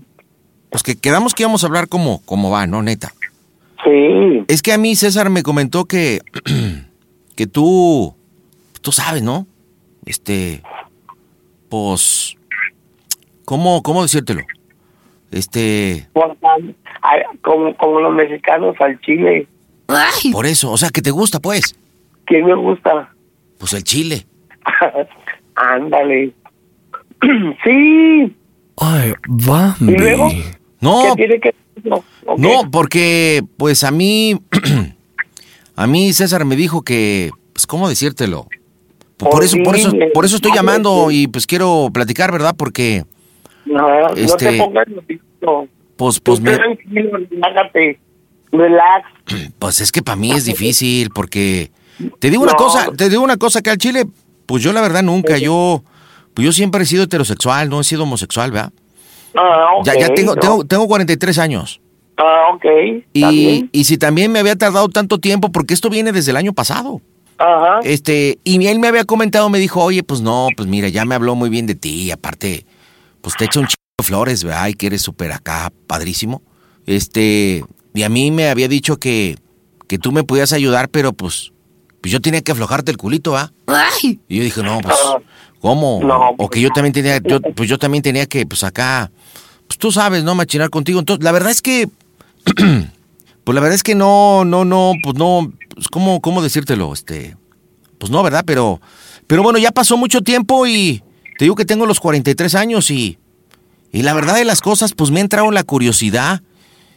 pues 0.71 0.83
que 0.83 0.97
quedamos 0.97 1.35
que 1.35 1.45
íbamos 1.45 1.65
a 1.65 1.69
hablar 1.69 1.89
como, 1.89 2.21
como 2.27 2.51
va, 2.51 2.67
¿no, 2.67 2.83
neta? 2.83 3.15
Sí. 3.83 4.45
Es 4.49 4.61
que 4.61 4.75
a 4.75 4.79
mí 4.79 4.95
César 4.95 5.31
me 5.31 5.43
comentó 5.43 5.87
que, 5.87 6.21
que 7.35 7.47
tú, 7.47 8.15
tú 8.83 8.93
sabes, 8.93 9.23
¿no? 9.23 9.47
Este, 10.05 10.63
pues, 11.71 12.37
¿cómo, 13.47 13.83
cómo 13.83 14.03
decírtelo? 14.03 14.43
Este, 15.31 16.09
ay, 17.03 17.23
como, 17.43 17.77
como 17.77 18.01
los 18.01 18.15
mexicanos 18.15 18.75
al 18.81 19.01
chile. 19.01 19.47
por 20.33 20.47
eso, 20.47 20.73
o 20.73 20.77
sea, 20.77 20.91
que 20.91 21.03
te 21.03 21.11
gusta, 21.11 21.39
pues, 21.39 21.77
¿Quién 22.27 22.47
me 22.47 22.55
gusta? 22.55 23.13
pues 23.59 23.73
el 23.75 23.85
chile. 23.85 24.27
Ándale. 25.55 26.33
sí. 27.65 28.37
Ay, 28.77 29.11
¿Y 29.11 29.47
Bambi. 29.47 29.97
luego? 29.99 30.29
No, 30.81 31.15
¿Qué 31.15 31.27
tiene 31.27 31.41
que 31.41 31.55
no, 31.85 32.05
no, 32.37 32.71
porque, 32.71 33.43
pues 33.57 33.85
a 33.85 33.91
mí, 33.91 34.41
a 35.77 35.87
mí 35.87 36.13
César 36.13 36.45
me 36.45 36.57
dijo 36.57 36.83
que, 36.83 37.31
pues, 37.53 37.67
¿cómo 37.67 37.89
decírtelo? 37.89 38.47
Por, 39.17 39.45
eso, 39.45 39.59
por 39.63 39.77
eso, 39.77 39.93
por 40.15 40.25
eso 40.25 40.37
estoy 40.37 40.53
llamando 40.55 41.11
y 41.11 41.27
pues 41.27 41.47
quiero 41.47 41.91
platicar, 41.93 42.33
¿verdad? 42.33 42.55
Porque, 42.57 43.05
No, 43.71 43.89
no 43.89 44.09
Este- 44.17 44.51
te 44.51 44.59
pongas 44.59 44.87
nervioso. 44.89 45.69
pues, 45.97 46.21
pues 46.21 46.41
me, 46.41 46.57
tranquilo, 46.57 47.19
relájate. 47.31 48.01
Relax. 48.53 49.07
Pues 49.59 49.81
es 49.81 49.93
que 49.93 50.03
para 50.03 50.17
mí 50.17 50.33
es 50.33 50.45
difícil 50.45 51.11
porque 51.11 51.71
te 52.19 52.31
digo 52.31 52.43
una 52.43 52.53
No. 52.53 52.59
cosa, 52.59 52.91
te 52.97 53.09
digo 53.09 53.23
una 53.23 53.37
cosa 53.37 53.63
que 53.63 53.71
al 53.71 53.79
Chile, 53.79 54.07
pues 54.47 54.63
yo 54.63 54.73
la 54.73 54.81
verdad 54.81 55.03
nunca, 55.05 55.39
yo, 55.39 55.85
pues 56.35 56.45
yo 56.45 56.53
siempre 56.53 56.83
he 56.83 56.87
sido 56.87 57.05
heterosexual, 57.05 57.69
no 57.69 57.81
he 57.81 57.85
sido 57.85 58.03
homosexual, 58.03 58.51
¿verdad? 58.51 58.73
Ah, 59.37 59.69
ok. 59.79 59.85
ya, 59.87 59.95
ya 59.99 60.09
tengo, 60.15 60.35
no. 60.35 60.41
tengo, 60.41 60.65
tengo 60.65 60.89
43 60.89 61.39
años. 61.39 61.81
Ah, 62.17 62.49
ok. 62.55 62.65
Y, 63.13 63.69
y 63.71 63.85
si 63.85 63.97
también 63.97 64.33
me 64.33 64.41
había 64.41 64.57
tardado 64.57 64.89
tanto 64.89 65.19
tiempo, 65.19 65.53
porque 65.53 65.73
esto 65.75 65.89
viene 65.89 66.11
desde 66.11 66.33
el 66.33 66.37
año 66.37 66.53
pasado. 66.53 67.01
Ajá. 67.39 67.79
Este, 67.85 68.39
y 68.45 68.67
él 68.67 68.81
me 68.81 68.89
había 68.89 69.05
comentado, 69.05 69.49
me 69.49 69.59
dijo, 69.61 69.83
oye, 69.83 70.03
pues 70.03 70.21
no, 70.21 70.49
pues 70.57 70.69
mira, 70.69 70.89
ya 70.89 71.05
me 71.05 71.15
habló 71.15 71.35
muy 71.37 71.49
bien 71.49 71.67
de 71.67 71.75
ti, 71.77 72.11
aparte, 72.11 72.67
pues 73.23 73.37
te 73.37 73.45
echa 73.45 73.61
un 73.61 73.67
chico 73.67 73.83
de 73.99 74.05
flores, 74.05 74.45
¿verdad? 74.45 74.69
Y 74.69 74.75
que 74.75 74.87
eres 74.87 75.03
súper 75.03 75.33
acá, 75.33 75.73
padrísimo. 75.87 76.43
Este, 76.87 77.65
y 77.95 78.03
a 78.03 78.09
mí 78.09 78.31
me 78.31 78.49
había 78.49 78.69
dicho 78.69 78.99
que, 78.99 79.37
que 79.87 79.99
tú 79.99 80.13
me 80.13 80.25
podías 80.25 80.53
ayudar, 80.53 80.89
pero 80.89 81.13
pues, 81.13 81.53
pues 82.01 82.13
yo 82.13 82.21
tenía 82.21 82.41
que 82.43 82.53
aflojarte 82.53 82.91
el 82.91 82.97
culito, 82.97 83.37
¿ah? 83.37 83.53
Y 84.29 84.37
yo 84.37 84.43
dije, 84.43 84.63
no, 84.63 84.81
pues, 84.81 84.97
¿cómo? 85.61 86.01
No. 86.03 86.35
O 86.39 86.49
que 86.49 86.61
yo 86.61 86.71
también 86.71 86.93
tenía, 86.93 87.19
yo, 87.19 87.41
pues 87.41 87.69
yo 87.69 87.79
también 87.79 88.03
tenía 88.03 88.27
que, 88.27 88.47
pues 88.47 88.65
acá, 88.65 89.11
pues 89.67 89.79
tú 89.79 89.93
sabes, 89.93 90.25
¿no? 90.25 90.35
Machinar 90.35 90.71
contigo. 90.71 90.99
Entonces, 90.99 91.25
la 91.25 91.33
verdad 91.33 91.51
es 91.51 91.63
que, 91.63 91.89
pues 93.45 93.55
la 93.55 93.61
verdad 93.61 93.75
es 93.75 93.83
que 93.83 93.95
no, 93.95 94.45
no, 94.45 94.65
no, 94.65 94.95
pues 95.03 95.17
no, 95.17 95.53
pues, 95.75 95.89
¿cómo, 95.89 96.21
cómo 96.21 96.43
decírtelo? 96.43 96.93
Este, 96.93 97.37
pues 97.99 98.11
no, 98.11 98.23
¿verdad? 98.23 98.45
Pero, 98.47 98.81
pero 99.27 99.43
bueno, 99.43 99.59
ya 99.59 99.71
pasó 99.71 99.97
mucho 99.97 100.23
tiempo 100.23 100.67
y 100.67 101.03
te 101.41 101.47
digo 101.47 101.55
que 101.57 101.65
tengo 101.65 101.87
los 101.87 102.01
43 102.01 102.55
años 102.55 102.91
y, 102.91 103.17
y 103.93 104.03
la 104.03 104.13
verdad 104.13 104.35
de 104.35 104.45
las 104.45 104.61
cosas, 104.61 104.93
pues 104.93 105.11
me 105.11 105.21
ha 105.21 105.23
entrado 105.23 105.51
la 105.51 105.63
curiosidad. 105.63 106.43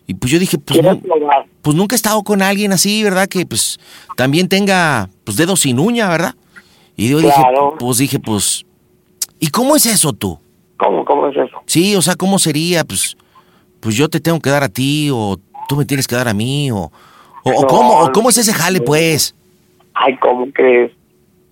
Y 0.06 0.16
pues 0.16 0.34
yo 0.34 0.38
dije, 0.38 0.58
pues, 0.58 0.82
¿Quieres 0.82 1.02
nu- 1.02 1.08
probar? 1.08 1.46
pues 1.62 1.78
nunca 1.78 1.96
he 1.96 1.98
estado 1.98 2.22
con 2.24 2.42
alguien 2.42 2.74
así, 2.74 3.02
¿verdad? 3.04 3.30
Que 3.30 3.46
pues 3.46 3.80
también 4.18 4.50
tenga 4.50 5.10
pues 5.24 5.38
dedos 5.38 5.62
sin 5.62 5.80
uña, 5.80 6.10
¿verdad? 6.10 6.36
Y 6.98 7.08
yo 7.08 7.20
dije, 7.20 7.42
pues 7.80 8.00
dije, 8.00 8.20
pues, 8.20 8.66
¿y 9.40 9.48
cómo 9.48 9.78
es 9.78 9.86
eso 9.86 10.12
tú? 10.12 10.38
¿Cómo, 10.76 11.06
cómo 11.06 11.30
es 11.30 11.38
eso? 11.38 11.62
Sí, 11.66 11.96
o 11.96 12.02
sea, 12.02 12.16
¿cómo 12.16 12.38
sería? 12.38 12.84
Pues, 12.84 13.16
pues 13.80 13.96
yo 13.96 14.10
te 14.10 14.20
tengo 14.20 14.42
que 14.42 14.50
dar 14.50 14.64
a 14.64 14.68
ti 14.68 15.10
o 15.10 15.40
tú 15.70 15.78
me 15.78 15.86
tienes 15.86 16.06
que 16.06 16.16
dar 16.18 16.28
a 16.28 16.34
mí 16.34 16.70
o, 16.70 16.92
o, 17.46 17.50
o 17.50 17.62
No, 17.62 17.68
cómo, 17.68 18.00
o 18.02 18.12
cómo 18.12 18.30
es 18.30 18.38
ese 18.40 18.52
jale, 18.52 18.82
pues. 18.82 19.34
Ay, 19.94 20.18
¿cómo 20.18 20.48
crees? 20.52 20.92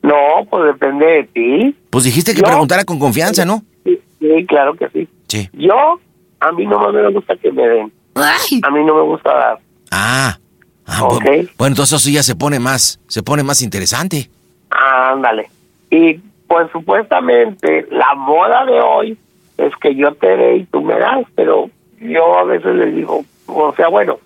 No, 0.04 0.45
pues 0.49 0.66
depende 0.66 1.06
de 1.06 1.24
ti. 1.26 1.76
Pues 1.89 2.04
dijiste 2.06 2.34
que 2.34 2.41
Yo- 2.41 2.47
preguntara 2.47 2.84
con 2.84 2.97
confianza, 2.99 3.45
¿no? 3.45 3.62
Sí, 3.84 3.99
sí, 4.20 4.45
claro 4.47 4.74
que 4.76 4.89
sí. 4.89 5.08
Sí. 5.28 5.49
Yo, 5.54 5.99
a 6.39 6.52
mí 6.52 6.66
no 6.66 6.91
me 6.91 7.12
gusta 7.12 7.36
que 7.38 7.52
me 7.52 7.68
den. 7.68 7.91
A 8.16 8.70
mí 8.72 8.84
no 8.84 8.95
me 8.95 9.02
gusta 9.04 9.34
dar. 9.34 9.60
Ah, 9.91 10.38
ah, 10.86 11.04
Ok. 11.04 11.24
bueno, 11.24 11.49
bueno, 11.58 11.72
entonces 11.74 12.02
eso 12.02 12.10
ya 12.10 12.24
se 12.24 12.36
pone 12.36 12.60
más, 12.60 12.99
se 13.08 13.22
pone 13.24 13.43
más 13.43 13.62
interesante. 13.62 14.30
Ándale. 14.70 15.49
Y 15.89 16.16
pues 16.47 16.70
supuestamente 16.72 17.86
la 17.91 18.14
moda 18.16 18.66
de 18.66 18.82
hoy 18.82 19.18
es 19.58 19.74
que 19.82 19.95
yo 19.95 20.14
te 20.16 20.28
dé 20.36 20.58
y 20.58 20.66
tú 20.66 20.82
me 20.82 20.97
das, 20.97 21.26
pero 21.36 21.70
yo 21.99 22.38
a 22.39 22.43
veces 22.43 22.76
les 22.76 22.95
digo, 22.95 23.24
o 23.47 23.74
sea, 23.76 23.88
bueno, 23.89 24.18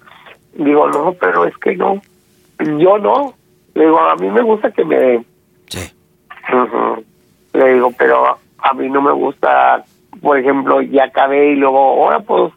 digo, 0.53 0.87
no, 0.89 1.13
pero 1.19 1.45
es 1.45 1.55
que 1.57 1.75
no, 1.75 2.01
yo 2.79 2.97
no. 2.97 3.33
Le 3.73 3.83
digo, 3.85 3.99
a 3.99 4.15
mí 4.15 4.29
me 4.29 4.41
gusta 4.41 4.71
que 4.71 4.85
me 4.85 4.95
den. 4.97 5.25
Sí. 5.67 5.79
Le 7.53 7.73
digo, 7.73 7.91
pero 7.97 8.37
a 8.57 8.73
mí 8.73 8.89
no 8.89 9.01
me 9.01 9.11
gusta, 9.13 9.83
por 10.21 10.37
ejemplo, 10.37 10.81
ya 10.81 11.05
acabé 11.05 11.53
y 11.53 11.55
luego, 11.55 11.77
ahora 12.03 12.19
pues, 12.19 12.51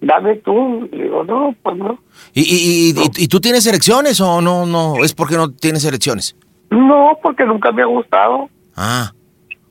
dame 0.00 0.36
tú. 0.36 0.88
Le 0.92 1.04
digo, 1.04 1.24
no, 1.24 1.54
pues 1.62 1.76
no. 1.76 1.98
¿Y, 2.34 2.42
y, 2.42 2.94
y, 3.16 3.28
tú 3.28 3.40
tienes 3.40 3.66
elecciones 3.66 4.20
o 4.20 4.40
no? 4.40 4.64
No, 4.66 4.96
es 5.02 5.14
porque 5.14 5.36
no 5.36 5.50
tienes 5.50 5.84
elecciones. 5.84 6.36
No, 6.70 7.18
porque 7.22 7.44
nunca 7.44 7.72
me 7.72 7.82
ha 7.82 7.86
gustado. 7.86 8.48
Ah, 8.76 9.12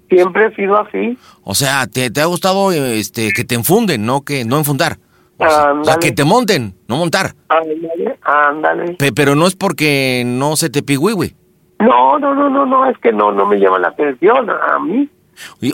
Siempre 0.10 0.46
he 0.48 0.56
sido 0.56 0.80
así. 0.80 1.18
o 1.44 1.54
sea, 1.54 1.86
te, 1.88 2.10
te 2.10 2.22
ha 2.22 2.26
gustado 2.26 2.72
este 2.72 3.32
que 3.34 3.44
te 3.44 3.56
enfunden, 3.56 4.06
no 4.06 4.22
que 4.22 4.46
no 4.46 4.58
enfundar. 4.58 4.98
O 5.38 5.44
sea, 5.46 5.50
o 5.50 5.50
sea, 5.62 5.70
Ándale. 5.94 6.00
que 6.00 6.12
te 6.14 6.24
monten, 6.24 6.76
no 6.88 6.96
montar. 6.98 7.36
Ándale, 7.50 8.18
ándale. 8.24 8.94
Pe- 8.94 9.12
pero 9.12 9.36
no 9.36 9.48
es 9.48 9.56
porque 9.56 10.24
no 10.26 10.56
se 10.56 10.70
te 10.70 10.82
pigüigüe. 10.82 11.36
No, 11.80 12.18
no, 12.20 12.34
no, 12.34 12.50
no, 12.50 12.66
no, 12.66 12.90
es 12.90 12.98
que 13.00 13.12
no, 13.12 13.32
no 13.32 13.46
me 13.46 13.58
llama 13.60 13.80
la 13.80 13.90
atención 13.90 14.50
a, 14.50 14.80
mí. 14.80 15.08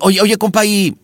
Oye, 0.02 0.20
oye, 0.22 0.38
compa, 0.38 0.66
y 0.66 0.96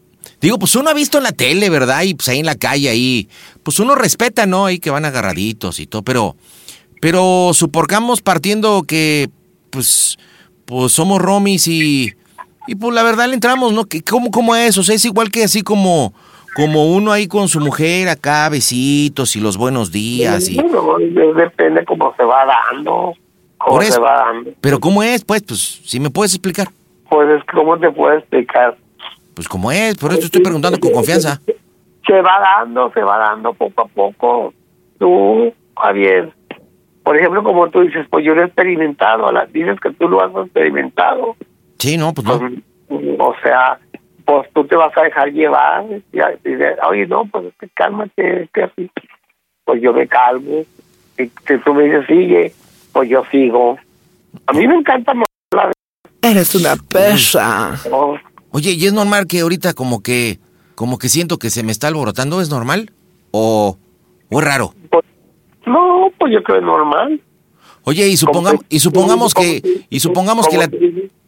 digo, 0.41 0.59
pues 0.59 0.75
uno 0.75 0.89
ha 0.89 0.93
visto 0.93 1.17
en 1.17 1.23
la 1.23 1.31
tele, 1.31 1.69
¿verdad? 1.69 2.01
Y 2.03 2.13
pues 2.15 2.27
ahí 2.29 2.39
en 2.39 2.45
la 2.45 2.55
calle, 2.55 2.89
ahí, 2.89 3.29
pues 3.63 3.79
uno 3.79 3.95
respeta, 3.95 4.45
¿no? 4.45 4.65
Ahí 4.65 4.79
que 4.79 4.89
van 4.89 5.05
agarraditos 5.05 5.79
y 5.79 5.87
todo, 5.87 6.01
pero, 6.03 6.35
pero 7.01 7.51
suporcamos 7.53 8.21
partiendo 8.21 8.83
que, 8.83 9.29
pues, 9.69 10.17
pues 10.65 10.91
somos 10.91 11.21
romis 11.21 11.67
y, 11.69 12.13
y 12.67 12.75
pues 12.75 12.93
la 12.93 13.03
verdad 13.03 13.27
le 13.27 13.35
entramos, 13.35 13.71
¿no? 13.71 13.85
¿Cómo, 14.09 14.31
¿Cómo 14.31 14.55
es? 14.55 14.77
O 14.77 14.83
sea, 14.83 14.95
es 14.95 15.05
igual 15.05 15.31
que 15.31 15.45
así 15.45 15.61
como, 15.61 16.13
como 16.57 16.87
uno 16.93 17.13
ahí 17.13 17.27
con 17.27 17.47
su 17.47 17.61
mujer 17.61 18.09
acá, 18.09 18.49
besitos 18.49 19.35
y 19.37 19.39
los 19.39 19.55
buenos 19.55 19.93
días 19.93 20.49
y... 20.49 20.55
Bueno, 20.55 20.97
de- 20.99 21.33
depende 21.33 21.85
cómo 21.85 22.13
se 22.17 22.23
va 22.23 22.45
dando, 22.45 23.13
Por 23.65 23.83
se 23.83 23.89
eso. 23.89 24.01
va 24.01 24.25
dando. 24.25 24.51
Pero 24.61 24.79
¿cómo 24.79 25.03
es? 25.03 25.23
Pues, 25.25 25.43
pues, 25.43 25.59
si 25.85 25.99
me 25.99 26.09
puedes 26.09 26.33
explicar. 26.33 26.67
Pues 27.09 27.29
es 27.29 27.43
¿cómo 27.45 27.77
te 27.77 27.91
puedo 27.91 28.13
explicar? 28.17 28.77
Pues 29.33 29.47
cómo 29.47 29.71
es, 29.71 29.95
por 29.97 30.11
eso 30.11 30.25
estoy 30.25 30.41
preguntando 30.41 30.79
con 30.79 30.91
confianza. 30.91 31.39
Se 32.05 32.21
va 32.21 32.39
dando, 32.39 32.91
se 32.93 33.01
va 33.01 33.17
dando 33.17 33.53
poco 33.53 33.81
a 33.83 33.87
poco. 33.87 34.53
Tú, 34.97 35.53
Javier, 35.77 36.31
por 37.03 37.17
ejemplo, 37.17 37.43
como 37.43 37.69
tú 37.69 37.81
dices, 37.81 38.05
pues 38.09 38.25
yo 38.25 38.35
lo 38.35 38.41
he 38.41 38.45
experimentado, 38.45 39.31
la- 39.31 39.45
dices 39.45 39.79
que 39.79 39.91
tú 39.91 40.07
lo 40.09 40.21
has 40.21 40.45
experimentado. 40.45 41.35
Sí, 41.77 41.97
no, 41.97 42.13
pues 42.13 42.27
no. 42.27 42.35
O 43.19 43.35
sea, 43.41 43.79
pues 44.25 44.49
tú 44.53 44.65
te 44.65 44.75
vas 44.75 44.95
a 44.97 45.03
dejar 45.03 45.31
llevar. 45.31 45.85
Y 46.11 46.19
a- 46.19 46.37
y 46.43 46.49
de- 46.55 46.75
Oye, 46.87 47.07
no, 47.07 47.25
pues 47.25 47.45
es 47.45 47.53
que 47.59 47.69
cálmate, 47.69 48.43
es 48.43 48.51
que 48.51 48.63
así. 48.63 48.91
Pues 49.65 49.81
yo 49.81 49.93
me 49.93 50.07
calmo. 50.07 50.63
Y 51.17 51.27
tú 51.63 51.73
me 51.73 51.83
dices, 51.83 52.05
sigue, 52.07 52.53
pues 52.91 53.09
yo 53.09 53.23
sigo. 53.31 53.77
A 54.47 54.53
mí 54.53 54.67
me 54.67 54.75
encanta 54.75 55.13
más 55.13 55.25
la 55.51 55.71
Eres 56.21 56.53
una 56.55 56.75
perra. 56.75 57.79
Oye, 58.51 58.71
¿y 58.71 58.85
es 58.85 58.93
normal 58.93 59.27
que 59.27 59.41
ahorita 59.41 59.73
como 59.73 60.01
que 60.01 60.39
como 60.75 60.97
que 60.97 61.09
siento 61.09 61.37
que 61.37 61.49
se 61.49 61.63
me 61.63 61.71
está 61.71 61.87
alborotando? 61.87 62.41
¿Es 62.41 62.49
normal? 62.49 62.91
¿O, 63.31 63.77
o 64.29 64.39
es 64.39 64.45
raro? 64.45 64.73
No, 65.65 66.11
pues 66.17 66.33
yo 66.33 66.43
creo 66.43 66.57
que 66.57 66.59
es 66.59 66.65
normal. 66.65 67.21
Oye, 67.83 68.07
y 68.07 68.17
supongamos 68.17 68.61
y 68.69 68.79
supongamos 68.79 69.33
que 69.33 69.85
y 69.89 69.99
supongamos 69.99 70.47
que 70.47 70.57
la 70.57 70.69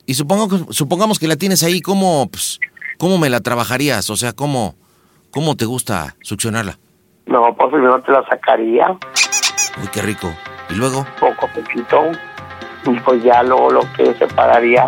y 0.06 0.14
supongo 0.14 0.74
supongamos 0.74 1.20
que 1.20 1.28
la 1.28 1.36
tienes 1.36 1.64
ahí, 1.64 1.82
¿cómo 1.82 2.28
pues, 2.30 2.60
cómo 2.98 3.18
me 3.18 3.30
la 3.30 3.40
trabajarías? 3.40 4.10
O 4.10 4.16
sea, 4.16 4.34
¿cómo 4.34 4.76
cómo 5.32 5.56
te 5.56 5.66
gusta 5.66 6.16
succionarla? 6.22 6.80
No, 7.28 7.56
pues 7.56 7.70
primero 7.72 8.02
te 8.02 8.12
la 8.12 8.26
sacaría, 8.28 8.98
Uy, 9.82 9.88
qué 9.94 10.02
rico. 10.02 10.28
Y 10.72 10.76
luego, 10.76 11.06
poco 11.20 11.46
a 11.46 11.54
poquito. 11.54 12.12
Y 12.86 13.00
pues 13.02 13.24
ya 13.24 13.44
luego 13.44 13.72
lo 13.72 13.82
que 13.94 14.14
separaría, 14.16 14.88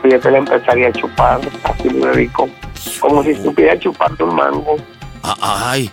pues 0.00 0.12
ya 0.12 0.18
te 0.18 0.30
la 0.30 0.38
empezaría 0.38 0.88
a 0.88 0.92
chupar, 0.92 1.40
así 1.64 1.88
muy 1.90 2.08
rico. 2.10 2.48
Como 2.98 3.22
si 3.22 3.30
estuviera 3.30 3.78
chupando 3.78 4.24
un 4.24 4.34
mango. 4.34 4.76
ah, 5.22 5.70
ay, 5.70 5.90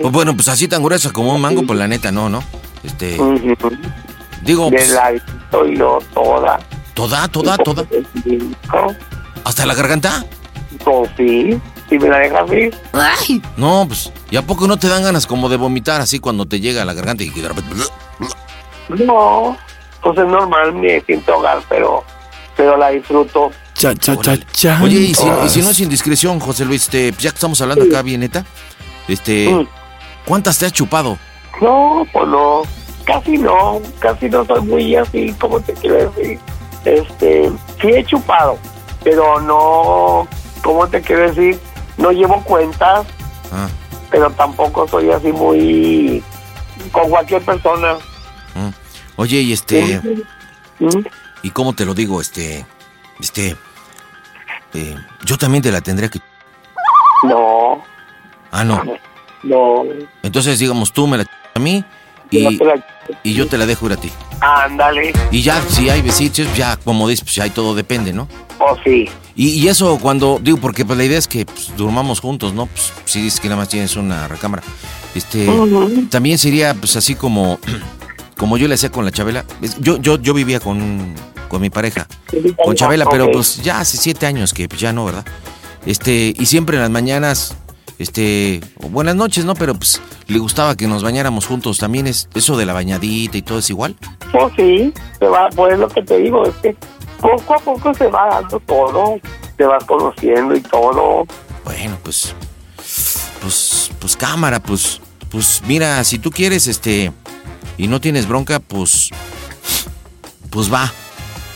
pues 0.00 0.12
bueno, 0.12 0.34
pues 0.34 0.48
así 0.48 0.68
tan 0.68 0.82
gruesa 0.82 1.12
como 1.12 1.34
un 1.34 1.40
mango, 1.40 1.62
pues 1.66 1.78
la 1.78 1.88
neta 1.88 2.10
no, 2.12 2.28
¿no? 2.28 2.42
Este, 2.82 3.18
digo, 4.42 4.70
De 4.70 4.76
pues, 4.76 4.90
ladito 4.92 5.66
y 5.66 5.76
luego 5.76 5.98
toda. 6.14 6.58
toda, 6.94 7.28
toda, 7.28 7.56
toda, 7.58 7.84
hasta 9.44 9.66
la 9.66 9.74
garganta. 9.74 10.24
Pues 10.84 11.10
sí, 11.16 11.60
si 11.88 11.98
me 11.98 12.08
la 12.08 12.18
dejas 12.18 12.52
ir. 12.52 12.74
No, 13.56 13.84
pues, 13.86 14.12
¿y 14.30 14.36
a 14.36 14.42
poco 14.42 14.66
no 14.66 14.76
te 14.76 14.88
dan 14.88 15.02
ganas 15.02 15.26
como 15.26 15.48
de 15.48 15.56
vomitar 15.56 16.00
así 16.00 16.18
cuando 16.18 16.46
te 16.46 16.60
llega 16.60 16.82
a 16.82 16.84
la 16.84 16.94
garganta 16.94 17.22
y 17.22 17.30
que 17.30 17.42
de 17.42 17.48
repente... 17.48 17.74
No, 18.88 19.56
pues 20.02 20.18
es 20.18 20.26
normal, 20.26 20.74
me 20.74 21.00
siento 21.00 21.34
ahogar, 21.34 21.60
pero, 21.68 22.04
pero 22.56 22.76
la 22.76 22.90
disfruto. 22.90 23.50
Cha, 23.74 23.94
cha, 23.94 24.16
cha, 24.16 24.38
cha. 24.52 24.80
Oye, 24.82 25.00
y 25.00 25.14
si, 25.14 25.26
y 25.44 25.48
si 25.48 25.62
no 25.62 25.70
es 25.70 25.80
indiscreción, 25.80 26.40
José 26.40 26.64
Luis, 26.64 26.82
este, 26.82 27.10
ya 27.12 27.30
que 27.30 27.36
estamos 27.36 27.60
hablando 27.60 27.84
acá 27.84 28.02
bien 28.02 28.20
neta, 28.20 28.44
este, 29.08 29.66
¿cuántas 30.24 30.58
te 30.58 30.66
has 30.66 30.72
chupado? 30.72 31.18
No, 31.60 32.06
pues 32.12 32.28
no, 32.28 32.62
casi 33.04 33.38
no, 33.38 33.80
casi 33.98 34.28
no 34.28 34.44
soy 34.44 34.60
muy 34.62 34.96
así, 34.96 35.34
como 35.40 35.60
te 35.60 35.72
quiero 35.74 36.10
decir. 36.10 36.38
Este, 36.84 37.50
sí 37.80 37.88
he 37.88 38.04
chupado, 38.04 38.58
pero 39.02 39.40
no, 39.40 40.28
¿cómo 40.62 40.86
te 40.86 41.00
quiero 41.00 41.32
decir? 41.32 41.58
No 41.96 42.10
llevo 42.12 42.42
cuentas, 42.44 43.06
Ah, 43.52 43.68
pero 44.10 44.30
tampoco 44.30 44.86
soy 44.88 45.10
así 45.10 45.32
muy 45.32 46.22
con 46.92 47.08
cualquier 47.10 47.42
persona. 47.42 47.94
mm. 48.54 48.68
Oye, 49.16 49.40
y 49.40 49.52
este, 49.52 50.00
¿Mm? 50.78 50.88
¿y 51.42 51.50
cómo 51.50 51.74
te 51.74 51.84
lo 51.86 51.94
digo? 51.94 52.20
Este, 52.20 52.66
este, 53.20 53.56
eh, 54.74 54.96
yo 55.24 55.38
también 55.38 55.62
te 55.62 55.72
la 55.72 55.80
tendría 55.80 56.10
que... 56.10 56.20
No, 57.22 57.82
Ah, 58.50 58.62
no. 58.64 58.82
no, 59.42 59.84
Entonces, 60.22 60.58
digamos, 60.58 60.92
tú 60.92 61.06
me 61.06 61.16
la 61.18 61.26
a 61.54 61.58
mí 61.58 61.82
y, 62.30 62.44
no 62.44 62.58
te 62.58 62.64
la- 62.64 62.86
y 63.22 63.34
yo 63.34 63.46
te 63.46 63.58
la 63.58 63.66
dejo 63.66 63.86
ir 63.86 63.92
a 63.92 63.96
ti. 63.96 64.10
ándale, 64.40 65.12
Y 65.30 65.42
ya, 65.42 65.60
si 65.68 65.88
hay 65.88 66.02
besitos, 66.02 66.46
ya, 66.56 66.76
como 66.76 67.08
dices, 67.08 67.24
pues 67.24 67.34
ya 67.36 67.52
todo 67.52 67.74
depende, 67.74 68.12
¿no? 68.12 68.28
o 68.58 68.76
sí. 68.82 69.06
Y, 69.34 69.48
y 69.50 69.68
eso 69.68 69.98
cuando, 69.98 70.38
digo, 70.42 70.56
porque 70.58 70.84
pues 70.84 70.96
la 70.96 71.04
idea 71.04 71.18
es 71.18 71.28
que 71.28 71.44
pues, 71.44 71.72
durmamos 71.76 72.20
juntos, 72.20 72.54
¿no? 72.54 72.66
Pues 72.66 72.92
si 73.04 73.20
dices 73.20 73.38
que 73.38 73.48
nada 73.48 73.60
más 73.60 73.68
tienes 73.68 73.94
una 73.96 74.26
recámara. 74.28 74.62
Este, 75.14 75.46
también 76.10 76.38
sería 76.38 76.74
pues 76.74 76.96
así 76.96 77.14
como, 77.14 77.58
como 78.38 78.56
yo 78.56 78.66
le 78.68 78.74
hacía 78.74 78.90
con 78.90 79.04
la 79.04 79.10
Chabela. 79.10 79.44
Yo, 79.78 79.98
yo, 79.98 80.18
yo 80.18 80.32
vivía 80.32 80.58
con, 80.58 81.14
con 81.48 81.60
mi 81.60 81.68
pareja, 81.70 82.06
con 82.64 82.74
Chabela, 82.74 83.06
pero 83.10 83.30
pues 83.30 83.62
ya 83.62 83.80
hace 83.80 83.98
siete 83.98 84.26
años 84.26 84.54
que 84.54 84.68
pues, 84.68 84.80
ya 84.80 84.92
no, 84.92 85.04
¿verdad? 85.04 85.24
Este, 85.84 86.34
y 86.36 86.46
siempre 86.46 86.76
en 86.76 86.82
las 86.82 86.90
mañanas, 86.90 87.56
este, 87.98 88.60
buenas 88.90 89.16
noches, 89.16 89.44
¿no? 89.44 89.54
Pero 89.54 89.74
pues 89.74 90.00
le 90.26 90.38
gustaba 90.38 90.76
que 90.76 90.86
nos 90.86 91.02
bañáramos 91.02 91.46
juntos. 91.46 91.78
También 91.78 92.06
es 92.06 92.28
eso 92.34 92.56
de 92.56 92.66
la 92.66 92.72
bañadita 92.72 93.36
y 93.38 93.42
todo 93.42 93.58
es 93.58 93.70
igual. 93.70 93.96
Pues 94.32 94.52
sí, 94.56 94.92
se 95.18 95.26
va, 95.26 95.48
pues 95.54 95.78
lo 95.78 95.88
que 95.88 96.02
te 96.02 96.18
digo 96.18 96.46
es 96.46 96.54
que 96.56 96.76
poco 97.20 97.54
a 97.54 97.58
poco 97.58 97.94
se 97.94 98.06
va 98.08 98.28
dando 98.28 98.60
todo, 98.60 99.18
te 99.56 99.64
vas 99.64 99.84
conociendo 99.84 100.54
y 100.54 100.60
todo. 100.60 101.26
Bueno, 101.64 101.98
pues, 102.02 102.34
pues, 103.40 103.90
pues 103.98 104.16
cámara, 104.16 104.60
pues, 104.60 105.00
pues 105.30 105.62
mira, 105.66 106.02
si 106.04 106.18
tú 106.18 106.30
quieres, 106.30 106.66
este, 106.66 107.12
y 107.76 107.88
no 107.88 108.00
tienes 108.00 108.28
bronca, 108.28 108.60
pues, 108.60 109.10
pues 110.50 110.72
va, 110.72 110.92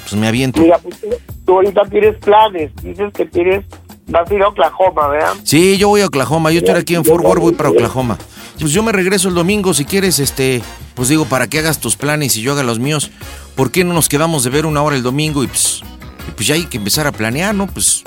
pues 0.03 0.21
me 0.21 0.27
aviento. 0.27 0.61
Mira, 0.61 0.79
pues, 0.79 0.97
tú 1.45 1.55
ahorita 1.55 1.83
tienes 1.91 2.17
planes, 2.19 2.71
dices 2.83 3.13
que 3.13 3.27
tienes, 3.27 3.65
vas 4.11 4.31
a 4.31 4.35
ir 4.35 4.43
a 4.43 4.49
Oklahoma, 4.49 5.09
¿verdad? 5.09 5.35
Sí, 5.45 5.79
yo 5.79 5.89
voy 5.89 6.01
a 6.03 6.07
Oklahoma, 6.07 6.51
yo 6.53 6.59
estoy 6.59 6.75
aquí 6.75 6.95
en 6.95 7.05
Fort 7.05 7.25
Worth, 7.25 7.41
voy 7.41 7.53
para 7.53 7.71
Oklahoma. 7.71 8.19
Pues 8.59 8.73
yo 8.73 8.83
me 8.83 8.93
regreso 8.93 9.29
el 9.29 9.35
domingo, 9.35 9.73
si 9.73 9.85
quieres, 9.85 10.19
este, 10.19 10.63
pues 10.95 11.09
digo, 11.09 11.25
para 11.25 11.49
que 11.49 11.59
hagas 11.59 11.81
tus 11.81 11.97
planes 11.97 12.37
y 12.37 12.43
yo 12.43 12.53
haga 12.53 12.63
los 12.63 12.79
míos, 12.79 13.11
¿por 13.57 13.71
qué 13.71 13.85
no 13.85 13.95
nos 13.95 14.09
quedamos 14.09 14.45
de 14.45 14.51
ver 14.51 14.67
una 14.67 14.83
hora 14.83 14.97
el 14.97 15.03
domingo 15.03 15.43
y 15.43 15.47
pues, 15.47 15.81
y 16.29 16.31
pues 16.33 16.47
ya 16.47 16.55
hay 16.57 16.67
que 16.67 16.77
empezar 16.77 17.07
a 17.07 17.13
planear, 17.13 17.55
¿no? 17.55 17.67
Pues, 17.67 18.05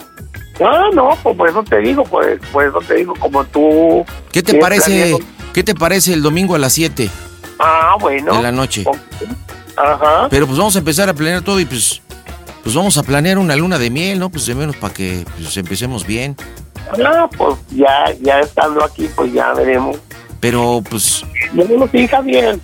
Ah, 0.63 0.89
no, 0.93 1.09
pues 1.23 1.35
por 1.35 1.49
eso 1.49 1.63
te 1.63 1.79
digo, 1.79 2.03
pues 2.03 2.39
por 2.51 2.63
eso 2.63 2.77
te 2.87 2.93
digo, 2.97 3.15
como 3.19 3.43
tú... 3.45 4.05
¿qué 4.31 4.43
te 4.43 4.53
parece, 4.59 5.17
qué 5.51 5.63
te 5.63 5.73
parece 5.73 6.13
el 6.13 6.21
domingo 6.21 6.53
a 6.53 6.59
las 6.59 6.73
7 6.73 7.09
Ah, 7.57 7.95
bueno. 7.99 8.35
de 8.37 8.43
la 8.43 8.51
noche? 8.51 8.83
Ajá. 9.75 10.27
Pero 10.29 10.45
pues 10.45 10.55
vamos 10.59 10.75
a 10.75 10.79
empezar 10.79 11.09
a 11.09 11.13
planear 11.15 11.41
todo 11.41 11.59
y 11.59 11.65
pues, 11.65 12.02
pues 12.63 12.75
vamos 12.75 12.97
a 12.97 13.03
planear 13.03 13.37
una 13.37 13.55
luna 13.55 13.77
de 13.77 13.89
miel, 13.89 14.19
¿no? 14.19 14.29
Pues 14.29 14.45
de 14.45 14.55
menos 14.55 14.75
para 14.77 14.93
que 14.93 15.25
pues, 15.37 15.55
empecemos 15.57 16.05
bien. 16.07 16.35
Ah, 17.05 17.29
pues 17.37 17.55
ya, 17.71 18.05
ya 18.21 18.39
estando 18.39 18.83
aquí, 18.83 19.09
pues 19.15 19.31
ya 19.33 19.53
veremos. 19.53 19.97
Pero 20.39 20.81
pues, 20.89 21.23
Ya 21.53 21.63
nos 21.65 21.89
fija 21.89 22.21
bien. 22.21 22.61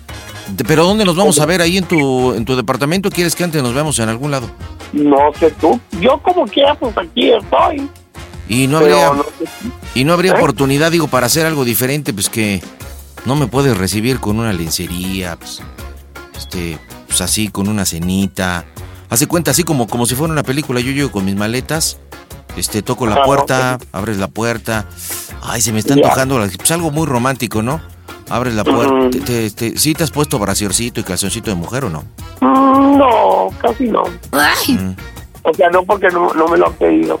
pero 0.66 0.84
¿dónde 0.84 1.04
nos 1.04 1.16
vamos 1.16 1.38
a 1.38 1.46
ver? 1.46 1.60
¿Ahí 1.62 1.78
en 1.78 1.84
tu, 1.84 2.32
en 2.34 2.44
tu 2.44 2.56
departamento? 2.56 3.10
¿Quieres 3.10 3.34
que 3.34 3.44
antes 3.44 3.62
nos 3.62 3.72
veamos 3.74 3.98
en 3.98 4.08
algún 4.08 4.30
lado? 4.30 4.50
No 4.92 5.32
sé 5.38 5.50
tú, 5.52 5.78
yo 6.00 6.20
como 6.22 6.44
quiera, 6.46 6.74
pues 6.74 6.96
aquí 6.98 7.30
estoy. 7.30 7.88
Y 8.48 8.66
no 8.66 8.80
Pero 8.80 9.00
habría, 9.00 9.12
no 9.14 9.22
sé 9.22 9.44
y 9.94 10.04
no 10.04 10.12
habría 10.12 10.32
¿Eh? 10.32 10.36
oportunidad, 10.36 10.90
digo, 10.90 11.06
para 11.08 11.26
hacer 11.26 11.46
algo 11.46 11.64
diferente, 11.64 12.12
pues 12.12 12.28
que 12.28 12.60
no 13.24 13.36
me 13.36 13.46
puedes 13.46 13.76
recibir 13.78 14.18
con 14.18 14.38
una 14.40 14.52
lencería, 14.52 15.36
pues, 15.36 15.62
este, 16.36 16.78
pues 17.06 17.20
así, 17.20 17.48
con 17.48 17.68
una 17.68 17.84
cenita. 17.84 18.64
Hace 19.10 19.26
cuenta, 19.26 19.50
así 19.50 19.64
como, 19.64 19.86
como 19.88 20.06
si 20.06 20.14
fuera 20.14 20.32
una 20.32 20.42
película, 20.44 20.80
yo 20.80 20.92
llego 20.92 21.10
con 21.10 21.24
mis 21.24 21.34
maletas, 21.36 21.98
este, 22.56 22.80
toco 22.82 23.06
la 23.06 23.16
Ajá, 23.16 23.24
puerta, 23.24 23.78
abres 23.92 24.18
la 24.18 24.28
puerta. 24.28 24.86
Ay, 25.42 25.60
se 25.60 25.72
me 25.72 25.80
está 25.80 25.94
antojando, 25.94 26.38
la- 26.38 26.46
pues 26.48 26.70
algo 26.70 26.90
muy 26.90 27.06
romántico, 27.06 27.60
¿no? 27.62 27.80
Abres 28.28 28.54
la 28.54 28.62
puerta, 28.62 29.10
te, 29.10 29.20
te- 29.20 29.50
te- 29.50 29.78
¿sí 29.78 29.92
te 29.94 30.04
has 30.04 30.12
puesto 30.12 30.38
brasiercito 30.38 31.00
y 31.00 31.02
calzoncito 31.04 31.50
de 31.50 31.56
mujer 31.56 31.84
o 31.86 31.90
no? 31.90 32.04
Mm, 32.40 32.98
No, 32.98 33.48
casi 33.60 33.84
no. 33.88 34.02
Mm. 34.04 34.94
O 35.42 35.54
sea, 35.54 35.68
no 35.70 35.82
porque 35.84 36.08
no, 36.08 36.32
no 36.34 36.46
me 36.48 36.58
lo 36.58 36.66
han 36.66 36.74
pedido. 36.74 37.18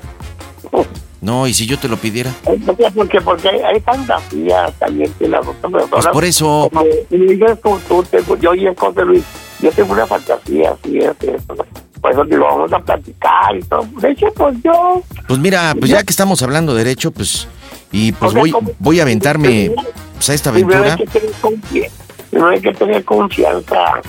No, 1.22 1.46
y 1.46 1.52
si 1.54 1.66
yo 1.66 1.78
te 1.78 1.88
lo 1.88 1.96
pidiera. 1.96 2.32
O 2.44 2.76
sea, 2.76 2.90
porque, 2.90 3.20
porque 3.20 3.48
hay, 3.48 3.60
hay 3.60 3.80
fantasías 3.80 4.72
también 4.78 5.12
que 5.18 5.26
personas. 5.28 5.88
Pues 5.90 6.06
por 6.06 6.24
eso. 6.24 6.68
Como 6.72 6.84
me 7.10 7.18
dices 7.18 7.58
tú, 7.62 7.78
tú 7.88 8.02
tengo, 8.04 8.36
yo 8.36 8.54
y 8.54 8.66
el 8.66 8.76
José 8.76 9.04
Luis, 9.04 9.24
yo 9.62 9.70
tengo 9.72 9.92
una 9.92 10.06
fantasía 10.06 10.72
así, 10.72 10.98
es 10.98 11.16
eso. 11.20 11.66
Por 12.00 12.12
eso 12.12 12.24
digo, 12.24 12.44
vamos 12.44 12.72
a 12.72 12.78
platicar 12.78 13.56
y 13.56 13.62
todo. 13.62 13.86
De 14.00 14.10
hecho, 14.10 14.26
pues 14.34 14.56
yo. 14.62 15.02
Pues 15.28 15.38
mira, 15.38 15.74
pues 15.78 15.90
ya 15.90 16.02
que 16.02 16.10
estamos 16.10 16.42
hablando 16.42 16.74
de 16.74 16.84
derecho, 16.84 17.10
pues, 17.10 17.46
y 17.92 18.12
pues 18.12 18.30
O 18.30 18.32
sea, 18.32 18.40
voy, 18.40 18.54
voy 18.78 19.00
a 19.00 19.02
aventarme 19.02 19.72
pues, 20.14 20.30
a 20.30 20.34
esta 20.34 20.50
aventura. 20.50 20.96
Primero 20.96 22.48
hay 22.48 22.60
que 22.60 22.72
tener 22.72 23.04
confianza. 23.04 24.00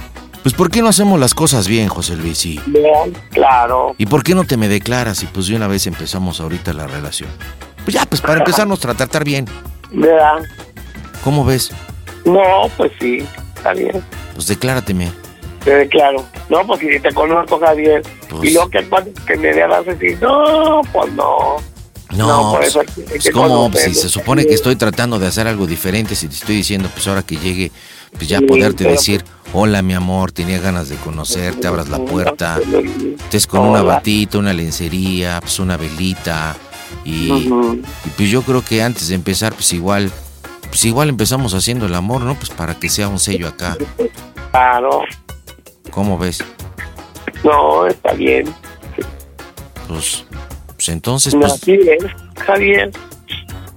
Pues 0.43 0.55
¿por 0.55 0.71
qué 0.71 0.81
no 0.81 0.87
hacemos 0.87 1.19
las 1.19 1.35
cosas 1.35 1.67
bien, 1.67 1.87
José 1.87 2.15
Luis? 2.15 2.45
Y, 2.45 2.59
Vean, 2.65 3.13
claro. 3.29 3.93
¿Y 3.97 4.07
por 4.07 4.23
qué 4.23 4.33
no 4.33 4.43
te 4.43 4.57
me 4.57 4.67
declaras 4.67 5.21
y 5.21 5.27
pues 5.27 5.47
de 5.47 5.55
una 5.55 5.67
vez 5.67 5.85
empezamos 5.85 6.39
ahorita 6.39 6.73
la 6.73 6.87
relación? 6.87 7.29
Pues 7.83 7.93
ya, 7.93 8.05
pues 8.05 8.21
para 8.21 8.39
empezarnos 8.39 8.83
a 8.85 8.93
tratar 8.93 9.23
bien. 9.23 9.45
¿Verdad? 9.91 10.43
¿Cómo 11.23 11.45
ves? 11.45 11.71
No, 12.25 12.69
pues 12.77 12.91
sí, 12.99 13.23
está 13.55 13.73
bien. 13.73 14.03
Pues 14.33 14.47
declárateme. 14.47 15.11
Eh, 15.65 15.87
claro. 15.91 16.25
No, 16.49 16.65
pues 16.65 16.79
si 16.79 16.99
te 16.99 17.13
conozco, 17.13 17.59
Javier. 17.59 18.01
Pues- 18.29 18.49
Y 18.49 18.53
luego 18.53 18.69
que, 18.69 18.87
que 19.27 19.37
me 19.37 19.53
veas 19.53 19.85
decir, 19.85 20.17
no, 20.21 20.81
pues 20.91 21.11
no. 21.13 21.57
No, 22.15 22.51
por 22.51 22.57
pues, 22.59 22.67
eso 22.69 22.79
que- 22.81 23.01
pues, 23.03 23.23
que 23.23 23.31
¿cómo? 23.31 23.71
Pues, 23.71 23.83
si 23.85 23.93
se 23.93 24.09
supone 24.09 24.45
que 24.45 24.53
estoy 24.53 24.75
tratando 24.75 25.17
de 25.17 25.27
hacer 25.27 25.47
algo 25.47 25.65
diferente, 25.65 26.13
si 26.15 26.27
te 26.27 26.35
estoy 26.35 26.55
diciendo, 26.57 26.89
pues 26.93 27.07
ahora 27.07 27.23
que 27.23 27.37
llegue, 27.37 27.71
pues 28.17 28.27
ya 28.27 28.39
Sí, 28.39 28.45
poderte 28.45 28.83
pero- 28.83 28.91
decir, 28.95 29.23
hola 29.53 29.81
mi 29.81 29.93
amor, 29.93 30.33
tenía 30.33 30.59
ganas 30.59 30.89
de 30.89 30.97
conocerte, 30.97 31.67
abras 31.67 31.87
la 31.87 31.99
puerta, 31.99 32.59
estés 33.23 33.47
con 33.47 33.61
una 33.61 33.81
batita, 33.81 34.39
una 34.39 34.51
lencería, 34.51 35.39
pues 35.39 35.59
una 35.59 35.77
velita. 35.77 36.57
Y, 37.05 37.31
y 37.31 38.09
pues 38.17 38.29
yo 38.29 38.41
creo 38.41 38.61
que 38.63 38.83
antes 38.83 39.07
de 39.07 39.15
empezar, 39.15 39.53
pues 39.53 39.71
igual, 39.71 40.11
pues 40.67 40.83
igual 40.83 41.07
empezamos 41.07 41.53
haciendo 41.53 41.85
el 41.85 41.95
amor, 41.95 42.21
¿no? 42.23 42.35
Pues 42.35 42.49
para 42.49 42.75
que 42.75 42.89
sea 42.89 43.07
un 43.07 43.19
sello 43.19 43.47
acá. 43.47 43.77
Claro. 44.51 45.03
¿Cómo 45.91 46.17
ves? 46.17 46.43
No, 47.43 47.85
está 47.87 48.13
bien. 48.13 48.53
Pues, 49.87 50.25
pues 50.67 50.89
entonces, 50.89 51.33
No, 51.33 51.41
pues. 51.41 51.61
Está 52.37 52.55
bien. 52.55 52.91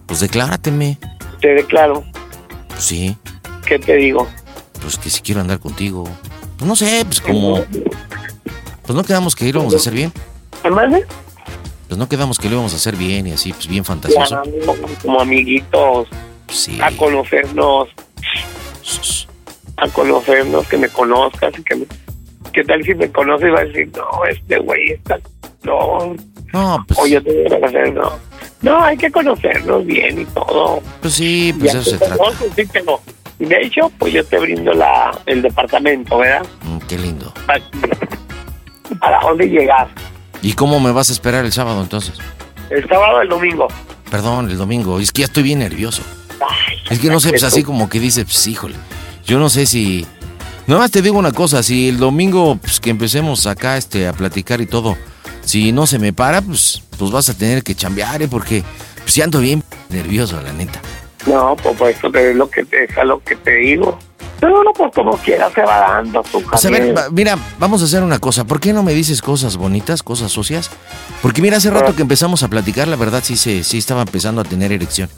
pues 0.06 0.20
declárateme. 0.20 0.98
Te 1.40 1.48
declaro. 1.54 2.04
Pues 2.68 2.84
sí, 2.84 3.16
¿Qué 3.66 3.78
te 3.78 3.94
digo? 3.96 4.28
pues 4.80 4.98
que 4.98 5.08
si 5.10 5.22
quiero 5.22 5.40
andar 5.40 5.58
contigo. 5.60 6.04
Pues 6.58 6.68
no 6.68 6.76
sé, 6.76 7.04
pues 7.06 7.20
como... 7.20 7.64
Pues 8.82 8.94
no 8.94 9.02
quedamos 9.02 9.34
que 9.34 9.46
íbamos 9.46 9.72
a 9.72 9.78
hacer 9.78 9.94
bien. 9.94 10.12
¿Hermano? 10.62 10.98
Pues 11.88 11.98
no 11.98 12.06
quedamos 12.08 12.38
que 12.38 12.48
lo 12.48 12.54
íbamos 12.56 12.74
a 12.74 12.76
hacer 12.76 12.94
bien 12.96 13.26
y 13.26 13.32
así, 13.32 13.52
pues 13.54 13.66
bien 13.66 13.84
fantasioso. 13.84 14.42
Como 15.02 15.20
amiguitos. 15.20 16.08
Sí. 16.48 16.78
A 16.82 16.90
conocernos. 16.92 17.88
A 19.78 19.88
conocernos, 19.88 20.66
que 20.68 20.76
me 20.76 20.88
conozcas 20.88 21.52
y 21.58 21.62
que 21.62 21.74
me... 21.76 21.86
¿Qué 22.54 22.64
tal 22.64 22.82
si 22.84 22.94
me 22.94 23.10
conoces 23.10 23.48
y 23.48 23.50
vas 23.50 23.60
a 23.62 23.64
decir, 23.64 23.90
no, 23.96 24.24
este 24.26 24.58
güey 24.58 24.90
está... 24.92 25.18
No, 25.64 26.14
No, 26.52 26.84
pues, 26.86 27.00
o 27.00 27.06
yo 27.06 27.22
te 27.22 27.32
voy 27.34 27.46
a 27.46 27.60
conocer, 27.60 27.92
no. 27.92 28.12
No, 28.62 28.82
hay 28.82 28.96
que 28.96 29.10
conocernos 29.10 29.84
bien 29.84 30.20
y 30.20 30.24
todo. 30.26 30.80
pues 31.00 31.14
sí, 31.14 31.54
pues 31.58 31.72
Ya 31.72 31.80
eso 31.80 31.90
se 31.90 31.98
te 31.98 32.06
trata. 32.06 32.24
sí, 32.54 32.62
pero 32.72 33.00
de 33.38 33.56
hecho, 33.62 33.90
pues 33.98 34.12
yo 34.12 34.24
te 34.24 34.38
brindo 34.38 34.72
la, 34.72 35.10
el 35.26 35.42
departamento, 35.42 36.18
¿verdad? 36.18 36.46
Mm, 36.62 36.78
qué 36.86 36.98
lindo. 36.98 37.32
¿Para, 37.46 37.60
para 39.00 39.20
dónde 39.20 39.48
llegas? 39.48 39.88
¿Y 40.42 40.52
cómo 40.52 40.78
me 40.80 40.92
vas 40.92 41.10
a 41.10 41.12
esperar 41.12 41.44
el 41.44 41.52
sábado 41.52 41.82
entonces? 41.82 42.18
¿El 42.70 42.86
sábado 42.88 43.18
o 43.18 43.22
el 43.22 43.28
domingo? 43.28 43.68
Perdón, 44.10 44.50
el 44.50 44.56
domingo. 44.58 45.00
Es 45.00 45.10
que 45.12 45.20
ya 45.22 45.26
estoy 45.26 45.42
bien 45.42 45.58
nervioso. 45.58 46.02
Es 46.90 46.98
que 46.98 47.08
no 47.08 47.18
sé, 47.20 47.30
pues 47.30 47.44
así 47.44 47.62
como 47.62 47.88
que 47.88 47.98
dice, 47.98 48.24
pues 48.24 48.46
híjole. 48.46 48.74
Yo 49.24 49.38
no 49.38 49.48
sé 49.48 49.66
si. 49.66 50.06
Nada 50.66 50.80
más 50.80 50.90
te 50.90 51.02
digo 51.02 51.18
una 51.18 51.32
cosa, 51.32 51.62
si 51.62 51.88
el 51.90 51.98
domingo 51.98 52.56
pues, 52.56 52.80
que 52.80 52.90
empecemos 52.90 53.46
acá 53.46 53.76
este, 53.76 54.08
a 54.08 54.14
platicar 54.14 54.62
y 54.62 54.66
todo, 54.66 54.96
si 55.44 55.72
no 55.72 55.86
se 55.86 55.98
me 55.98 56.14
para, 56.14 56.40
pues, 56.40 56.82
pues 56.98 57.10
vas 57.10 57.28
a 57.28 57.34
tener 57.34 57.62
que 57.62 57.74
chambear, 57.74 58.22
¿eh? 58.22 58.28
Porque 58.28 58.62
pues 59.02 59.18
ando 59.20 59.40
bien 59.40 59.62
nervioso, 59.90 60.40
la 60.40 60.52
neta. 60.52 60.80
No, 61.26 61.54
pues, 61.62 61.76
pues 61.76 61.96
eso 61.98 62.08
es 62.14 62.36
lo 62.36 62.48
que 62.48 62.64
te, 62.64 62.84
es 62.84 62.96
a 62.96 63.04
lo 63.04 63.20
que 63.22 63.36
te 63.36 63.56
digo. 63.56 63.98
Pero 64.40 64.62
no, 64.62 64.72
pues 64.72 64.92
como 64.94 65.16
quiera 65.18 65.50
se 65.50 65.62
va 65.62 65.80
dando. 65.80 66.22
Tú, 66.22 66.42
Pues 66.42 66.64
a 66.64 66.70
ver, 66.70 66.94
mira, 67.12 67.38
vamos 67.58 67.82
a 67.82 67.84
hacer 67.84 68.02
una 68.02 68.18
cosa. 68.18 68.44
¿Por 68.44 68.60
qué 68.60 68.72
no 68.72 68.82
me 68.82 68.92
dices 68.92 69.22
cosas 69.22 69.56
bonitas, 69.56 70.02
cosas 70.02 70.32
sucias? 70.32 70.70
Porque 71.22 71.40
mira, 71.40 71.58
hace 71.58 71.70
rato 71.70 71.94
que 71.94 72.02
empezamos 72.02 72.42
a 72.42 72.48
platicar, 72.48 72.88
la 72.88 72.96
verdad 72.96 73.22
sí 73.22 73.36
se, 73.36 73.64
sí 73.64 73.78
estaba 73.78 74.02
empezando 74.02 74.40
a 74.40 74.44
tener 74.44 74.72
erección. 74.72 75.08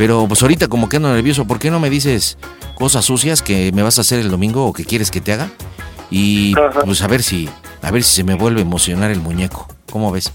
Pero 0.00 0.24
pues 0.26 0.40
ahorita 0.40 0.68
como 0.68 0.88
que 0.88 0.96
ando 0.96 1.12
nervioso, 1.12 1.44
¿por 1.46 1.58
qué 1.58 1.70
no 1.70 1.78
me 1.78 1.90
dices 1.90 2.38
cosas 2.74 3.04
sucias 3.04 3.42
que 3.42 3.70
me 3.72 3.82
vas 3.82 3.98
a 3.98 4.00
hacer 4.00 4.18
el 4.18 4.30
domingo 4.30 4.64
o 4.64 4.72
que 4.72 4.86
quieres 4.86 5.10
que 5.10 5.20
te 5.20 5.30
haga? 5.34 5.50
Y 6.10 6.54
pues 6.86 7.02
a 7.02 7.06
ver 7.06 7.22
si, 7.22 7.50
a 7.82 7.90
ver 7.90 8.02
si 8.02 8.16
se 8.16 8.24
me 8.24 8.32
vuelve 8.34 8.60
a 8.60 8.62
emocionar 8.62 9.10
el 9.10 9.20
muñeco. 9.20 9.68
¿Cómo 9.92 10.10
ves? 10.10 10.32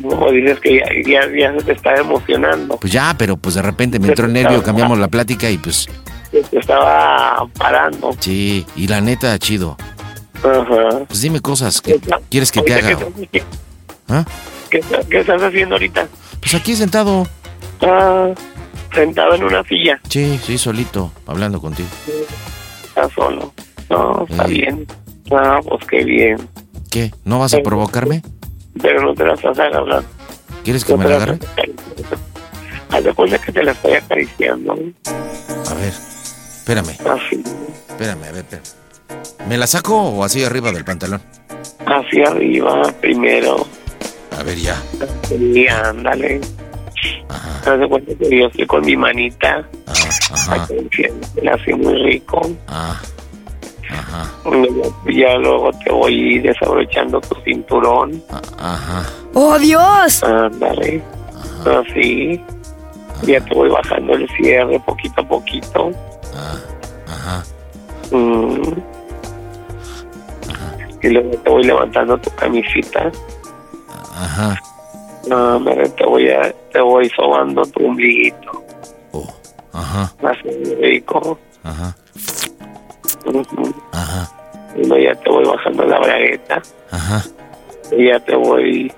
Como 0.00 0.30
dices 0.30 0.60
que 0.60 0.78
ya, 0.78 0.84
ya, 1.04 1.28
ya 1.36 1.58
se 1.58 1.64
te 1.64 1.72
está 1.72 1.96
emocionando. 1.96 2.76
Pues 2.76 2.92
ya, 2.92 3.16
pero 3.18 3.36
pues 3.36 3.56
de 3.56 3.62
repente 3.62 3.98
me 3.98 4.06
entró 4.06 4.26
el 4.26 4.32
nervio, 4.32 4.62
cambiamos 4.62 4.96
la 4.96 5.08
plática 5.08 5.50
y 5.50 5.58
pues 5.58 5.88
Se 6.30 6.42
te 6.44 6.60
estaba 6.60 7.48
parando. 7.58 8.12
sí, 8.20 8.64
y 8.76 8.86
la 8.86 9.00
neta, 9.00 9.36
chido. 9.40 9.76
Ajá. 10.36 11.00
Pues 11.08 11.20
dime 11.20 11.40
cosas 11.40 11.80
que 11.80 11.98
quieres 12.30 12.52
que 12.52 12.62
te 12.62 12.74
haga. 12.74 12.96
¿qué, 13.32 13.38
estás- 13.38 13.58
¿Ah? 14.08 14.24
qué, 14.70 14.80
qué 15.10 15.18
estás 15.18 15.42
haciendo 15.42 15.74
ahorita? 15.74 16.06
Pues 16.38 16.54
aquí 16.54 16.76
sentado. 16.76 17.26
Ah, 17.80 18.28
sentado 18.92 19.34
en 19.34 19.44
una 19.44 19.62
silla. 19.64 20.00
Sí, 20.08 20.38
sí, 20.42 20.58
solito, 20.58 21.12
hablando 21.26 21.60
contigo. 21.60 21.88
Estás 22.84 23.12
solo. 23.12 23.52
No, 23.88 24.26
está 24.28 24.44
Eh. 24.44 24.48
bien. 24.48 24.86
Ah, 25.32 25.60
pues 25.66 25.84
qué 25.86 26.04
bien. 26.04 26.48
¿Qué? 26.90 27.12
¿No 27.24 27.38
vas 27.38 27.54
a 27.54 27.58
provocarme? 27.60 28.22
Pero 28.80 29.02
no 29.02 29.14
te 29.14 29.24
las 29.24 29.40
vas 29.42 29.58
a 29.58 29.64
agarrar. 29.64 30.02
¿Quieres 30.64 30.84
que 30.84 30.92
No 30.92 30.98
me 30.98 31.08
la 31.08 31.16
agarre? 31.16 31.38
a 32.90 33.00
de 33.00 33.14
cuenta 33.14 33.38
que 33.38 33.52
te 33.52 33.62
la 33.62 33.70
estoy 33.72 33.92
acariciando. 33.94 34.72
A 34.72 35.74
ver, 35.74 35.92
espérame, 35.92 36.96
Así. 37.08 37.42
espérame, 37.88 38.24
a 38.24 38.32
ver, 38.32 38.44
espérame. 38.44 38.66
¿Me 39.48 39.56
la 39.56 39.66
saco 39.68 39.96
o 39.96 40.24
así 40.24 40.42
arriba 40.44 40.72
del 40.72 40.84
pantalón? 40.84 41.20
Hacia 41.86 42.28
arriba, 42.28 42.92
primero. 43.00 43.66
A 44.38 44.42
ver, 44.42 44.58
ya. 44.58 44.80
Y 45.40 45.66
ándale. 45.68 46.40
Haz 47.66 47.78
de 47.78 47.88
cuenta 47.88 48.12
que 48.14 48.38
yo 48.38 48.46
estoy 48.46 48.66
con 48.66 48.84
mi 48.84 48.96
manita. 48.96 49.64
Ajá. 50.32 50.66
La 51.42 51.54
hace 51.54 51.74
muy 51.74 51.94
rico. 52.02 52.40
Ah, 52.68 53.00
ajá, 53.90 54.30
Ya, 54.44 55.12
ya 55.12 55.38
luego 55.38 55.70
te 55.84 55.90
voy 55.92 56.38
desabrochando 56.40 57.20
tu 57.20 57.34
cinturón. 57.42 58.22
ajá. 58.58 59.04
¡Oh, 59.34 59.58
Dios! 59.58 60.22
Ándale. 60.24 61.02
Así. 61.64 62.42
Ya 63.22 63.40
te 63.44 63.54
voy 63.54 63.68
bajando 63.68 64.14
el 64.14 64.28
cierre 64.30 64.80
poquito 64.80 65.20
a 65.20 65.28
poquito. 65.28 65.90
Ajá. 67.06 67.44
Mm. 68.10 68.72
Y 71.02 71.08
luego 71.08 71.30
te 71.30 71.50
voy 71.50 71.64
levantando 71.64 72.16
tu 72.18 72.30
camisita. 72.34 73.10
Ajá. 74.14 74.60
No, 75.28 75.56
hombre, 75.56 75.88
te 75.90 76.04
voy 76.04 76.28
a, 76.30 76.52
te 76.72 76.80
voy 76.80 77.08
sobando 77.10 77.62
tu 77.66 77.86
ombliguito. 77.86 78.64
Ajá. 79.72 80.12
Así 80.22 80.74
rico. 80.80 81.38
Ajá. 81.62 81.94
Ajá. 83.92 84.30
Y 84.76 84.86
luego 84.86 85.04
ya 85.04 85.14
te 85.20 85.30
voy 85.30 85.44
bajando 85.44 85.84
la 85.84 85.98
bragueta. 85.98 86.62
Ajá. 86.90 87.24
Y 87.96 88.08
ya 88.08 88.20
te 88.20 88.34
voy 88.34 88.92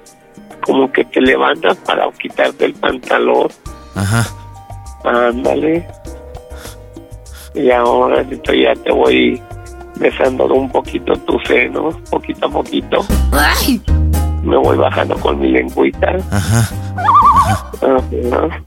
como 0.65 0.91
que 0.93 1.05
te 1.07 1.21
levantas 1.21 1.77
para 1.79 2.11
quitarte 2.13 2.67
el 2.67 2.75
pantalón. 2.75 3.49
Ajá. 3.95 4.27
Ándale. 5.05 5.87
Y 7.55 7.71
ahora 7.71 8.23
esto 8.23 8.55
ya 8.55 8.75
te 8.75 8.93
voy 8.93 9.43
besando 9.97 10.47
un 10.47 10.71
poquito 10.71 11.15
tus 11.21 11.43
senos, 11.47 11.97
poquito 12.11 12.47
a 12.47 12.51
poquito. 12.51 13.05
Me 14.43 14.57
voy 14.57 14.77
bajando 14.77 15.15
con 15.17 15.39
mi 15.41 15.49
lengüita. 15.53 16.17
Ajá. 16.31 16.69
Ajá. 17.81 18.63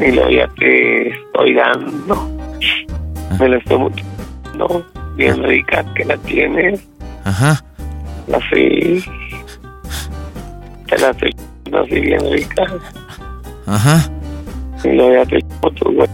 Y 0.00 0.10
luego 0.12 0.30
ya 0.30 0.48
te 0.58 1.08
estoy 1.08 1.54
dando. 1.54 2.28
Me 3.38 3.48
la 3.48 3.56
estoy 3.58 3.92
dando. 4.52 4.84
Bien 5.16 5.42
rica 5.42 5.84
que 5.94 6.04
la 6.04 6.16
tienes. 6.18 6.80
Ajá. 7.24 7.62
Así. 8.32 9.04
Te 10.88 10.98
la 10.98 11.10
estoy 11.10 11.34
dando 11.64 11.80
así 11.82 12.00
bien 12.00 12.20
rica. 12.32 12.64
Ajá. 13.66 14.10
Y 14.84 14.88
luego 14.88 15.12
ya 15.14 15.26
te 15.26 15.42
chupo 15.42 15.70
tu 15.72 16.04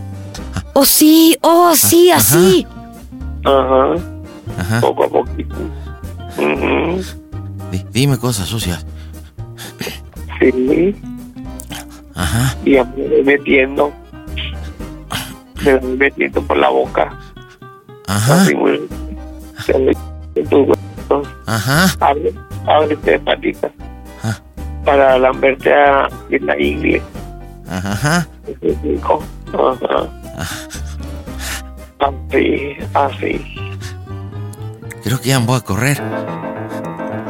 ¡Oh, 0.75 0.85
sí! 0.85 1.37
¡Oh, 1.41 1.73
sí! 1.75 2.11
¡Así! 2.13 2.67
Ajá. 3.45 3.95
Ajá. 4.59 4.81
Poco 4.81 5.05
a 5.05 5.09
poquito. 5.09 5.57
Di- 7.71 7.85
dime 7.91 8.19
cosas 8.19 8.47
sucias. 8.49 8.87
Sí. 10.39 10.97
Ajá. 12.15 12.57
Y 12.65 12.73
ya 12.73 12.85
me 12.85 13.09
voy 13.09 13.23
metiendo. 13.25 13.93
Me 15.65 15.77
voy 15.77 15.97
metiendo 15.97 16.43
por 16.43 16.57
la 16.57 16.69
boca. 16.69 17.13
Ajá. 18.07 18.43
Así 18.43 18.55
muy. 18.55 18.89
Ajá. 21.47 21.87
Abre, 22.01 22.35
ábrete 22.67 23.11
de 23.13 23.19
patitas. 23.21 23.73
Para 24.85 25.19
lamberte 25.19 25.73
a, 25.73 26.09
en 26.31 26.47
la 26.47 26.59
ingle. 26.61 27.03
Ajá. 27.69 27.93
Ajá. 27.95 28.27
Así, 31.99 32.77
así. 32.95 33.55
Creo 35.03 35.21
que 35.21 35.29
ya 35.29 35.41
me 35.41 35.47
voy 35.47 35.57
a 35.57 35.61
correr. 35.61 36.01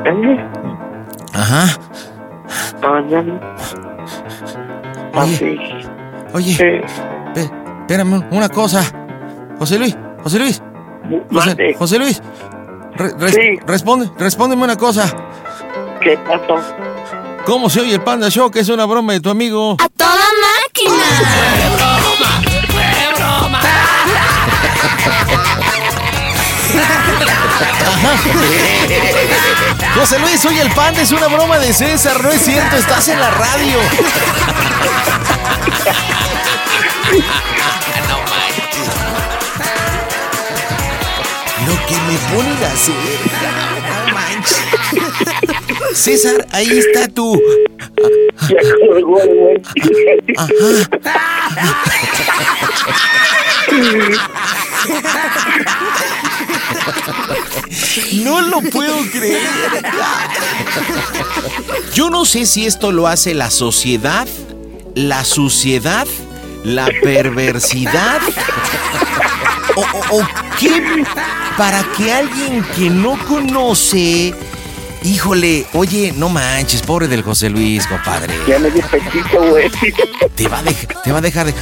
¿Eh? 0.04 0.44
Ajá. 1.32 1.66
Así. 5.14 5.58
Oye, 6.32 6.56
pe- 7.34 7.50
espérame 7.80 8.24
una 8.30 8.48
cosa. 8.48 8.82
José 9.58 9.78
Luis, 9.78 9.96
José 10.22 10.38
Luis. 10.38 10.62
José, 11.32 11.74
José 11.78 11.98
Luis. 11.98 12.22
re- 12.96 13.12
res- 13.18 13.66
Responde, 13.66 14.10
respóndeme 14.18 14.64
una 14.64 14.76
cosa. 14.76 15.04
¿Qué 16.02 16.16
pasó? 16.18 16.56
¿Cómo 17.46 17.70
se 17.70 17.80
oye 17.80 17.94
el 17.94 18.02
Panda 18.02 18.28
Show? 18.28 18.50
Que 18.50 18.60
es 18.60 18.68
una 18.68 18.84
broma 18.84 19.14
de 19.14 19.20
tu 19.20 19.30
amigo. 19.30 19.76
¡A 19.82 19.88
toda 19.88 20.10
máquina! 20.12 21.67
José 29.94 30.18
Luis, 30.20 30.44
oye, 30.44 30.60
el 30.60 30.70
panda 30.70 31.02
es 31.02 31.10
una 31.10 31.26
broma 31.28 31.58
de 31.58 31.72
César, 31.72 32.22
no 32.22 32.30
es 32.30 32.42
cierto, 32.42 32.76
estás 32.76 33.08
en 33.08 33.18
la 33.20 33.30
radio. 33.30 33.78
no 38.08 38.18
manches. 38.30 38.88
Lo 41.66 41.74
que 41.86 41.96
me 42.06 42.16
ponen 42.32 42.58
a 42.62 42.70
hacer. 42.72 42.94
No 43.88 43.98
manches. 44.14 44.62
César, 45.94 46.46
ahí 46.52 46.78
está 46.78 47.08
tu. 47.08 47.38
No 58.24 58.40
lo 58.42 58.60
puedo 58.62 58.98
creer. 59.10 59.48
Yo 61.94 62.10
no 62.10 62.24
sé 62.24 62.46
si 62.46 62.66
esto 62.66 62.92
lo 62.92 63.06
hace 63.06 63.34
la 63.34 63.50
sociedad, 63.50 64.26
la 64.94 65.24
suciedad, 65.24 66.06
la 66.64 66.88
perversidad 67.02 68.20
o, 70.10 70.22
qué 70.58 71.04
para 71.56 71.84
que 71.96 72.12
alguien 72.12 72.64
que 72.76 72.90
no 72.90 73.18
conoce, 73.26 74.34
híjole, 75.02 75.66
oye, 75.72 76.12
no 76.16 76.28
manches, 76.28 76.82
pobre 76.82 77.08
del 77.08 77.22
José 77.22 77.48
Luis, 77.50 77.86
compadre. 77.86 78.34
Ya 78.46 78.58
me 78.58 78.70
dio 78.70 78.82
pechito, 78.88 79.40
güey. 79.50 79.70
Te 80.34 80.48
va 80.48 80.58
a 80.58 80.62
dejar, 80.62 81.02
te 81.02 81.12
va 81.12 81.18
a 81.18 81.22
dejar 81.22 81.46
de. 81.46 81.54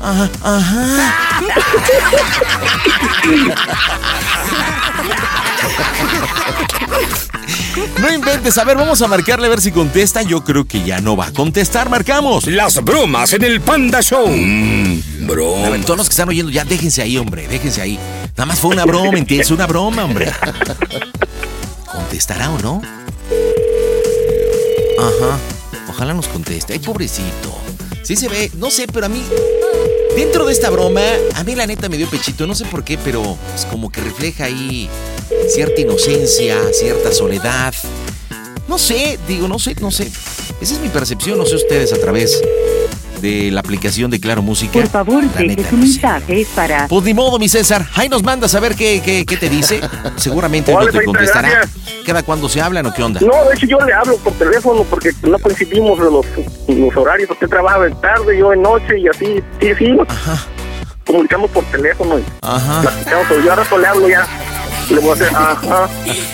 Ajá, 0.00 0.30
ajá. 0.42 1.14
No 8.00 8.12
inventes, 8.12 8.56
a 8.58 8.64
ver, 8.64 8.76
vamos 8.76 9.00
a 9.02 9.08
marcarle 9.08 9.46
a 9.46 9.50
ver 9.50 9.60
si 9.60 9.72
contesta. 9.72 10.22
Yo 10.22 10.44
creo 10.44 10.66
que 10.66 10.82
ya 10.84 11.00
no 11.00 11.16
va 11.16 11.26
a 11.26 11.32
contestar, 11.32 11.88
marcamos. 11.88 12.46
Las 12.46 12.82
bromas 12.82 13.32
en 13.32 13.44
el 13.44 13.60
Panda 13.60 14.00
Show. 14.00 14.28
Mmm, 14.28 15.00
A 15.64 15.70
ver, 15.70 15.82
todos 15.84 15.96
los 15.98 16.08
que 16.08 16.12
están 16.12 16.28
oyendo, 16.28 16.50
ya 16.50 16.64
déjense 16.64 17.02
ahí, 17.02 17.16
hombre, 17.18 17.46
déjense 17.48 17.80
ahí. 17.82 17.98
Nada 18.36 18.46
más 18.46 18.60
fue 18.60 18.70
una 18.70 18.84
broma, 18.84 19.18
¿entiendes? 19.18 19.50
Una 19.50 19.66
broma, 19.66 20.04
hombre. 20.04 20.30
¿Contestará 21.98 22.52
o 22.52 22.58
no? 22.60 22.80
Ajá. 24.98 25.38
Ojalá 25.88 26.14
nos 26.14 26.28
conteste. 26.28 26.74
Ay, 26.74 26.78
pobrecito. 26.78 27.52
Sí 28.04 28.14
se 28.14 28.28
ve, 28.28 28.52
no 28.54 28.70
sé, 28.70 28.86
pero 28.86 29.06
a 29.06 29.08
mí. 29.08 29.20
Dentro 30.14 30.46
de 30.46 30.52
esta 30.52 30.70
broma, 30.70 31.02
a 31.34 31.42
mí 31.42 31.56
la 31.56 31.66
neta 31.66 31.88
me 31.88 31.96
dio 31.96 32.08
pechito, 32.08 32.46
no 32.46 32.54
sé 32.54 32.66
por 32.66 32.84
qué, 32.84 32.98
pero 32.98 33.36
es 33.52 33.64
como 33.66 33.90
que 33.90 34.00
refleja 34.00 34.44
ahí 34.44 34.88
cierta 35.48 35.80
inocencia, 35.80 36.56
cierta 36.72 37.10
soledad. 37.10 37.74
No 38.68 38.78
sé, 38.78 39.18
digo, 39.26 39.48
no 39.48 39.58
sé, 39.58 39.74
no 39.80 39.90
sé. 39.90 40.08
Esa 40.60 40.74
es 40.74 40.80
mi 40.80 40.90
percepción, 40.90 41.36
no 41.36 41.46
sé 41.46 41.56
ustedes 41.56 41.92
a 41.92 41.98
través 41.98 42.40
de 43.20 43.50
la 43.50 43.60
aplicación 43.60 44.10
de 44.10 44.20
Claro 44.20 44.42
Música. 44.42 44.72
Por 44.72 44.88
favor, 44.88 45.22
La 45.24 45.30
deje 45.32 45.46
neta, 45.48 45.70
su 45.70 45.76
no 45.76 45.82
sé. 45.86 45.88
mensaje 45.92 46.46
para... 46.54 46.88
Pues 46.88 47.04
ni 47.04 47.14
modo, 47.14 47.38
mi 47.38 47.48
César. 47.48 47.86
Ahí 47.94 48.08
nos 48.08 48.22
mandas 48.22 48.54
a 48.54 48.60
ver 48.60 48.74
qué, 48.74 49.00
qué, 49.04 49.24
qué 49.26 49.36
te 49.36 49.48
dice. 49.48 49.80
Seguramente 50.16 50.72
no 50.72 50.86
te 50.86 51.04
contestará. 51.04 51.48
gracias. 51.50 51.76
¿Cada 52.06 52.22
cuando 52.22 52.48
se 52.48 52.60
hablan 52.60 52.86
o 52.86 52.92
qué 52.94 53.02
onda? 53.02 53.20
No, 53.20 53.44
de 53.48 53.54
hecho 53.54 53.66
yo 53.66 53.78
le 53.80 53.92
hablo 53.92 54.16
por 54.18 54.32
teléfono 54.34 54.82
porque 54.84 55.10
no 55.22 55.38
coincidimos 55.38 55.98
los, 55.98 56.24
los 56.68 56.96
horarios. 56.96 57.30
Usted 57.30 57.48
trabaja 57.48 57.86
en 57.86 58.00
tarde, 58.00 58.38
yo 58.38 58.52
en 58.52 58.62
noche 58.62 58.98
y 58.98 59.08
así. 59.08 59.42
Sí, 59.60 59.68
sí. 59.78 59.92
nos 59.92 60.06
Comunicamos 61.06 61.50
por 61.50 61.64
teléfono. 61.64 62.18
y 62.18 62.24
Ajá. 62.42 62.82
platicamos, 62.82 63.26
pero 63.28 63.42
yo 63.44 63.50
ahora 63.50 63.64
le 63.80 63.86
hablo 63.86 64.08
ya. 64.08 64.26
Le 64.90 64.98
voy 65.00 65.10
a 65.10 65.12
hacer, 65.14 65.28
ajá, 65.28 65.88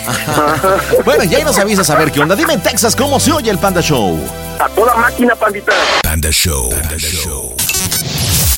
ajá. 0.07 0.77
Bueno, 1.03 1.23
ya 1.25 1.37
ahí 1.37 1.43
nos 1.43 1.57
avisas 1.57 1.89
a 1.89 1.95
ver 1.95 2.11
qué 2.11 2.21
onda. 2.21 2.35
Dime 2.35 2.53
en 2.53 2.63
Texas 2.63 2.95
cómo 2.95 3.19
se 3.19 3.31
oye 3.31 3.51
el 3.51 3.57
Panda 3.57 3.81
Show. 3.81 4.17
A 4.59 4.69
toda 4.69 4.95
máquina, 4.95 5.35
pandita. 5.35 5.73
Panda 6.03 6.31
Show. 6.31 6.69
Panda 6.69 6.97
Show. 6.97 7.55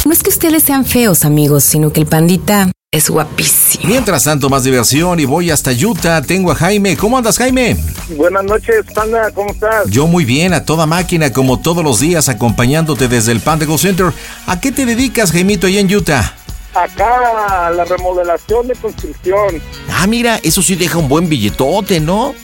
No 0.06 0.14
es 0.14 0.22
que 0.22 0.30
ustedes 0.30 0.64
sean 0.64 0.86
feos, 0.86 1.26
amigos, 1.26 1.64
sino 1.64 1.92
que 1.92 2.00
el 2.00 2.06
pandita 2.06 2.72
es 2.92 3.10
guapísimo. 3.10 3.84
Mientras 3.88 4.24
tanto, 4.24 4.50
más 4.50 4.64
diversión 4.64 5.20
y 5.20 5.26
voy 5.26 5.50
hasta 5.52 5.72
Utah. 5.72 6.22
Tengo 6.22 6.52
a 6.52 6.56
Jaime. 6.56 6.96
¿Cómo 6.96 7.18
andas, 7.18 7.38
Jaime? 7.38 7.76
Buenas 8.16 8.44
noches, 8.44 8.86
Panda, 8.94 9.32
¿cómo 9.32 9.52
estás? 9.52 9.90
Yo 9.90 10.06
muy 10.08 10.26
bien, 10.26 10.54
a 10.54 10.64
toda 10.64 10.86
máquina, 10.86 11.34
como 11.34 11.60
todos 11.60 11.84
los 11.84 12.00
días, 12.00 12.30
acompañándote 12.30 13.08
desde 13.08 13.32
el 13.32 13.42
Panda 13.42 13.66
Go 13.66 13.78
Center. 13.78 14.14
¿A 14.46 14.62
qué 14.62 14.72
te 14.72 14.86
dedicas, 14.86 15.32
Jaimito, 15.32 15.68
allá 15.68 15.80
en 15.80 15.94
Utah? 15.94 16.37
Acá 16.84 17.72
la 17.72 17.86
remodelación 17.86 18.68
de 18.68 18.76
construcción. 18.76 19.62
Ah, 19.90 20.06
mira, 20.08 20.40
eso 20.44 20.62
sí 20.62 20.76
deja 20.76 20.98
un 20.98 21.08
buen 21.10 21.28
billetote, 21.28 22.00
¿no? 22.00 22.36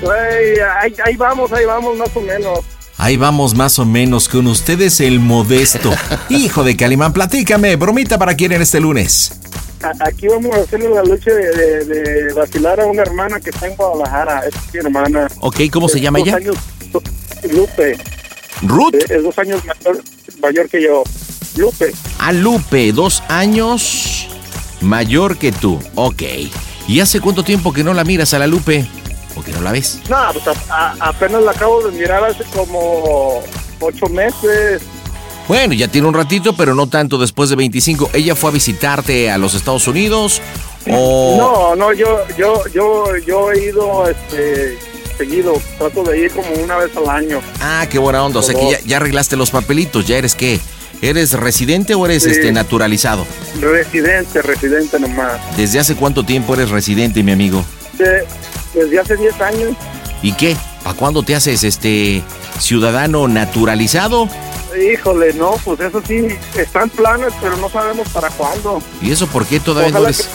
Güey, 0.00 0.60
ahí, 0.80 0.94
ahí 1.04 1.16
vamos, 1.16 1.52
ahí 1.52 1.64
vamos, 1.64 1.96
más 1.96 2.10
o 2.14 2.20
menos. 2.20 2.60
Ahí 2.96 3.16
vamos 3.16 3.54
más 3.56 3.78
o 3.80 3.84
menos 3.84 4.28
con 4.28 4.46
ustedes 4.46 5.00
el 5.00 5.18
modesto. 5.18 5.92
Hijo 6.28 6.62
de 6.62 6.76
Calimán, 6.76 7.12
platícame, 7.12 7.74
bromita 7.76 8.18
para 8.18 8.34
quién 8.34 8.52
en 8.52 8.62
este 8.62 8.78
lunes. 8.80 9.32
Aquí 10.00 10.28
vamos 10.28 10.54
a 10.56 10.60
hacerle 10.60 10.88
la 10.90 11.02
lucha 11.02 11.30
de, 11.32 11.50
de- 11.52 11.84
de 11.84 12.32
vacilar 12.32 12.80
a 12.80 12.86
una 12.86 13.02
hermana 13.02 13.38
que 13.40 13.50
está 13.50 13.66
en 13.66 13.76
Guadalajara. 13.76 14.42
Es 14.46 14.54
mi 14.72 14.80
hermana. 14.80 15.28
Ok, 15.40 15.56
¿cómo 15.70 15.88
se 15.88 16.00
llama 16.00 16.20
dos 16.20 16.28
ella? 16.28 16.36
años- 16.38 16.56
Lupe. 17.52 17.98
Ruth. 18.62 18.94
Es, 18.94 19.10
es 19.10 19.22
dos 19.22 19.38
años 19.38 19.60
mayor, 19.66 20.02
mayor 20.40 20.68
que 20.70 20.82
yo. 20.82 21.02
Lupe. 21.56 21.92
A 22.24 22.32
Lupe, 22.32 22.92
dos 22.92 23.22
años 23.28 24.28
mayor 24.80 25.36
que 25.36 25.52
tú. 25.52 25.78
Ok. 25.94 26.22
¿Y 26.88 27.00
hace 27.00 27.20
cuánto 27.20 27.42
tiempo 27.42 27.72
que 27.72 27.84
no 27.84 27.92
la 27.92 28.02
miras 28.04 28.32
a 28.32 28.38
la 28.38 28.46
Lupe? 28.46 28.86
¿O 29.36 29.42
que 29.42 29.52
no 29.52 29.60
la 29.60 29.72
ves? 29.72 30.00
No, 30.08 30.16
pues 30.32 30.46
a- 30.48 30.54
a- 30.70 31.08
apenas 31.08 31.42
la 31.42 31.50
acabo 31.50 31.82
de 31.86 31.92
mirar 31.98 32.24
hace 32.24 32.44
como 32.54 33.42
ocho 33.80 34.06
meses. 34.08 34.82
Bueno, 35.48 35.74
ya 35.74 35.88
tiene 35.88 36.06
un 36.08 36.14
ratito, 36.14 36.54
pero 36.56 36.74
no 36.74 36.86
tanto 36.86 37.18
después 37.18 37.50
de 37.50 37.56
25.¿ 37.56 38.08
Ella 38.14 38.34
fue 38.34 38.48
a 38.50 38.52
visitarte 38.54 39.30
a 39.30 39.36
los 39.36 39.52
Estados 39.54 39.86
Unidos? 39.86 40.40
¿O 40.90 41.36
No, 41.38 41.76
no, 41.76 41.92
yo, 41.92 42.20
yo, 42.38 42.62
yo, 42.72 43.04
yo 43.26 43.52
he 43.52 43.64
ido, 43.66 44.08
este, 44.08 44.78
seguido. 45.18 45.52
Trato 45.78 46.02
de 46.04 46.20
ir 46.20 46.32
como 46.32 46.48
una 46.62 46.76
vez 46.76 46.96
al 46.96 47.08
año. 47.08 47.40
Ah, 47.60 47.86
qué 47.90 47.98
buena 47.98 48.24
onda. 48.24 48.40
O 48.40 48.42
sea 48.42 48.54
que 48.54 48.70
ya, 48.70 48.78
ya 48.86 48.96
arreglaste 48.96 49.36
los 49.36 49.50
papelitos. 49.50 50.06
¿Ya 50.06 50.16
eres 50.16 50.34
qué? 50.34 50.58
¿Eres 51.02 51.32
residente 51.32 51.94
o 51.94 52.04
eres 52.06 52.22
Sí. 52.22 52.30
este 52.30 52.50
naturalizado? 52.52 53.26
Residente, 53.60 54.40
residente 54.42 54.98
nomás. 54.98 55.40
¿Desde 55.56 55.78
hace 55.78 55.94
cuánto 55.96 56.24
tiempo 56.24 56.54
eres 56.54 56.70
residente, 56.70 57.22
mi 57.22 57.32
amigo? 57.32 57.64
De- 57.98 58.24
desde 58.74 58.98
hace 58.98 59.16
10 59.16 59.40
años. 59.40 59.76
¿Y 60.22 60.32
qué? 60.32 60.56
¿Para 60.82 60.96
cuándo 60.96 61.22
te 61.22 61.34
haces 61.34 61.62
este 61.64 62.22
ciudadano 62.58 63.28
naturalizado? 63.28 64.28
Híjole, 64.92 65.32
no, 65.34 65.52
pues 65.64 65.78
eso 65.80 66.02
sí, 66.06 66.26
están 66.58 66.90
planes, 66.90 67.32
pero 67.40 67.56
no 67.58 67.68
sabemos 67.70 68.08
para 68.08 68.28
cuándo. 68.30 68.82
¿Y 69.00 69.12
eso 69.12 69.26
por 69.28 69.46
qué 69.46 69.60
todavía 69.60 69.92
no 69.92 70.04
eres, 70.04 70.28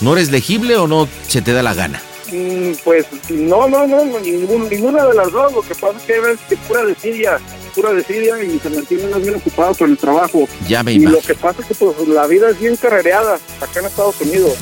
no 0.00 0.12
eres 0.14 0.30
legible 0.30 0.76
o 0.76 0.86
no 0.86 1.08
se 1.28 1.42
te 1.42 1.52
da 1.52 1.62
la 1.62 1.74
gana? 1.74 2.00
Mm, 2.32 2.72
Pues 2.84 3.04
no, 3.28 3.68
no, 3.68 3.86
no, 3.86 4.04
ningún- 4.20 4.68
ninguna 4.70 5.04
de 5.04 5.14
las 5.14 5.30
dos. 5.30 5.52
Lo 5.52 5.60
que 5.60 5.74
pasa 5.74 5.98
es 5.98 6.02
que 6.04 6.14
que 6.48 6.56
pura 6.66 6.84
desidia, 6.86 7.38
pura 7.74 7.92
desidia 7.92 8.42
y 8.42 8.58
se 8.58 8.70
mantienen 8.70 9.10
más 9.10 9.22
bien 9.22 9.34
ocupados 9.34 9.78
por 9.78 9.88
el 9.88 9.96
trabajo. 9.96 10.48
Ya 10.68 10.82
me 10.82 10.92
Y 10.92 11.00
lo 11.00 11.20
que 11.20 11.34
pasa 11.34 11.60
es 11.62 11.66
que 11.66 11.74
pues 11.74 12.08
la 12.08 12.26
vida 12.26 12.50
es 12.50 12.58
bien 12.58 12.76
carrereada 12.76 13.38
acá 13.60 13.80
en 13.80 13.86
Estados 13.86 14.20
Unidos. 14.20 14.54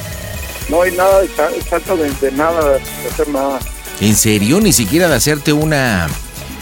No 0.69 0.83
hay 0.83 0.93
nada 0.93 1.21
de 1.21 1.29
chance 1.35 1.97
de, 1.97 2.11
de 2.31 2.33
nada, 2.37 2.73
de 2.75 3.09
hacer 3.11 3.29
nada. 3.29 3.59
¿En 4.01 4.15
serio? 4.15 4.61
Ni 4.61 4.73
siquiera 4.73 5.09
de 5.09 5.17
hacerte 5.17 5.53
una... 5.53 6.09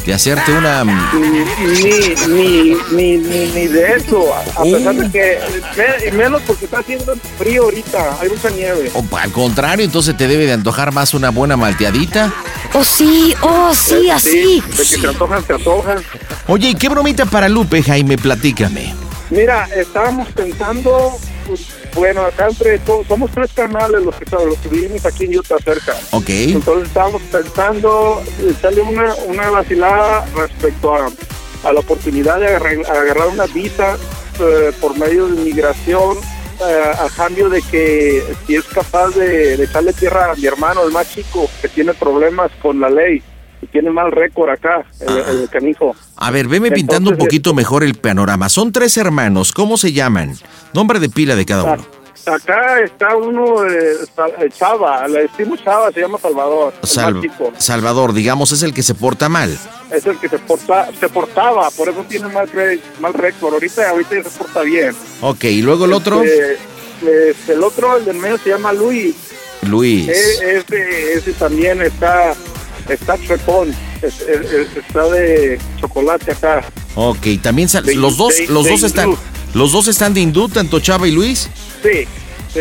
De 0.09 0.15
hacerte 0.15 0.53
una... 0.53 0.85
Ni, 0.85 1.21
ni, 1.21 2.15
ni, 2.29 2.77
ni, 2.93 3.17
ni, 3.19 3.47
ni 3.53 3.67
de 3.67 3.97
eso, 3.97 4.35
a 4.57 4.63
pesar 4.63 4.95
de 4.95 5.11
que, 5.11 6.11
menos 6.13 6.41
porque 6.47 6.65
está 6.65 6.79
haciendo 6.79 7.15
frío 7.37 7.65
ahorita, 7.65 8.17
hay 8.19 8.31
mucha 8.31 8.49
nieve. 8.49 8.91
O 8.95 9.17
al 9.19 9.31
contrario, 9.33 9.85
entonces 9.85 10.17
te 10.17 10.27
debe 10.27 10.47
de 10.47 10.55
antojar 10.55 10.93
más 10.93 11.13
una 11.13 11.29
buena 11.29 11.59
malteadita. 11.59 12.33
Oh, 12.73 12.85
sí, 12.85 13.35
oh, 13.43 13.75
sí, 13.75 14.09
así. 14.09 14.63
De 14.67 14.77
que 14.79 14.83
se 14.83 15.07
antojan, 15.07 15.47
se 15.47 15.53
antojan. 15.53 15.99
Oye, 16.47 16.71
¿y 16.71 16.75
qué 16.75 16.89
bromita 16.89 17.27
para 17.27 17.51
Lupe, 17.51 17.83
Jaime? 17.83 18.17
Platícame. 18.17 18.95
Mira, 19.29 19.69
estábamos 19.77 20.29
pensando, 20.29 21.19
pues, 21.47 21.67
bueno, 21.95 22.23
acá 22.23 22.49
entre 22.49 22.79
todos, 22.81 23.07
somos 23.07 23.31
tres 23.31 23.53
canales 23.53 24.03
los 24.03 24.15
que, 24.15 24.25
los 24.31 24.59
que 24.59 24.69
vivimos 24.69 25.05
aquí 25.05 25.25
en 25.25 25.39
Utah 25.39 25.59
cerca. 25.65 25.95
Ok. 26.13 26.29
Entonces 26.29 26.89
estábamos 26.89 27.23
pensando 27.23 28.23
echarle 28.49 28.83
una, 28.83 29.15
una 29.27 29.51
vacilada 29.51 30.25
respecto 30.37 30.95
a, 30.95 31.11
a 31.65 31.73
la 31.73 31.81
oportunidad 31.81 32.39
de 32.41 32.47
agarrar, 32.49 32.77
agarrar 32.91 33.29
una 33.29 33.47
visa 33.47 33.97
eh, 34.41 34.73
por 34.81 34.97
medio 34.99 35.27
de 35.27 35.41
inmigración 35.41 36.19
eh, 36.61 36.93
a 36.99 37.09
cambio 37.17 37.49
de 37.49 37.63
que 37.63 38.23
si 38.47 38.57
es 38.57 38.65
capaz 38.65 39.11
de, 39.11 39.57
de 39.57 39.65
echarle 39.65 39.93
tierra 39.93 40.33
a 40.33 40.35
mi 40.35 40.47
hermano, 40.47 40.85
el 40.85 40.93
más 40.93 41.13
chico, 41.13 41.49
que 41.61 41.69
tiene 41.69 41.95
problemas 41.95 42.51
con 42.61 42.81
la 42.81 42.91
ley 42.91 43.23
tiene 43.69 43.91
mal 43.91 44.11
récord 44.13 44.51
acá, 44.51 44.85
el, 45.01 45.41
el 45.43 45.49
canijo. 45.49 45.95
A 46.17 46.31
ver, 46.31 46.49
veme 46.49 46.71
pintando 46.71 47.11
un 47.11 47.15
Entonces, 47.15 47.27
poquito 47.27 47.55
mejor 47.55 47.85
el 47.85 47.95
panorama. 47.95 48.49
Son 48.49 48.73
tres 48.73 48.97
hermanos, 48.97 49.53
¿cómo 49.53 49.77
se 49.77 49.93
llaman? 49.93 50.35
Nombre 50.75 50.99
de 51.01 51.09
pila 51.09 51.37
de 51.37 51.45
cada 51.47 51.63
Ah, 51.73 51.75
uno. 51.75 51.99
Acá 52.27 52.81
está 52.81 53.17
uno, 53.17 53.65
eh, 53.67 53.95
eh, 54.41 54.49
Chava, 54.59 55.09
le 55.09 55.23
decimos 55.23 55.63
Chava, 55.65 55.91
se 55.93 56.01
llama 56.01 56.19
Salvador. 56.19 56.75
Sal-. 56.83 57.23
Salvador, 57.57 58.13
digamos, 58.13 58.53
es 58.53 58.63
el 58.63 58.75
que 58.75 58.83
se 58.83 58.95
porta 58.95 59.31
mal. 59.31 59.57
Es 59.91 60.05
el 60.05 60.19
que 60.19 60.29
se, 60.29 60.39
porta, 60.39 60.91
se 61.01 61.09
portaba, 61.09 61.71
por 61.71 61.89
eso 61.89 62.05
tiene 62.07 62.29
mal, 62.29 62.47
mal 63.01 63.15
récord. 63.15 63.55
Ahorita, 63.55 63.89
ahorita 63.89 64.17
ya 64.17 64.25
se 64.25 64.39
porta 64.39 64.61
bien. 64.61 64.95
Ok, 65.23 65.45
y 65.45 65.63
luego 65.63 65.87
el 65.87 65.95
otro, 65.95 66.23
Este, 66.23 66.59
este, 67.31 67.53
el 67.55 67.63
otro, 67.63 67.97
el 67.97 68.05
del 68.05 68.17
medio, 68.19 68.37
se 68.37 68.51
llama 68.51 68.75
Luis. 68.75 69.15
Luis. 69.63 70.09
Eh, 70.09 70.59
ese, 70.59 71.13
ese 71.15 71.33
también 71.33 71.81
está, 71.81 72.35
está 72.89 73.17
chepón, 73.19 73.75
es- 74.03 74.21
es- 74.23 74.53
es- 74.53 74.77
está 74.77 75.05
de 75.09 75.59
chocolate 75.81 76.33
acá. 76.33 76.65
Ok, 76.95 77.27
también 77.43 77.69
De- 77.85 77.95
los 77.95 78.17
dos, 78.17 78.37
de- 78.37 78.47
los 78.49 78.65
de 78.65 78.71
dos 78.71 78.83
están, 78.83 79.15
los 79.55 79.73
dos 79.73 79.89
están 79.89 80.15
de 80.15 80.21
hindú, 80.21 80.49
tanto 80.49 80.81
Chava 80.81 81.07
y 81.09 81.13
Luis. 81.13 81.49
Sí, 81.83 82.07
sí. 82.53 82.61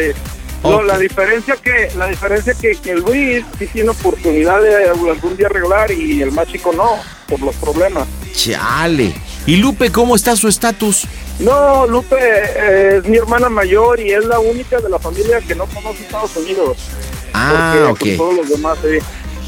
No, 0.63 0.81
la 0.81 0.97
diferencia 0.97 1.55
que 1.55 1.89
la 1.97 2.07
diferencia 2.07 2.53
que, 2.53 2.71
que 2.75 2.95
Luis 2.95 3.45
sí 3.59 3.67
tiene 3.67 3.89
oportunidad 3.89 4.61
de 4.61 4.89
algún 4.89 5.37
día 5.37 5.47
arreglar 5.47 5.91
y 5.91 6.21
el 6.21 6.31
más 6.31 6.47
chico 6.47 6.73
no, 6.73 6.89
por 7.27 7.39
los 7.41 7.55
problemas. 7.55 8.07
Chale. 8.35 9.13
¿Y 9.45 9.57
Lupe 9.57 9.91
cómo 9.91 10.15
está 10.15 10.35
su 10.35 10.47
estatus? 10.49 11.05
No, 11.39 11.85
Lupe 11.87 12.15
eh, 12.19 12.97
es 12.97 13.07
mi 13.07 13.17
hermana 13.17 13.47
mayor 13.49 13.99
y 13.99 14.11
es 14.11 14.25
la 14.25 14.39
única 14.39 14.79
de 14.81 14.89
la 14.89 14.99
familia 14.99 15.39
que 15.39 15.55
no 15.55 15.67
conoce 15.67 16.01
Estados 16.03 16.35
Unidos. 16.35 16.77
Ah, 17.33 17.75
Porque, 17.87 17.91
ok. 17.91 17.99
pues, 17.99 18.17
todos 18.17 18.35
los 18.35 18.49
demás, 18.49 18.77
sí. 18.81 18.97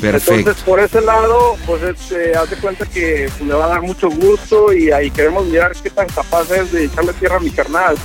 Perfecto. 0.01 0.33
Entonces, 0.35 0.63
por 0.63 0.79
ese 0.79 1.01
lado, 1.01 1.57
pues 1.65 1.83
este, 1.83 2.35
haz 2.35 2.49
de 2.49 2.55
cuenta 2.57 2.85
que 2.85 3.29
le 3.45 3.53
va 3.53 3.65
a 3.65 3.69
dar 3.69 3.81
mucho 3.81 4.09
gusto 4.09 4.73
y 4.73 4.91
ahí 4.91 5.11
queremos 5.11 5.45
mirar 5.45 5.73
qué 5.81 5.89
tan 5.89 6.07
capaz 6.07 6.49
es 6.51 6.71
de 6.71 6.85
echarle 6.85 7.13
tierra 7.13 7.37
a 7.37 7.39
mi 7.39 7.51
carnal 7.51 7.97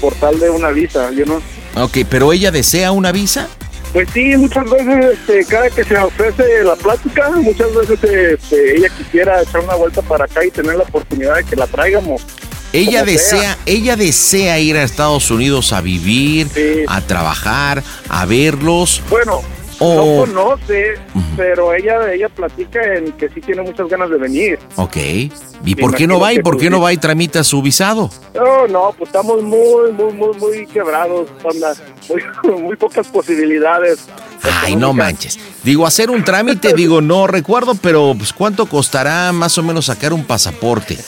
por 0.00 0.14
tal 0.14 0.38
de 0.38 0.50
una 0.50 0.70
visa. 0.70 1.10
Yo 1.10 1.26
no, 1.26 1.40
Ok, 1.74 1.98
pero 2.08 2.32
ella 2.32 2.50
desea 2.50 2.92
una 2.92 3.12
visa. 3.12 3.48
Pues 3.92 4.08
sí, 4.12 4.36
muchas 4.36 4.68
veces, 4.70 5.18
este, 5.18 5.44
cada 5.44 5.68
que 5.68 5.84
se 5.84 5.96
ofrece 5.96 6.64
la 6.64 6.76
plática, 6.76 7.30
muchas 7.32 7.74
veces 7.74 8.02
este, 8.02 8.76
ella 8.76 8.88
quisiera 8.96 9.42
echar 9.42 9.60
una 9.60 9.74
vuelta 9.74 10.00
para 10.02 10.24
acá 10.24 10.44
y 10.44 10.50
tener 10.50 10.76
la 10.76 10.84
oportunidad 10.84 11.36
de 11.36 11.44
que 11.44 11.56
la 11.56 11.66
traigamos. 11.66 12.22
Ella 12.72 13.04
desea, 13.04 13.38
sea. 13.38 13.58
ella 13.66 13.96
desea 13.96 14.58
ir 14.58 14.78
a 14.78 14.82
Estados 14.82 15.30
Unidos 15.30 15.74
a 15.74 15.82
vivir, 15.82 16.48
a 16.88 17.02
trabajar, 17.02 17.82
a 18.08 18.24
verlos. 18.24 19.02
Bueno. 19.10 19.42
No 19.82 20.26
conoce, 20.26 20.94
pero 21.36 21.74
ella 21.74 22.12
ella 22.12 22.28
platica 22.28 22.82
en 22.94 23.12
que 23.12 23.28
sí 23.28 23.40
tiene 23.40 23.62
muchas 23.62 23.88
ganas 23.88 24.10
de 24.10 24.16
venir. 24.16 24.58
Ok. 24.76 24.96
¿Y 25.64 25.74
por 25.76 25.94
qué 25.94 26.06
no 26.06 26.18
va? 26.18 26.32
¿Y 26.32 26.40
por 26.40 26.58
qué 26.58 26.70
no 26.70 26.80
va 26.80 26.92
y 26.92 26.96
tramita 26.96 27.44
su 27.44 27.62
visado? 27.62 28.10
No, 28.34 28.66
no, 28.66 28.94
pues 28.96 29.08
estamos 29.08 29.42
muy, 29.42 29.92
muy, 29.92 30.12
muy, 30.12 30.36
muy 30.38 30.66
quebrados, 30.66 31.28
onda. 31.42 31.74
Muy, 32.08 32.60
muy 32.62 32.76
pocas 32.76 33.06
posibilidades. 33.08 34.06
Ay, 34.42 34.76
no 34.76 34.92
manches. 34.92 35.38
Digo, 35.62 35.86
hacer 35.86 36.10
un 36.10 36.24
trámite, 36.24 36.72
digo, 36.76 37.00
no 37.00 37.26
recuerdo, 37.26 37.74
pero 37.74 38.14
pues 38.16 38.32
¿cuánto 38.32 38.66
costará 38.66 39.32
más 39.32 39.56
o 39.58 39.62
menos 39.62 39.86
sacar 39.86 40.12
un 40.12 40.24
pasaporte? 40.24 40.98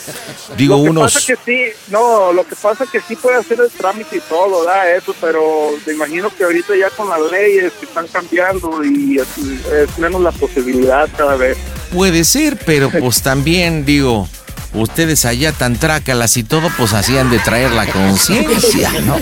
Digo, 0.57 0.77
lo 0.77 0.83
que 0.83 0.89
unos... 0.89 1.13
pasa 1.13 1.25
que 1.25 1.37
sí, 1.43 1.73
no, 1.89 2.31
lo 2.31 2.45
que 2.45 2.55
pasa 2.55 2.85
que 2.89 3.01
sí 3.01 3.15
puede 3.15 3.37
hacer 3.37 3.59
el 3.59 3.69
trámite 3.71 4.17
y 4.17 4.21
todo, 4.21 4.63
da 4.63 4.89
eso, 4.89 5.13
pero 5.19 5.71
me 5.85 5.93
imagino 5.93 6.29
que 6.29 6.45
ahorita 6.45 6.75
ya 6.77 6.89
con 6.91 7.09
las 7.09 7.19
leyes 7.31 7.73
que 7.73 7.85
están 7.85 8.07
cambiando 8.07 8.64
y 8.83 9.17
es, 9.19 9.97
menos 9.97 10.21
la 10.21 10.31
posibilidad 10.31 11.07
cada 11.17 11.35
vez. 11.35 11.57
Puede 11.93 12.23
ser, 12.23 12.57
pero 12.65 12.89
pues 12.99 13.21
también 13.21 13.85
digo, 13.85 14.27
ustedes 14.73 15.23
allá 15.25 15.51
tan 15.53 15.77
trácalas 15.77 16.35
y 16.37 16.43
todo, 16.43 16.69
pues 16.77 16.93
hacían 16.93 17.29
de 17.29 17.39
traer 17.39 17.71
la 17.71 17.85
conciencia, 17.87 18.91
¿no? 19.05 19.15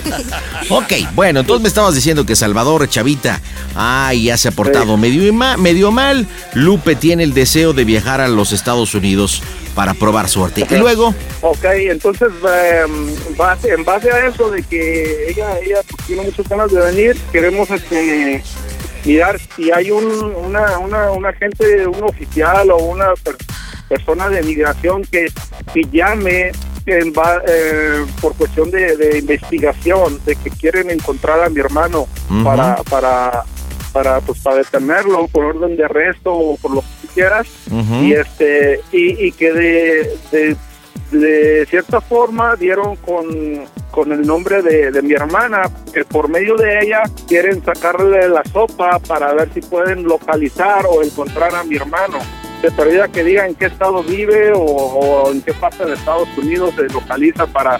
Ok, 0.70 0.92
bueno, 1.14 1.40
entonces 1.40 1.62
me 1.62 1.68
estabas 1.68 1.94
diciendo 1.94 2.26
que 2.26 2.34
Salvador 2.34 2.88
Chavita, 2.88 3.40
ay, 3.76 4.24
ya 4.24 4.36
se 4.36 4.48
ha 4.48 4.52
portado 4.52 4.96
medio, 4.96 5.32
ma- 5.32 5.56
medio 5.56 5.92
mal. 5.92 6.26
Lupe 6.54 6.96
tiene 6.96 7.22
el 7.22 7.34
deseo 7.34 7.72
de 7.72 7.84
viajar 7.84 8.20
a 8.20 8.28
los 8.28 8.52
Estados 8.52 8.94
Unidos 8.94 9.42
para 9.76 9.94
probar 9.94 10.28
suerte. 10.28 10.66
Y 10.70 10.74
luego, 10.76 11.14
Ok, 11.40 11.64
entonces 11.90 12.28
em, 12.84 13.36
base- 13.36 13.68
en 13.74 13.84
base 13.84 14.10
a 14.10 14.26
eso 14.26 14.50
de 14.50 14.62
que 14.62 15.28
ella, 15.30 15.58
ella 15.60 15.76
pues, 15.88 16.06
tiene 16.06 16.22
muchas 16.22 16.48
ganas 16.48 16.72
de 16.72 16.80
venir, 16.80 17.16
queremos 17.32 17.68
este 17.70 18.42
mirar 19.04 19.38
si 19.56 19.70
hay 19.70 19.90
un, 19.90 20.04
una, 20.04 20.78
una, 20.78 21.10
un 21.12 21.26
agente, 21.26 21.86
un 21.86 22.02
oficial 22.04 22.70
o 22.70 22.76
una 22.78 23.14
per- 23.22 23.36
persona 23.88 24.28
de 24.28 24.42
migración 24.42 25.02
que, 25.04 25.26
que 25.72 25.82
llame 25.92 26.52
en 26.86 27.12
eh, 27.48 28.04
por 28.20 28.34
cuestión 28.34 28.70
de, 28.70 28.96
de 28.96 29.18
investigación, 29.18 30.20
de 30.26 30.36
que 30.36 30.50
quieren 30.50 30.90
encontrar 30.90 31.40
a 31.42 31.48
mi 31.48 31.60
hermano 31.60 32.06
para, 32.44 32.76
para, 32.90 33.44
para, 33.92 34.20
pues, 34.20 34.40
para 34.40 34.56
detenerlo 34.56 35.26
por 35.28 35.44
orden 35.44 35.76
de 35.76 35.84
arresto 35.84 36.32
o 36.34 36.56
por 36.58 36.72
lo 36.72 36.80
que 36.82 37.08
quieras. 37.14 37.46
Y 38.04 38.12
este 38.12 38.80
y, 38.92 39.26
y 39.26 39.32
que 39.32 39.52
de, 39.52 40.18
de, 40.32 40.56
de 41.20 41.66
cierta 41.66 42.00
forma 42.00 42.56
dieron 42.56 42.96
con, 42.96 43.26
con 43.90 44.12
el 44.12 44.26
nombre 44.26 44.62
de, 44.62 44.90
de 44.90 45.02
mi 45.02 45.12
hermana 45.12 45.70
que 45.92 46.04
por 46.04 46.28
medio 46.28 46.56
de 46.56 46.80
ella 46.80 47.02
quieren 47.26 47.64
sacarle 47.64 48.28
la 48.28 48.42
sopa 48.44 48.98
para 48.98 49.32
ver 49.34 49.50
si 49.52 49.60
pueden 49.60 50.04
localizar 50.04 50.84
o 50.86 51.02
encontrar 51.02 51.54
a 51.54 51.64
mi 51.64 51.76
hermano 51.76 52.18
de 52.62 52.70
perdida 52.70 53.08
que 53.08 53.24
diga 53.24 53.46
en 53.46 53.54
qué 53.54 53.66
estado 53.66 54.02
vive 54.02 54.52
o, 54.52 54.60
o 54.60 55.32
en 55.32 55.42
qué 55.42 55.52
parte 55.52 55.84
de 55.84 55.94
Estados 55.94 56.28
Unidos 56.36 56.74
se 56.76 56.84
localiza 56.84 57.46
para 57.46 57.78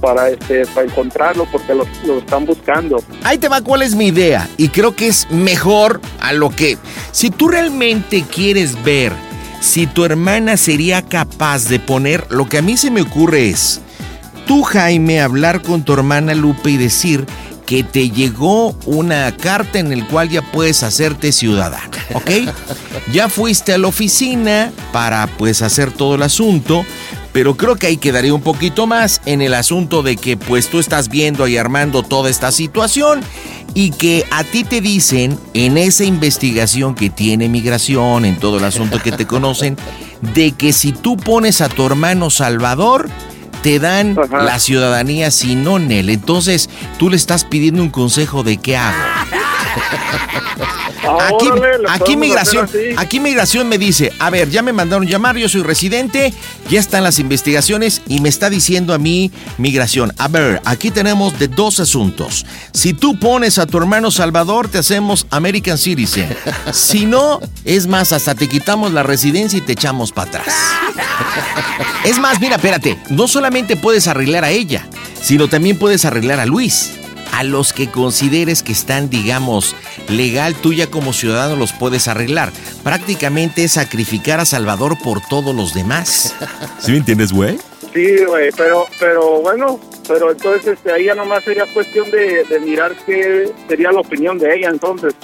para 0.00 0.28
este 0.28 0.64
para 0.66 0.86
encontrarlo 0.86 1.44
porque 1.50 1.74
lo, 1.74 1.84
lo 2.06 2.18
están 2.18 2.46
buscando 2.46 3.02
ahí 3.24 3.38
te 3.38 3.48
va 3.48 3.60
cuál 3.60 3.82
es 3.82 3.94
mi 3.94 4.06
idea. 4.08 4.48
Y 4.56 4.68
creo 4.68 4.94
que 4.94 5.08
es 5.08 5.30
mejor 5.30 6.00
a 6.20 6.32
lo 6.32 6.50
que... 6.50 6.78
Si 7.12 7.30
tú 7.30 7.48
realmente 7.48 8.24
quieres 8.30 8.82
ver 8.82 9.12
si 9.60 9.86
tu 9.86 10.04
hermana 10.04 10.56
sería 10.56 11.02
capaz 11.02 11.64
de 11.64 11.80
poner... 11.80 12.26
Lo 12.30 12.48
que 12.48 12.58
a 12.58 12.62
mí 12.62 12.76
se 12.76 12.90
me 12.90 13.02
ocurre 13.02 13.50
es... 13.50 13.80
Tú, 14.46 14.62
Jaime, 14.62 15.20
hablar 15.20 15.60
con 15.60 15.82
tu 15.82 15.92
hermana 15.92 16.34
Lupe 16.34 16.70
y 16.70 16.76
decir 16.78 17.26
que 17.66 17.84
te 17.84 18.08
llegó 18.08 18.70
una 18.86 19.30
carta 19.36 19.78
en 19.78 19.92
el 19.92 20.06
cual 20.06 20.30
ya 20.30 20.40
puedes 20.40 20.82
hacerte 20.82 21.32
ciudadana, 21.32 21.90
¿ok? 22.14 22.30
Ya 23.12 23.28
fuiste 23.28 23.72
a 23.72 23.78
la 23.78 23.88
oficina 23.88 24.72
para 24.92 25.26
pues 25.26 25.62
hacer 25.62 25.90
todo 25.92 26.14
el 26.14 26.22
asunto, 26.22 26.84
pero 27.32 27.56
creo 27.56 27.76
que 27.76 27.86
ahí 27.86 27.96
quedaría 27.96 28.34
un 28.34 28.42
poquito 28.42 28.86
más 28.86 29.20
en 29.26 29.42
el 29.42 29.54
asunto 29.54 30.02
de 30.02 30.16
que 30.16 30.36
pues 30.36 30.68
tú 30.68 30.78
estás 30.78 31.08
viendo 31.08 31.46
y 31.46 31.56
armando 31.56 32.02
toda 32.02 32.30
esta 32.30 32.52
situación 32.52 33.20
y 33.74 33.90
que 33.90 34.24
a 34.30 34.44
ti 34.44 34.64
te 34.64 34.80
dicen 34.80 35.38
en 35.54 35.78
esa 35.78 36.04
investigación 36.04 36.94
que 36.94 37.10
tiene 37.10 37.48
migración, 37.48 38.24
en 38.24 38.36
todo 38.36 38.58
el 38.58 38.64
asunto 38.64 39.00
que 39.00 39.12
te 39.12 39.26
conocen, 39.26 39.76
de 40.34 40.52
que 40.52 40.72
si 40.72 40.92
tú 40.92 41.16
pones 41.16 41.60
a 41.60 41.68
tu 41.68 41.86
hermano 41.86 42.30
Salvador, 42.30 43.08
te 43.62 43.78
dan 43.78 44.16
la 44.30 44.58
ciudadanía 44.58 45.30
sin 45.30 45.64
Nel. 45.64 46.10
Entonces, 46.10 46.70
tú 46.98 47.10
le 47.10 47.16
estás 47.16 47.44
pidiendo 47.44 47.82
un 47.82 47.90
consejo 47.90 48.42
de 48.42 48.56
qué 48.56 48.76
hago. 48.76 48.96
Aquí, 51.88 52.16
migración, 52.16 52.68
aquí 52.96 53.20
migración 53.20 53.68
me 53.68 53.78
dice, 53.78 54.12
a 54.18 54.30
ver, 54.30 54.50
ya 54.50 54.62
me 54.62 54.72
mandaron 54.72 55.06
llamar, 55.06 55.36
yo 55.36 55.48
soy 55.48 55.62
residente, 55.62 56.32
ya 56.68 56.80
están 56.80 57.04
las 57.04 57.18
investigaciones 57.18 58.02
y 58.06 58.20
me 58.20 58.28
está 58.28 58.50
diciendo 58.50 58.94
a 58.94 58.98
mí 58.98 59.30
migración, 59.56 60.12
a 60.18 60.28
ver, 60.28 60.60
aquí 60.64 60.90
tenemos 60.90 61.38
de 61.38 61.48
dos 61.48 61.80
asuntos. 61.80 62.44
Si 62.72 62.92
tú 62.92 63.18
pones 63.18 63.58
a 63.58 63.66
tu 63.66 63.78
hermano 63.78 64.10
Salvador, 64.10 64.68
te 64.68 64.78
hacemos 64.78 65.26
American 65.30 65.78
Citizen. 65.78 66.28
Si 66.72 67.06
no, 67.06 67.40
es 67.64 67.86
más, 67.86 68.12
hasta 68.12 68.34
te 68.34 68.48
quitamos 68.48 68.92
la 68.92 69.02
residencia 69.02 69.58
y 69.58 69.62
te 69.62 69.72
echamos 69.72 70.12
para 70.12 70.28
atrás. 70.28 70.54
Es 72.04 72.18
más, 72.18 72.40
mira, 72.40 72.56
espérate, 72.56 72.98
no 73.10 73.28
solamente 73.28 73.76
puedes 73.76 74.06
arreglar 74.06 74.44
a 74.44 74.50
ella, 74.50 74.86
sino 75.20 75.48
también 75.48 75.78
puedes 75.78 76.04
arreglar 76.04 76.40
a 76.40 76.46
Luis. 76.46 76.92
A 77.32 77.44
los 77.44 77.72
que 77.72 77.90
consideres 77.90 78.62
que 78.62 78.72
están, 78.72 79.10
digamos, 79.10 79.76
legal, 80.08 80.54
tú 80.54 80.72
ya 80.72 80.88
como 80.88 81.12
ciudadano 81.12 81.56
los 81.56 81.72
puedes 81.72 82.08
arreglar. 82.08 82.52
Prácticamente 82.82 83.64
es 83.64 83.72
sacrificar 83.72 84.40
a 84.40 84.44
Salvador 84.44 84.98
por 85.02 85.20
todos 85.20 85.54
los 85.54 85.74
demás. 85.74 86.34
¿Sí 86.80 86.90
me 86.90 86.98
entiendes, 86.98 87.32
güey? 87.32 87.58
Sí, 87.92 88.24
güey, 88.24 88.50
pero, 88.56 88.86
pero 89.00 89.40
bueno, 89.40 89.80
pero 90.06 90.32
entonces 90.32 90.74
este, 90.74 90.92
ahí 90.92 91.06
ya 91.06 91.14
nomás 91.14 91.44
sería 91.44 91.64
cuestión 91.72 92.10
de, 92.10 92.44
de 92.44 92.60
mirar 92.60 92.94
qué 93.06 93.50
sería 93.68 93.92
la 93.92 94.00
opinión 94.00 94.38
de 94.38 94.54
ella 94.54 94.68
entonces. 94.68 95.14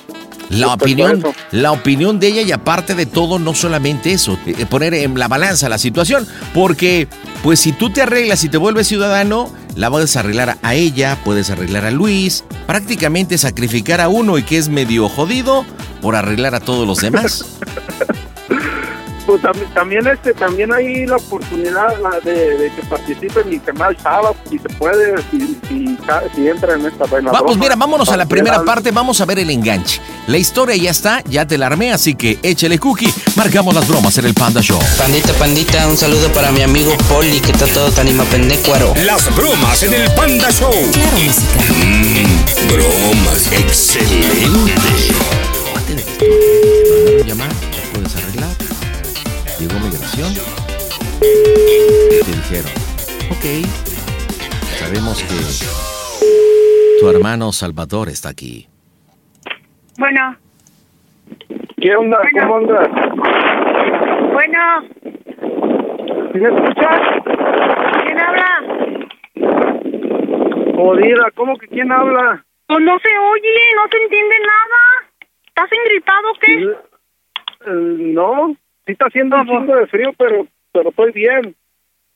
La 0.51 0.67
a 0.67 0.75
opinión, 0.75 1.23
la 1.51 1.73
opinión 1.73 2.21
de 2.21 2.29
ella 2.29 2.43
y 2.43 2.53
aparte 2.53 2.95
de 2.95 3.07
todo, 3.07 3.39
no 3.39 3.55
solamente 3.55 4.13
eso, 4.13 4.39
eh, 4.47 4.67
poner 4.67 4.95
en 4.95 5.19
la 5.19 5.27
balanza 5.29 5.69
la 5.69 5.79
situación, 5.79 6.27
porque 6.53 7.09
pues 7.43 7.61
si 7.61 7.73
tú 7.73 7.91
te 7.91 8.03
arreglas 8.03 8.45
y 8.45 8.49
te 8.49 8.57
vuelves 8.57 8.87
ciudadano, 8.87 9.51
la 9.75 9.91
puedes 9.91 10.17
arreglar 10.17 10.59
a 10.63 10.75
ella, 10.75 11.19
puedes 11.25 11.51
arreglar 11.51 11.87
a 11.87 11.91
Luis, 11.91 12.45
prácticamente 12.67 13.39
sacrificar 13.39 14.01
a 14.01 14.09
uno 14.09 14.39
y 14.39 14.43
que 14.43 14.59
es 14.59 14.69
medio 14.69 15.09
jodido 15.09 15.65
por 16.01 16.15
arreglar 16.15 16.55
a 16.55 16.61
todos 16.61 16.87
los 16.87 16.99
demás. 16.99 17.45
pues 19.35 19.43
también, 19.43 19.75
también 19.75 20.07
este 20.07 20.33
también 20.35 20.73
hay 20.73 21.07
la 21.07 21.17
oportunidad 21.17 21.99
la 22.01 22.21
de, 22.21 22.57
de 22.57 22.71
que 22.73 22.83
participe 22.83 23.41
en 23.41 23.51
mi 23.51 23.59
canal 23.59 23.97
Chava 23.97 24.33
si 24.49 24.59
se 24.59 24.69
puede 24.71 25.17
si, 25.31 25.59
si, 25.69 25.99
si 26.35 26.49
entra 26.49 26.75
en 26.75 26.87
esta 26.87 27.05
buena 27.07 27.33
Vamos, 27.33 27.53
broma. 27.53 27.65
mira, 27.65 27.77
vámonos 27.77 28.09
a 28.11 28.17
la 28.17 28.27
primera 28.27 28.65
parte, 28.65 28.91
vamos 28.91 29.21
a 29.21 29.25
ver 29.25 29.39
el 29.41 29.51
enganche. 29.51 30.01
La 30.27 30.39
historia 30.39 30.77
ya 30.77 30.91
está, 30.91 31.23
ya 31.25 31.47
te 31.47 31.59
la 31.59 31.67
armé, 31.67 31.93
así 31.93 32.15
que 32.15 32.39
échale 32.43 32.79
cookie. 32.79 33.13
Marcamos 33.37 33.75
las 33.75 33.87
bromas 33.89 34.17
en 34.19 34.27
el 34.27 34.35
Panda 34.35 34.61
Show. 34.61 34.79
Pandita, 34.99 35.33
pandita, 35.35 35.89
un 35.89 35.97
saludo 35.97 36.29
para 36.33 36.53
mi 36.53 36.63
amigo 36.63 36.97
Poli, 37.09 37.41
que 37.41 37.53
está 37.53 37.67
todo 37.67 37.91
tan 37.91 38.07
pendecuaro. 38.31 38.95
Las 39.05 39.35
bromas 39.35 39.83
en 39.83 39.95
el 39.95 40.11
Panda 40.13 40.51
Show. 40.51 40.73
Claro, 40.93 41.19
música. 41.19 41.73
Mm, 41.85 42.69
bromas. 42.69 43.53
Excelente. 43.53 44.75
Llamar. 47.27 47.64
Y 50.05 50.07
te 52.25 52.31
dijeron, 52.31 52.71
ok, 53.31 53.45
sabemos 54.79 55.23
que 55.23 55.39
tu 57.01 57.09
hermano 57.09 57.53
Salvador 57.53 58.09
está 58.11 58.29
aquí. 58.29 58.69
Bueno, 59.99 60.37
¿Qué 61.81 61.97
onda? 61.97 62.19
¿Cómo 62.33 62.57
andas? 62.57 62.89
bueno, 64.33 64.61
¿Sí 66.33 66.39
¿Me 66.39 66.49
escuchas? 66.49 67.01
¿quién 68.05 68.19
habla? 68.21 68.63
Jodida, 70.77 71.31
¿cómo 71.35 71.57
que 71.57 71.67
quién 71.69 71.91
habla? 71.91 72.45
Pues 72.67 72.81
no 72.81 72.99
se 72.99 73.09
oye, 73.09 73.73
no 73.77 73.89
se 73.91 73.97
entiende 74.03 74.35
nada. 74.41 74.81
¿Estás 75.47 75.73
engritado 75.73 76.31
o 76.31 76.35
qué? 76.41 76.55
Eh, 77.67 78.13
no, 78.15 78.55
sí 78.87 78.93
está 78.93 79.07
haciendo 79.07 79.37
un 79.37 79.47
chingo 79.47 79.77
de 79.77 79.87
frío, 79.87 80.13
pero 80.19 80.47
pero 80.73 80.91
estoy 80.91 81.13
bien. 81.13 81.55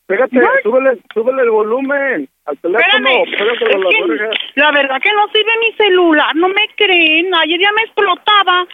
Pégate, 0.06 0.36
No. 0.36 0.48
súbele, 0.62 0.98
súbele 1.12 1.42
el 1.42 1.50
volumen 1.50 2.28
al 2.46 2.58
teléfono. 2.58 3.08
Espérame, 3.08 4.30
la 4.54 4.72
verdad 4.72 5.00
que 5.02 5.12
no 5.12 5.28
sirve 5.28 5.52
mi 5.60 5.72
celular, 5.76 6.34
no 6.34 6.48
me 6.48 6.66
creen. 6.76 7.34
Ayer 7.34 7.60
ya 7.60 7.72
me 7.72 7.82
explotaba. 7.82 8.66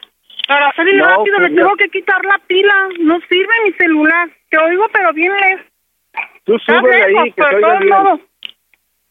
Para 0.47 0.73
salir 0.75 0.95
No, 0.97 1.05
rápido 1.07 1.37
pues 1.39 1.51
le 1.51 1.57
ya. 1.57 1.63
tengo 1.63 1.77
que 1.77 1.89
quitar 1.89 2.25
la 2.25 2.39
pila. 2.47 2.89
No 3.01 3.19
sirve 3.29 3.55
mi 3.65 3.73
celular. 3.73 4.29
Te 4.51 4.59
oigo, 4.59 4.87
pero 4.93 5.13
bien 5.13 5.33
lejos. 5.33 5.67
Tú 6.45 6.59
súbele 6.61 7.03
ahí, 7.03 7.33
que 7.33 7.43
se 7.43 7.49
oiga 7.57 7.61
todos 7.69 7.81
bien. 7.81 7.89
modos. 7.95 8.21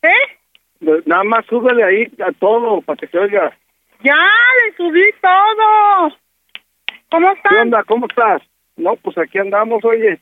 ¿Eh? 0.04 1.02
Nada 1.06 1.24
más 1.24 1.46
súbele 1.48 1.84
ahí 1.84 2.08
a 2.26 2.32
todo 2.40 2.82
para 2.82 2.98
que 2.98 3.08
se 3.08 3.18
oiga. 3.20 3.52
Ya, 4.02 4.16
le 4.66 4.76
subí 4.78 5.04
todo. 5.22 6.16
¿Cómo 7.10 7.30
¿Qué 7.34 7.38
están? 7.38 7.58
onda? 7.64 7.84
¿Cómo 7.84 8.06
estás? 8.08 8.42
No, 8.76 8.96
pues 8.96 9.18
aquí 9.18 9.38
andamos, 9.38 9.84
oye. 9.86 10.20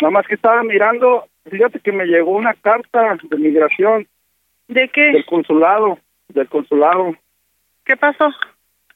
Nada 0.00 0.10
más 0.10 0.26
que 0.26 0.34
estaba 0.34 0.62
mirando, 0.62 1.26
fíjate 1.48 1.80
que 1.80 1.92
me 1.92 2.06
llegó 2.06 2.32
una 2.32 2.54
carta 2.54 3.18
de 3.22 3.36
migración 3.36 4.06
¿De 4.68 4.88
qué? 4.88 5.12
del 5.12 5.24
consulado, 5.26 5.98
del 6.28 6.48
consulado. 6.48 7.14
¿Qué 7.84 7.96
pasó? 7.96 8.30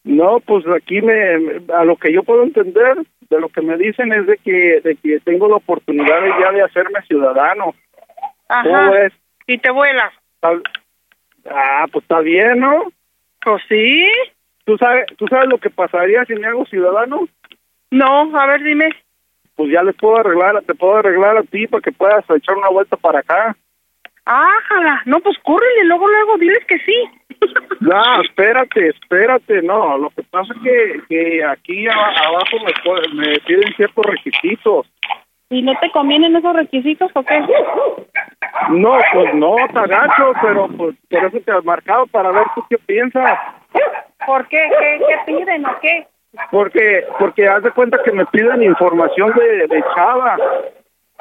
No, 0.05 0.41
pues 0.41 0.65
aquí 0.69 1.03
me, 1.03 1.61
a 1.75 1.85
lo 1.85 1.97
que 1.97 2.13
yo 2.13 2.23
puedo 2.23 2.45
entender, 2.45 2.99
de 3.29 3.41
lo 3.41 3.49
que 3.49 3.61
me 3.61 3.77
dicen 3.77 4.13
es 4.13 4.27
de 4.27 4.39
que, 4.39 4.81
de 4.81 4.97
que 4.97 5.21
tengo 5.21 5.49
la 5.49 5.57
oportunidad 5.57 6.21
ya 6.41 6.53
de 6.53 6.63
hacerme 6.63 7.03
ciudadano. 7.03 7.75
¿Cómo 8.49 8.77
Ajá. 8.77 8.91
ves? 8.91 9.13
¿Y 9.47 9.59
te 9.59 9.71
vuelas? 9.71 10.13
Ah, 10.43 11.87
pues 11.91 12.05
está 12.05 12.21
bien, 12.21 12.61
¿no? 12.61 12.85
Pues 13.43 13.63
sí. 13.69 14.07
¿Tú 14.65 14.77
sabes, 14.79 15.07
¿Tú 15.17 15.27
sabes 15.29 15.49
lo 15.49 15.59
que 15.59 15.71
pasaría 15.71 16.25
si 16.25 16.35
me 16.35 16.47
hago 16.47 16.65
ciudadano? 16.67 17.29
No, 17.91 18.37
a 18.39 18.47
ver, 18.47 18.63
dime. 18.63 18.89
Pues 19.55 19.71
ya 19.73 19.83
les 19.83 19.97
puedo 19.97 20.19
arreglar, 20.19 20.63
te 20.65 20.75
puedo 20.75 20.97
arreglar 20.97 21.37
a 21.39 21.43
ti 21.43 21.67
para 21.67 21.81
que 21.81 21.93
puedas 21.93 22.25
echar 22.31 22.57
una 22.57 22.69
vuelta 22.69 22.97
para 22.97 23.21
acá. 23.21 23.57
Ájala. 24.25 25.03
No, 25.07 25.21
pues 25.21 25.39
córrele, 25.45 25.85
luego, 25.85 26.09
luego, 26.09 26.37
diles 26.39 26.65
que 26.67 26.79
sí. 26.81 27.11
No, 27.81 28.23
espérate, 28.23 28.89
espérate, 28.89 29.63
no. 29.63 29.99
Lo 29.99 30.11
que 30.11 30.23
pasa 30.25 30.53
es 30.55 30.63
que, 30.63 31.03
que 31.09 31.45
aquí 31.45 31.87
aba- 31.87 32.11
abajo 32.27 32.57
me, 32.65 33.23
me 33.23 33.39
piden 33.41 33.73
ciertos 33.77 34.05
requisitos. 34.07 34.87
¿Y 35.51 35.63
no 35.63 35.79
te 35.79 35.91
convienen 35.93 36.35
esos 36.35 36.57
requisitos 36.57 37.11
o 37.15 37.23
qué? 37.23 37.39
No, 38.71 38.99
pues 39.13 39.35
no, 39.35 39.55
tagacho, 39.73 40.33
pero 40.43 40.67
pues 40.69 40.97
por 41.09 41.25
eso 41.27 41.41
te 41.41 41.53
has 41.53 41.65
marcado 41.65 42.07
para 42.09 42.33
ver 42.33 42.47
tú 42.55 42.65
qué 42.69 42.79
piensas. 42.79 43.39
¿Por 44.27 44.49
qué? 44.49 44.69
¿Qué, 44.81 45.01
qué 45.07 45.33
piden 45.33 45.67
o 45.67 45.79
qué? 45.81 46.07
Porque, 46.51 47.05
porque 47.19 47.47
haz 47.49 47.63
de 47.63 47.71
cuenta 47.71 48.03
que 48.05 48.13
me 48.13 48.27
piden 48.27 48.63
información 48.63 49.33
de, 49.35 49.67
de 49.67 49.85
Chava. 49.95 50.37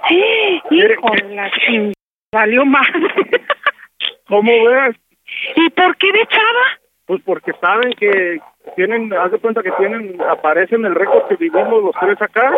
Sí, 0.07 0.61
hijo 0.71 1.09
de 1.15 1.35
la 1.35 1.51
ching... 1.51 1.93
Salió 2.31 2.65
mal. 2.65 2.85
¿Cómo 4.27 4.51
ves? 4.65 4.95
¿Y 5.55 5.69
por 5.69 5.95
qué 5.97 6.11
de 6.11 6.25
Chava? 6.27 6.79
Pues 7.05 7.21
porque 7.23 7.53
saben 7.61 7.93
que 7.93 8.39
tienen, 8.75 9.13
haz 9.13 9.31
de 9.31 9.39
cuenta 9.39 9.61
que 9.61 9.71
tienen, 9.73 10.19
aparece 10.21 10.75
en 10.75 10.85
el 10.85 10.95
récord 10.95 11.27
que 11.27 11.35
vivimos 11.35 11.83
los 11.83 11.95
tres 11.99 12.21
acá. 12.21 12.51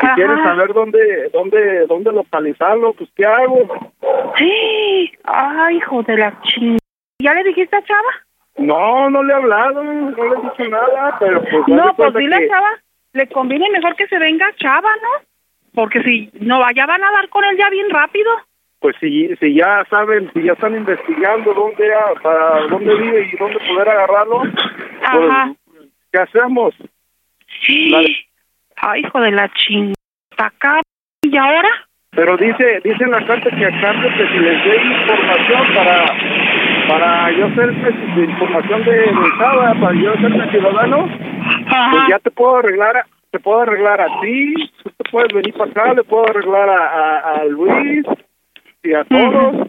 Si 0.00 0.06
quieren 0.14 0.42
saber 0.44 0.72
dónde, 0.72 1.28
dónde, 1.32 1.86
dónde 1.86 2.12
localizarlo, 2.12 2.92
pues 2.94 3.10
¿qué 3.16 3.26
hago? 3.26 3.90
Sí. 4.38 5.12
Ay, 5.24 5.76
hijo 5.76 6.02
de 6.04 6.16
la 6.16 6.40
ching... 6.42 6.78
¿Ya 7.18 7.34
le 7.34 7.44
dijiste 7.44 7.76
a 7.76 7.82
Chava? 7.82 8.29
No, 8.60 9.08
no 9.10 9.22
le 9.22 9.32
he 9.32 9.36
hablado, 9.36 9.82
no 9.82 10.10
le 10.10 10.36
he 10.36 10.42
dicho 10.42 10.68
nada, 10.70 11.16
pero 11.18 11.42
pues... 11.42 11.68
No, 11.68 11.94
pues 11.96 12.14
dile 12.14 12.38
que- 12.38 12.44
a 12.44 12.48
Chava, 12.48 12.70
le 13.14 13.26
conviene 13.28 13.70
mejor 13.70 13.96
que 13.96 14.06
se 14.06 14.18
venga 14.18 14.46
Chava, 14.56 14.90
¿no? 15.02 15.26
Porque 15.74 16.02
si 16.02 16.30
no, 16.40 16.60
ya 16.74 16.86
van 16.86 17.02
a 17.02 17.10
dar 17.12 17.28
con 17.28 17.44
él 17.44 17.56
ya 17.56 17.70
bien 17.70 17.88
rápido. 17.90 18.30
Pues 18.80 18.96
si, 19.00 19.34
si 19.36 19.54
ya 19.54 19.84
saben, 19.90 20.30
si 20.32 20.42
ya 20.42 20.52
están 20.52 20.74
investigando 20.76 21.52
dónde, 21.54 21.92
a- 21.94 22.14
para 22.22 22.66
dónde 22.66 22.94
vive 22.96 23.30
y 23.32 23.36
dónde 23.36 23.58
poder 23.60 23.88
agarrarlo, 23.88 24.42
Ajá. 25.02 25.52
pues, 25.66 25.86
¿qué 26.12 26.18
hacemos? 26.18 26.74
Sí. 27.66 27.94
Ay, 28.76 29.00
hijo 29.00 29.20
de 29.20 29.30
la 29.32 29.48
ching... 29.54 29.92
Acá. 30.36 30.80
¿Y 31.22 31.36
ahora? 31.36 31.68
Pero 32.12 32.36
dice, 32.36 32.80
dice 32.82 33.04
en 33.04 33.10
la 33.12 33.24
carta 33.24 33.50
que 33.50 33.64
a 33.66 33.80
cambio 33.80 34.10
que 34.16 34.26
si 34.28 34.38
les 34.40 34.64
dé 34.64 34.76
información 34.84 35.74
para, 35.74 36.06
para 36.88 37.30
yo 37.32 37.48
ser 37.54 37.72
pues, 37.80 38.16
de 38.16 38.24
información 38.24 38.84
de, 38.84 38.92
de 38.92 39.30
Chava, 39.38 39.74
para 39.80 39.94
yo 39.94 40.12
ser 40.16 40.50
ciudadano, 40.50 41.06
pues 41.06 42.02
ya 42.08 42.18
te 42.18 42.30
puedo 42.32 42.56
arreglar, 42.56 42.96
a- 42.96 43.06
te 43.30 43.38
puedo 43.38 43.60
arreglar 43.60 44.00
a 44.00 44.20
ti, 44.20 44.54
tú 44.82 44.90
te 44.90 45.10
puedes 45.10 45.32
venir 45.32 45.54
para 45.54 45.70
acá, 45.70 45.94
le 45.94 46.02
puedo 46.02 46.28
arreglar 46.28 46.68
a, 46.68 46.86
a, 46.86 47.18
a 47.36 47.44
Luis 47.44 48.04
y 48.82 48.92
a 48.92 49.04
todos. 49.04 49.68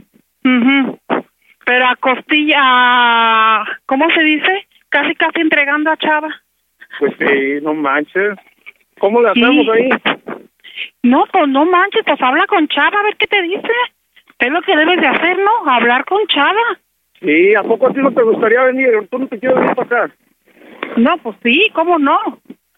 Pero 1.63 1.87
a 1.87 1.95
costilla, 1.97 3.63
¿cómo 3.85 4.09
se 4.09 4.23
dice? 4.23 4.67
Casi, 4.89 5.13
casi 5.13 5.41
entregando 5.41 5.91
a 5.91 5.97
Chava. 5.97 6.29
Pues 6.99 7.13
sí, 7.19 7.59
no 7.61 7.75
manches. 7.75 8.35
¿Cómo 8.99 9.21
le 9.21 9.31
Sí. 9.33 9.43
hacemos 9.43 9.67
ahí? 9.75 9.89
No, 11.03 11.25
pues 11.31 11.47
no 11.47 11.65
manches, 11.65 12.03
pues 12.05 12.21
habla 12.21 12.45
con 12.47 12.67
Chava 12.67 12.99
a 12.99 13.03
ver 13.03 13.15
qué 13.17 13.27
te 13.27 13.41
dice. 13.41 13.71
Es 14.39 14.49
lo 14.51 14.61
que 14.61 14.75
debes 14.75 14.99
de 14.99 15.07
hacer, 15.07 15.37
¿no? 15.39 15.69
Hablar 15.71 16.05
con 16.05 16.25
Chava. 16.27 16.79
Sí, 17.19 17.53
¿a 17.55 17.61
poco 17.63 17.87
a 17.89 17.93
ti 17.93 17.99
no 17.99 18.11
te 18.11 18.23
gustaría 18.23 18.63
venir? 18.63 19.07
¿Tú 19.09 19.19
no 19.19 19.27
te 19.27 19.39
quieres 19.39 19.59
venir 19.59 19.75
para 19.75 20.03
acá? 20.05 20.13
No, 20.97 21.17
pues 21.19 21.37
sí, 21.43 21.69
¿cómo 21.73 21.99
no? 21.99 22.19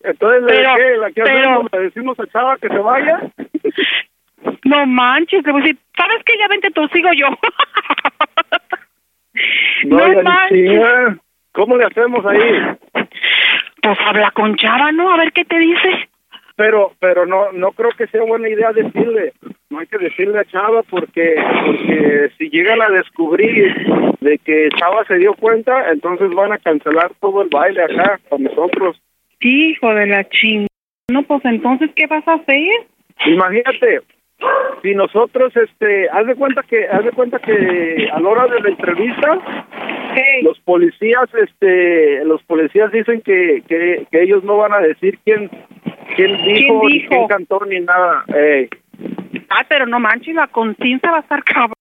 Entonces, 0.03 0.41
¿le, 0.43 0.47
Pero- 0.47 0.75
qué? 0.75 0.97
¿La 0.97 1.11
que 1.11 1.21
pero- 1.23 1.49
hacemos? 1.51 1.71
¿Le 1.71 1.79
decimos 1.79 2.19
a 2.19 2.27
Chava 2.27 2.57
que 2.57 2.67
se 2.67 2.77
vaya? 2.77 3.21
No 4.65 4.85
manches, 4.85 5.45
le 5.45 5.51
voy 5.53 5.61
a 5.61 5.63
decir, 5.65 5.79
¿sabes 5.95 6.21
qué? 6.25 6.37
Ya 6.37 6.47
vente 6.49 6.69
tú, 6.71 6.85
sigo 6.89 7.09
yo. 7.15 7.27
No, 9.85 10.07
No 10.07 10.21
manches. 10.23 11.17
¿Cómo 11.51 11.77
le 11.77 11.85
hacemos 11.85 12.25
ahí? 12.25 12.61
Pues 13.81 13.97
habla 14.05 14.31
con 14.31 14.55
Chava, 14.55 14.91
¿no? 14.91 15.11
A 15.13 15.17
ver 15.17 15.31
qué 15.33 15.43
te 15.45 15.57
dice. 15.59 16.09
Pero, 16.55 16.93
pero 16.99 17.25
no, 17.25 17.51
no 17.51 17.71
creo 17.71 17.91
que 17.97 18.07
sea 18.07 18.23
buena 18.23 18.47
idea 18.47 18.71
decirle. 18.71 19.33
No 19.69 19.79
hay 19.79 19.87
que 19.87 19.97
decirle 19.97 20.39
a 20.39 20.45
Chava 20.45 20.83
porque, 20.83 21.35
porque 21.65 22.29
si 22.37 22.49
llegan 22.49 22.81
a 22.81 22.89
descubrir 22.89 23.73
de 24.21 24.37
que 24.37 24.69
Chava 24.77 25.03
se 25.05 25.15
dio 25.15 25.33
cuenta, 25.33 25.91
entonces 25.91 26.29
van 26.35 26.51
a 26.51 26.59
cancelar 26.59 27.11
todo 27.19 27.41
el 27.41 27.49
baile 27.49 27.83
acá 27.83 28.19
con 28.29 28.43
nosotros. 28.43 29.01
Hijo 29.39 29.93
de 29.93 30.05
la 30.05 30.29
ching... 30.29 30.67
No, 31.09 31.23
pues 31.23 31.43
entonces, 31.43 31.89
¿qué 31.95 32.07
vas 32.07 32.25
a 32.27 32.35
hacer? 32.35 32.87
Imagínate, 33.25 34.01
si 34.81 34.93
nosotros, 34.95 35.55
este, 35.55 36.09
haz 36.09 36.25
de 36.27 36.35
cuenta 36.35 36.61
que, 36.63 36.87
haz 36.87 37.03
de 37.05 37.11
cuenta 37.11 37.39
que 37.39 38.09
a 38.11 38.19
la 38.19 38.29
hora 38.29 38.47
de 38.47 38.59
la 38.61 38.69
entrevista, 38.69 39.39
los 40.43 40.59
policías, 40.59 41.25
este, 41.33 42.23
los 42.25 42.43
policías 42.43 42.91
dicen 42.91 43.21
que, 43.21 43.63
que, 43.67 44.05
que 44.11 44.21
ellos 44.23 44.43
no 44.43 44.57
van 44.57 44.73
a 44.73 44.79
decir 44.79 45.17
quién, 45.25 45.49
quién 46.15 46.37
dijo, 46.43 46.81
ni 46.83 46.93
dijo? 46.99 47.09
quién 47.09 47.27
cantó 47.27 47.61
ni 47.67 47.79
nada. 47.79 48.23
Ey. 48.27 48.69
Ay, 49.49 49.65
pero 49.69 49.85
no 49.85 49.99
manches, 49.99 50.35
la 50.35 50.47
conciencia 50.47 51.11
va 51.11 51.17
a 51.17 51.21
estar 51.21 51.43
cabrón. 51.43 51.73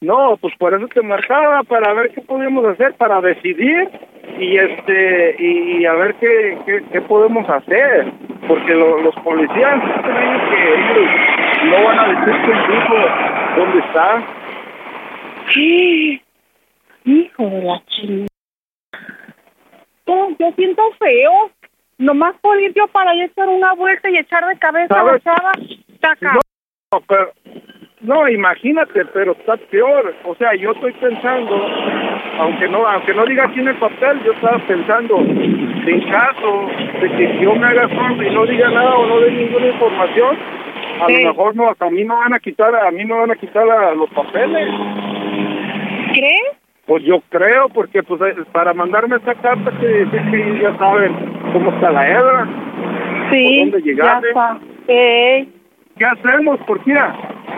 No, 0.00 0.36
pues 0.40 0.52
por 0.58 0.74
eso 0.74 0.88
te 0.88 1.00
marcaba 1.00 1.62
para 1.62 1.92
ver 1.92 2.10
qué 2.10 2.22
podíamos 2.22 2.64
hacer 2.64 2.94
para 2.94 3.20
decidir 3.20 3.88
y 4.36 4.56
este 4.56 5.36
y, 5.38 5.84
a 5.84 5.92
ver 5.92 6.14
qué, 6.14 6.58
qué, 6.66 6.82
qué 6.90 7.00
podemos 7.02 7.48
hacer 7.48 8.10
porque 8.48 8.74
lo- 8.74 9.00
los 9.00 9.14
policías 9.16 9.80
creen 10.02 10.40
que 10.50 10.74
ellos 10.74 11.10
no 11.64 11.84
van 11.84 11.98
a 11.98 12.08
decir 12.08 12.42
que 12.44 12.52
el 12.52 12.58
hijo 12.76 12.94
dónde 13.56 13.78
está. 13.80 14.22
Hijo 17.04 17.44
de 17.44 17.62
la 17.62 17.82
chingada. 17.86 18.26
Yo 20.06 20.52
siento 20.56 20.82
feo. 20.98 21.50
Nomás 21.98 22.34
por 22.40 22.60
ir 22.60 22.72
yo 22.74 22.88
para 22.88 23.12
allá 23.12 23.24
echar 23.24 23.48
una 23.48 23.74
vuelta 23.74 24.10
y 24.10 24.18
echar 24.18 24.44
de 24.46 24.58
cabeza 24.58 25.00
a 25.00 25.04
la 25.04 25.20
chava. 25.20 25.52
Taca. 26.00 26.32
No, 26.92 27.00
pero, 27.06 27.32
no, 28.00 28.28
imagínate, 28.28 29.04
pero 29.06 29.32
está 29.32 29.56
peor. 29.56 30.14
O 30.24 30.34
sea, 30.34 30.54
yo 30.54 30.72
estoy 30.72 30.92
pensando, 30.94 31.54
aunque 32.38 32.68
no, 32.68 32.84
aunque 32.86 33.14
no 33.14 33.24
diga 33.24 33.44
aquí 33.44 33.60
en 33.60 33.68
el 33.68 33.76
papel, 33.76 34.20
yo 34.24 34.32
estaba 34.32 34.58
pensando, 34.66 35.18
en 35.18 36.10
caso 36.10 36.68
de 37.00 37.08
que 37.16 37.38
yo 37.40 37.54
me 37.54 37.66
haga 37.66 37.88
sordo 37.88 38.22
y 38.22 38.30
no 38.30 38.46
diga 38.46 38.68
nada 38.70 38.96
o 38.96 39.06
no 39.06 39.20
dé 39.20 39.30
ninguna 39.30 39.66
información, 39.68 40.36
a 41.00 41.06
Sí. 41.06 41.22
lo 41.22 41.30
mejor 41.30 41.56
no, 41.56 41.68
hasta 41.70 41.86
a 41.86 41.90
mí 41.90 42.04
no 42.04 42.16
van 42.18 42.34
a 42.34 42.38
quitar, 42.40 42.74
a 42.74 42.90
mí 42.90 43.04
no 43.04 43.18
van 43.18 43.30
a 43.30 43.36
quitar 43.36 43.66
la- 43.66 43.94
los 43.94 44.10
papeles. 44.10 44.68
¿Crees? 46.12 46.58
Pues 46.86 47.04
yo 47.04 47.20
creo, 47.30 47.68
porque 47.68 48.02
pues 48.02 48.20
eh, 48.22 48.42
para 48.52 48.74
mandarme 48.74 49.16
esta 49.16 49.34
carta 49.36 49.70
que 49.80 50.06
que 50.10 50.58
ya 50.60 50.76
saben 50.78 51.14
cómo 51.52 51.70
está 51.70 51.90
la 51.90 52.08
hebra. 52.10 52.48
Sí, 53.30 53.58
¿Por 53.70 53.70
dónde 53.70 53.88
llegaste? 53.88 54.28
Ey. 54.88 55.52
¿Qué 55.96 56.04
hacemos? 56.04 56.58
¿Por 56.66 56.82
qué? 56.84 56.98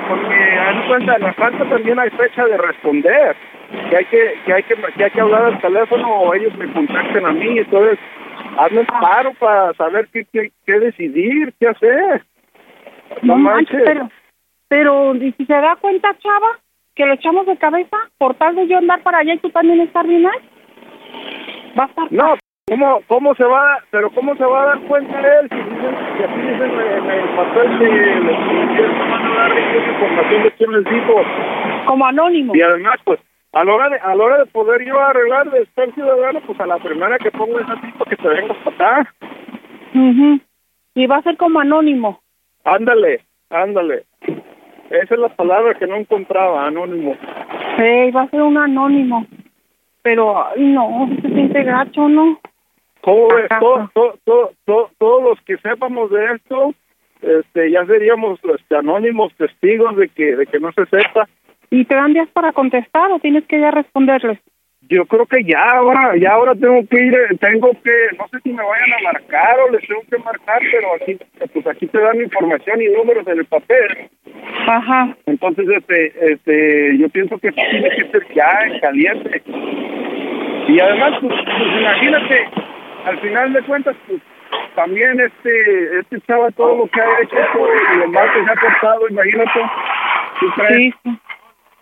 Porque 0.08 0.34
de 0.34 0.86
cuenta, 0.88 1.16
en 1.16 1.22
la 1.22 1.32
carta 1.34 1.64
también 1.68 1.98
hay 1.98 2.10
fecha 2.10 2.44
de 2.44 2.56
responder. 2.58 3.34
Que 3.90 3.96
hay 3.96 4.04
que, 4.04 4.34
que 4.44 4.52
hay 4.52 4.62
que, 4.64 4.74
que 4.96 5.04
hay 5.04 5.10
que 5.10 5.20
hablar 5.20 5.44
al 5.46 5.60
teléfono 5.60 6.06
o 6.08 6.34
ellos 6.34 6.54
me 6.58 6.70
contacten 6.72 7.24
a 7.26 7.32
mí. 7.32 7.58
Entonces, 7.58 7.98
hazme 8.58 8.84
paro 8.84 9.32
para 9.40 9.72
saber 9.74 10.06
qué, 10.12 10.26
qué, 10.32 10.50
qué 10.66 10.78
decidir, 10.78 11.52
qué 11.58 11.68
hacer. 11.68 12.22
No 13.22 13.36
manches, 13.36 13.82
pero, 13.84 14.08
pero, 14.68 15.14
¿y 15.14 15.32
si 15.32 15.44
se 15.46 15.52
da 15.52 15.76
cuenta, 15.76 16.16
chava, 16.18 16.58
que 16.94 17.06
lo 17.06 17.14
echamos 17.14 17.46
de 17.46 17.56
cabeza 17.56 17.96
por 18.18 18.34
tal 18.34 18.54
de 18.56 18.66
yo 18.66 18.78
andar 18.78 19.02
para 19.02 19.18
allá 19.18 19.34
y 19.34 19.38
tú 19.38 19.50
también 19.50 19.80
estar 19.80 20.06
bien? 20.06 20.24
Va 21.78 21.84
a 21.84 21.86
estar... 21.86 22.12
No, 22.12 22.34
¿cómo, 22.68 23.00
cómo 23.06 23.34
se 23.34 23.44
va, 23.44 23.78
pero 23.90 24.10
cómo 24.10 24.34
se 24.36 24.44
va 24.44 24.62
a 24.62 24.66
dar 24.66 24.80
cuenta 24.80 25.18
él 25.18 25.48
si 25.48 25.56
dicen, 25.56 25.96
si 26.16 26.22
así 26.22 26.40
dicen 26.40 26.80
en 26.80 27.10
el 27.10 27.28
papel 27.36 27.78
que 27.78 28.82
no 28.82 29.10
van 29.10 29.26
a 29.26 29.34
dar 29.34 29.58
información 29.58 30.42
de 30.42 30.50
quién 30.52 30.72
les 30.72 30.84
dijo? 30.84 31.22
Como 31.86 32.06
anónimo. 32.06 32.54
Y 32.54 32.62
además, 32.62 32.96
pues, 33.04 33.20
a 33.52 33.64
la 33.64 33.72
hora 33.72 33.88
de, 33.88 33.96
a 33.98 34.14
la 34.14 34.24
hora 34.24 34.38
de 34.38 34.46
poder 34.46 34.84
yo 34.84 35.00
arreglar 35.00 35.50
de 35.50 35.62
estar 35.62 35.92
ciudadano, 35.94 36.40
pues 36.40 36.58
a 36.60 36.66
la 36.66 36.78
primera 36.78 37.18
que 37.18 37.30
pongo 37.30 37.60
esa 37.60 37.80
tipo 37.80 38.04
que 38.04 38.16
te 38.16 38.28
venga 38.28 38.54
para 38.64 39.00
acá. 39.00 39.14
Ujú. 39.94 40.40
Y 40.96 41.06
va 41.06 41.18
a 41.18 41.22
ser 41.22 41.36
como 41.36 41.60
anónimo. 41.60 42.20
Ándale, 42.64 43.20
ándale. 43.50 44.04
Esa 44.90 45.14
es 45.14 45.20
la 45.20 45.28
palabra 45.28 45.74
que 45.74 45.86
no 45.86 45.96
encontraba, 45.96 46.66
anónimo. 46.66 47.16
Ey, 47.78 48.10
va 48.10 48.22
a 48.22 48.28
ser 48.30 48.42
un 48.42 48.56
anónimo. 48.56 49.26
Pero, 50.02 50.46
ay, 50.46 50.62
no, 50.62 51.08
se 51.22 51.28
siente 51.28 51.62
gacho, 51.62 52.08
¿no? 52.08 52.38
¿Cómo 53.00 53.28
ves? 53.28 53.48
Todo- 53.60 53.90
todo- 53.94 54.18
todo- 54.24 54.52
todo- 54.64 54.90
todos 54.98 55.22
los 55.22 55.40
que 55.42 55.56
sepamos 55.58 56.10
de 56.10 56.32
esto, 56.34 56.74
este, 57.22 57.70
ya 57.70 57.84
seríamos 57.86 58.38
este, 58.44 58.76
anónimos 58.76 59.34
testigos 59.36 59.96
de 59.96 60.08
que, 60.08 60.36
de 60.36 60.46
que 60.46 60.60
no 60.60 60.72
se 60.72 60.86
sepa. 60.86 61.28
¿Y 61.70 61.84
te 61.86 61.94
dan 61.96 62.12
días 62.12 62.28
para 62.32 62.52
contestar 62.52 63.10
o 63.12 63.18
tienes 63.18 63.44
que 63.46 63.58
ya 63.60 63.70
responderles? 63.70 64.38
Yo 64.88 65.04
creo 65.06 65.24
que 65.26 65.42
ya 65.44 65.62
ahora, 65.62 66.16
ya 66.16 66.32
ahora 66.32 66.54
tengo 66.54 66.86
que 66.88 67.00
ir, 67.00 67.14
eh, 67.14 67.36
tengo 67.40 67.70
que, 67.82 68.16
no 68.18 68.28
sé 68.28 68.38
si 68.42 68.52
me 68.52 68.62
vayan 68.62 68.92
a 68.92 69.12
marcar 69.12 69.58
o 69.60 69.70
les 69.70 69.86
tengo 69.86 70.02
que 70.10 70.18
marcar, 70.18 70.60
pero 70.70 70.94
aquí, 70.94 71.18
pues 71.52 71.66
aquí 71.66 71.86
te 71.86 71.98
dan 71.98 72.20
información 72.20 72.82
y 72.82 72.88
números 72.88 73.26
en 73.26 73.38
el 73.38 73.44
papel. 73.46 74.10
Ajá. 74.66 75.16
Entonces, 75.26 75.66
este, 75.76 76.32
este, 76.32 76.98
yo 76.98 77.08
pienso 77.08 77.38
que 77.38 77.50
tiene 77.52 77.88
que 77.90 78.10
ser 78.10 78.34
ya 78.34 78.58
en 78.66 78.80
caliente. 78.80 79.42
Y 80.68 80.80
además, 80.80 81.12
pues, 81.20 81.34
pues, 81.34 81.80
imagínate, 81.80 82.48
al 83.06 83.18
final 83.20 83.52
de 83.52 83.62
cuentas, 83.62 83.96
pues 84.06 84.20
también 84.74 85.18
este, 85.20 85.98
este 86.00 86.20
chava 86.26 86.50
todo 86.52 86.76
lo 86.76 86.86
que 86.88 87.00
ha 87.00 87.20
hecho 87.22 87.36
y 87.94 87.98
lo 87.98 88.08
mal 88.08 88.28
que 88.32 88.44
se 88.44 88.50
ha 88.50 88.54
portado, 88.54 89.08
imagínate. 89.08 89.60
¿tú 90.40 90.46
crees? 90.56 90.94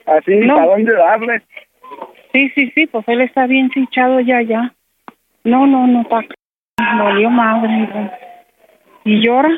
Así, 0.07 0.37
No. 0.37 0.57
¿para 0.57 0.67
dónde 0.67 0.95
darle? 0.95 1.43
Sí, 2.33 2.51
sí, 2.55 2.73
sí, 2.75 2.87
pues 2.87 3.07
él 3.09 3.21
está 3.21 3.47
bien 3.47 3.71
hinchado 3.75 4.21
ya, 4.21 4.41
ya. 4.43 4.75
No, 5.45 5.67
no, 5.67 5.87
no, 5.87 6.03
está... 6.03 6.21
Me 6.21 7.05
dolió 7.05 7.31
madre. 7.31 7.69
no. 7.69 8.11
¿Y 9.05 9.21
llora? 9.21 9.51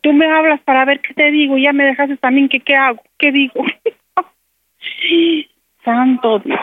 Tú 0.00 0.12
me 0.12 0.26
hablas 0.26 0.60
para 0.62 0.84
ver 0.84 1.00
qué 1.00 1.14
te 1.14 1.30
digo, 1.30 1.56
ya 1.56 1.72
me 1.72 1.84
dejaste 1.84 2.16
también 2.16 2.48
que 2.48 2.60
qué 2.60 2.76
hago, 2.76 3.02
qué 3.18 3.32
digo. 3.32 3.54
Santo 5.84 6.38
Dios. 6.40 6.58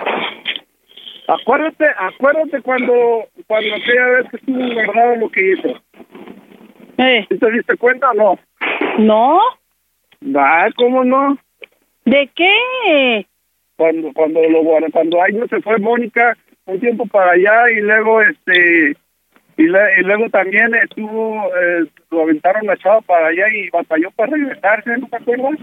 Acuérdate, 1.28 1.86
acuérdate 1.98 2.62
cuando, 2.62 3.26
cuando 3.48 3.76
aquella 3.76 4.06
vez 4.08 4.30
que 4.30 4.38
estuvo 4.38 4.74
guardado 4.74 5.16
lo 5.16 5.30
que 5.30 5.54
hizo. 5.54 5.82
¿Sí 7.30 7.38
¿Te 7.38 7.52
diste 7.52 7.78
cuenta 7.78 8.12
o 8.12 8.14
no? 8.14 8.40
¿No? 9.00 9.40
Ah, 10.38 10.68
¿cómo 10.76 11.04
no? 11.04 11.38
¿De 12.06 12.30
qué? 12.36 13.26
Cuando, 13.76 14.12
cuando 14.14 14.42
lo 14.50 14.62
cuando 14.92 15.22
años 15.22 15.50
se 15.50 15.62
fue 15.62 15.78
Mónica 15.80 16.38
un 16.66 16.80
tiempo 16.80 17.06
para 17.08 17.32
allá 17.32 17.70
y 17.72 17.82
luego 17.82 18.22
este 18.22 18.96
y, 19.58 19.64
le- 19.64 20.00
y 20.00 20.04
luego 20.04 20.30
también 20.30 20.74
estuvo 20.76 21.44
eh, 21.56 21.86
lo 22.12 22.22
aventaron 22.24 22.66
la 22.66 22.78
chava 22.78 23.02
para 23.02 23.28
allá 23.28 23.46
y 23.54 23.70
batalló 23.70 24.10
para 24.12 24.32
regresarse, 24.32 24.98
¿no 24.98 25.08
te 25.08 25.16
acuerdas? 25.18 25.60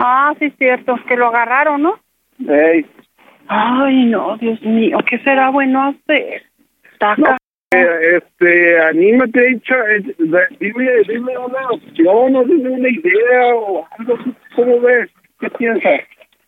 Ah, 0.00 0.32
sí, 0.38 0.46
es 0.46 0.54
cierto, 0.56 0.96
que 1.06 1.16
lo 1.16 1.26
agarraron, 1.26 1.82
¿no? 1.82 1.98
Ey. 2.48 2.86
Ay, 3.48 4.04
no, 4.06 4.36
Dios 4.38 4.60
mío, 4.62 4.98
¿qué 5.08 5.18
será 5.18 5.50
bueno 5.50 5.82
hacer? 5.88 6.42
Taca. 6.98 7.36
Eh, 7.72 8.16
este, 8.16 8.80
anímate, 8.80 9.46
echa- 9.50 9.90
eh, 9.96 10.02
dime, 10.58 10.90
dime 11.06 11.38
una 11.38 11.68
opción 11.70 12.36
o 12.36 12.44
dime 12.44 12.70
una 12.70 12.88
idea 12.88 13.54
o 13.54 13.86
algo, 13.98 14.18
¿cómo 14.56 14.80
ves? 14.80 15.08
¿Qué 15.38 15.50
piensas? 15.50 16.00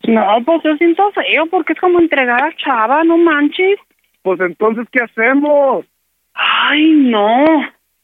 No, 0.09 0.39
pues 0.45 0.63
yo 0.65 0.77
siento 0.77 1.11
feo 1.13 1.47
porque 1.47 1.75
es 1.75 1.81
como 1.81 2.01
entregar 2.01 2.43
a 2.43 2.57
Chava, 2.57 3.05
no 3.05 3.19
manches. 3.19 3.79
Pues 4.23 4.41
entonces, 4.41 4.87
¿qué 4.91 5.01
hacemos? 5.01 5.87
Ay, 6.35 6.93
no. 6.93 7.45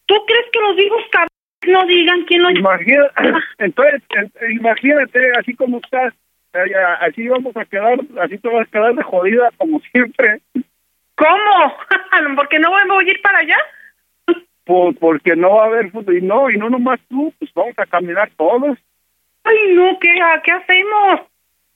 ¿Tú 0.06 0.14
crees 0.26 0.46
que 0.52 0.60
los 0.60 0.78
hijos 0.78 1.02
cabrones 1.10 1.28
no 1.66 1.86
digan 1.86 2.24
quién 2.24 2.42
lo 2.42 2.50
Imagina, 2.50 3.10
entonces, 3.58 4.02
eh, 4.16 4.52
imagínate, 4.52 5.32
así 5.38 5.54
como 5.54 5.78
estás, 5.78 6.14
eh, 6.54 6.74
así 7.00 7.28
vamos 7.28 7.56
a 7.56 7.64
quedar, 7.64 7.98
así 8.20 8.38
te 8.38 8.48
vas 8.48 8.66
a 8.66 8.70
quedar 8.70 8.94
de 8.94 9.02
jodida 9.02 9.50
como 9.58 9.80
siempre, 9.92 10.40
¿Cómo? 11.18 11.74
¿Porque 12.36 12.58
no 12.60 12.70
voy 12.70 13.04
a 13.04 13.10
ir 13.10 13.20
para 13.20 13.38
allá? 13.38 13.56
por, 14.64 14.94
porque 14.96 15.34
no 15.34 15.56
va 15.56 15.64
a 15.64 15.66
haber 15.66 15.90
fútbol, 15.90 16.18
y 16.18 16.20
no, 16.20 16.50
y 16.50 16.58
no 16.58 16.68
nomás 16.68 17.00
tú, 17.08 17.32
pues 17.38 17.50
vamos 17.54 17.74
a 17.78 17.86
caminar 17.86 18.30
todos. 18.36 18.78
Ay, 19.42 19.56
no, 19.74 19.98
¿qué, 19.98 20.14
¿qué 20.44 20.52
hacemos? 20.52 21.22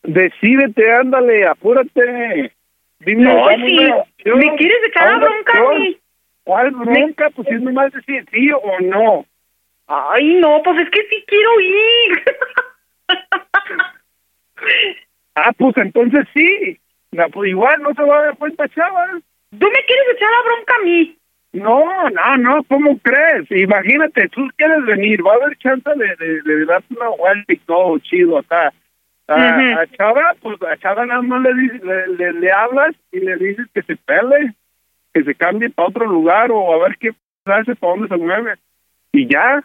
Decídete, 0.02 0.92
ándale, 0.92 1.46
apúrate. 1.46 2.52
Dime, 3.00 3.22
No, 3.22 3.48
sí. 3.50 3.90
¿me 4.24 4.56
quieres 4.56 4.78
echar 4.88 5.10
la 5.10 5.16
Una 5.16 5.26
bronca 5.26 5.58
a 5.58 5.74
mí? 5.74 5.98
¿Cuál 6.44 6.70
bronca? 6.72 7.30
Pues 7.30 7.48
es 7.48 7.60
nomás 7.60 7.92
decir 7.92 8.24
sí 8.32 8.50
o 8.50 8.80
no. 8.80 9.24
Ay, 9.86 10.34
no, 10.34 10.60
pues 10.62 10.80
es 10.80 10.90
que 10.90 11.02
sí 11.08 11.24
quiero 11.26 11.60
ir. 11.60 12.22
Ah, 15.34 15.50
pues 15.56 15.74
entonces 15.78 16.26
sí. 16.34 16.78
No, 17.10 17.28
pues 17.30 17.50
igual 17.50 17.80
no 17.82 17.92
se 17.94 18.02
va 18.02 18.18
a 18.18 18.22
dar 18.26 18.36
cuenta, 18.36 18.68
chaval. 18.68 19.22
¿Tú 19.50 19.66
me 19.66 19.84
quieres 19.86 20.04
echar 20.14 20.28
la 20.30 20.42
bronca 20.44 20.74
a 20.74 20.84
mí? 20.84 21.16
No, 21.52 22.10
no, 22.10 22.36
no, 22.36 22.64
¿cómo 22.64 22.98
crees? 22.98 23.50
Imagínate, 23.50 24.28
tú 24.28 24.46
quieres 24.56 24.84
venir, 24.84 25.26
va 25.26 25.32
a 25.32 25.36
haber 25.36 25.56
chance 25.58 25.88
de, 25.96 26.16
de, 26.16 26.42
de 26.42 26.64
darte 26.66 26.94
una 26.94 27.08
vuelta 27.08 27.52
y 27.52 27.56
todo 27.58 27.98
chido 28.00 28.38
acá. 28.38 28.72
A, 29.28 29.86
Chava, 29.96 30.34
pues 30.40 30.60
a 30.62 30.76
Chava 30.78 31.06
nada 31.06 31.22
más 31.22 31.40
le, 31.42 31.54
dices- 31.54 31.82
le, 31.82 32.06
le, 32.16 32.32
le 32.40 32.52
hablas 32.52 32.94
y 33.12 33.20
le 33.20 33.36
dices 33.36 33.66
que 33.72 33.82
se 33.82 33.96
pele, 33.96 34.52
que 35.14 35.22
se 35.24 35.34
cambie 35.34 35.70
para 35.70 35.88
otro 35.88 36.06
lugar 36.06 36.50
o 36.50 36.72
a 36.74 36.86
ver 36.88 36.98
qué 36.98 37.10
hace, 37.46 37.74
para 37.76 37.92
dónde 37.94 38.08
se 38.08 38.16
mueve. 38.16 38.54
Y 39.12 39.26
ya. 39.32 39.62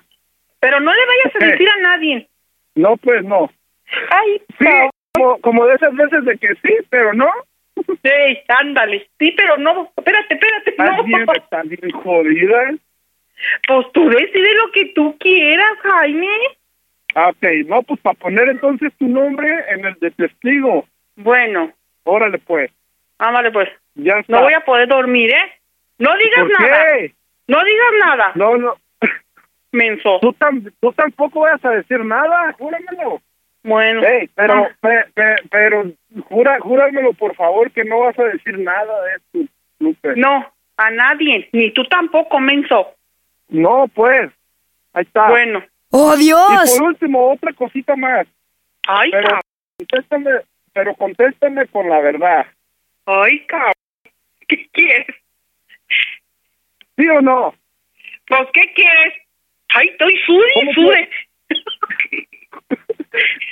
Pero 0.60 0.80
no 0.80 0.94
le 0.94 1.06
vayas 1.06 1.36
a 1.36 1.40
¿Qué? 1.40 1.46
decir 1.48 1.70
a 1.70 1.82
nadie. 1.82 2.28
No, 2.76 2.98
pues 2.98 3.24
no. 3.24 3.50
Ay, 4.10 4.42
Sí, 4.60 4.66
como, 5.14 5.40
como 5.42 5.66
de 5.66 5.76
esas 5.76 5.96
veces 5.96 6.26
de 6.26 6.38
que 6.38 6.50
sí, 6.56 6.76
pero 6.90 7.14
no. 7.14 7.30
Sí, 7.76 8.40
ándale. 8.48 9.08
Sí, 9.20 9.34
pero 9.38 9.58
no. 9.58 9.92
Espérate, 9.98 10.34
espérate. 10.34 10.70
Estás 10.72 10.98
No. 10.98 11.04
bien, 11.04 11.26
estás 11.36 11.68
bien 11.70 11.92
jodida. 11.92 12.70
¿eh? 12.72 12.78
Pues 13.68 13.88
tú 13.94 14.10
decide 14.10 14.56
lo 14.56 14.72
que 14.72 14.86
tú 14.96 15.16
quieras, 15.20 15.78
Jaime. 15.84 16.28
Ah, 17.20 17.30
ok, 17.30 17.44
no, 17.66 17.82
pues 17.82 18.00
para 18.02 18.14
poner 18.14 18.48
entonces 18.48 18.94
tu 19.00 19.08
nombre 19.08 19.48
en 19.70 19.86
el 19.86 19.96
de 19.96 20.12
testigo. 20.12 20.86
Bueno, 21.16 21.72
Órale, 22.04 22.38
pues. 22.38 22.70
ámale 23.18 23.50
pues. 23.52 23.70
Ya 23.96 24.20
está. 24.20 24.34
No 24.34 24.44
voy 24.44 24.54
a 24.54 24.60
poder 24.64 24.88
dormir, 24.88 25.32
¿eh? 25.32 25.52
No 25.98 26.16
digas 26.16 26.42
¿Por 26.42 26.62
nada. 26.62 26.84
qué? 27.00 27.14
No 27.48 27.64
digas 27.64 27.92
nada. 28.00 28.32
No, 28.36 28.56
no. 28.58 28.76
menso. 29.72 30.20
Tú, 30.22 30.32
tam- 30.34 30.72
tú 30.80 30.94
tampoco 30.94 31.40
vas 31.40 31.64
a 31.66 31.72
decir 31.72 32.00
nada, 32.06 32.54
júramelo. 32.54 33.20
Bueno. 33.64 34.04
Ey, 34.04 34.30
pero, 34.36 34.68
pe- 34.80 35.06
pe- 35.16 35.42
pero, 35.50 35.86
jura, 36.30 36.60
júramelo, 36.60 37.14
por 37.14 37.36
favor, 37.36 37.72
que 37.72 37.84
no 37.84 38.02
vas 38.02 38.18
a 38.20 38.26
decir 38.26 38.60
nada 38.60 39.02
de 39.06 39.16
esto, 39.16 39.54
Lupe. 39.80 40.14
No, 40.16 40.46
a 40.78 40.90
nadie, 40.92 41.50
ni 41.52 41.72
tú 41.72 41.84
tampoco, 41.86 42.40
menso. 42.40 42.94
No, 43.50 43.88
pues. 43.94 44.30
Ahí 44.94 45.02
está. 45.04 45.30
Bueno. 45.30 45.64
¡Oh, 45.92 46.16
Dios! 46.16 46.76
Y 46.76 46.78
por 46.80 46.88
último, 46.90 47.32
otra 47.32 47.54
cosita 47.54 47.96
más. 47.96 48.28
Ay, 48.88 49.10
pero 49.12 49.24
cabrón. 49.24 49.42
contéstame, 49.78 50.32
pero 50.74 50.96
contéstame 50.96 51.68
con 51.68 51.90
la 51.90 52.00
verdad. 52.00 52.46
Ay, 53.06 53.46
cabrón. 53.48 53.74
¿Qué 54.48 54.68
quieres? 54.72 55.08
¿Sí 56.98 57.08
o 57.10 57.22
no? 57.22 57.54
Pues, 58.28 58.48
¿qué 58.54 58.74
quieres? 58.74 59.14
Ay, 59.70 59.88
estoy 59.90 60.14
¿Cómo 60.54 60.72
y. 60.72 61.10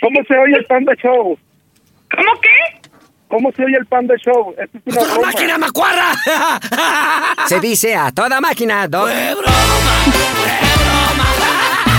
¿Cómo 0.02 0.24
se 0.28 0.38
oye 0.38 0.56
el 0.58 0.66
Panda 0.66 0.94
Show? 0.96 1.38
¿Cómo 2.16 2.42
qué? 2.42 2.90
¿Cómo 3.28 3.52
se 3.52 3.64
oye 3.66 3.78
el 3.78 3.86
Panda 3.88 4.16
Show? 4.18 4.56
Esto 4.58 4.78
es 4.78 4.84
una 4.86 4.96
¡Toda 4.96 5.14
broma. 5.14 5.28
máquina, 5.32 5.58
macuarra! 5.58 6.12
Se 7.48 7.60
dice 7.60 7.96
a 7.96 8.12
toda 8.12 8.40
máquina. 8.42 8.88
Do... 8.88 9.08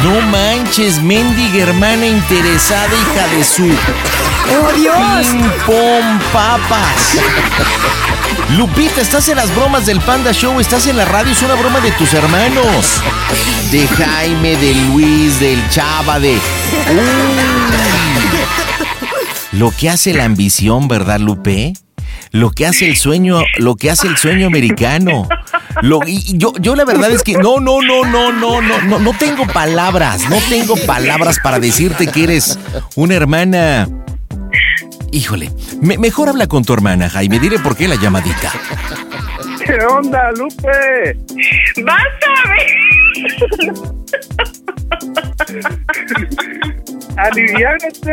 No 0.06 0.20
manches, 0.20 1.02
mendiga 1.02 1.64
hermana 1.64 2.06
interesada, 2.06 2.86
hija 2.94 3.26
de 3.36 3.42
su. 3.42 3.64
¡Oh, 3.64 4.72
Dios! 4.72 5.26
Pim, 5.26 5.50
pom, 5.66 6.20
papas. 6.32 7.18
Lupita, 8.56 9.00
estás 9.00 9.28
en 9.28 9.36
las 9.36 9.52
bromas 9.52 9.84
del 9.84 10.00
Panda 10.00 10.30
Show, 10.30 10.60
estás 10.60 10.86
en 10.86 10.96
la 10.96 11.06
radio, 11.06 11.32
es 11.32 11.42
una 11.42 11.56
broma 11.56 11.80
de 11.80 11.90
tus 11.90 12.14
hermanos. 12.14 13.02
De 13.72 13.88
Jaime, 13.88 14.54
de 14.54 14.74
Luis, 14.76 15.40
del 15.40 15.68
Chava, 15.70 16.20
de. 16.20 16.34
Uy. 16.34 16.38
Lo 19.58 19.72
que 19.72 19.90
hace 19.90 20.14
la 20.14 20.22
ambición, 20.22 20.86
¿verdad, 20.86 21.18
Lupe? 21.18 21.72
Lo 22.30 22.52
que 22.52 22.64
hace 22.64 22.86
el 22.86 22.96
sueño, 22.96 23.42
lo 23.56 23.74
que 23.74 23.90
hace 23.90 24.06
el 24.06 24.16
sueño 24.16 24.46
americano. 24.46 25.26
Lo, 25.82 26.00
y 26.06 26.38
yo, 26.38 26.52
yo 26.60 26.74
la 26.74 26.84
verdad 26.84 27.10
es 27.10 27.22
que 27.22 27.34
no, 27.34 27.60
no, 27.60 27.82
no, 27.82 28.04
no, 28.04 28.32
no, 28.32 28.60
no, 28.62 28.82
no, 28.82 28.98
no 28.98 29.12
tengo 29.18 29.46
palabras, 29.46 30.28
no 30.30 30.36
tengo 30.48 30.74
palabras 30.86 31.38
para 31.42 31.58
decirte 31.58 32.06
que 32.06 32.24
eres 32.24 32.58
una 32.94 33.14
hermana. 33.14 33.88
Híjole, 35.12 35.50
me- 35.80 35.98
mejor 35.98 36.28
habla 36.28 36.46
con 36.46 36.64
tu 36.64 36.72
hermana, 36.72 37.08
Jaime, 37.10 37.38
dile 37.38 37.58
por 37.58 37.76
qué 37.76 37.88
la 37.88 37.96
llamadita. 37.96 38.52
¿Qué 39.64 39.78
onda, 39.84 40.30
Lupe? 40.32 41.16
¡Vas 41.84 42.02
a 42.26 42.48
ver! 42.48 43.76
¡Aliviánate! 47.16 48.12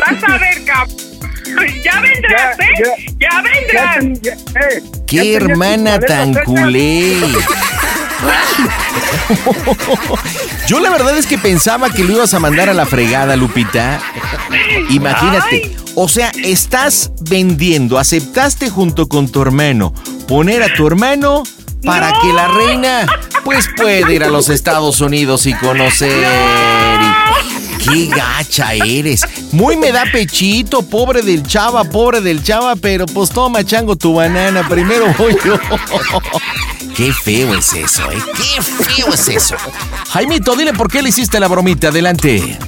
Vas 0.00 0.24
a 0.24 0.38
ver, 0.38 0.64
cabrón. 0.64 1.11
Ya 1.82 2.00
vendrás, 2.00 2.56
Ya, 2.58 2.64
¿eh? 2.64 3.06
Ya, 3.18 3.42
vendrás. 3.42 4.20
Ya 4.22 4.34
ya- 4.34 4.60
eh, 4.60 4.82
¡Qué 5.06 5.34
hermana 5.34 5.92
maletas 5.92 6.06
tan 6.08 6.34
culé! 6.44 7.16
Yo 10.66 10.80
la 10.80 10.90
verdad 10.90 11.16
es 11.18 11.26
que 11.26 11.38
pensaba 11.38 11.90
que 11.90 12.04
lo 12.04 12.12
ibas 12.14 12.34
a 12.34 12.38
mandar 12.38 12.68
a 12.68 12.74
la 12.74 12.86
fregada, 12.86 13.36
Lupita. 13.36 14.00
Imagínate. 14.90 15.74
O 15.94 16.08
sea, 16.08 16.30
estás 16.42 17.10
vendiendo, 17.28 17.98
aceptaste 17.98 18.70
junto 18.70 19.08
con 19.08 19.28
tu 19.30 19.42
hermano 19.42 19.92
poner 20.26 20.62
a 20.62 20.72
tu 20.74 20.86
hermano 20.86 21.42
para 21.84 22.12
que 22.22 22.32
la 22.32 22.48
reina 22.48 23.06
pues 23.44 23.68
pueda 23.76 24.10
ir 24.12 24.24
a 24.24 24.28
los 24.28 24.48
Estados 24.48 25.00
Unidos 25.00 25.44
y 25.46 25.52
conocer. 25.54 26.24
y- 27.00 27.41
¡Qué 27.84 28.06
gacha 28.06 28.74
eres! 28.74 29.22
Muy 29.52 29.76
me 29.76 29.90
da 29.90 30.04
pechito, 30.12 30.82
pobre 30.82 31.22
del 31.22 31.42
chava, 31.42 31.84
pobre 31.84 32.20
del 32.20 32.42
chava, 32.42 32.76
pero 32.76 33.06
pues 33.06 33.30
toma, 33.30 33.64
chango, 33.64 33.96
tu 33.96 34.14
banana, 34.14 34.68
primero 34.68 35.12
voy 35.18 35.36
yo. 35.44 35.58
¡Qué 36.96 37.12
feo 37.12 37.54
es 37.54 37.72
eso, 37.72 38.10
eh! 38.12 38.18
¡Qué 38.36 38.62
feo 38.62 39.12
es 39.12 39.28
eso! 39.28 39.56
Jaimito, 40.10 40.54
dile 40.54 40.72
por 40.74 40.90
qué 40.90 41.02
le 41.02 41.08
hiciste 41.08 41.40
la 41.40 41.48
bromita, 41.48 41.88
adelante. 41.88 42.58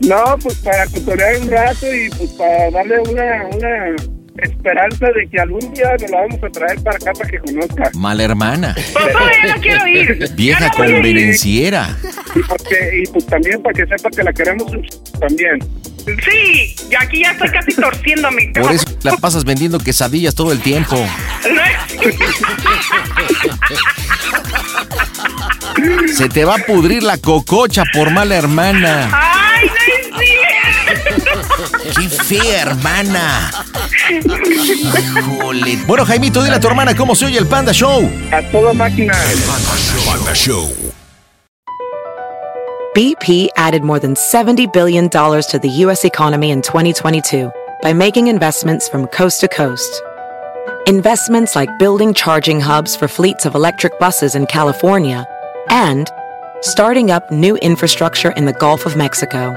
No, 0.00 0.36
pues 0.42 0.56
para 0.56 0.86
cotorear 0.86 1.40
un 1.40 1.50
rato 1.50 1.86
y 1.92 2.10
pues 2.10 2.30
para 2.32 2.70
darle 2.70 3.00
una, 3.00 3.46
una 3.52 4.13
esperanza 4.42 5.06
de 5.14 5.28
que 5.30 5.40
algún 5.40 5.72
día 5.72 5.90
nos 6.00 6.10
la 6.10 6.20
vamos 6.22 6.42
a 6.42 6.48
traer 6.50 6.80
para 6.82 6.96
acá 6.96 7.12
para 7.12 7.30
que 7.30 7.38
conozca. 7.38 7.90
Mala 7.94 8.22
hermana, 8.24 8.74
Pues 8.74 8.92
todavía 8.92 9.54
no 9.54 9.60
quiero 9.60 9.86
ir. 10.26 10.30
vieja 10.34 10.70
convenenciera. 10.70 11.96
Y, 12.34 12.40
porque, 12.42 13.02
y 13.02 13.06
pues 13.12 13.26
también 13.26 13.62
para 13.62 13.72
que 13.74 13.86
sepa 13.86 14.10
que 14.10 14.22
la 14.22 14.32
queremos 14.32 14.72
un 14.72 14.82
ch- 14.82 15.18
también. 15.20 15.58
Sí, 16.04 16.74
y 16.90 16.94
aquí 16.96 17.20
ya 17.22 17.30
estoy 17.30 17.48
casi 17.48 17.72
torciéndome. 17.74 18.52
Por 18.54 18.72
eso 18.72 18.84
la 19.02 19.16
pasas 19.16 19.44
vendiendo 19.44 19.78
quesadillas 19.78 20.34
todo 20.34 20.52
el 20.52 20.60
tiempo. 20.60 20.96
No 25.80 26.08
Se 26.08 26.28
te 26.28 26.44
va 26.44 26.56
a 26.56 26.58
pudrir 26.58 27.02
la 27.02 27.16
cococha 27.18 27.84
por 27.92 28.10
mala 28.10 28.34
hermana. 28.36 29.10
¡Ay, 29.12 29.66
no! 29.66 29.83
¡Qué 31.96 32.08
fea 32.08 32.62
hermana! 32.62 33.50
Híjole. 34.10 35.76
Bueno, 35.86 36.04
Jaimito, 36.04 36.42
dile 36.42 36.56
a 36.56 36.60
tu 36.60 36.66
hermana 36.68 36.94
cómo 36.96 37.14
se 37.14 37.26
oye 37.26 37.38
el 37.38 37.46
Panda 37.46 37.72
Show. 37.72 38.10
A 38.32 38.42
toda 38.50 38.72
máquina. 38.72 39.14
Panda 40.06 40.34
Show. 40.34 40.70
BP 42.94 43.48
added 43.56 43.82
more 43.82 43.98
than 43.98 44.14
$70 44.14 44.72
billion 44.72 45.08
to 45.10 45.58
the 45.60 45.68
U.S. 45.68 46.04
economy 46.04 46.50
in 46.50 46.62
2022 46.62 47.50
by 47.82 47.92
making 47.92 48.28
investments 48.28 48.88
from 48.88 49.08
coast 49.08 49.40
to 49.40 49.48
coast. 49.48 50.00
Investments 50.86 51.56
like 51.56 51.76
building 51.78 52.14
charging 52.14 52.60
hubs 52.60 52.94
for 52.94 53.08
fleets 53.08 53.46
of 53.46 53.54
electric 53.54 53.98
buses 53.98 54.34
in 54.36 54.46
California 54.46 55.26
and 55.70 56.08
starting 56.60 57.10
up 57.10 57.30
new 57.32 57.56
infrastructure 57.56 58.30
in 58.32 58.44
the 58.44 58.52
Gulf 58.52 58.86
of 58.86 58.96
Mexico. 58.96 59.56